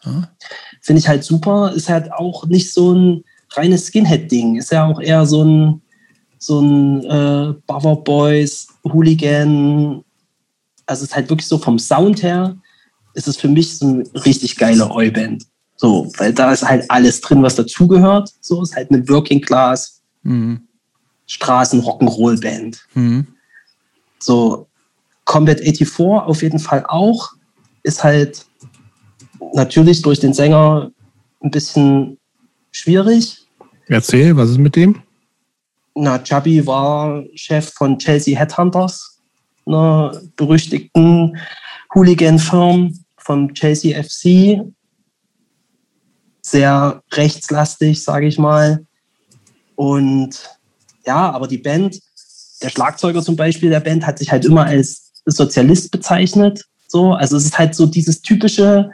[0.04, 0.30] Ja.
[0.80, 1.72] Finde ich halt super.
[1.74, 4.56] Ist halt auch nicht so ein reines Skinhead-Ding.
[4.56, 5.82] Ist ja auch eher so ein,
[6.38, 10.04] so ein äh, Bother Boys, Hooligan.
[10.86, 12.56] Also ist halt wirklich so vom Sound her,
[13.14, 15.44] ist es für mich so eine richtig geile Oi-Band.
[15.76, 18.30] So, weil da ist halt alles drin, was dazugehört.
[18.40, 20.66] So ist halt eine Working Class Mhm.
[21.26, 22.86] Straßen-Rock'n'Roll-Band.
[22.94, 23.26] Mhm.
[24.18, 24.66] So,
[25.24, 27.30] Combat 84 auf jeden Fall auch.
[27.82, 28.44] Ist halt
[29.54, 30.90] natürlich durch den Sänger
[31.42, 32.18] ein bisschen
[32.72, 33.46] schwierig.
[33.86, 35.02] Erzähl, was ist mit dem?
[35.94, 39.18] Na, Chubby war Chef von Chelsea Headhunters,
[39.66, 41.36] einer berüchtigten
[41.94, 42.90] Hooligan-Firma
[43.20, 44.60] von Chelsea FC.
[46.42, 48.84] Sehr rechtslastig, sage ich mal.
[49.76, 50.50] Und
[51.06, 52.00] ja, aber die Band,
[52.62, 56.64] der Schlagzeuger zum Beispiel der Band, hat sich halt immer als Sozialist bezeichnet.
[56.88, 58.90] So, also es ist halt so dieses typische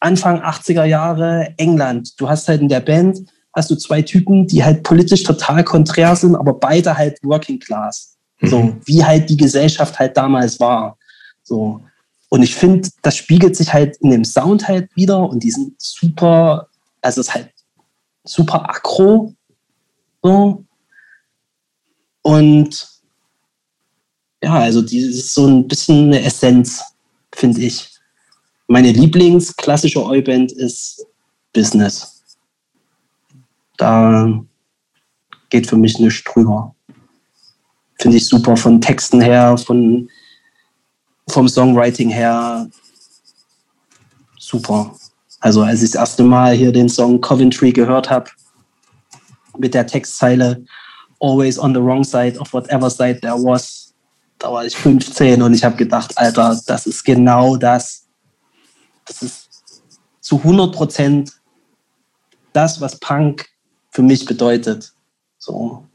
[0.00, 2.20] Anfang 80er Jahre England.
[2.20, 3.20] Du hast halt in der Band
[3.56, 8.14] hast du zwei Typen, die halt politisch total konträr sind, aber beide halt Working Class.
[8.42, 10.98] So, wie halt die Gesellschaft halt damals war.
[11.42, 11.80] So.
[12.28, 15.80] Und ich finde, das spiegelt sich halt in dem Sound halt wieder und die sind
[15.80, 16.68] super,
[17.00, 17.52] also es ist halt
[18.24, 19.32] super aggro.
[20.22, 20.64] So.
[22.22, 22.88] Und
[24.42, 26.82] ja, also die ist so ein bisschen eine Essenz,
[27.32, 27.88] finde ich.
[28.66, 31.06] Meine Lieblingsklassische Oi-Band ist
[31.52, 32.22] Business.
[33.76, 34.42] Da
[35.50, 36.74] geht für mich nichts drüber.
[37.98, 40.10] Finde ich super von Texten her, von,
[41.28, 42.68] vom Songwriting her.
[44.38, 44.94] super.
[45.40, 48.30] Also als ich das erste Mal hier den Song Coventry gehört habe,
[49.58, 50.64] mit der Textzeile
[51.20, 53.94] Always on the wrong side of whatever side there was,
[54.38, 58.06] da war ich 15 und ich habe gedacht, Alter, das ist genau das.
[59.06, 59.48] Das ist
[60.20, 61.32] zu 100 Prozent
[62.52, 63.46] das, was Punk
[63.90, 64.92] für mich bedeutet.
[65.38, 65.86] So.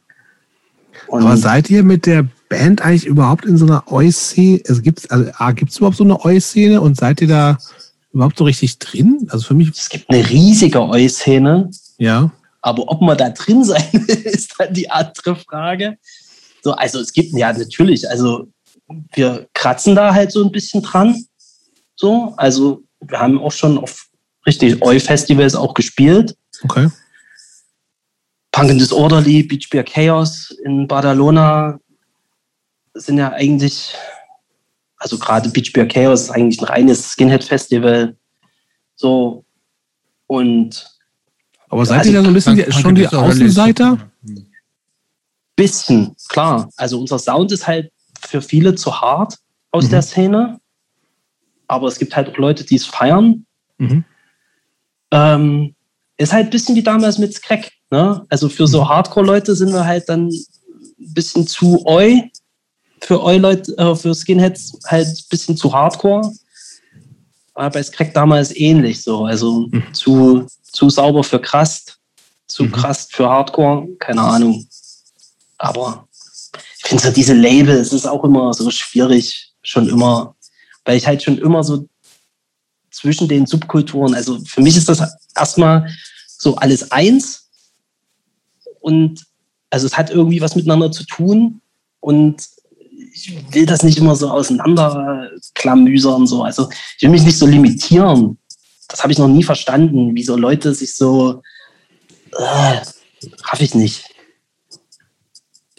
[1.07, 4.61] Und Aber seid ihr mit der Band eigentlich überhaupt in so einer Oi-Szene?
[4.67, 7.57] Also gibt es also, gibt's überhaupt so eine Oi-Szene und seid ihr da
[8.11, 9.25] überhaupt so richtig drin?
[9.29, 9.69] Also für mich.
[9.69, 11.71] Es gibt eine riesige Oi-Szene.
[11.97, 12.29] Ja.
[12.61, 15.97] Aber ob man da drin sein will, ist dann die andere Frage.
[16.61, 18.49] So, also es gibt ja natürlich, also
[19.13, 21.23] wir kratzen da halt so ein bisschen dran.
[21.95, 24.07] So, also wir haben auch schon auf
[24.45, 26.35] richtig Oi-Festivals auch gespielt.
[26.63, 26.89] Okay.
[28.51, 31.79] Punk and Disorderly, Beach Beer Chaos in Badalona
[32.93, 33.95] sind ja eigentlich,
[34.97, 38.15] also gerade Beach Beer Chaos ist eigentlich ein reines Skinhead-Festival.
[38.95, 39.45] So.
[40.27, 40.87] Und.
[41.69, 43.97] Aber seid ihr da so ein bisschen die, schon die Außenseiter?
[45.55, 46.69] Bisschen, klar.
[46.75, 49.37] Also unser Sound ist halt für viele zu hart
[49.71, 49.89] aus mhm.
[49.89, 50.59] der Szene.
[51.67, 53.45] Aber es gibt halt auch Leute, die es feiern.
[53.77, 54.03] Mhm.
[55.11, 55.75] Ähm,
[56.17, 57.71] ist halt ein bisschen wie damals mit Crack.
[57.89, 58.25] Ne?
[58.29, 58.89] Also für so mhm.
[58.89, 60.45] Hardcore-Leute sind wir halt dann ein
[60.97, 62.31] bisschen zu oi.
[63.01, 66.31] Für oi Leute, äh, für Skinheads halt ein bisschen zu Hardcore.
[67.53, 69.25] Aber bei Crack damals ähnlich so.
[69.25, 69.93] Also mhm.
[69.93, 71.99] zu, zu sauber für Krast,
[72.47, 72.71] zu mhm.
[72.71, 74.65] krass für Hardcore, keine Ahnung.
[75.57, 76.07] Aber
[76.77, 80.35] ich finde so diese Labels, es ist auch immer so schwierig, schon immer,
[80.85, 81.87] weil ich halt schon immer so
[82.89, 85.01] zwischen den Subkulturen, also für mich ist das
[85.35, 85.89] erstmal
[86.27, 87.49] so alles eins
[88.79, 89.23] und
[89.69, 91.61] also es hat irgendwie was miteinander zu tun
[91.99, 92.47] und
[93.13, 96.43] ich will das nicht immer so auseinanderklamüsern, so.
[96.43, 98.37] Also ich will mich nicht so limitieren.
[98.87, 101.41] Das habe ich noch nie verstanden, wie so Leute sich so,
[102.37, 102.81] äh,
[103.43, 104.05] raff ich nicht.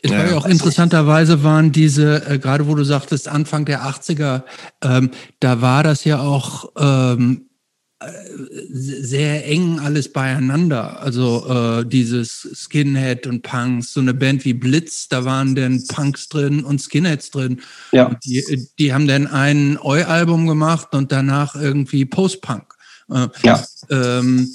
[0.04, 4.42] Es war ja auch interessanterweise waren diese, äh, gerade wo du sagtest, Anfang der 80er,
[4.82, 7.51] ähm, da war das ja auch ähm, äh,
[8.70, 11.00] sehr eng alles beieinander.
[11.00, 16.28] Also äh, dieses Skinhead und Punks, so eine Band wie Blitz, da waren dann Punks
[16.28, 17.60] drin und Skinheads drin.
[17.92, 18.16] Ja.
[18.24, 22.74] Die, die, haben dann ein Eu-Album gemacht und danach irgendwie Post-Punk.
[23.10, 23.64] Äh, ja.
[23.90, 24.52] Ähm,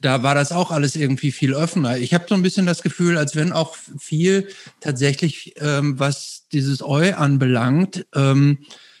[0.00, 1.98] da war das auch alles irgendwie viel offener.
[1.98, 4.48] Ich habe so ein bisschen das Gefühl, als wenn auch viel
[4.80, 8.58] tatsächlich, ähm, was dieses Eu anbelangt, ähm,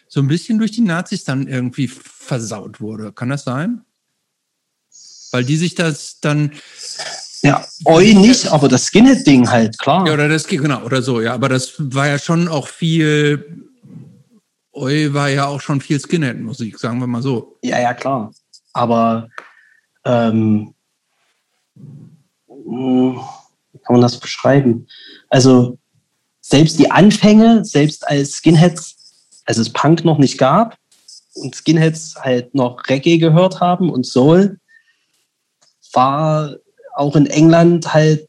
[0.08, 3.12] so ein bisschen durch die Nazis dann irgendwie versaut wurde.
[3.12, 3.82] Kann das sein?
[5.30, 6.52] Weil die sich das dann.
[7.42, 10.06] Ja, Eu nicht, aber das Skinhead-Ding halt, klar.
[10.06, 11.34] Ja, oder das, genau, oder so, ja.
[11.34, 13.66] Aber das war ja schon auch viel.
[14.72, 17.58] Eu war ja auch schon viel Skinhead-Musik, sagen wir mal so.
[17.62, 18.32] Ja, ja, klar.
[18.72, 19.28] Aber
[20.04, 20.74] ähm,
[22.46, 24.86] wie kann man das beschreiben?
[25.28, 25.78] Also
[26.40, 28.97] selbst die Anfänge, selbst als Skinheads,
[29.48, 30.76] als es Punk noch nicht gab
[31.34, 34.58] und Skinheads halt noch Reggae gehört haben und Soul,
[35.94, 36.54] war
[36.94, 38.28] auch in England halt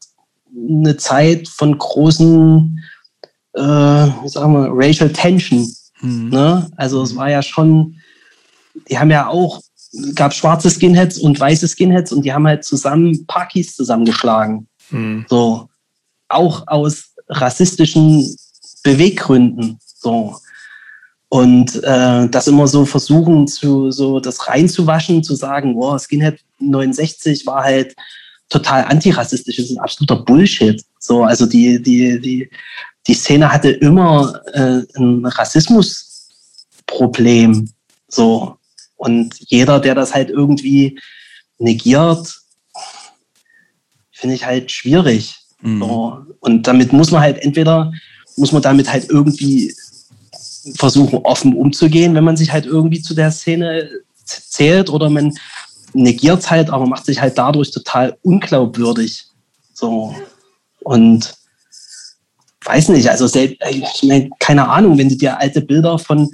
[0.56, 2.82] eine Zeit von großen,
[3.52, 5.70] äh, wie sagen wir, Racial Tension.
[6.00, 6.30] Mhm.
[6.30, 6.70] Ne?
[6.76, 7.96] Also es war ja schon,
[8.88, 9.60] die haben ja auch
[10.14, 14.68] gab schwarze Skinheads und weiße Skinheads und die haben halt zusammen Parkis zusammengeschlagen.
[14.88, 15.26] Mhm.
[15.28, 15.68] So.
[16.28, 18.34] Auch aus rassistischen
[18.82, 19.78] Beweggründen.
[19.84, 20.36] So.
[21.30, 27.46] Und äh, das immer so versuchen, zu, so das reinzuwaschen, zu sagen, wow, Skinhead 69
[27.46, 27.94] war halt
[28.48, 30.84] total antirassistisch, das ist ein absoluter Bullshit.
[30.98, 32.50] So, also die, die, die,
[33.06, 37.70] die Szene hatte immer äh, ein Rassismusproblem.
[38.08, 38.56] So.
[38.96, 40.98] Und jeder, der das halt irgendwie
[41.58, 42.40] negiert,
[44.10, 45.36] finde ich halt schwierig.
[45.62, 45.78] Mhm.
[45.78, 46.26] So.
[46.40, 47.92] Und damit muss man halt entweder,
[48.36, 49.72] muss man damit halt irgendwie
[50.76, 53.90] versuchen, offen umzugehen, wenn man sich halt irgendwie zu der Szene
[54.24, 55.34] zählt, oder man
[55.92, 59.24] negiert es halt, aber macht sich halt dadurch total unglaubwürdig.
[59.72, 60.14] So.
[60.80, 61.34] Und
[62.64, 66.30] weiß nicht, also selbst, ich meine, keine Ahnung, wenn du dir alte Bilder von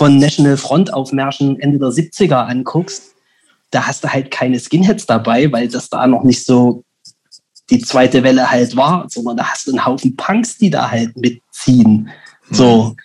[0.00, 3.12] von National Front Aufmärschen Ende der 70er anguckst,
[3.70, 6.84] da hast du halt keine Skinheads dabei, weil das da noch nicht so
[7.68, 11.14] die zweite Welle halt war, sondern da hast du einen Haufen Punks, die da halt
[11.18, 12.08] mitziehen.
[12.50, 12.84] So.
[12.84, 12.96] Mhm.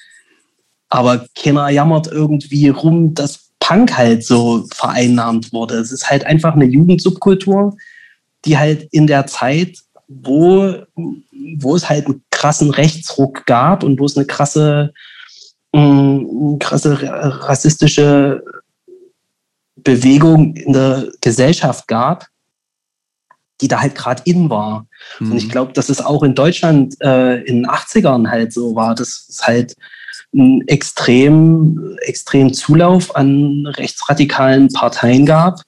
[0.95, 5.75] Aber keiner jammert irgendwie rum, dass Punk halt so vereinnahmt wurde.
[5.75, 7.75] Es ist halt einfach eine Jugendsubkultur,
[8.45, 10.75] die halt in der Zeit, wo,
[11.57, 14.93] wo es halt einen krassen Rechtsruck gab und wo es eine krasse
[16.59, 18.41] krasse rassistische
[19.75, 22.27] Bewegung in der Gesellschaft gab,
[23.59, 24.88] die da halt gerade in war.
[25.19, 25.32] Mhm.
[25.32, 28.95] Und ich glaube, dass es auch in Deutschland äh, in den 80ern halt so war,
[28.95, 29.75] dass es halt
[30.35, 35.61] einen extrem, extrem Zulauf an rechtsradikalen Parteien gab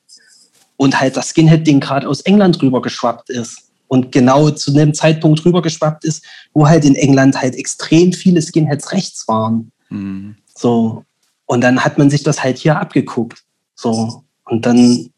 [0.76, 3.64] und halt das Skinhead-Ding gerade aus England rübergeschwappt ist.
[3.88, 8.92] Und genau zu dem Zeitpunkt rübergeschwappt ist, wo halt in England halt extrem viele Skinheads
[8.92, 9.72] rechts waren.
[9.90, 10.36] Mhm.
[10.54, 11.06] So.
[11.46, 13.44] Und dann hat man sich das halt hier abgeguckt.
[13.76, 14.24] So.
[14.44, 15.10] Und dann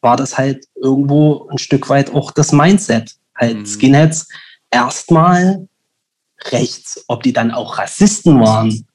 [0.00, 3.14] war das halt irgendwo ein Stück weit auch das Mindset.
[3.36, 3.66] Halt mhm.
[3.66, 4.28] Skinheads
[4.70, 5.68] erstmal
[6.50, 7.04] rechts.
[7.06, 8.85] Ob die dann auch Rassisten waren,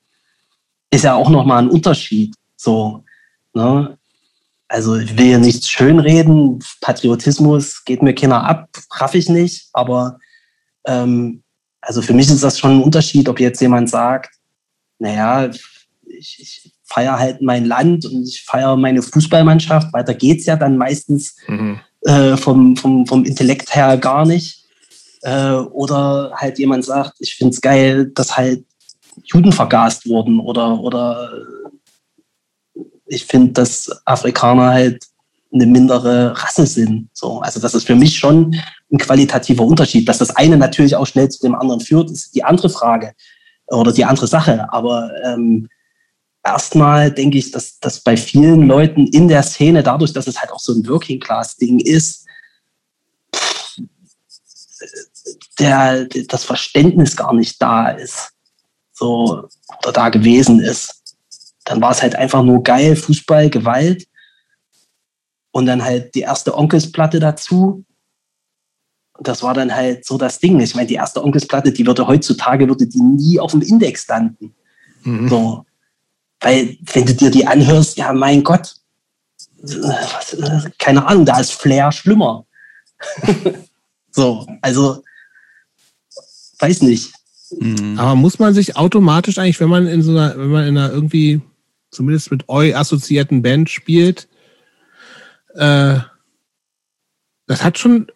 [0.92, 2.36] ist ja auch nochmal ein Unterschied.
[2.56, 3.03] So,
[3.53, 3.98] ne?
[4.68, 6.64] Also ich will hier nichts schönreden.
[6.80, 9.68] Patriotismus geht mir keiner ab, raff ich nicht.
[9.74, 10.20] Aber
[10.86, 11.44] ähm,
[11.82, 14.36] also für mich ist das schon ein Unterschied, ob jetzt jemand sagt,
[15.00, 15.50] naja,
[16.06, 19.92] ich, ich feiere halt mein Land und ich feiere meine Fußballmannschaft.
[19.94, 21.80] Weiter geht's ja dann meistens mhm.
[22.02, 24.66] äh, vom, vom, vom Intellekt her gar nicht.
[25.24, 28.66] Äh, oder halt jemand sagt, ich finde es geil, dass halt
[29.23, 31.31] Juden vergast wurden oder, oder
[33.06, 35.06] ich finde, dass Afrikaner halt
[35.53, 37.09] eine mindere Rasse sind.
[37.14, 38.56] So, also das ist für mich schon
[38.91, 40.07] ein qualitativer Unterschied.
[40.07, 43.14] Dass das eine natürlich auch schnell zu dem anderen führt, ist die andere Frage
[43.67, 44.72] oder die andere Sache.
[44.72, 45.67] Aber ähm,
[46.43, 50.51] erstmal denke ich, dass, dass bei vielen Leuten in der Szene, dadurch, dass es halt
[50.51, 52.25] auch so ein Working-Class-Ding ist,
[55.59, 58.31] der, das Verständnis gar nicht da ist.
[59.02, 59.50] So,
[59.80, 61.16] oder da gewesen ist.
[61.66, 64.08] Dann war es halt einfach nur geil, Fußball, Gewalt.
[65.50, 67.84] Und dann halt die erste Onkelsplatte dazu.
[69.18, 70.60] Und das war dann halt so das Ding.
[70.60, 74.54] Ich meine, die erste Onkelsplatte, die würde heutzutage würde die nie auf dem Index landen.
[75.04, 75.28] Mhm.
[75.28, 75.66] So.
[76.40, 78.76] Weil, wenn du dir die anhörst, ja, mein Gott,
[80.78, 82.46] keine Ahnung, da ist Flair schlimmer.
[84.12, 85.04] so, also,
[86.60, 87.12] weiß nicht.
[87.60, 87.98] Mhm.
[87.98, 90.92] Aber muss man sich automatisch eigentlich, wenn man in so einer, wenn man in einer
[90.92, 91.42] irgendwie,
[91.90, 94.28] zumindest mit eu assoziierten Band spielt,
[95.56, 96.00] äh,
[97.48, 98.08] das hat schon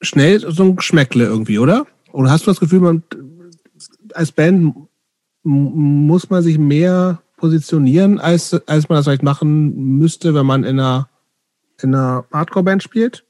[0.00, 1.86] schnell so ein Geschmäckle irgendwie, oder?
[2.12, 3.02] Oder hast du das Gefühl, man
[4.14, 4.74] als Band
[5.42, 10.78] muss man sich mehr positionieren, als, als man das vielleicht machen müsste, wenn man in
[10.78, 11.08] einer,
[11.82, 13.24] in einer Hardcore-Band spielt?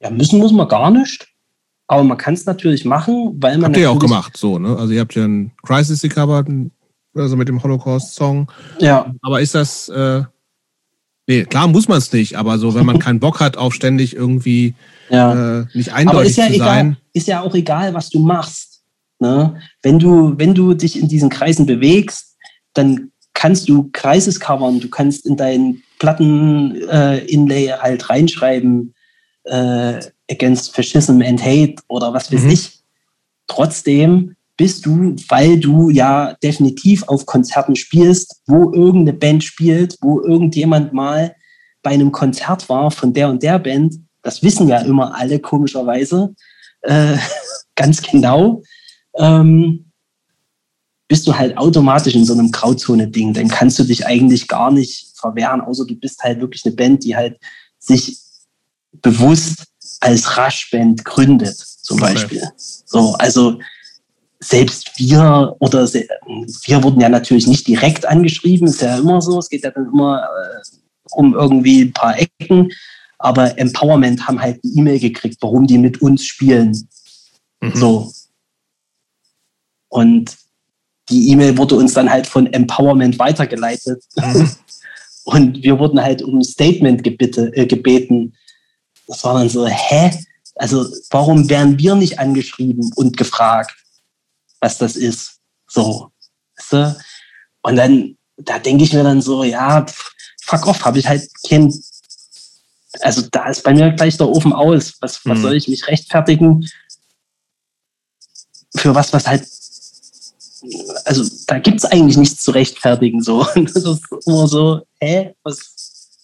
[0.00, 1.28] Ja, müssen muss man gar nicht.
[1.90, 3.64] Aber man kann es natürlich machen, weil man.
[3.64, 4.76] Habt ihr ja auch gemacht, so, ne?
[4.76, 6.46] Also ihr habt ja ein Crisis gecovert,
[7.16, 8.48] also mit dem Holocaust-Song.
[8.78, 9.12] Ja.
[9.22, 10.22] Aber ist das, äh,
[11.26, 14.14] nee, klar muss man es nicht, aber so, wenn man keinen Bock hat, auf ständig
[14.14, 14.76] irgendwie
[15.08, 15.62] ja.
[15.62, 16.96] äh, nicht eindeutig aber ist ja zu egal, sein.
[17.12, 18.82] Ist ja auch egal, was du machst.
[19.18, 19.60] Ne?
[19.82, 22.36] Wenn du, wenn du dich in diesen Kreisen bewegst,
[22.72, 28.94] dann kannst du Kreises covern, du kannst in deinen Platten-Inlay äh, halt reinschreiben,
[29.42, 29.98] äh,
[30.30, 32.50] against Fascism and Hate oder was weiß mhm.
[32.50, 32.78] ich.
[33.46, 40.20] Trotzdem bist du, weil du ja definitiv auf Konzerten spielst, wo irgendeine Band spielt, wo
[40.20, 41.34] irgendjemand mal
[41.82, 46.34] bei einem Konzert war von der und der Band, das wissen ja immer alle komischerweise,
[46.82, 47.16] äh,
[47.74, 48.62] ganz genau.
[49.16, 49.86] Ähm,
[51.08, 53.32] bist du halt automatisch in so einem Grauzone-Ding.
[53.32, 57.02] Dann kannst du dich eigentlich gar nicht verwehren, außer du bist halt wirklich eine Band,
[57.02, 57.38] die halt
[57.78, 58.18] sich
[58.92, 59.69] bewusst
[60.00, 62.14] als Raschband gründet, zum okay.
[62.14, 62.42] Beispiel.
[62.56, 63.58] So, also
[64.40, 69.38] selbst wir oder wir wurden ja natürlich nicht direkt angeschrieben, ist ja immer so.
[69.38, 70.76] Es geht ja dann immer äh,
[71.12, 72.70] um irgendwie ein paar Ecken.
[73.18, 76.88] Aber Empowerment haben halt eine E-Mail gekriegt, warum die mit uns spielen.
[77.60, 77.74] Mhm.
[77.74, 78.12] So.
[79.88, 80.38] Und
[81.10, 84.02] die E-Mail wurde uns dann halt von Empowerment weitergeleitet.
[84.16, 84.50] Mhm.
[85.24, 88.32] Und wir wurden halt um ein Statement gebitte, äh, gebeten.
[89.10, 90.24] Das war dann so, hä?
[90.54, 93.74] Also warum werden wir nicht angeschrieben und gefragt,
[94.60, 95.40] was das ist?
[95.68, 96.12] So.
[96.56, 96.96] Weißt du?
[97.62, 99.84] Und dann, da denke ich mir dann so, ja,
[100.42, 101.74] fuck off, habe ich halt kein.
[103.00, 104.94] Also da ist bei mir gleich der Ofen aus.
[105.00, 105.42] Was, was mhm.
[105.42, 106.68] soll ich mich rechtfertigen?
[108.76, 109.44] Für was, was halt
[111.04, 113.22] also da gibt es eigentlich nichts zu rechtfertigen.
[113.22, 113.44] So.
[113.54, 115.58] Und das ist immer so, hä, was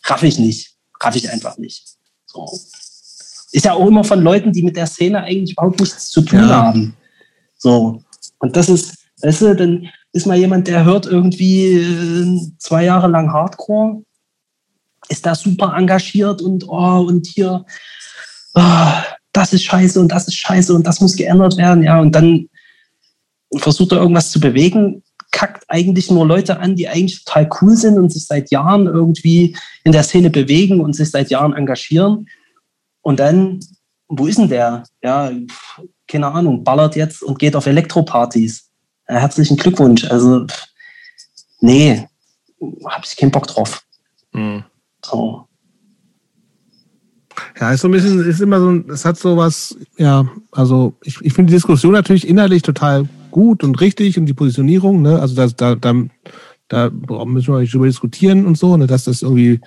[0.05, 0.77] raff ich nicht.
[1.01, 1.85] Raff ich einfach nicht.
[2.27, 2.61] So.
[3.53, 6.41] Ist ja auch immer von Leuten, die mit der Szene eigentlich überhaupt nichts zu tun
[6.41, 6.49] ja.
[6.49, 6.97] haben.
[7.59, 8.03] So.
[8.39, 13.09] Und das ist, weißt du, dann ist mal jemand, der hört irgendwie äh, zwei Jahre
[13.09, 14.03] lang Hardcore,
[15.09, 17.65] ist da super engagiert und oh, und hier,
[18.55, 18.93] oh,
[19.33, 22.49] das ist scheiße und das ist scheiße und das muss geändert werden, ja, und dann
[23.59, 27.99] versucht er irgendwas zu bewegen, kackt eigentlich nur Leute an, die eigentlich total cool sind
[27.99, 32.27] und sich seit Jahren irgendwie in der Szene bewegen und sich seit Jahren engagieren.
[33.07, 33.61] Und dann,
[34.09, 34.83] wo ist denn der?
[35.01, 35.31] Ja,
[36.09, 38.69] keine Ahnung, ballert jetzt und geht auf Elektropartys.
[39.09, 40.11] Ja, herzlichen Glückwunsch.
[40.11, 40.45] Also,
[41.61, 42.05] nee,
[42.61, 43.81] habe ich keinen Bock drauf.
[44.33, 44.65] Mhm.
[45.05, 45.47] So.
[47.61, 51.21] Ja, ist so ein bisschen, ist immer so, es hat so was, ja, also ich,
[51.21, 55.37] ich finde die Diskussion natürlich innerlich total gut und richtig und die Positionierung, ne, also
[55.37, 55.95] da, da, da,
[56.67, 56.91] da
[57.25, 59.61] müssen wir nicht drüber diskutieren und so, ne, dass das irgendwie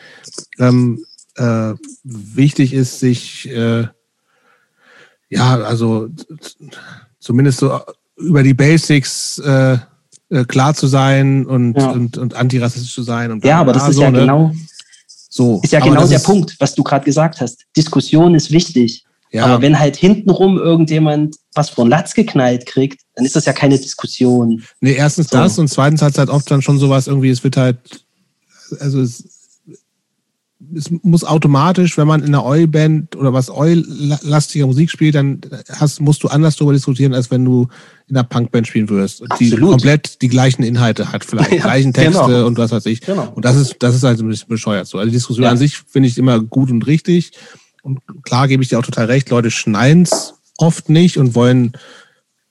[0.58, 1.06] ähm,
[1.40, 3.88] äh, wichtig ist, sich, äh,
[5.30, 6.10] ja, also
[7.20, 7.80] zumindest so
[8.18, 9.78] über die Basics äh,
[10.30, 11.92] äh klar zu sein und, ja.
[11.92, 13.32] und, und antirassistisch zu sein.
[13.32, 14.20] Und ja, aber das ist so, ja ne?
[14.20, 14.52] genau
[15.30, 17.66] so, ist ja genau der ist, Punkt, was du gerade gesagt hast.
[17.78, 19.06] Diskussion ist wichtig.
[19.32, 19.46] Ja.
[19.46, 23.78] Aber wenn halt hintenrum irgendjemand was von Latz geknallt kriegt, dann ist das ja keine
[23.78, 24.64] Diskussion.
[24.82, 25.38] Nee, erstens so.
[25.38, 27.78] das und zweitens hat es halt oft dann schon sowas irgendwie, es wird halt,
[28.80, 29.39] also es,
[30.76, 35.40] es muss automatisch, wenn man in einer Oi-Band oder was Oi-lastiger Musik spielt, dann
[35.70, 37.68] hast, musst du anders darüber diskutieren, als wenn du
[38.08, 39.24] in einer Punkband spielen würdest.
[39.40, 42.46] Die komplett die gleichen Inhalte hat, vielleicht ja, gleichen Texte genau.
[42.46, 43.02] und was weiß ich.
[43.02, 43.32] Genau.
[43.34, 44.98] Und das ist, das ist halt ein bisschen bescheuert so.
[44.98, 45.52] Also die Diskussion ja.
[45.52, 47.32] an sich finde ich immer gut und richtig.
[47.82, 51.72] Und klar gebe ich dir auch total recht, Leute schneiden es oft nicht und wollen,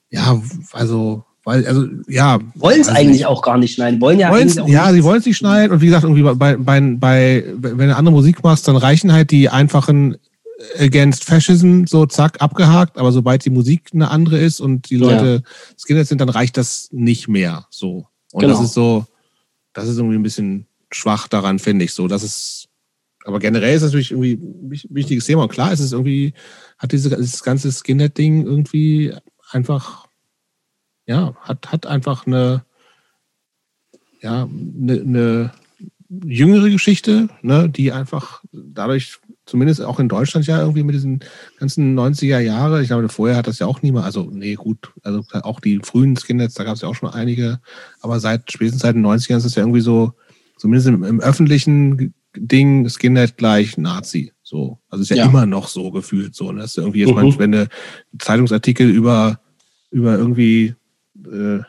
[0.09, 2.39] ja, also weil, also, ja.
[2.53, 3.99] Wollen es also, eigentlich auch gar nicht schneiden.
[3.99, 5.71] Wollen ja eigentlich auch Ja, sie wollen es nicht schneiden.
[5.71, 9.31] Und wie gesagt, irgendwie bei, bei, bei, wenn du andere Musik machst, dann reichen halt
[9.31, 10.17] die einfachen
[10.77, 12.99] Against Fascism, so zack, abgehakt.
[12.99, 15.51] Aber sobald die Musik eine andere ist und die Leute ja.
[15.75, 18.05] Skinhead sind, dann reicht das nicht mehr, so.
[18.31, 18.53] Und genau.
[18.53, 19.07] das ist so,
[19.73, 22.07] das ist irgendwie ein bisschen schwach daran, finde ich so.
[22.07, 22.67] Das ist,
[23.25, 25.41] aber generell ist das natürlich irgendwie ein wichtiges Thema.
[25.41, 26.35] Und klar ist es irgendwie,
[26.77, 29.15] hat diese, dieses ganze Skinhead-Ding irgendwie
[29.49, 30.08] einfach
[31.09, 32.63] ja, hat, hat einfach eine,
[34.21, 35.51] ja, eine, eine
[36.07, 41.21] jüngere Geschichte, ne, die einfach dadurch, zumindest auch in Deutschland ja irgendwie mit diesen
[41.57, 45.23] ganzen 90er Jahre, ich glaube, vorher hat das ja auch niemand, also nee, gut, also
[45.41, 47.59] auch die frühen Skinheads, da gab es ja auch schon einige,
[48.01, 50.13] aber seit spätestens seit den 90ern ist es ja irgendwie so,
[50.57, 54.31] zumindest im, im öffentlichen Ding, Skinhead gleich Nazi.
[54.43, 54.77] So.
[54.89, 55.25] Also ist ja, ja.
[55.25, 56.51] immer noch so gefühlt so.
[56.51, 56.61] Ne?
[56.61, 57.39] Das ist irgendwie jetzt, mhm.
[57.39, 57.67] wenn du
[58.19, 59.39] Zeitungsartikel über,
[59.89, 60.75] über irgendwie
[61.27, 61.63] äh,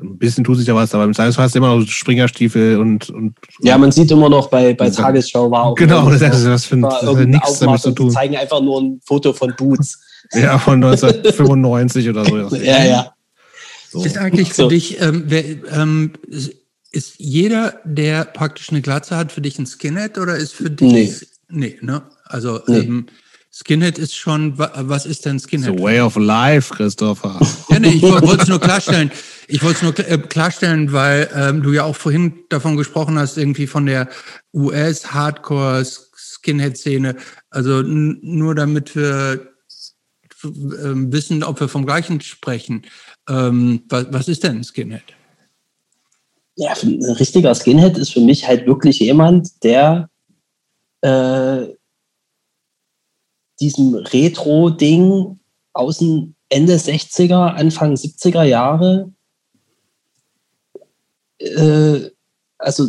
[0.00, 3.10] ein bisschen tut sich da was, aber im Zweifelsfall hast du immer noch Springerstiefel und,
[3.10, 3.34] und.
[3.60, 5.74] Ja, man sieht immer noch bei, bei Tagesschau war auch.
[5.74, 8.08] Genau, das ist, das, für, das hat nichts damit zu tun.
[8.08, 10.00] Die zeigen einfach nur ein Foto von Boots.
[10.32, 12.36] ja, von 1995 oder so.
[12.56, 13.12] ja, ja.
[13.90, 14.04] So.
[14.04, 14.68] Ist eigentlich für so.
[14.68, 16.12] dich, ähm, wer, ähm,
[16.90, 20.90] ist jeder, der praktisch eine Glatze hat, für dich ein Skinhead oder ist für dich.
[20.92, 21.14] Nee.
[21.50, 22.02] Nee, ne?
[22.24, 22.78] Also, nee.
[22.78, 23.06] Ähm,
[23.58, 25.76] Skinhead ist schon, was ist denn Skinhead?
[25.76, 27.40] The way of life, Christopher.
[27.68, 29.10] Ja, nee, ich wollte es nur klarstellen.
[29.48, 33.36] Ich wollte es nur äh, klarstellen, weil ähm, du ja auch vorhin davon gesprochen hast,
[33.36, 34.08] irgendwie von der
[34.54, 37.16] US-Hardcore-Skinhead-Szene.
[37.50, 39.48] Also nur damit wir
[40.44, 42.82] ähm, wissen, ob wir vom gleichen sprechen.
[43.28, 45.02] Ähm, was, was ist denn Skinhead?
[46.54, 50.08] Ja, ein richtiger Skinhead ist für mich halt wirklich jemand, der
[51.00, 51.76] äh,
[53.60, 55.38] diesem Retro-Ding
[55.72, 59.12] aus dem Ende 60er, Anfang 70er Jahre,
[61.38, 62.10] äh,
[62.58, 62.88] also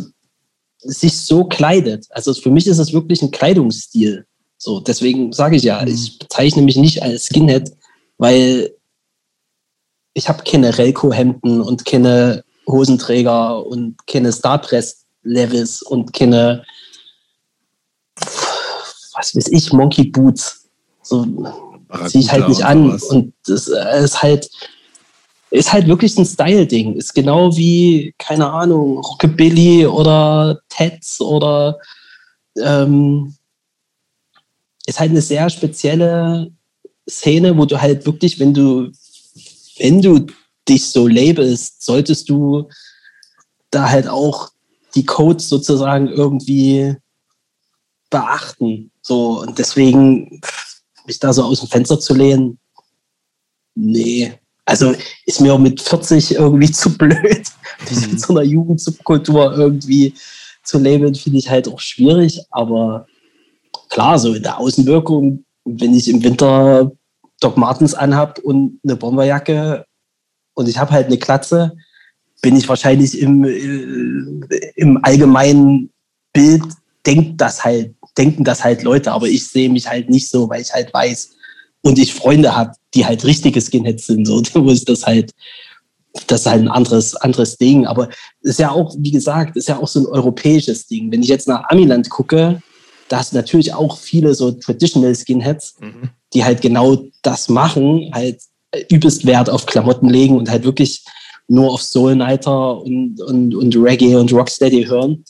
[0.80, 2.08] sich so kleidet.
[2.10, 4.26] Also für mich ist es wirklich ein Kleidungsstil.
[4.58, 5.88] So, deswegen sage ich ja, mhm.
[5.88, 7.72] ich bezeichne mich nicht als Skinhead,
[8.18, 8.74] weil
[10.14, 16.66] ich habe keine Relco-Hemden und keine Hosenträger und keine Starpress-Levels und keine,
[18.16, 20.59] was weiß ich, Monkey Boots.
[21.10, 21.26] So
[22.08, 22.92] ziehe ich halt nicht an.
[22.92, 24.50] Und, das äh, ist halt,
[25.50, 26.96] ist halt wirklich ein Style-Ding.
[26.96, 31.80] Ist genau wie, keine Ahnung, Rockabilly oder Tets oder
[32.58, 33.34] ähm,
[34.86, 36.52] ist halt eine sehr spezielle
[37.10, 38.92] Szene, wo du halt wirklich, wenn du,
[39.80, 40.28] wenn du
[40.68, 42.70] dich so labelst, solltest du
[43.72, 44.50] da halt auch
[44.94, 46.96] die Codes sozusagen irgendwie
[48.12, 48.92] beachten.
[49.02, 50.42] So, und deswegen
[51.10, 52.58] mich da so aus dem Fenster zu lehnen,
[53.76, 54.32] nee.
[54.66, 54.94] Also
[55.26, 57.48] ist mir auch mit 40 irgendwie zu blöd,
[57.90, 58.18] diese mhm.
[58.18, 60.14] so einer Jugendsubkultur irgendwie
[60.64, 62.40] zu labeln, finde ich halt auch schwierig.
[62.52, 63.08] Aber
[63.90, 66.92] klar, so in der Außenwirkung, wenn ich im Winter
[67.40, 69.86] Doc Martens anhab und eine Bomberjacke
[70.54, 71.76] und ich habe halt eine Klatze,
[72.42, 75.90] bin ich wahrscheinlich im, äh, im allgemeinen
[76.32, 76.64] Bild,
[77.06, 80.62] denkt das halt denken das halt Leute, aber ich sehe mich halt nicht so, weil
[80.62, 81.32] ich halt weiß
[81.82, 85.32] und ich Freunde habe, die halt richtige Skinheads sind, so, wo ich das halt
[86.28, 87.86] das ist halt ein anderes, anderes Ding.
[87.86, 88.10] Aber
[88.42, 91.12] ist ja auch, wie gesagt, ist ja auch so ein europäisches Ding.
[91.12, 92.62] Wenn ich jetzt nach Amiland gucke,
[93.10, 96.10] da hast du natürlich auch viele so Traditional Skinheads, mhm.
[96.34, 98.40] die halt genau das machen, halt
[98.90, 101.04] übelst Wert auf Klamotten legen und halt wirklich
[101.48, 105.24] nur auf Soul Nighter und, und, und Reggae und Rocksteady hören.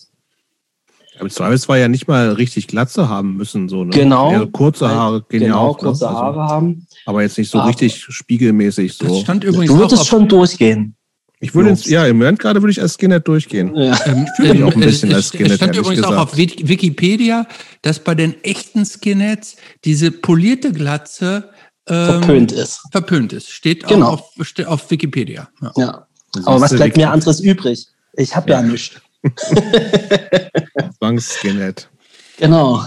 [1.19, 3.91] Aber Zweifels war ja nicht mal richtig Glatze haben müssen, so, ne?
[3.91, 4.31] Genau.
[4.31, 5.77] Ja, kurze Haare gehen genau, ja auch.
[5.77, 6.11] kurze ne?
[6.11, 6.87] Haare also, haben.
[7.05, 9.07] Aber jetzt nicht so aber richtig spiegelmäßig so.
[9.07, 10.95] Das stand übrigens du würdest schon durchgehen.
[11.41, 13.73] Ich würde jetzt, ja, im Moment gerade würde ich als Skinhead durchgehen.
[13.73, 13.97] Ja.
[14.05, 15.51] Ähm, ich fühle mich auch ein bisschen als Skinhead.
[15.51, 16.17] Es stand übrigens gesagt.
[16.17, 17.47] auch auf Wikipedia,
[17.81, 21.49] dass bei den echten Skinheads diese polierte Glatze
[21.87, 22.81] ähm, verpönt ist.
[22.91, 23.49] Verpönt ist.
[23.51, 24.07] Steht genau.
[24.07, 25.49] auch auf, steht auf Wikipedia.
[25.61, 25.71] Ja.
[25.77, 26.07] ja.
[26.45, 27.87] Aber was bleibt mir anderes übrig?
[28.13, 28.61] Ich habe ja.
[28.61, 29.01] ja nichts.
[30.99, 31.89] Zwangs-Skinhead.
[32.37, 32.85] Genau.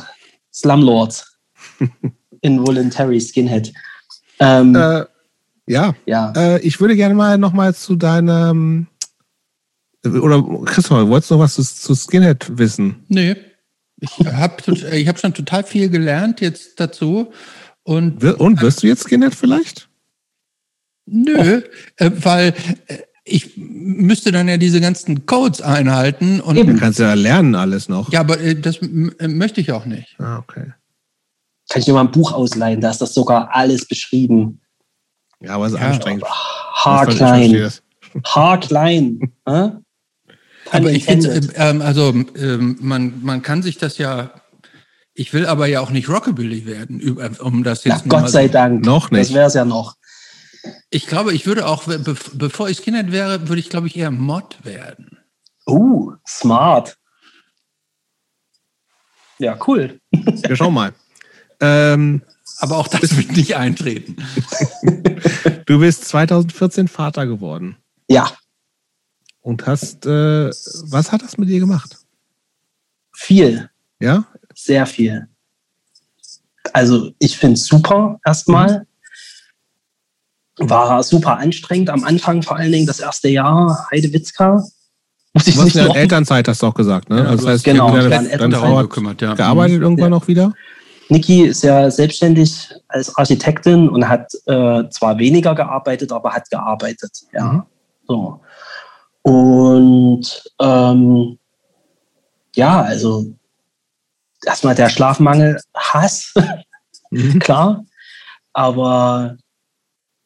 [0.52, 1.38] Slumlords.
[2.40, 3.72] Involuntary Skinhead.
[4.38, 5.04] Ähm, äh,
[5.66, 5.94] ja.
[6.06, 6.32] ja.
[6.36, 8.88] Äh, ich würde gerne mal nochmal zu deinem.
[10.04, 13.04] Oder Christoph, wolltest du noch was zu, zu Skinhead wissen?
[13.08, 13.36] Nee.
[14.00, 17.32] Ich habe ich hab schon total viel gelernt jetzt dazu.
[17.84, 19.88] Und, und wirst du jetzt Skinhead vielleicht?
[21.06, 21.62] Nö,
[21.96, 22.54] äh, weil
[22.86, 26.40] äh, ich müsste dann ja diese ganzen Codes einhalten.
[26.40, 26.74] Und Eben.
[26.74, 28.12] Du kannst ja lernen alles noch.
[28.12, 30.16] Ja, aber äh, das äh, möchte ich auch nicht.
[30.18, 30.72] Ah, okay.
[31.68, 34.60] Kann ich dir mal ein Buch ausleihen, da ist das sogar alles beschrieben.
[35.40, 35.86] Ja, aber es ist ja.
[35.86, 36.24] anstrengend.
[36.24, 37.70] Haarklein.
[38.24, 39.32] Haarklein.
[39.46, 44.32] aber ich finde, ähm, also ähm, man, man kann sich das ja
[45.14, 48.52] ich will aber ja auch nicht Rockabilly werden, um das jetzt Na, Gott sei so
[48.54, 48.84] Dank.
[48.84, 49.20] Noch nicht.
[49.20, 49.96] Das wäre es ja noch.
[50.90, 54.64] Ich glaube, ich würde auch, bevor ich Skinhead wäre, würde ich, glaube ich, eher Mod
[54.64, 55.18] werden.
[55.66, 56.98] Uh, smart.
[59.38, 60.00] Ja, cool.
[60.12, 60.92] Wir schauen mal.
[61.60, 62.22] Ähm,
[62.58, 64.16] aber auch das wird nicht eintreten.
[65.66, 67.76] du bist 2014 Vater geworden.
[68.08, 68.32] Ja.
[69.40, 71.98] Und hast, äh, was hat das mit dir gemacht?
[73.12, 73.68] Viel.
[74.00, 74.26] Ja?
[74.54, 75.28] Sehr viel.
[76.72, 78.86] Also ich finde es super erstmal.
[80.70, 84.64] War super anstrengend am Anfang, vor allen Dingen das erste Jahr Heidewitzka.
[85.34, 87.18] Muss ich du nicht ja Elternzeit, hast du auch gesagt, ne?
[87.18, 89.34] Ja, also das heißt, genau, deine Frau hat gekümmert, ja.
[89.34, 89.82] gearbeitet mhm.
[89.82, 90.18] irgendwann ja.
[90.18, 90.52] noch wieder?
[91.08, 97.12] Niki ist ja selbstständig als Architektin und hat äh, zwar weniger gearbeitet, aber hat gearbeitet.
[97.32, 97.44] Ja.
[97.44, 97.62] Mhm.
[98.06, 98.40] So.
[99.22, 101.38] Und ähm,
[102.54, 103.26] ja, also
[104.44, 106.34] erstmal der Schlafmangel, Hass,
[107.10, 107.38] mhm.
[107.40, 107.84] klar.
[108.52, 109.36] Aber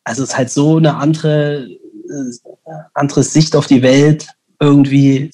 [0.06, 2.52] also es ist halt so eine andere, äh,
[2.94, 4.28] andere Sicht auf die Welt
[4.60, 5.32] irgendwie,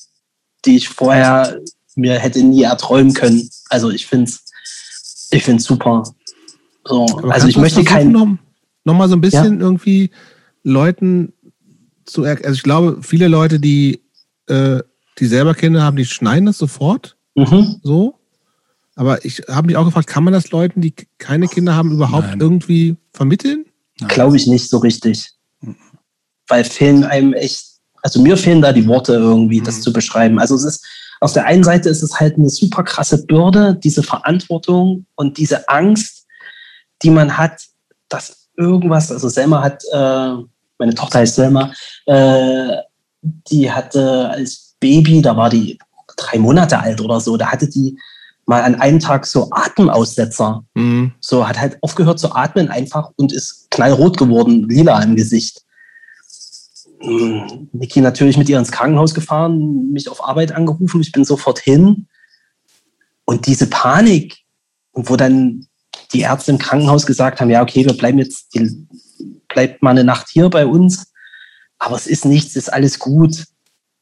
[0.65, 1.60] die ich vorher
[1.94, 3.51] mir hätte nie erträumen können.
[3.68, 6.05] Also ich finde es ich finde es super.
[6.86, 8.12] So, also ich möchte kein.
[8.12, 8.28] Noch,
[8.84, 9.60] noch mal so ein bisschen ja?
[9.60, 10.10] irgendwie
[10.62, 11.34] Leuten
[12.07, 14.01] zu also ich glaube, viele Leute, die,
[14.47, 14.81] äh,
[15.18, 17.17] die selber Kinder haben, die schneiden das sofort.
[17.34, 17.76] Mhm.
[17.83, 18.18] So.
[18.94, 22.28] Aber ich habe mich auch gefragt, kann man das Leuten, die keine Kinder haben, überhaupt
[22.28, 22.41] Nein.
[22.41, 23.67] irgendwie vermitteln?
[24.08, 25.31] Glaube ich nicht so richtig.
[25.60, 25.76] Mhm.
[26.48, 27.66] Weil fehlen einem echt,
[28.02, 29.64] also mir fehlen da die Worte irgendwie, mhm.
[29.64, 30.39] das zu beschreiben.
[30.39, 30.86] Also es ist,
[31.20, 35.68] auf der einen Seite ist es halt eine super krasse Bürde, diese Verantwortung und diese
[35.68, 36.26] Angst,
[37.02, 37.62] die man hat,
[38.08, 40.34] dass irgendwas, also Selma hat, äh,
[40.78, 41.72] meine Tochter heißt Selma,
[42.06, 42.76] äh,
[43.22, 45.78] die hatte als Baby, da war die
[46.16, 47.97] drei Monate alt oder so, da hatte die
[48.46, 50.64] mal an einem Tag so Atemaussetzer.
[50.74, 51.12] Mhm.
[51.20, 55.62] So hat halt aufgehört zu atmen einfach und ist knallrot geworden, lila im Gesicht.
[57.00, 62.06] Niki natürlich mit ihr ins Krankenhaus gefahren, mich auf Arbeit angerufen, ich bin sofort hin.
[63.24, 64.38] Und diese Panik,
[64.92, 65.66] wo dann
[66.12, 68.86] die Ärzte im Krankenhaus gesagt haben, ja, okay, wir bleiben jetzt, die,
[69.48, 71.12] bleibt mal eine Nacht hier bei uns,
[71.78, 73.44] aber es ist nichts, ist alles gut.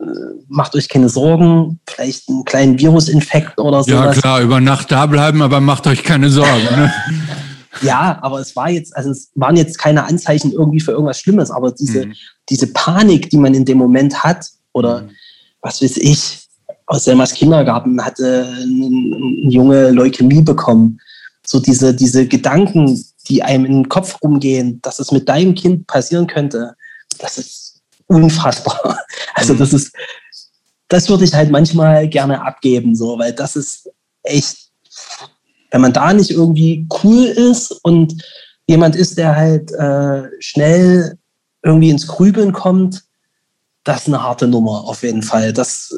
[0.01, 0.05] Äh,
[0.49, 3.91] macht euch keine Sorgen, vielleicht einen kleinen Virusinfekt oder so.
[3.91, 6.65] Ja, klar, über Nacht da bleiben, aber macht euch keine Sorgen.
[6.77, 6.93] Ne?
[7.83, 11.51] Ja, aber es war jetzt, also es waren jetzt keine Anzeichen irgendwie für irgendwas Schlimmes,
[11.53, 12.15] aber diese, mhm.
[12.49, 15.11] diese Panik, die man in dem Moment hat, oder mhm.
[15.63, 16.41] was weiß ich,
[16.87, 20.99] aus Selmas Kindergarten hatte ein, ein Junge Leukämie bekommen.
[21.47, 25.87] So diese, diese Gedanken, die einem in den Kopf rumgehen, dass es mit deinem Kind
[25.87, 26.75] passieren könnte,
[27.19, 27.70] das ist
[28.11, 28.99] unfassbar.
[29.35, 29.59] Also mhm.
[29.59, 29.93] das ist,
[30.89, 33.89] das würde ich halt manchmal gerne abgeben, so, weil das ist
[34.25, 34.71] echt
[35.71, 38.23] wenn man da nicht irgendwie cool ist und
[38.67, 41.19] jemand ist, der halt äh, schnell
[41.63, 43.05] irgendwie ins Grübeln kommt,
[43.85, 45.53] das ist eine harte Nummer auf jeden Fall.
[45.53, 45.95] Das,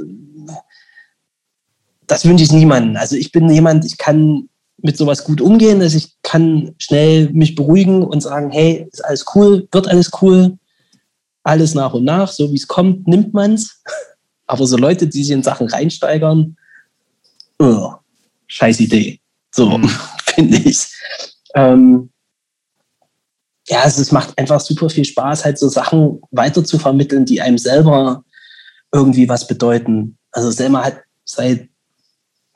[2.07, 2.97] das wünsche ich niemandem.
[2.97, 7.55] Also ich bin jemand, ich kann mit sowas gut umgehen, dass ich kann schnell mich
[7.55, 10.58] beruhigen und sagen, hey, ist alles cool, wird alles cool.
[11.42, 13.82] Alles nach und nach, so wie es kommt, nimmt man es.
[14.46, 16.56] Aber so Leute, die sich in Sachen reinsteigern,
[17.58, 17.92] oh,
[18.46, 19.20] scheiß Idee.
[19.50, 19.88] So, mhm.
[20.34, 20.86] finde ich.
[21.54, 22.10] Ähm,
[23.68, 27.40] ja, es, es macht einfach super viel Spaß, halt so Sachen weiter zu vermitteln, die
[27.40, 28.24] einem selber
[28.92, 30.18] irgendwie was bedeuten.
[30.32, 31.68] Also Selma hat seit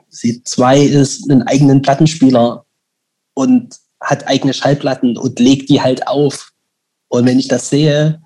[0.09, 2.65] sie zwei ist einen eigenen Plattenspieler
[3.35, 6.53] und hat eigene Schallplatten und legt die halt auf.
[7.09, 8.21] Und wenn ich das sehe,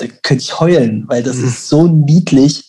[0.00, 1.48] da könnte ich heulen, weil das mhm.
[1.48, 2.64] ist so niedlich.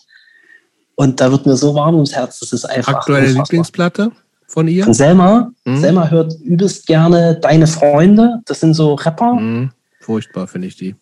[0.95, 2.39] Und da wird mir so warm ums Herz.
[2.39, 2.95] Das ist einfach.
[2.95, 3.43] Aktuelle unfassbar.
[3.43, 4.11] Lieblingsplatte
[4.47, 4.83] von ihr?
[4.83, 5.51] Von Selma.
[5.65, 5.79] Mhm.
[5.79, 8.39] Selma hört übelst gerne Deine Freunde.
[8.45, 9.33] Das sind so Rapper.
[9.33, 9.71] Mhm.
[9.99, 10.95] Furchtbar finde ich die.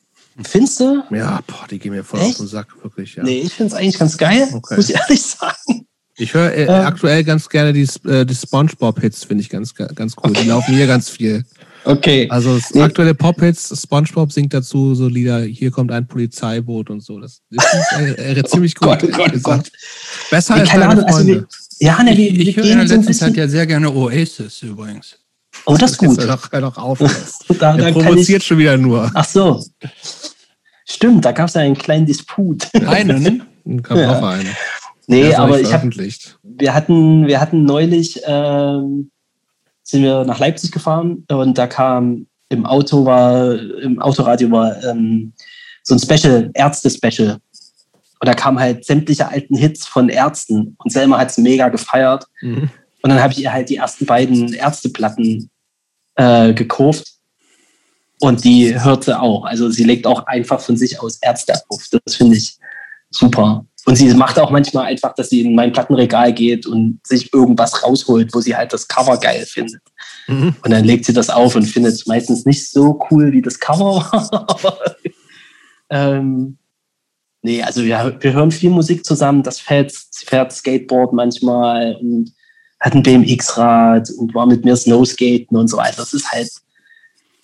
[0.44, 1.04] Findest du?
[1.10, 2.32] Ja, boah, die gehen mir voll Echt?
[2.32, 3.16] auf den Sack, wirklich.
[3.16, 3.24] Ja.
[3.24, 4.76] Nee, ich finde es eigentlich ganz geil, okay.
[4.76, 5.86] muss ich ehrlich sagen.
[6.16, 10.16] Ich höre äh, ähm, aktuell ganz gerne die, äh, die Spongebob-Hits, finde ich ganz, ganz
[10.18, 10.30] cool.
[10.30, 10.44] Okay.
[10.44, 11.46] Die laufen hier ganz viel.
[11.86, 12.28] Okay.
[12.30, 12.82] Also nee.
[12.82, 17.20] aktuelle Pop-Hits, Spongebob singt dazu so Lieder, hier kommt ein Polizeiboot und so.
[17.20, 19.00] Das ist äh, äh, ziemlich gut.
[19.00, 19.72] Gott, Gott, Gott.
[20.30, 21.48] Besser nee, als deine Ahnung, also wir,
[21.80, 25.18] ja, ne, wir, ich, ich höre in der letzten Zeit ja sehr gerne Oasis übrigens.
[25.66, 26.20] Oh, das ist gut.
[26.20, 27.00] Hör doch, hör doch auf.
[27.60, 29.10] da, da provoziert ich, schon wieder nur.
[29.14, 29.64] Ach so.
[30.86, 32.68] Stimmt, da gab es ja einen kleinen Disput.
[32.74, 33.44] Einen?
[33.84, 34.08] Gab ja.
[34.14, 34.56] noch einen.
[35.06, 35.90] Nee, aber ich habe.
[36.44, 39.12] Wir hatten, wir hatten neulich, ähm,
[39.90, 45.34] sind wir nach Leipzig gefahren und da kam im Auto war, im Autoradio war ähm,
[45.84, 47.38] so ein Special, Ärzte-Special.
[48.22, 50.76] Und da kamen halt sämtliche alten Hits von Ärzten.
[50.78, 52.26] Und Selma hat es mega gefeiert.
[52.42, 52.70] Mhm.
[53.02, 55.50] Und dann habe ich ihr halt die ersten beiden Ärzteplatten
[56.16, 57.14] äh, gekauft.
[58.20, 59.46] Und die hört sie auch.
[59.46, 61.88] Also sie legt auch einfach von sich aus Ärzte auf.
[62.06, 62.58] Das finde ich
[63.10, 63.66] super.
[63.86, 67.84] Und sie macht auch manchmal einfach, dass sie in mein Plattenregal geht und sich irgendwas
[67.84, 69.82] rausholt, wo sie halt das Cover geil findet.
[70.28, 70.56] Mhm.
[70.64, 73.60] Und dann legt sie das auf und findet es meistens nicht so cool, wie das
[73.60, 74.96] Cover war.
[75.90, 76.58] ähm,
[77.42, 79.44] nee, also wir, wir hören viel Musik zusammen.
[79.44, 82.34] Das fährt, sie fährt Skateboard manchmal und
[82.80, 85.98] hat ein BMX-Rad und war mit mir Snowskaten und so weiter.
[85.98, 86.52] Das ist halt,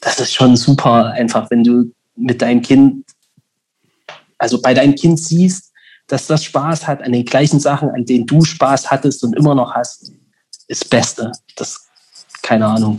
[0.02, 3.06] das ist schon super einfach, wenn du mit deinem Kind,
[4.38, 5.65] also bei deinem Kind siehst,
[6.08, 9.56] dass das Spaß hat an den gleichen Sachen, an denen du Spaß hattest und immer
[9.56, 10.12] noch hast,
[10.68, 11.32] ist das Beste.
[11.56, 11.88] Das,
[12.42, 12.98] keine Ahnung.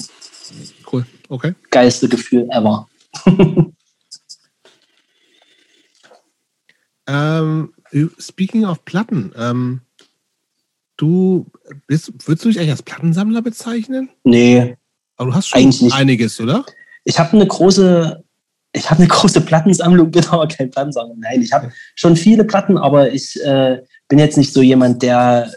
[0.91, 1.55] Cool, okay.
[1.70, 2.89] Geilste Gefühl ever.
[7.07, 7.73] ähm,
[8.18, 9.81] speaking of Platten, ähm,
[10.97, 11.47] du
[11.86, 14.10] bist, würdest du dich eigentlich als Plattensammler bezeichnen?
[14.25, 14.76] Nee.
[15.17, 16.65] Aber du hast schon einiges, oder?
[17.05, 18.25] Ich habe eine große
[18.77, 21.15] ich habe eine große Plattensammlung, bin aber kein Plattensammler.
[21.19, 25.53] Nein, ich habe schon viele Platten, aber ich äh, bin jetzt nicht so jemand, der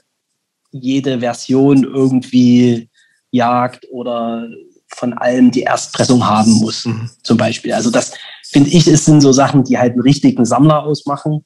[0.71, 2.89] jede Version irgendwie
[3.31, 4.47] jagt oder
[4.87, 7.09] von allem die Erstpressung haben muss, mhm.
[7.23, 7.73] zum Beispiel.
[7.73, 11.45] Also das finde ich, es sind so Sachen, die halt einen richtigen Sammler ausmachen,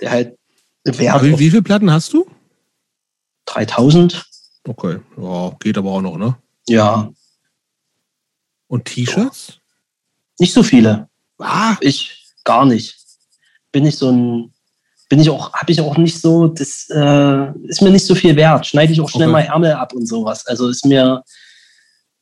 [0.00, 0.38] der halt
[0.84, 1.24] Wert.
[1.24, 2.26] Wie, wie viele Platten hast du?
[3.46, 4.24] 3000.
[4.68, 6.36] Okay, ja, geht aber auch noch, ne?
[6.68, 7.10] Ja.
[8.68, 9.60] Und T-Shirts?
[10.38, 11.08] Nicht so viele.
[11.38, 11.76] Ah.
[11.80, 12.96] Ich gar nicht.
[13.72, 14.52] Bin ich so ein,
[15.08, 18.34] bin ich auch, habe ich auch nicht so, das äh, ist mir nicht so viel
[18.36, 18.66] wert.
[18.66, 19.32] Schneide ich auch schnell okay.
[19.32, 20.46] mal Ärmel ab und sowas.
[20.46, 21.22] Also ist mir,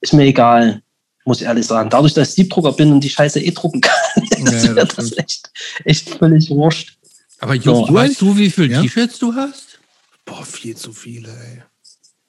[0.00, 0.82] ist mir egal,
[1.24, 1.90] muss ich ehrlich sagen.
[1.90, 3.94] Dadurch, dass ich Siebdrucker bin und die Scheiße eh drucken kann,
[4.38, 5.50] ja, ist mir das, das echt,
[5.84, 6.98] echt völlig wurscht.
[7.40, 7.94] Aber Just, so.
[7.94, 8.82] weißt du, wie viele ja?
[8.82, 9.78] T-Shirts du hast?
[10.24, 11.62] Boah, viel zu viele, ey.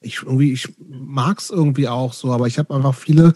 [0.00, 3.32] Ich, irgendwie, ich mag es irgendwie auch so, aber ich habe einfach viele,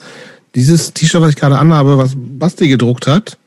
[0.55, 3.39] dieses T-Shirt, was ich gerade anhabe, was Basti gedruckt hat,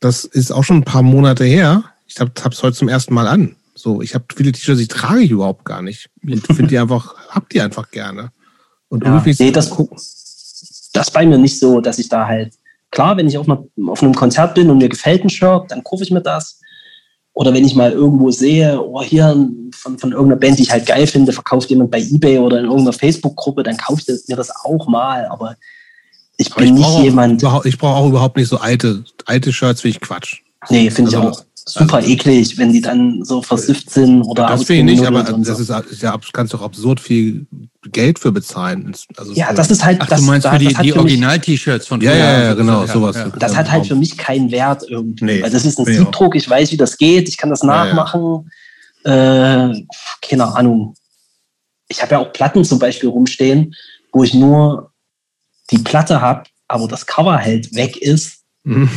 [0.00, 1.84] das ist auch schon ein paar Monate her.
[2.06, 3.56] Ich habe es heute zum ersten Mal an.
[3.74, 6.10] So, ich habe viele T-Shirts, die trage ich überhaupt gar nicht.
[6.24, 8.30] Und finde die einfach, hab die einfach gerne.
[8.88, 9.70] Und ja, irgendwie nee, das,
[10.92, 12.54] das bei mir nicht so, dass ich da halt,
[12.90, 15.84] klar, wenn ich auf, einer, auf einem Konzert bin und mir gefällt ein Shirt, dann
[15.84, 16.60] kaufe ich mir das.
[17.34, 20.86] Oder wenn ich mal irgendwo sehe, oh, hier von, von irgendeiner Band, die ich halt
[20.86, 24.50] geil finde, verkauft jemand bei Ebay oder in irgendeiner Facebook-Gruppe, dann kaufe ich mir das
[24.64, 25.26] auch mal.
[25.26, 25.54] Aber
[26.38, 27.42] ich bin ich nicht jemand.
[27.64, 30.40] ich brauche auch überhaupt nicht so alte, alte Shirts, wie ich Quatsch.
[30.70, 34.46] Nee, finde also, ich auch super also, eklig, wenn die dann so versifft sind oder
[34.46, 37.46] Das finde ich nicht, aber das ist, ist ja, kannst doch absurd viel
[37.90, 38.94] Geld für bezahlen.
[39.16, 39.98] Also ja, das ist halt.
[40.00, 43.16] Ach, das, du meinst für die, die Original-T-Shirts von Ja, ja, ja, genau, sowas.
[43.16, 43.28] Ja.
[43.38, 45.24] Das hat halt für mich keinen Wert irgendwie.
[45.24, 48.50] Nee, weil das ist ein Siebdruck, ich weiß, wie das geht, ich kann das nachmachen.
[49.04, 49.84] Ja, äh,
[50.22, 50.94] keine Ahnung.
[51.88, 53.74] Ich habe ja auch Platten zum Beispiel rumstehen,
[54.12, 54.92] wo ich nur
[55.70, 58.90] die Platte habe, aber das Cover halt weg ist mhm.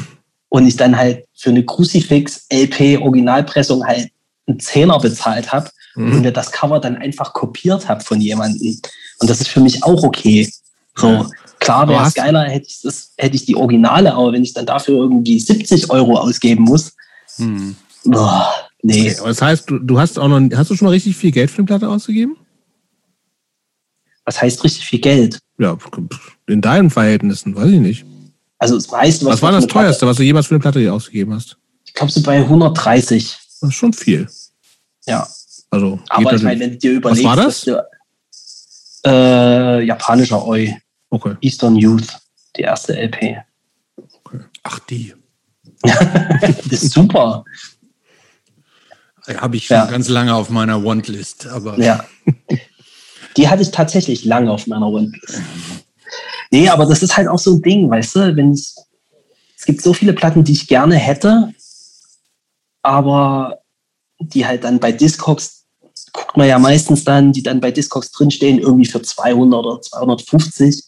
[0.50, 4.10] und ich dann halt für eine Crucifix LP Originalpressung halt
[4.48, 6.12] einen Zehner bezahlt habe mhm.
[6.12, 8.80] und mir das Cover dann einfach kopiert habe von jemandem.
[9.20, 10.52] Und das ist für mich auch okay.
[10.96, 11.28] So.
[11.60, 14.66] Klar wäre es geiler, hätte ich, das, hätte ich die Originale, aber wenn ich dann
[14.66, 16.94] dafür irgendwie 70 Euro ausgeben muss,
[17.36, 17.76] hm.
[18.08, 18.42] oh,
[18.82, 19.12] nee.
[19.12, 21.52] Okay, das heißt, du, du hast auch noch, hast du schon mal richtig viel Geld
[21.52, 22.36] für eine Platte ausgegeben?
[24.26, 25.40] Was heißt richtig viel Geld?
[25.62, 25.78] Ja,
[26.48, 28.06] in deinen Verhältnissen, weiß ich nicht.
[28.58, 30.92] Also das meiste, was, was war das teuerste, Platte, was du jemals für eine Platte
[30.92, 31.56] ausgegeben hast?
[31.86, 33.38] Ich glaube, so bei 130.
[33.60, 34.28] Das ist schon viel.
[35.06, 35.28] Ja.
[35.70, 37.62] Also, aber ich meine, wenn du dir überlegst, was war das?
[37.62, 37.86] Du,
[39.06, 40.76] äh, japanischer Oi.
[41.12, 41.36] Okay.
[41.42, 42.08] Eastern Youth,
[42.56, 43.38] die erste LP.
[43.98, 44.40] Okay.
[44.64, 45.14] Ach, die.
[45.84, 47.46] das ist super.
[49.28, 49.86] Habe ich schon ja.
[49.86, 51.78] ganz lange auf meiner Wantlist, aber.
[51.80, 52.04] Ja.
[53.38, 55.42] Die hatte ich tatsächlich lange auf meiner Wantlist.
[56.52, 58.76] Nee, aber das ist halt auch so ein Ding, weißt du, wenn es,
[59.58, 61.54] es gibt so viele Platten, die ich gerne hätte,
[62.82, 63.60] aber
[64.20, 65.66] die halt dann bei Discogs,
[66.12, 70.84] guckt man ja meistens dann, die dann bei Discogs drinstehen, irgendwie für 200 oder 250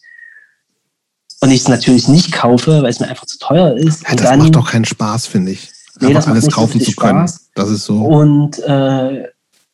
[1.40, 4.02] und ich es natürlich nicht kaufe, weil es mir einfach zu teuer ist.
[4.02, 5.70] Ja, das dann, macht doch keinen Spaß, finde ich.
[6.00, 7.28] Nee, das alles kaufen zu können.
[7.28, 7.50] Spaß.
[7.54, 8.02] Das ist so.
[8.02, 9.28] Und äh,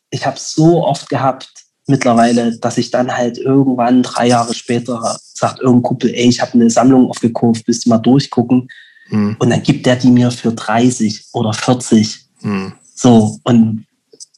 [0.09, 1.49] ich habe es so oft gehabt
[1.91, 6.53] mittlerweile, dass ich dann halt irgendwann drei Jahre später sagt irgendein Kumpel, ey, ich habe
[6.53, 8.69] eine Sammlung aufgekauft, willst du mal durchgucken?
[9.07, 9.35] Hm.
[9.39, 12.25] Und dann gibt der die mir für 30 oder 40.
[12.41, 12.73] Hm.
[12.95, 13.85] So, und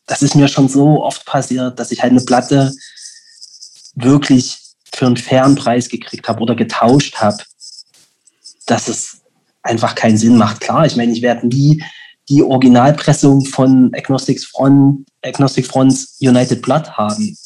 [0.08, 2.74] das ist mir schon so oft passiert, dass ich halt eine Platte
[3.96, 4.58] wirklich
[4.94, 7.38] für einen fairen Preis gekriegt habe oder getauscht habe,
[8.66, 9.22] dass es
[9.62, 10.62] einfach keinen Sinn macht.
[10.62, 11.84] Klar, ich meine, ich werde nie
[12.30, 17.38] die Originalpressung von Agnostic, Front, Agnostic Fronts United Blood haben,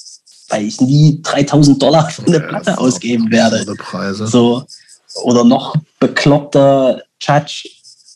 [0.50, 3.66] weil ich nie 3000 Dollar für eine Platte ausgeben werde.
[3.76, 4.28] Preise.
[4.28, 4.66] So,
[5.24, 7.70] oder noch bekloppter Judge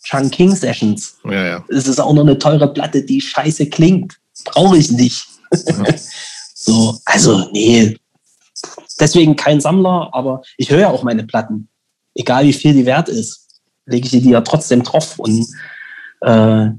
[0.04, 1.18] Chang King Sessions.
[1.26, 1.66] Ja, ja.
[1.70, 4.20] Es ist auch noch eine teure Platte, die scheiße klingt.
[4.46, 5.26] Brauche ich nicht.
[5.52, 5.86] Ja.
[6.54, 7.98] so, also, nee,
[9.00, 11.70] deswegen kein Sammler, aber ich höre ja auch meine Platten.
[12.16, 13.48] Egal wie viel die wert ist,
[13.86, 15.48] lege ich die ja trotzdem drauf und
[16.22, 16.70] äh,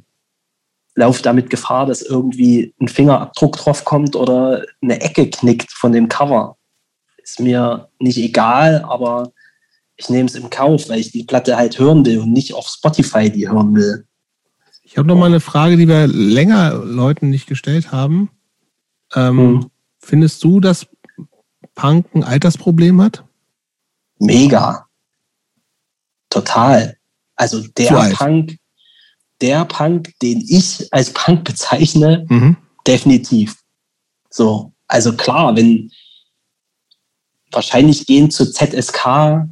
[0.94, 6.08] laufe damit Gefahr, dass irgendwie ein Fingerabdruck drauf kommt oder eine Ecke knickt von dem
[6.08, 6.56] Cover.
[7.22, 9.32] Ist mir nicht egal, aber
[9.96, 12.66] ich nehme es im Kauf, weil ich die Platte halt hören will und nicht auf
[12.66, 14.06] Spotify die hören will.
[14.82, 18.30] Ich habe noch mal eine Frage, die wir länger Leuten nicht gestellt haben.
[19.14, 19.70] Ähm, hm.
[19.98, 20.86] Findest du, dass
[21.74, 23.24] Punk ein Altersproblem hat?
[24.18, 24.86] Mega.
[26.28, 26.96] Total.
[27.36, 28.56] Also der Punk,
[29.42, 32.56] der Punk, den ich als Punk bezeichne, mhm.
[32.86, 33.56] definitiv.
[34.30, 35.90] So, also klar, wenn
[37.50, 39.46] wahrscheinlich gehen zu ZSK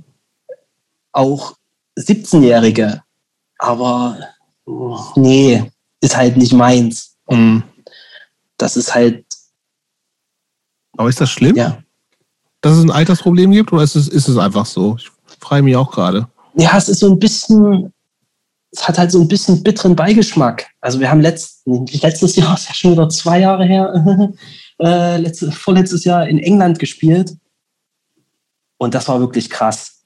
[1.13, 1.55] auch
[1.99, 3.03] 17-Jährige,
[3.59, 4.19] aber
[5.17, 5.71] nee,
[6.01, 7.17] ist halt nicht meins.
[7.29, 7.63] Mhm.
[8.57, 9.27] Das ist halt.
[10.97, 11.57] Aber ist das schlimm?
[11.57, 11.83] Ja
[12.61, 14.97] dass es ein Altersproblem gibt oder ist es, ist es einfach so?
[14.97, 16.29] Ich frage mich auch gerade.
[16.55, 17.93] Ja, es ist so ein bisschen,
[18.73, 20.69] es hat halt so ein bisschen bitteren Beigeschmack.
[20.81, 24.33] Also wir haben letzt, letztes Jahr, ist ja schon wieder zwei Jahre her,
[24.81, 27.37] äh, letzte, vorletztes Jahr in England gespielt.
[28.79, 30.03] Und das war wirklich krass.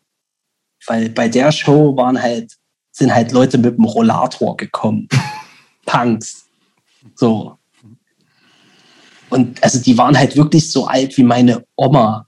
[0.87, 2.53] Weil bei der Show waren halt,
[2.91, 5.09] sind halt Leute mit dem Rollator gekommen.
[5.87, 6.47] Punks.
[7.15, 7.57] So.
[9.31, 12.27] Und also die waren halt wirklich so alt wie meine Oma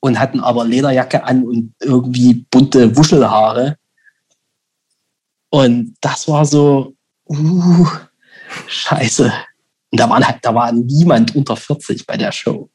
[0.00, 3.76] und hatten aber Lederjacke an und irgendwie bunte Wuschelhaare.
[5.56, 6.94] Und das war so,
[7.30, 7.88] uh,
[8.68, 9.32] scheiße.
[9.90, 12.68] Und da, waren halt, da war niemand unter 40 bei der Show.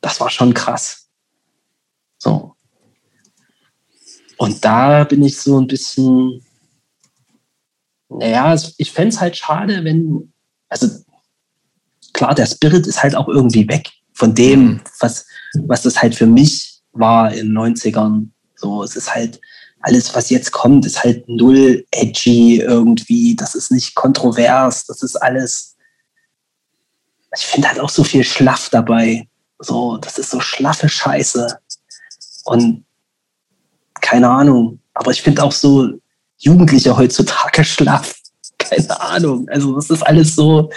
[0.00, 1.08] Das war schon krass.
[2.16, 2.54] So.
[4.36, 6.46] Und da bin ich so ein bisschen,
[8.08, 10.32] naja, ich fände es halt schade, wenn,
[10.68, 10.86] also
[12.12, 14.80] klar, der Spirit ist halt auch irgendwie weg von dem, mhm.
[15.00, 15.26] was,
[15.66, 18.28] was das halt für mich war in den 90ern.
[18.54, 19.40] So, es ist halt,
[19.80, 23.34] alles, was jetzt kommt, ist halt null edgy irgendwie.
[23.34, 24.86] Das ist nicht kontrovers.
[24.86, 25.76] Das ist alles.
[27.34, 29.26] Ich finde halt auch so viel Schlaff dabei.
[29.58, 31.58] So, das ist so schlaffe Scheiße.
[32.44, 32.84] Und
[34.00, 34.80] keine Ahnung.
[34.94, 35.88] Aber ich finde auch so
[36.38, 38.14] Jugendliche heutzutage schlaff.
[38.58, 39.48] Keine Ahnung.
[39.48, 40.70] Also, das ist alles so.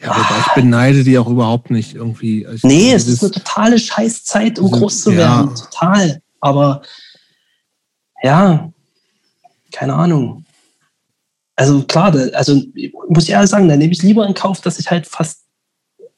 [0.00, 2.46] Ja, aber ich beneide die auch überhaupt nicht irgendwie.
[2.54, 5.48] Ich nee, es ist eine totale Scheißzeit, um groß zu werden.
[5.48, 5.64] Ja.
[5.64, 6.22] Total.
[6.40, 6.82] Aber
[8.22, 8.70] ja,
[9.72, 10.44] keine Ahnung.
[11.56, 12.62] Also klar, also
[13.08, 15.44] muss ich ehrlich sagen, da nehme ich lieber in Kauf, dass ich halt fast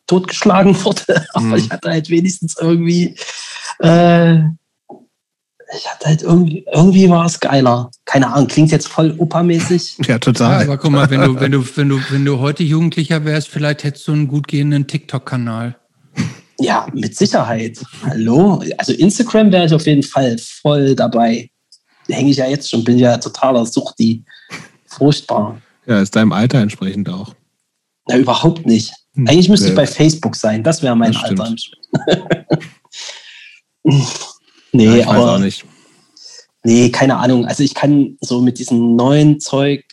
[0.06, 1.26] totgeschlagen wurde.
[1.32, 1.54] Aber mhm.
[1.56, 3.16] ich hatte halt wenigstens irgendwie
[3.80, 4.40] äh,
[5.76, 7.90] ich hatte halt irgendwie, irgendwie war es geiler.
[8.04, 9.98] Keine Ahnung, klingt jetzt voll opermäßig.
[10.06, 10.60] Ja, total.
[10.60, 13.48] Ja, aber guck mal, wenn du, wenn du, wenn du, wenn du heute Jugendlicher wärst,
[13.48, 15.76] vielleicht hättest du einen gut gehenden TikTok-Kanal.
[16.58, 17.78] Ja, mit Sicherheit.
[18.02, 18.62] Hallo?
[18.78, 21.50] Also Instagram wäre ich auf jeden Fall voll dabei.
[22.10, 24.24] Hänge ich ja jetzt schon, bin ja totaler Suchti.
[24.86, 25.60] Furchtbar.
[25.86, 27.34] Ja, ist deinem Alter entsprechend auch.
[28.08, 28.92] Na, überhaupt nicht.
[29.14, 29.28] Hm.
[29.28, 30.62] Eigentlich müsste ich bei Facebook sein.
[30.62, 31.54] Das wäre mein das Alter.
[34.72, 35.18] nee, ja, ich aber.
[35.18, 35.64] Weiß auch nicht.
[36.64, 37.46] Nee, keine Ahnung.
[37.46, 39.84] Also ich kann so mit diesem neuen Zeug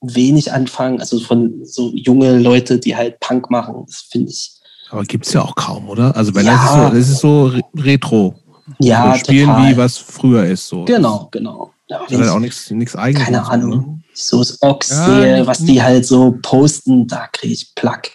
[0.00, 1.00] wenig anfangen.
[1.00, 4.62] Also von so junge Leute, die halt Punk machen, das finde ich
[4.92, 6.14] aber gibt es ja auch kaum, oder?
[6.14, 6.52] Also bei ja.
[6.52, 8.34] das, ist so, das ist so retro.
[8.78, 9.72] Ja, so spielen total.
[9.72, 10.68] wie was früher ist.
[10.68, 10.84] So.
[10.84, 11.72] Genau, genau.
[11.88, 13.24] Ja, das ist auch nichts, nichts eigenes.
[13.24, 13.70] Keine Ahnung.
[13.70, 14.02] Ne?
[14.14, 18.12] So das Ox ja, sehe, was die halt so posten, da kriege ich Plack.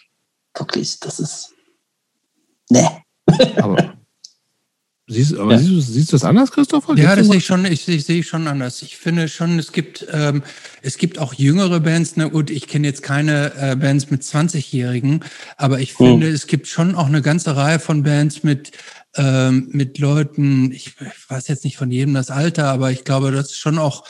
[0.57, 1.53] Wirklich, das ist.
[2.69, 2.89] Ne.
[3.57, 3.97] Aber
[5.09, 5.57] Siehst, aber ja.
[5.57, 6.93] siehst, du, siehst, du das anders, Christopher?
[6.97, 8.81] ja, das sehe ich schon, ich, ich sehe schon anders.
[8.81, 10.43] Ich finde schon, es gibt, ähm,
[10.81, 12.17] es gibt auch jüngere Bands.
[12.17, 15.23] Na gut, ich kenne jetzt keine äh, Bands mit 20-Jährigen,
[15.55, 16.07] aber ich hm.
[16.07, 16.33] finde, mhm.
[16.33, 18.73] es gibt schon auch eine ganze Reihe von Bands mit,
[19.17, 23.31] ähm, mit Leuten, ich, ich weiß jetzt nicht von jedem das Alter, aber ich glaube,
[23.31, 24.03] dass es schon auch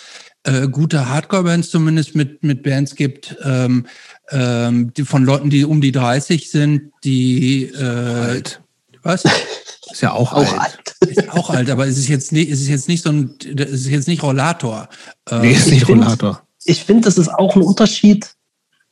[0.44, 3.86] äh, gute Hardcore-Bands zumindest mit, mit Bands gibt, ähm,
[4.30, 8.62] ähm, die, von Leuten, die um die 30 sind, die äh, Alt.
[9.04, 9.24] Was?
[9.92, 10.60] Ist ja auch, auch alt.
[11.02, 11.10] alt.
[11.10, 13.72] Ist auch alt, aber es ist jetzt nicht, es ist jetzt nicht so ein, es
[13.72, 14.90] ist jetzt nicht Rollator.
[15.32, 16.42] Nee, ist nicht find, Rollator.
[16.66, 18.36] Ich finde, das ist auch ein Unterschied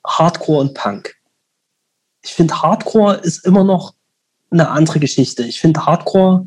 [0.05, 1.15] Hardcore und Punk.
[2.23, 3.93] Ich finde, Hardcore ist immer noch
[4.51, 5.43] eine andere Geschichte.
[5.43, 6.45] Ich finde, Hardcore,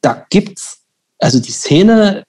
[0.00, 0.82] da gibt's,
[1.18, 2.24] also die Szene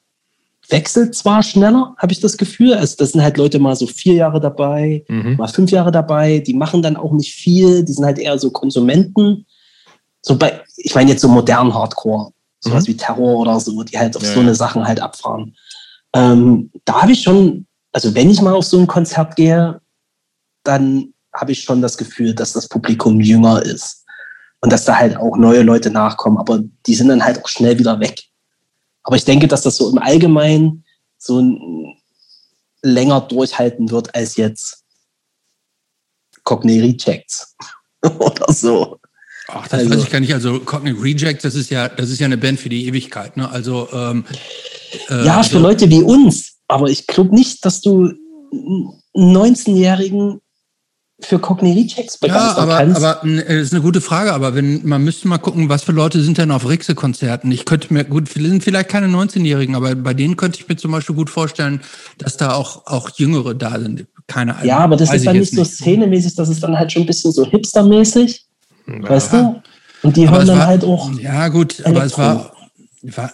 [0.70, 2.74] wechselt zwar schneller, habe ich das Gefühl.
[2.74, 5.36] Also das sind halt Leute mal so vier Jahre dabei, mhm.
[5.38, 6.40] mal fünf Jahre dabei.
[6.40, 7.84] Die machen dann auch nicht viel.
[7.84, 9.46] Die sind halt eher so Konsumenten
[10.22, 12.88] so bei, ich meine jetzt so modernen Hardcore, sowas mhm.
[12.88, 15.56] wie Terror oder so, die halt auf ja, so eine Sachen halt abfahren.
[16.14, 19.82] Ähm, da habe ich schon, also wenn ich mal auf so ein Konzert gehe,
[20.64, 24.06] dann habe ich schon das Gefühl, dass das Publikum jünger ist
[24.62, 27.80] und dass da halt auch neue Leute nachkommen, aber die sind dann halt auch schnell
[27.80, 28.24] wieder weg.
[29.04, 30.84] Aber ich denke, dass das so im Allgemeinen
[31.18, 31.42] so
[32.82, 34.84] länger durchhalten wird als jetzt
[36.44, 37.56] Cockney Rejects
[38.20, 39.00] oder so.
[39.48, 40.34] Ach, das also, weiß ich gar nicht.
[40.34, 43.36] Also Cognitive Reject, das ist ja, das ist ja eine Band für die Ewigkeit.
[43.36, 43.50] Ne?
[43.50, 44.26] Also ähm,
[45.10, 46.58] äh, ja, für also, Leute wie uns.
[46.68, 48.14] Aber ich glaube nicht, dass du
[48.52, 50.40] einen 19-Jährigen
[51.22, 53.04] für Cognitive Rejects begeistern ja, aber, kannst.
[53.04, 54.34] Aber das äh, ist eine gute Frage.
[54.34, 57.52] Aber wenn man müsste mal gucken, was für Leute sind denn auf Rixe-Konzerten?
[57.52, 60.92] Ich könnte mir gut, sind vielleicht keine 19-Jährigen, aber bei denen könnte ich mir zum
[60.92, 61.82] Beispiel gut vorstellen,
[62.18, 64.08] dass da auch auch Jüngere da sind.
[64.28, 64.68] Keine Ahnung.
[64.68, 67.32] Ja, aber das ist dann nicht so szenemäßig, das ist dann halt schon ein bisschen
[67.32, 68.46] so hipstermäßig.
[68.88, 69.10] Ja.
[69.10, 69.62] Weißt du?
[70.04, 71.12] Und die hören dann war, halt auch.
[71.20, 72.22] Ja, gut, Elektro.
[72.22, 72.54] aber
[73.04, 73.32] es war.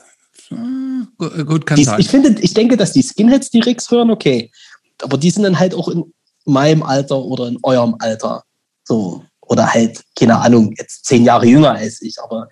[1.27, 1.99] war gut, kann die, sein.
[1.99, 4.51] Ich, finde, ich denke, dass die Skinheads die Ricks hören, okay.
[5.03, 6.05] Aber die sind dann halt auch in
[6.45, 8.43] meinem Alter oder in eurem Alter.
[8.83, 9.23] So.
[9.41, 12.19] Oder halt, keine Ahnung, jetzt zehn Jahre jünger als ich.
[12.21, 12.47] Aber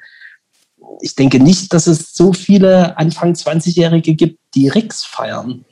[1.01, 5.65] ich denke nicht, dass es so viele Anfang 20-Jährige gibt, die Ricks feiern.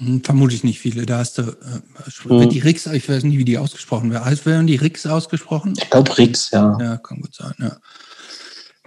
[0.00, 1.04] Hm, vermutlich nicht viele.
[1.04, 2.48] Da hast du äh, hm.
[2.48, 4.24] die Rix, ich weiß nicht, wie die ausgesprochen werden.
[4.24, 5.74] Heißt, werden die Rix ausgesprochen?
[5.76, 6.78] Ich glaube Rix, ja.
[6.80, 7.76] Ja, kann gut sein, ja.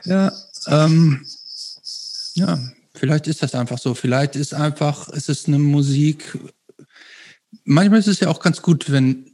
[0.06, 0.34] Ja,
[0.68, 1.26] ähm,
[2.34, 2.60] ja,
[2.94, 3.94] vielleicht ist das einfach so.
[3.94, 6.38] Vielleicht ist einfach, es ist eine Musik.
[7.66, 9.33] Manchmal ist es ja auch ganz gut, wenn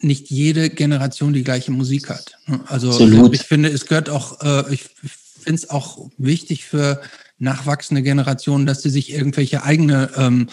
[0.00, 2.38] nicht jede Generation die gleiche Musik hat.
[2.66, 3.34] Also Absolut.
[3.34, 7.00] ich finde, es gehört auch, äh, ich finde es auch wichtig für
[7.38, 10.48] nachwachsende Generationen, dass sie sich irgendwelche eigene ähm,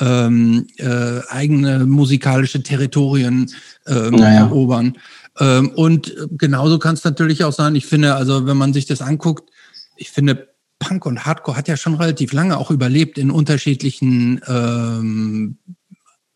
[0.00, 3.52] ähm, äh, eigene musikalische Territorien
[3.86, 4.46] ähm, naja.
[4.46, 4.96] erobern.
[5.40, 9.00] Ähm, und genauso kann es natürlich auch sein, ich finde, also wenn man sich das
[9.00, 9.50] anguckt,
[9.96, 10.48] ich finde,
[10.78, 15.58] Punk und Hardcore hat ja schon relativ lange auch überlebt in unterschiedlichen ähm,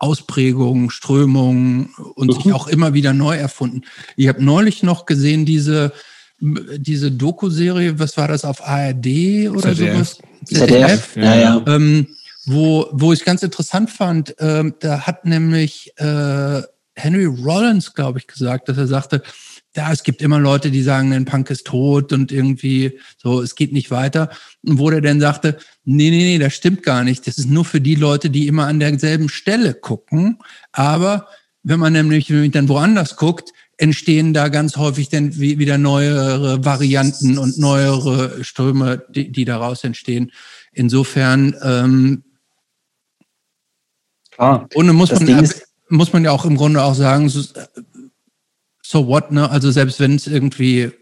[0.03, 2.33] Ausprägungen, Strömungen und mhm.
[2.33, 3.83] sich auch immer wieder neu erfunden.
[4.17, 5.93] Ich habe neulich noch gesehen, diese
[6.43, 9.93] diese Doku-Serie, was war das auf ARD oder ZDF.
[9.93, 10.19] sowas?
[10.45, 11.63] ZDF, ja, ja.
[11.69, 12.09] Ähm,
[12.47, 16.63] wo, wo ich ganz interessant fand, ähm, da hat nämlich äh,
[16.95, 19.23] Henry Rollins, glaube ich, gesagt, dass er sagte,
[19.75, 23.55] ja, es gibt immer Leute, die sagen, ein Punk ist tot und irgendwie so, es
[23.55, 24.31] geht nicht weiter.
[24.63, 27.27] Und wo der dann sagte, nee, nee, nee, das stimmt gar nicht.
[27.27, 30.39] Das ist nur für die Leute, die immer an derselben Stelle gucken.
[30.73, 31.27] Aber
[31.63, 37.59] wenn man nämlich dann woanders guckt, entstehen da ganz häufig dann wieder neuere Varianten und
[37.59, 40.33] neuere Ströme, die, die daraus entstehen.
[40.73, 42.25] Insofern ähm,
[44.33, 44.69] Klar.
[44.75, 45.51] Und muss man,
[45.89, 47.43] muss man ja auch im Grunde auch sagen, so,
[48.93, 49.51] so what, ne?
[49.51, 50.93] Also selbst wenn es irgendwie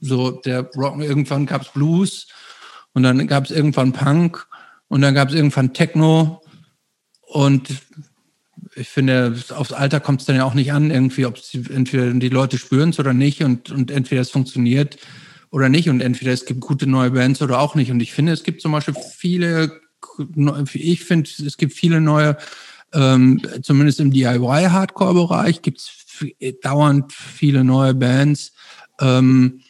[0.00, 2.26] so der Rock, irgendwann gab es Blues
[2.94, 4.46] und dann gab es irgendwann Punk
[4.88, 6.40] und dann gab es irgendwann Techno
[7.20, 7.68] und
[8.74, 12.28] ich finde, aufs Alter kommt es dann ja auch nicht an, irgendwie, ob entweder die
[12.30, 14.96] Leute spüren es oder nicht und, und entweder es funktioniert
[15.50, 17.90] oder nicht und entweder es gibt gute neue Bands oder auch nicht.
[17.90, 19.80] Und ich finde, es gibt zum Beispiel viele,
[20.72, 22.38] ich finde, es gibt viele neue,
[22.94, 25.97] ähm, zumindest im DIY-Hardcore-Bereich gibt es
[26.62, 28.52] dauernd viele neue Bands.
[29.00, 29.60] Ähm,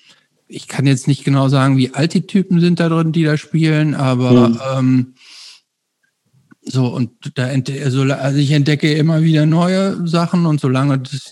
[0.47, 3.37] ich kann jetzt nicht genau sagen, wie alt die Typen sind da drin, die da
[3.37, 4.61] spielen, aber mhm.
[4.75, 5.15] ähm,
[6.63, 11.31] so und da also, also ich entdecke immer wieder neue Sachen und solange das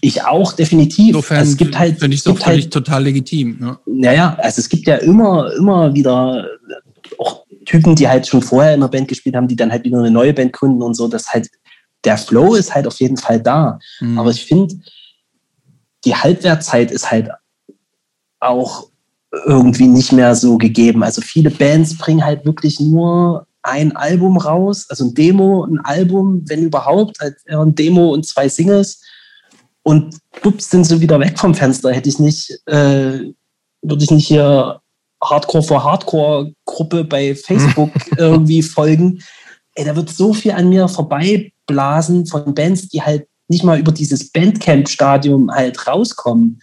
[0.00, 1.08] ich auch definitiv.
[1.08, 3.58] Insofern also es gibt halt, finde ich so halt, total legitim.
[3.58, 3.78] Ne?
[3.86, 6.46] Naja, also es gibt ja immer, immer wieder
[7.18, 9.98] auch Typen, die halt schon vorher in einer Band gespielt haben, die dann halt wieder
[9.98, 11.08] eine neue Band gründen und so.
[11.08, 11.48] Das halt,
[12.04, 13.78] der Flow ist halt auf jeden Fall da.
[14.00, 14.18] Mhm.
[14.18, 14.74] Aber ich finde,
[16.04, 17.30] die Halbwertzeit ist halt
[18.40, 18.88] auch
[19.44, 21.02] irgendwie nicht mehr so gegeben.
[21.02, 26.42] Also viele Bands bringen halt wirklich nur ein Album raus, also ein Demo, ein Album,
[26.46, 29.02] wenn überhaupt, halt ein Demo und zwei Singles.
[29.82, 31.92] Und bups, sind sie wieder weg vom Fenster.
[31.92, 33.20] Hätte ich nicht, äh,
[33.82, 34.80] würde ich nicht hier
[35.22, 39.22] Hardcore for Hardcore Gruppe bei Facebook irgendwie folgen.
[39.74, 40.88] Ey, da wird so viel an mir
[41.66, 46.60] vorbeiblasen von Bands, die halt nicht mal über dieses Bandcamp-Stadium halt rauskommen.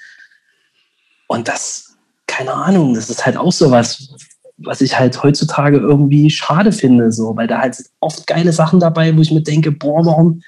[1.27, 1.95] Und das,
[2.27, 4.09] keine Ahnung, das ist halt auch so was,
[4.57, 9.15] was ich halt heutzutage irgendwie schade finde, so, weil da halt oft geile Sachen dabei,
[9.15, 10.41] wo ich mir denke, boah, warum,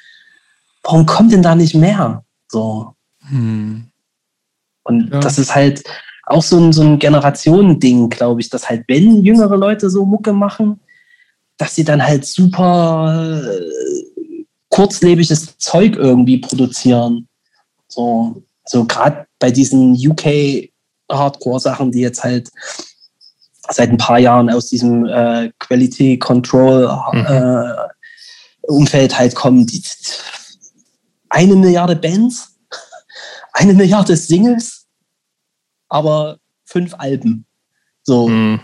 [0.84, 2.24] warum kommt denn da nicht mehr?
[2.50, 2.94] So.
[3.30, 3.88] Hm.
[4.84, 5.20] Und ja.
[5.20, 5.84] das ist halt
[6.28, 10.34] auch so ein, so ein Generationending, glaube ich, dass halt, wenn jüngere Leute so Mucke
[10.34, 10.80] machen,
[11.58, 14.16] dass sie dann halt super äh,
[14.76, 17.30] kurzlebiges Zeug irgendwie produzieren.
[17.88, 20.70] So, so gerade bei diesen UK
[21.10, 22.50] Hardcore-Sachen, die jetzt halt
[23.70, 27.26] seit ein paar Jahren aus diesem äh, Quality Control mhm.
[27.26, 27.74] äh,
[28.64, 29.66] Umfeld halt kommen.
[29.66, 29.82] Die,
[31.30, 32.58] eine Milliarde Bands,
[33.54, 34.88] eine Milliarde Singles,
[35.88, 37.46] aber fünf Alben.
[38.04, 38.28] So.
[38.28, 38.60] Mhm.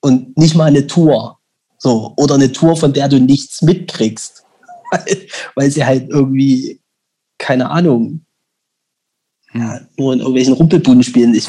[0.00, 1.38] Und nicht mal eine Tour.
[1.78, 2.12] So.
[2.16, 4.43] Oder eine Tour, von der du nichts mitkriegst.
[4.94, 6.80] Weil, weil sie halt irgendwie,
[7.38, 8.24] keine Ahnung,
[9.52, 11.34] ja, nur in irgendwelchen Rumpelbuden spielen.
[11.34, 11.46] Ich,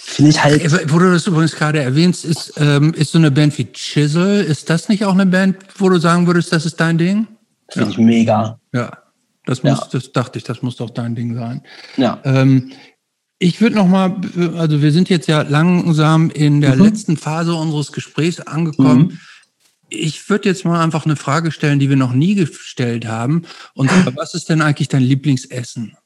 [0.00, 0.62] finde ich halt.
[0.62, 4.42] Äh, wo du das übrigens gerade erwähnst, ist, ähm, ist so eine Band wie Chisel,
[4.42, 7.26] ist das nicht auch eine Band, wo du sagen würdest, das ist dein Ding?
[7.68, 7.92] Finde ja.
[7.92, 8.60] ich mega.
[8.72, 8.98] Ja,
[9.46, 9.88] das, muss, ja.
[9.92, 11.62] das dachte ich, das muss doch dein Ding sein.
[11.96, 12.20] Ja.
[12.24, 12.72] Ähm,
[13.38, 14.16] ich würde noch mal,
[14.56, 16.84] also wir sind jetzt ja langsam in der mhm.
[16.84, 18.98] letzten Phase unseres Gesprächs angekommen.
[18.98, 19.18] Mhm.
[19.94, 23.42] Ich würde jetzt mal einfach eine Frage stellen, die wir noch nie gestellt haben.
[23.74, 25.96] Und zwar, was ist denn eigentlich dein Lieblingsessen?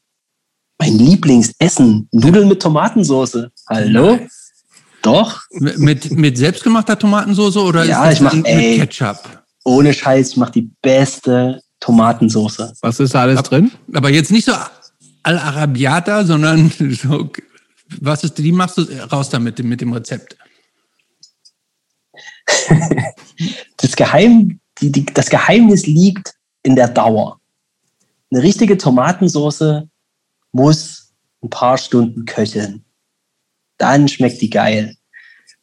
[0.79, 3.47] Mein Lieblingsessen, Nudeln mit Tomatensauce.
[3.67, 4.15] Hallo?
[4.15, 4.51] Nice.
[5.01, 5.41] Doch.
[5.51, 9.43] Mit, mit selbstgemachter Tomatensauce oder ja, ist das ich mach, mit ey, Ketchup?
[9.65, 12.73] Ohne Scheiß, ich mache die beste Tomatensauce.
[12.81, 13.71] Was ist da alles aber, drin?
[13.93, 14.53] Aber jetzt nicht so
[15.23, 17.29] al-Arabiata, sondern so,
[17.99, 20.37] was ist, die machst du raus damit mit dem Rezept?
[23.77, 27.39] das, Geheim, die, die, das Geheimnis liegt in der Dauer.
[28.31, 29.83] Eine richtige Tomatensauce
[30.51, 31.13] muss
[31.43, 32.83] ein paar Stunden köcheln.
[33.77, 34.95] Dann schmeckt die geil.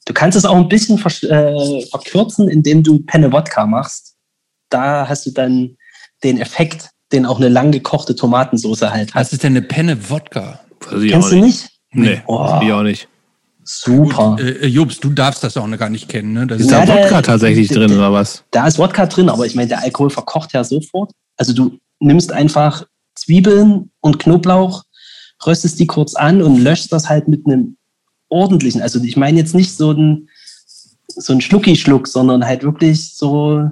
[0.07, 4.15] Du kannst es auch ein bisschen äh, verkürzen, indem du Penne Wodka machst.
[4.71, 5.77] Da hast du dann
[6.23, 9.21] den Effekt, den auch eine lang gekochte Tomatensauce halt hat.
[9.21, 10.61] Was ist denn eine Penne Wodka?
[10.89, 11.69] Kennst du nicht?
[11.93, 12.61] Nee, oh.
[12.63, 13.09] ich auch nicht.
[13.69, 14.37] Super.
[14.37, 16.33] Gut, äh, Jobs, du darfst das auch gar nicht kennen.
[16.33, 16.47] Ne?
[16.47, 18.45] Das ist da Wodka tatsächlich drin oder was?
[18.53, 21.11] Da ist Wodka drin, aber ich meine, der Alkohol verkocht ja sofort.
[21.37, 22.87] Also du nimmst einfach
[23.17, 24.85] Zwiebeln und Knoblauch,
[25.45, 27.77] röstest die kurz an und löscht das halt mit einem
[28.29, 30.29] ordentlichen, also ich meine jetzt nicht so ein,
[31.09, 33.71] so ein Schlucki-Schluck, sondern halt wirklich so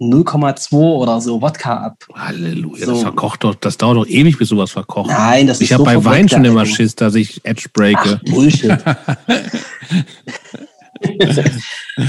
[0.00, 2.04] 0,2 oder so Wodka ab.
[2.14, 2.92] Halleluja, so.
[2.92, 5.10] das verkocht doch, das dauert doch ewig, bis sowas verkocht.
[5.10, 7.98] Nein, das ich ist Ich habe bei Wein schon immer Schiss, dass ich Edge breake.
[8.02, 8.78] Ach, Bullshit.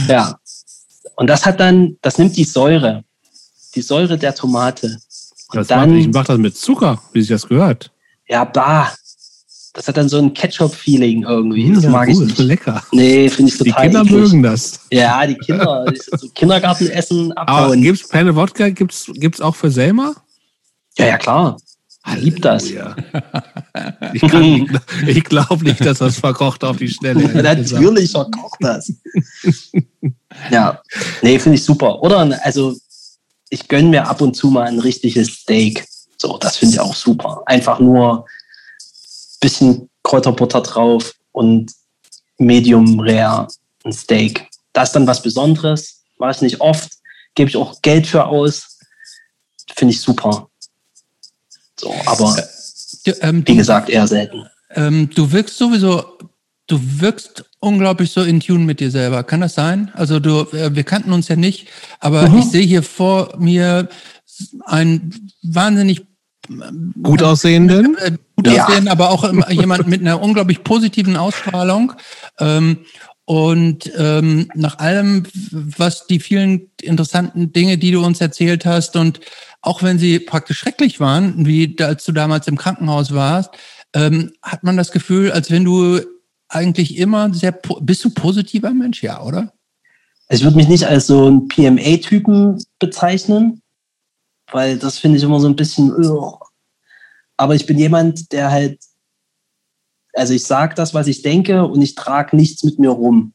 [0.08, 0.38] ja.
[1.16, 3.03] Und das hat dann, das nimmt die Säure,
[3.76, 4.98] die Säure der Tomate.
[5.53, 7.92] Und dann, macht, ich mache das mit Zucker, wie sich das gehört.
[8.28, 8.94] Ja, bah.
[9.74, 11.74] Das hat dann so ein Ketchup-Feeling irgendwie.
[11.74, 12.40] Das ja, mag gut, ich nicht.
[12.40, 12.83] lecker.
[12.91, 14.19] Nee, finde ich total Die Kinder eklig.
[14.19, 14.82] mögen das.
[14.91, 15.85] Ja, die Kinder.
[16.17, 17.64] so Kindergartenessen abhauen.
[17.66, 18.69] Aber gibt's Penne Wodka?
[18.69, 20.14] Gibt's, gibt's auch für Selma?
[20.98, 21.58] Ja, ja, klar.
[22.17, 22.66] Liebt das.
[24.14, 24.22] Ich,
[25.08, 27.24] ich glaube nicht, dass das verkocht auf die Schnelle.
[27.41, 28.91] Natürlich verkocht das.
[30.51, 30.82] ja,
[31.22, 32.01] nee, finde ich super.
[32.01, 32.75] Oder also
[33.50, 35.85] ich gönne mir ab und zu mal ein richtiges Steak.
[36.17, 37.43] So, das finde ich auch super.
[37.45, 38.25] Einfach nur
[39.42, 41.72] bisschen Kräuterbutter drauf und
[42.38, 43.48] Medium Rare
[43.84, 44.48] ein Steak.
[44.74, 46.03] Das ist dann was Besonderes.
[46.18, 46.90] Mache ich nicht oft,
[47.36, 48.80] gebe ich auch Geld für aus.
[49.76, 50.48] finde ich super.
[51.80, 52.36] So, aber
[53.03, 54.45] Du, ähm, wie gesagt, eher selten.
[54.76, 56.03] ähm, du wirkst sowieso,
[56.68, 59.24] du wirkst unglaublich so in Tune mit dir selber.
[59.24, 59.92] Kann das sein?
[59.95, 61.68] Also du, äh, wir kannten uns ja nicht,
[62.00, 62.38] aber Mhm.
[62.40, 63.90] ich sehe hier vor mir
[64.66, 66.06] einen wahnsinnig
[67.02, 67.95] Gut aussehenden?
[68.44, 68.66] Gut Ja.
[68.66, 71.94] aussehen, aber auch jemand mit einer unglaublich positiven Ausstrahlung.
[72.40, 72.80] Ähm,
[73.26, 79.20] und ähm, nach allem, was die vielen interessanten Dinge, die du uns erzählt hast, und
[79.61, 83.52] auch wenn sie praktisch schrecklich waren, wie als du damals im Krankenhaus warst,
[83.94, 86.00] ähm, hat man das Gefühl, als wenn du
[86.50, 89.53] eigentlich immer sehr, bist du positiver Mensch, ja, oder?
[90.28, 93.61] Also ich würde mich nicht als so ein PMA-Typen bezeichnen,
[94.52, 95.94] weil das finde ich immer so ein bisschen.
[95.94, 96.40] ugh.
[97.42, 98.78] Aber ich bin jemand, der halt,
[100.14, 103.34] also ich sage das, was ich denke und ich trage nichts mit mir rum.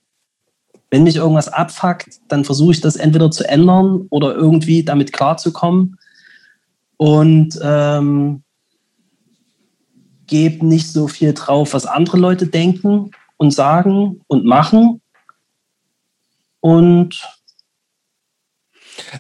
[0.91, 5.99] Wenn mich irgendwas abfuckt, dann versuche ich das entweder zu ändern oder irgendwie damit klarzukommen
[6.99, 8.45] und ähm,
[10.29, 15.01] gebe nicht so viel drauf, was andere Leute denken und sagen und machen.
[16.61, 17.21] Und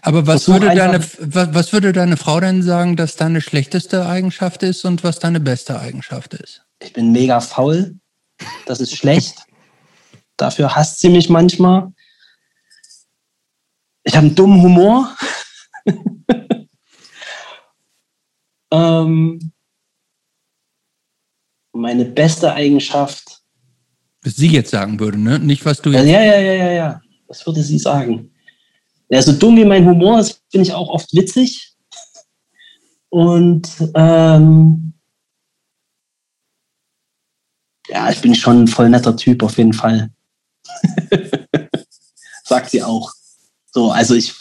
[0.02, 4.62] Aber was Versuch würde, deine, was, würde deine Frau denn sagen, dass deine schlechteste Eigenschaft
[4.62, 6.66] ist und was deine beste Eigenschaft ist?
[6.80, 7.98] ich bin mega faul.
[8.66, 9.44] Das ist schlecht.
[10.36, 11.92] Dafür hasst sie mich manchmal.
[14.04, 15.16] Ich habe einen dummen Humor.
[18.70, 19.52] ähm,
[21.72, 23.42] meine beste Eigenschaft.
[24.22, 25.38] Was sie jetzt sagen würde, ne?
[25.38, 26.06] Nicht, was du jetzt.
[26.06, 27.00] ja, ja, ja, ja, ja.
[27.26, 28.32] Was würde sie sagen?
[29.08, 31.74] Ja, so dumm wie mein Humor ist, finde ich auch oft witzig.
[33.08, 34.92] Und ähm,
[37.88, 40.10] ja, ich bin schon ein voll netter Typ auf jeden Fall.
[42.44, 43.12] Sagt sie auch.
[43.72, 44.34] So, also ich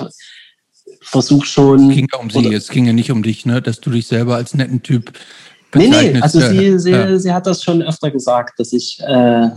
[1.01, 1.89] versuche schon.
[1.91, 3.61] Es ging ja um sie, oder- es ging ja nicht um dich, ne?
[3.61, 5.13] Dass du dich selber als netten Typ
[5.75, 6.23] Nee, nee, bezeichnest.
[6.23, 7.19] also Ja, sie, sie, ja.
[7.19, 9.49] sie hat das schon öfter gesagt, dass ich äh,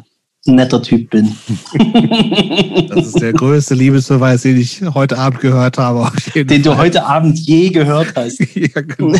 [0.47, 1.36] netter Typ bin.
[2.89, 6.10] Das ist der größte Liebesbeweis, den ich heute Abend gehört habe.
[6.34, 6.78] Den du Fall.
[6.78, 8.41] heute Abend je gehört hast.
[8.55, 9.12] ja, genau.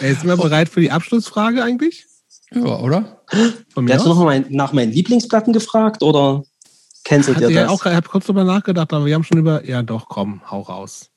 [0.00, 2.04] Ey, sind wir bereit für die Abschlussfrage eigentlich?
[2.52, 3.22] ja, oder?
[3.72, 6.42] Von mir Hast du noch mal nach meinen Lieblingsplatten gefragt oder
[7.04, 7.72] cancelt Hatte ihr ja das?
[7.72, 9.64] auch, ich habe kurz drüber nachgedacht, aber wir haben schon über.
[9.66, 11.10] Ja, doch, komm, hau raus.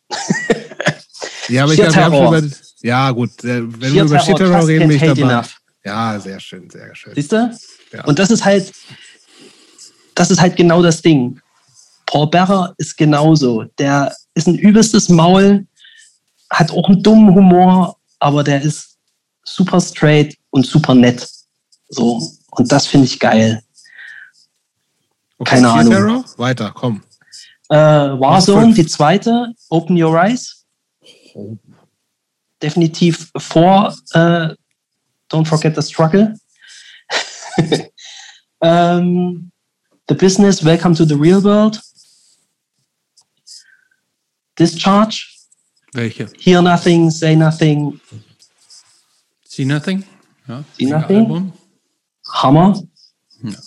[1.50, 2.56] ja, aber ich hab, wir haben schon über.
[2.82, 5.22] Ja, gut, äh, wenn wir Sheer über Shit Terror, Terror Trust reden, bin ich dabei.
[5.34, 5.59] Enough.
[5.90, 7.16] Ja, sehr schön, sehr schön.
[7.16, 7.52] Siehst du?
[7.92, 8.06] Ja.
[8.06, 8.72] Und das ist halt,
[10.14, 11.42] das ist halt genau das Ding.
[12.06, 13.64] Paul Bearer ist genauso.
[13.80, 15.66] Der ist ein übelstes Maul,
[16.52, 18.98] hat auch einen dummen Humor, aber der ist
[19.44, 21.28] super straight und super nett.
[21.90, 22.22] So.
[22.52, 23.64] Und das finde ich geil.
[25.40, 26.24] Okay, keine Ahnung.
[26.38, 27.02] Weiter, komm.
[27.70, 30.68] Äh, Warzone, die zweite, Open Your Eyes.
[32.62, 34.50] Definitiv vor äh,
[35.30, 36.34] Don't Forget the Struggle.
[38.62, 39.52] ähm,
[40.08, 41.80] the Business, Welcome to the Real World.
[44.58, 45.28] Discharge,
[45.94, 46.28] Welche?
[46.38, 48.00] Hear Nothing, Say Nothing,
[49.46, 50.04] See Nothing?
[50.48, 50.64] Ja.
[50.78, 51.18] See Nothing?
[51.20, 51.54] Album.
[52.32, 52.82] Hammer.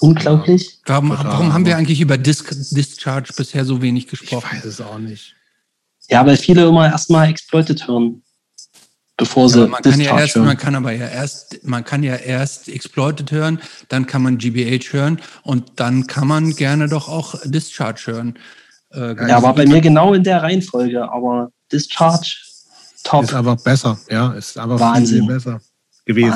[0.00, 0.78] Unglaublich.
[0.84, 4.48] Warum, warum haben wir eigentlich über Disc, Discharge bisher so wenig Ich gesprochen?
[4.52, 5.34] weiß es auch nicht.
[6.10, 8.22] Ja, weil viele immer erstmal Exploited hören,
[9.22, 10.46] bevor sie Aber man kann ja erst, hören.
[10.46, 14.92] man kann aber ja erst, man kann ja erst Exploited hören, dann kann man GBH
[14.92, 18.38] hören und dann kann man gerne doch auch Discharge hören.
[18.92, 22.36] Äh, Ja, war bei mir genau in der Reihenfolge, aber Discharge,
[23.04, 23.24] top.
[23.24, 25.24] Ist einfach besser, ja, ist einfach Wahnsinn.
[25.24, 25.60] viel, besser
[26.04, 26.30] gewesen.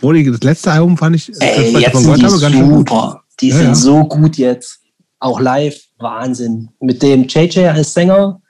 [0.00, 0.32] Wahnsinn.
[0.32, 2.40] Das letzte Album fand ich, das, Ey, was ich jetzt von sind gehört die habe,
[2.40, 2.88] ganz schön gut.
[2.88, 3.22] super.
[3.40, 3.74] Die Ja, sind ja.
[3.74, 4.78] so gut jetzt.
[5.18, 6.68] Auch live, Wahnsinn.
[6.80, 8.40] Mit dem JJ als Sänger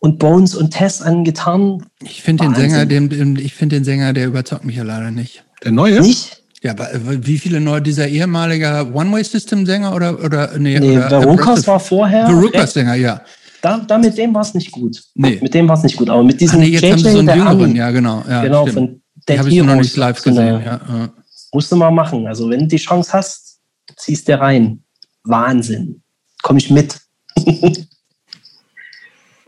[0.00, 1.86] und Bones und Tess an Gitarren.
[2.02, 2.54] Ich finde den.
[2.54, 5.44] Sänger, den, den, ich finde den Sänger, der überzeugt mich ja leider nicht.
[5.62, 6.00] Der neue?
[6.00, 6.42] Nicht?
[6.62, 11.80] Ja, aber wie viele neue, dieser ehemalige One-Way-System-Sänger oder, oder, nee, Nee, oder Verucas war
[11.80, 12.26] vorher.
[12.26, 13.22] Verucas-Sänger, ja.
[13.62, 15.02] Da, da mit dem war es nicht gut.
[15.14, 15.38] Nee.
[15.40, 16.08] Mit dem war es nicht gut.
[16.08, 18.24] Aber mit Ach diesem nee, jetzt haben sie so einen der jüngeren, Ami, ja, genau.
[18.28, 18.74] Ja, genau, stimmt.
[18.74, 20.80] von Dead habe ich noch nicht live gesehen, ja.
[20.88, 21.08] ja.
[21.52, 22.26] Musst du mal machen.
[22.26, 23.58] Also, wenn du die Chance hast,
[23.96, 24.82] ziehst dir rein.
[25.24, 26.02] Wahnsinn.
[26.42, 26.96] Komme ich mit.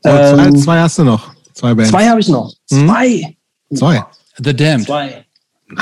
[0.04, 1.34] So, zwei, Ähm, zwei hast du noch.
[1.54, 1.90] Zwei Bands.
[1.90, 2.52] Zwei habe ich noch.
[2.70, 2.86] Mhm.
[2.88, 3.36] Zwei.
[3.74, 4.04] Zwei.
[4.42, 4.86] The Damned.
[4.86, 5.24] Zwei.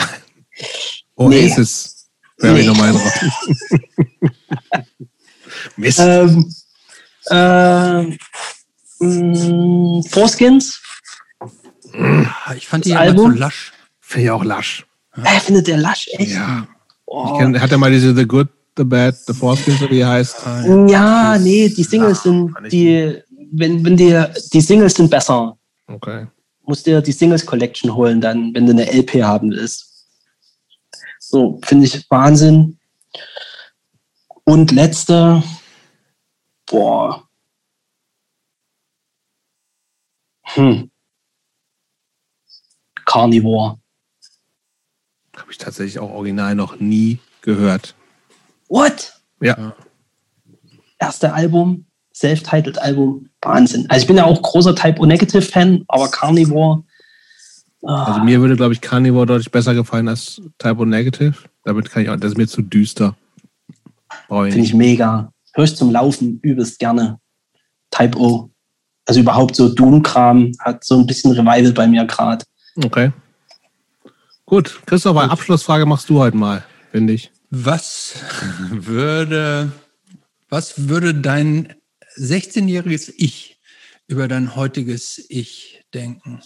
[1.16, 2.08] Oasis.
[2.39, 2.68] Wäre ich Nee.
[2.73, 3.20] nochmal drauf.
[5.76, 5.99] Mist.
[6.00, 6.52] Ähm,
[7.31, 8.18] ähm,
[9.00, 10.81] mh, Foreskins.
[11.94, 13.39] Ah, Ich fand die Das ja immer zu Album?
[13.39, 13.73] lasch.
[14.00, 14.86] Finde ich auch lasch.
[15.23, 16.32] Äh, findet der Lasch echt?
[16.32, 16.66] Ja.
[17.07, 17.31] Oh.
[17.32, 20.08] Ich kenn, hat er mal diese The Good, The Bad, The Foreskins, so wie er
[20.10, 20.36] heißt.
[20.89, 23.18] Ja, nee, die Singles Ach, sind, ich die,
[23.53, 25.59] wenn, wenn dir die Singles sind besser.
[25.87, 26.27] Okay.
[26.62, 30.07] Musst dir die Singles Collection holen, dann, wenn du eine LP haben willst.
[31.19, 32.79] So, finde ich Wahnsinn.
[34.45, 35.43] Und letzte,
[36.67, 37.29] boah.
[40.43, 40.91] Hm.
[43.05, 43.81] Carnivore.
[45.37, 47.95] Habe ich tatsächlich auch original noch nie gehört.
[48.69, 49.20] What?
[49.41, 49.75] Ja.
[50.99, 51.87] Erste Album,
[52.20, 53.86] self-titled Album, Wahnsinn.
[53.89, 56.82] Also ich bin ja auch großer Type O-Negative Fan, aber Carnivore.
[57.84, 61.34] ah, Also mir würde, glaube ich, Carnivore deutlich besser gefallen als Type O Negative.
[61.65, 63.16] Damit kann ich auch, das ist mir zu düster.
[64.28, 65.32] Finde ich mega.
[65.55, 67.18] Höre ich zum Laufen übelst gerne.
[67.90, 68.50] Type O.
[69.07, 72.44] Also überhaupt so Doom-Kram hat so ein bisschen Revival bei mir gerade.
[72.84, 73.12] Okay.
[74.44, 77.32] Gut, Christoph, eine Abschlussfrage machst du heute mal, finde ich.
[77.50, 78.15] Was
[78.70, 79.73] würde,
[80.49, 81.74] was würde dein
[82.17, 83.59] 16-jähriges Ich
[84.07, 86.41] über dein heutiges Ich denken?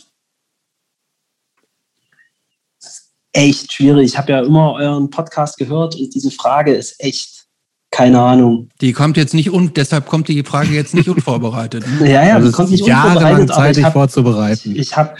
[3.33, 4.07] Echt schwierig.
[4.07, 7.47] Ich habe ja immer euren Podcast gehört und diese Frage ist echt,
[7.91, 8.68] keine Ahnung.
[8.81, 11.84] Die kommt jetzt nicht un, deshalb kommt die Frage jetzt nicht unvorbereitet.
[11.86, 12.10] ne?
[12.12, 14.76] Ja, ja, also die es kommt nicht jahrelang unvorbereitet, aber Zeit, ich dich habe vorzubereiten.
[14.76, 15.17] ich habe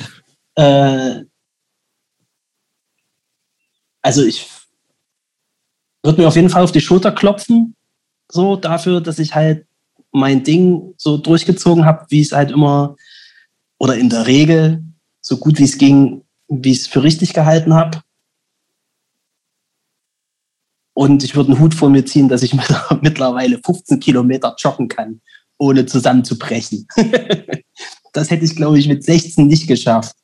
[0.57, 1.25] äh,
[4.03, 4.47] also ich
[6.03, 7.75] würde mir auf jeden Fall auf die Schulter klopfen,
[8.31, 9.67] so dafür, dass ich halt
[10.15, 12.97] mein Ding so durchgezogen habe, wie es halt immer
[13.79, 14.83] oder in der Regel
[15.21, 18.01] so gut wie es ging, wie ich es für richtig gehalten habe.
[20.95, 22.55] Und ich würde einen Hut vor mir ziehen, dass ich
[23.03, 25.21] mittlerweile 15 Kilometer joggen kann,
[25.59, 26.87] ohne zusammenzubrechen.
[28.13, 30.15] das hätte ich, glaube ich, mit 16 nicht geschafft.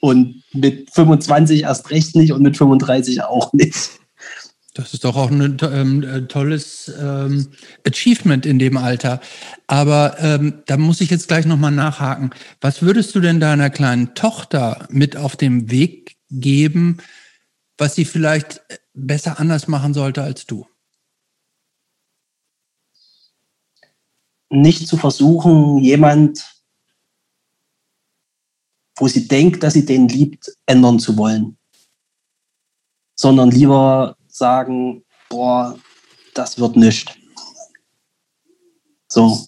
[0.00, 4.00] Und mit 25 erst recht nicht und mit 35 auch nicht.
[4.74, 7.52] Das ist doch auch ein ähm, äh, tolles ähm,
[7.86, 9.20] Achievement in dem Alter.
[9.68, 12.30] Aber ähm, da muss ich jetzt gleich nochmal nachhaken.
[12.60, 16.98] Was würdest du denn deiner kleinen Tochter mit auf den Weg geben,
[17.78, 18.62] was sie vielleicht
[18.94, 20.66] besser anders machen sollte als du?
[24.50, 26.44] Nicht zu versuchen, jemand,
[28.96, 31.56] wo sie denkt, dass sie den liebt, ändern zu wollen.
[33.14, 35.78] Sondern lieber sagen, boah,
[36.34, 37.16] das wird nicht.
[39.08, 39.46] So.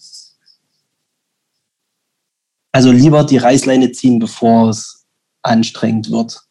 [2.71, 5.05] Also lieber die Reißleine ziehen, bevor es
[5.41, 6.41] anstrengend wird.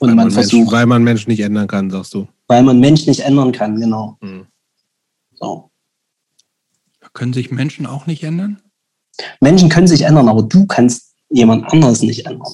[0.00, 2.26] Und weil, man man Mensch, versucht, weil man Menschen nicht ändern kann, sagst du.
[2.48, 4.18] weil man Mensch nicht ändern kann, genau.
[4.20, 4.48] Hm.
[5.34, 5.70] So.
[7.12, 8.60] Können sich Menschen auch nicht ändern?
[9.40, 12.52] Menschen können sich ändern, aber du kannst jemand anderes nicht ändern.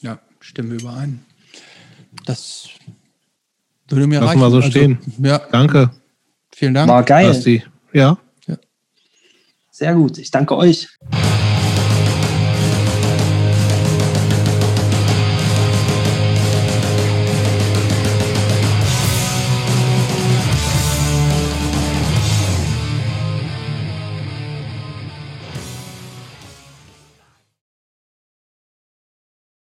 [0.00, 1.24] Ja, stimmen wir überein.
[2.26, 2.68] Das
[3.88, 4.40] würde mir Lassen reichen.
[4.40, 4.98] wir so stehen.
[5.18, 5.90] Ja, Danke,
[6.54, 6.88] vielen Dank.
[6.88, 7.28] War geil.
[7.28, 7.62] Basti.
[7.92, 8.18] Ja.
[9.70, 10.16] Sehr gut.
[10.16, 10.88] Ich danke euch.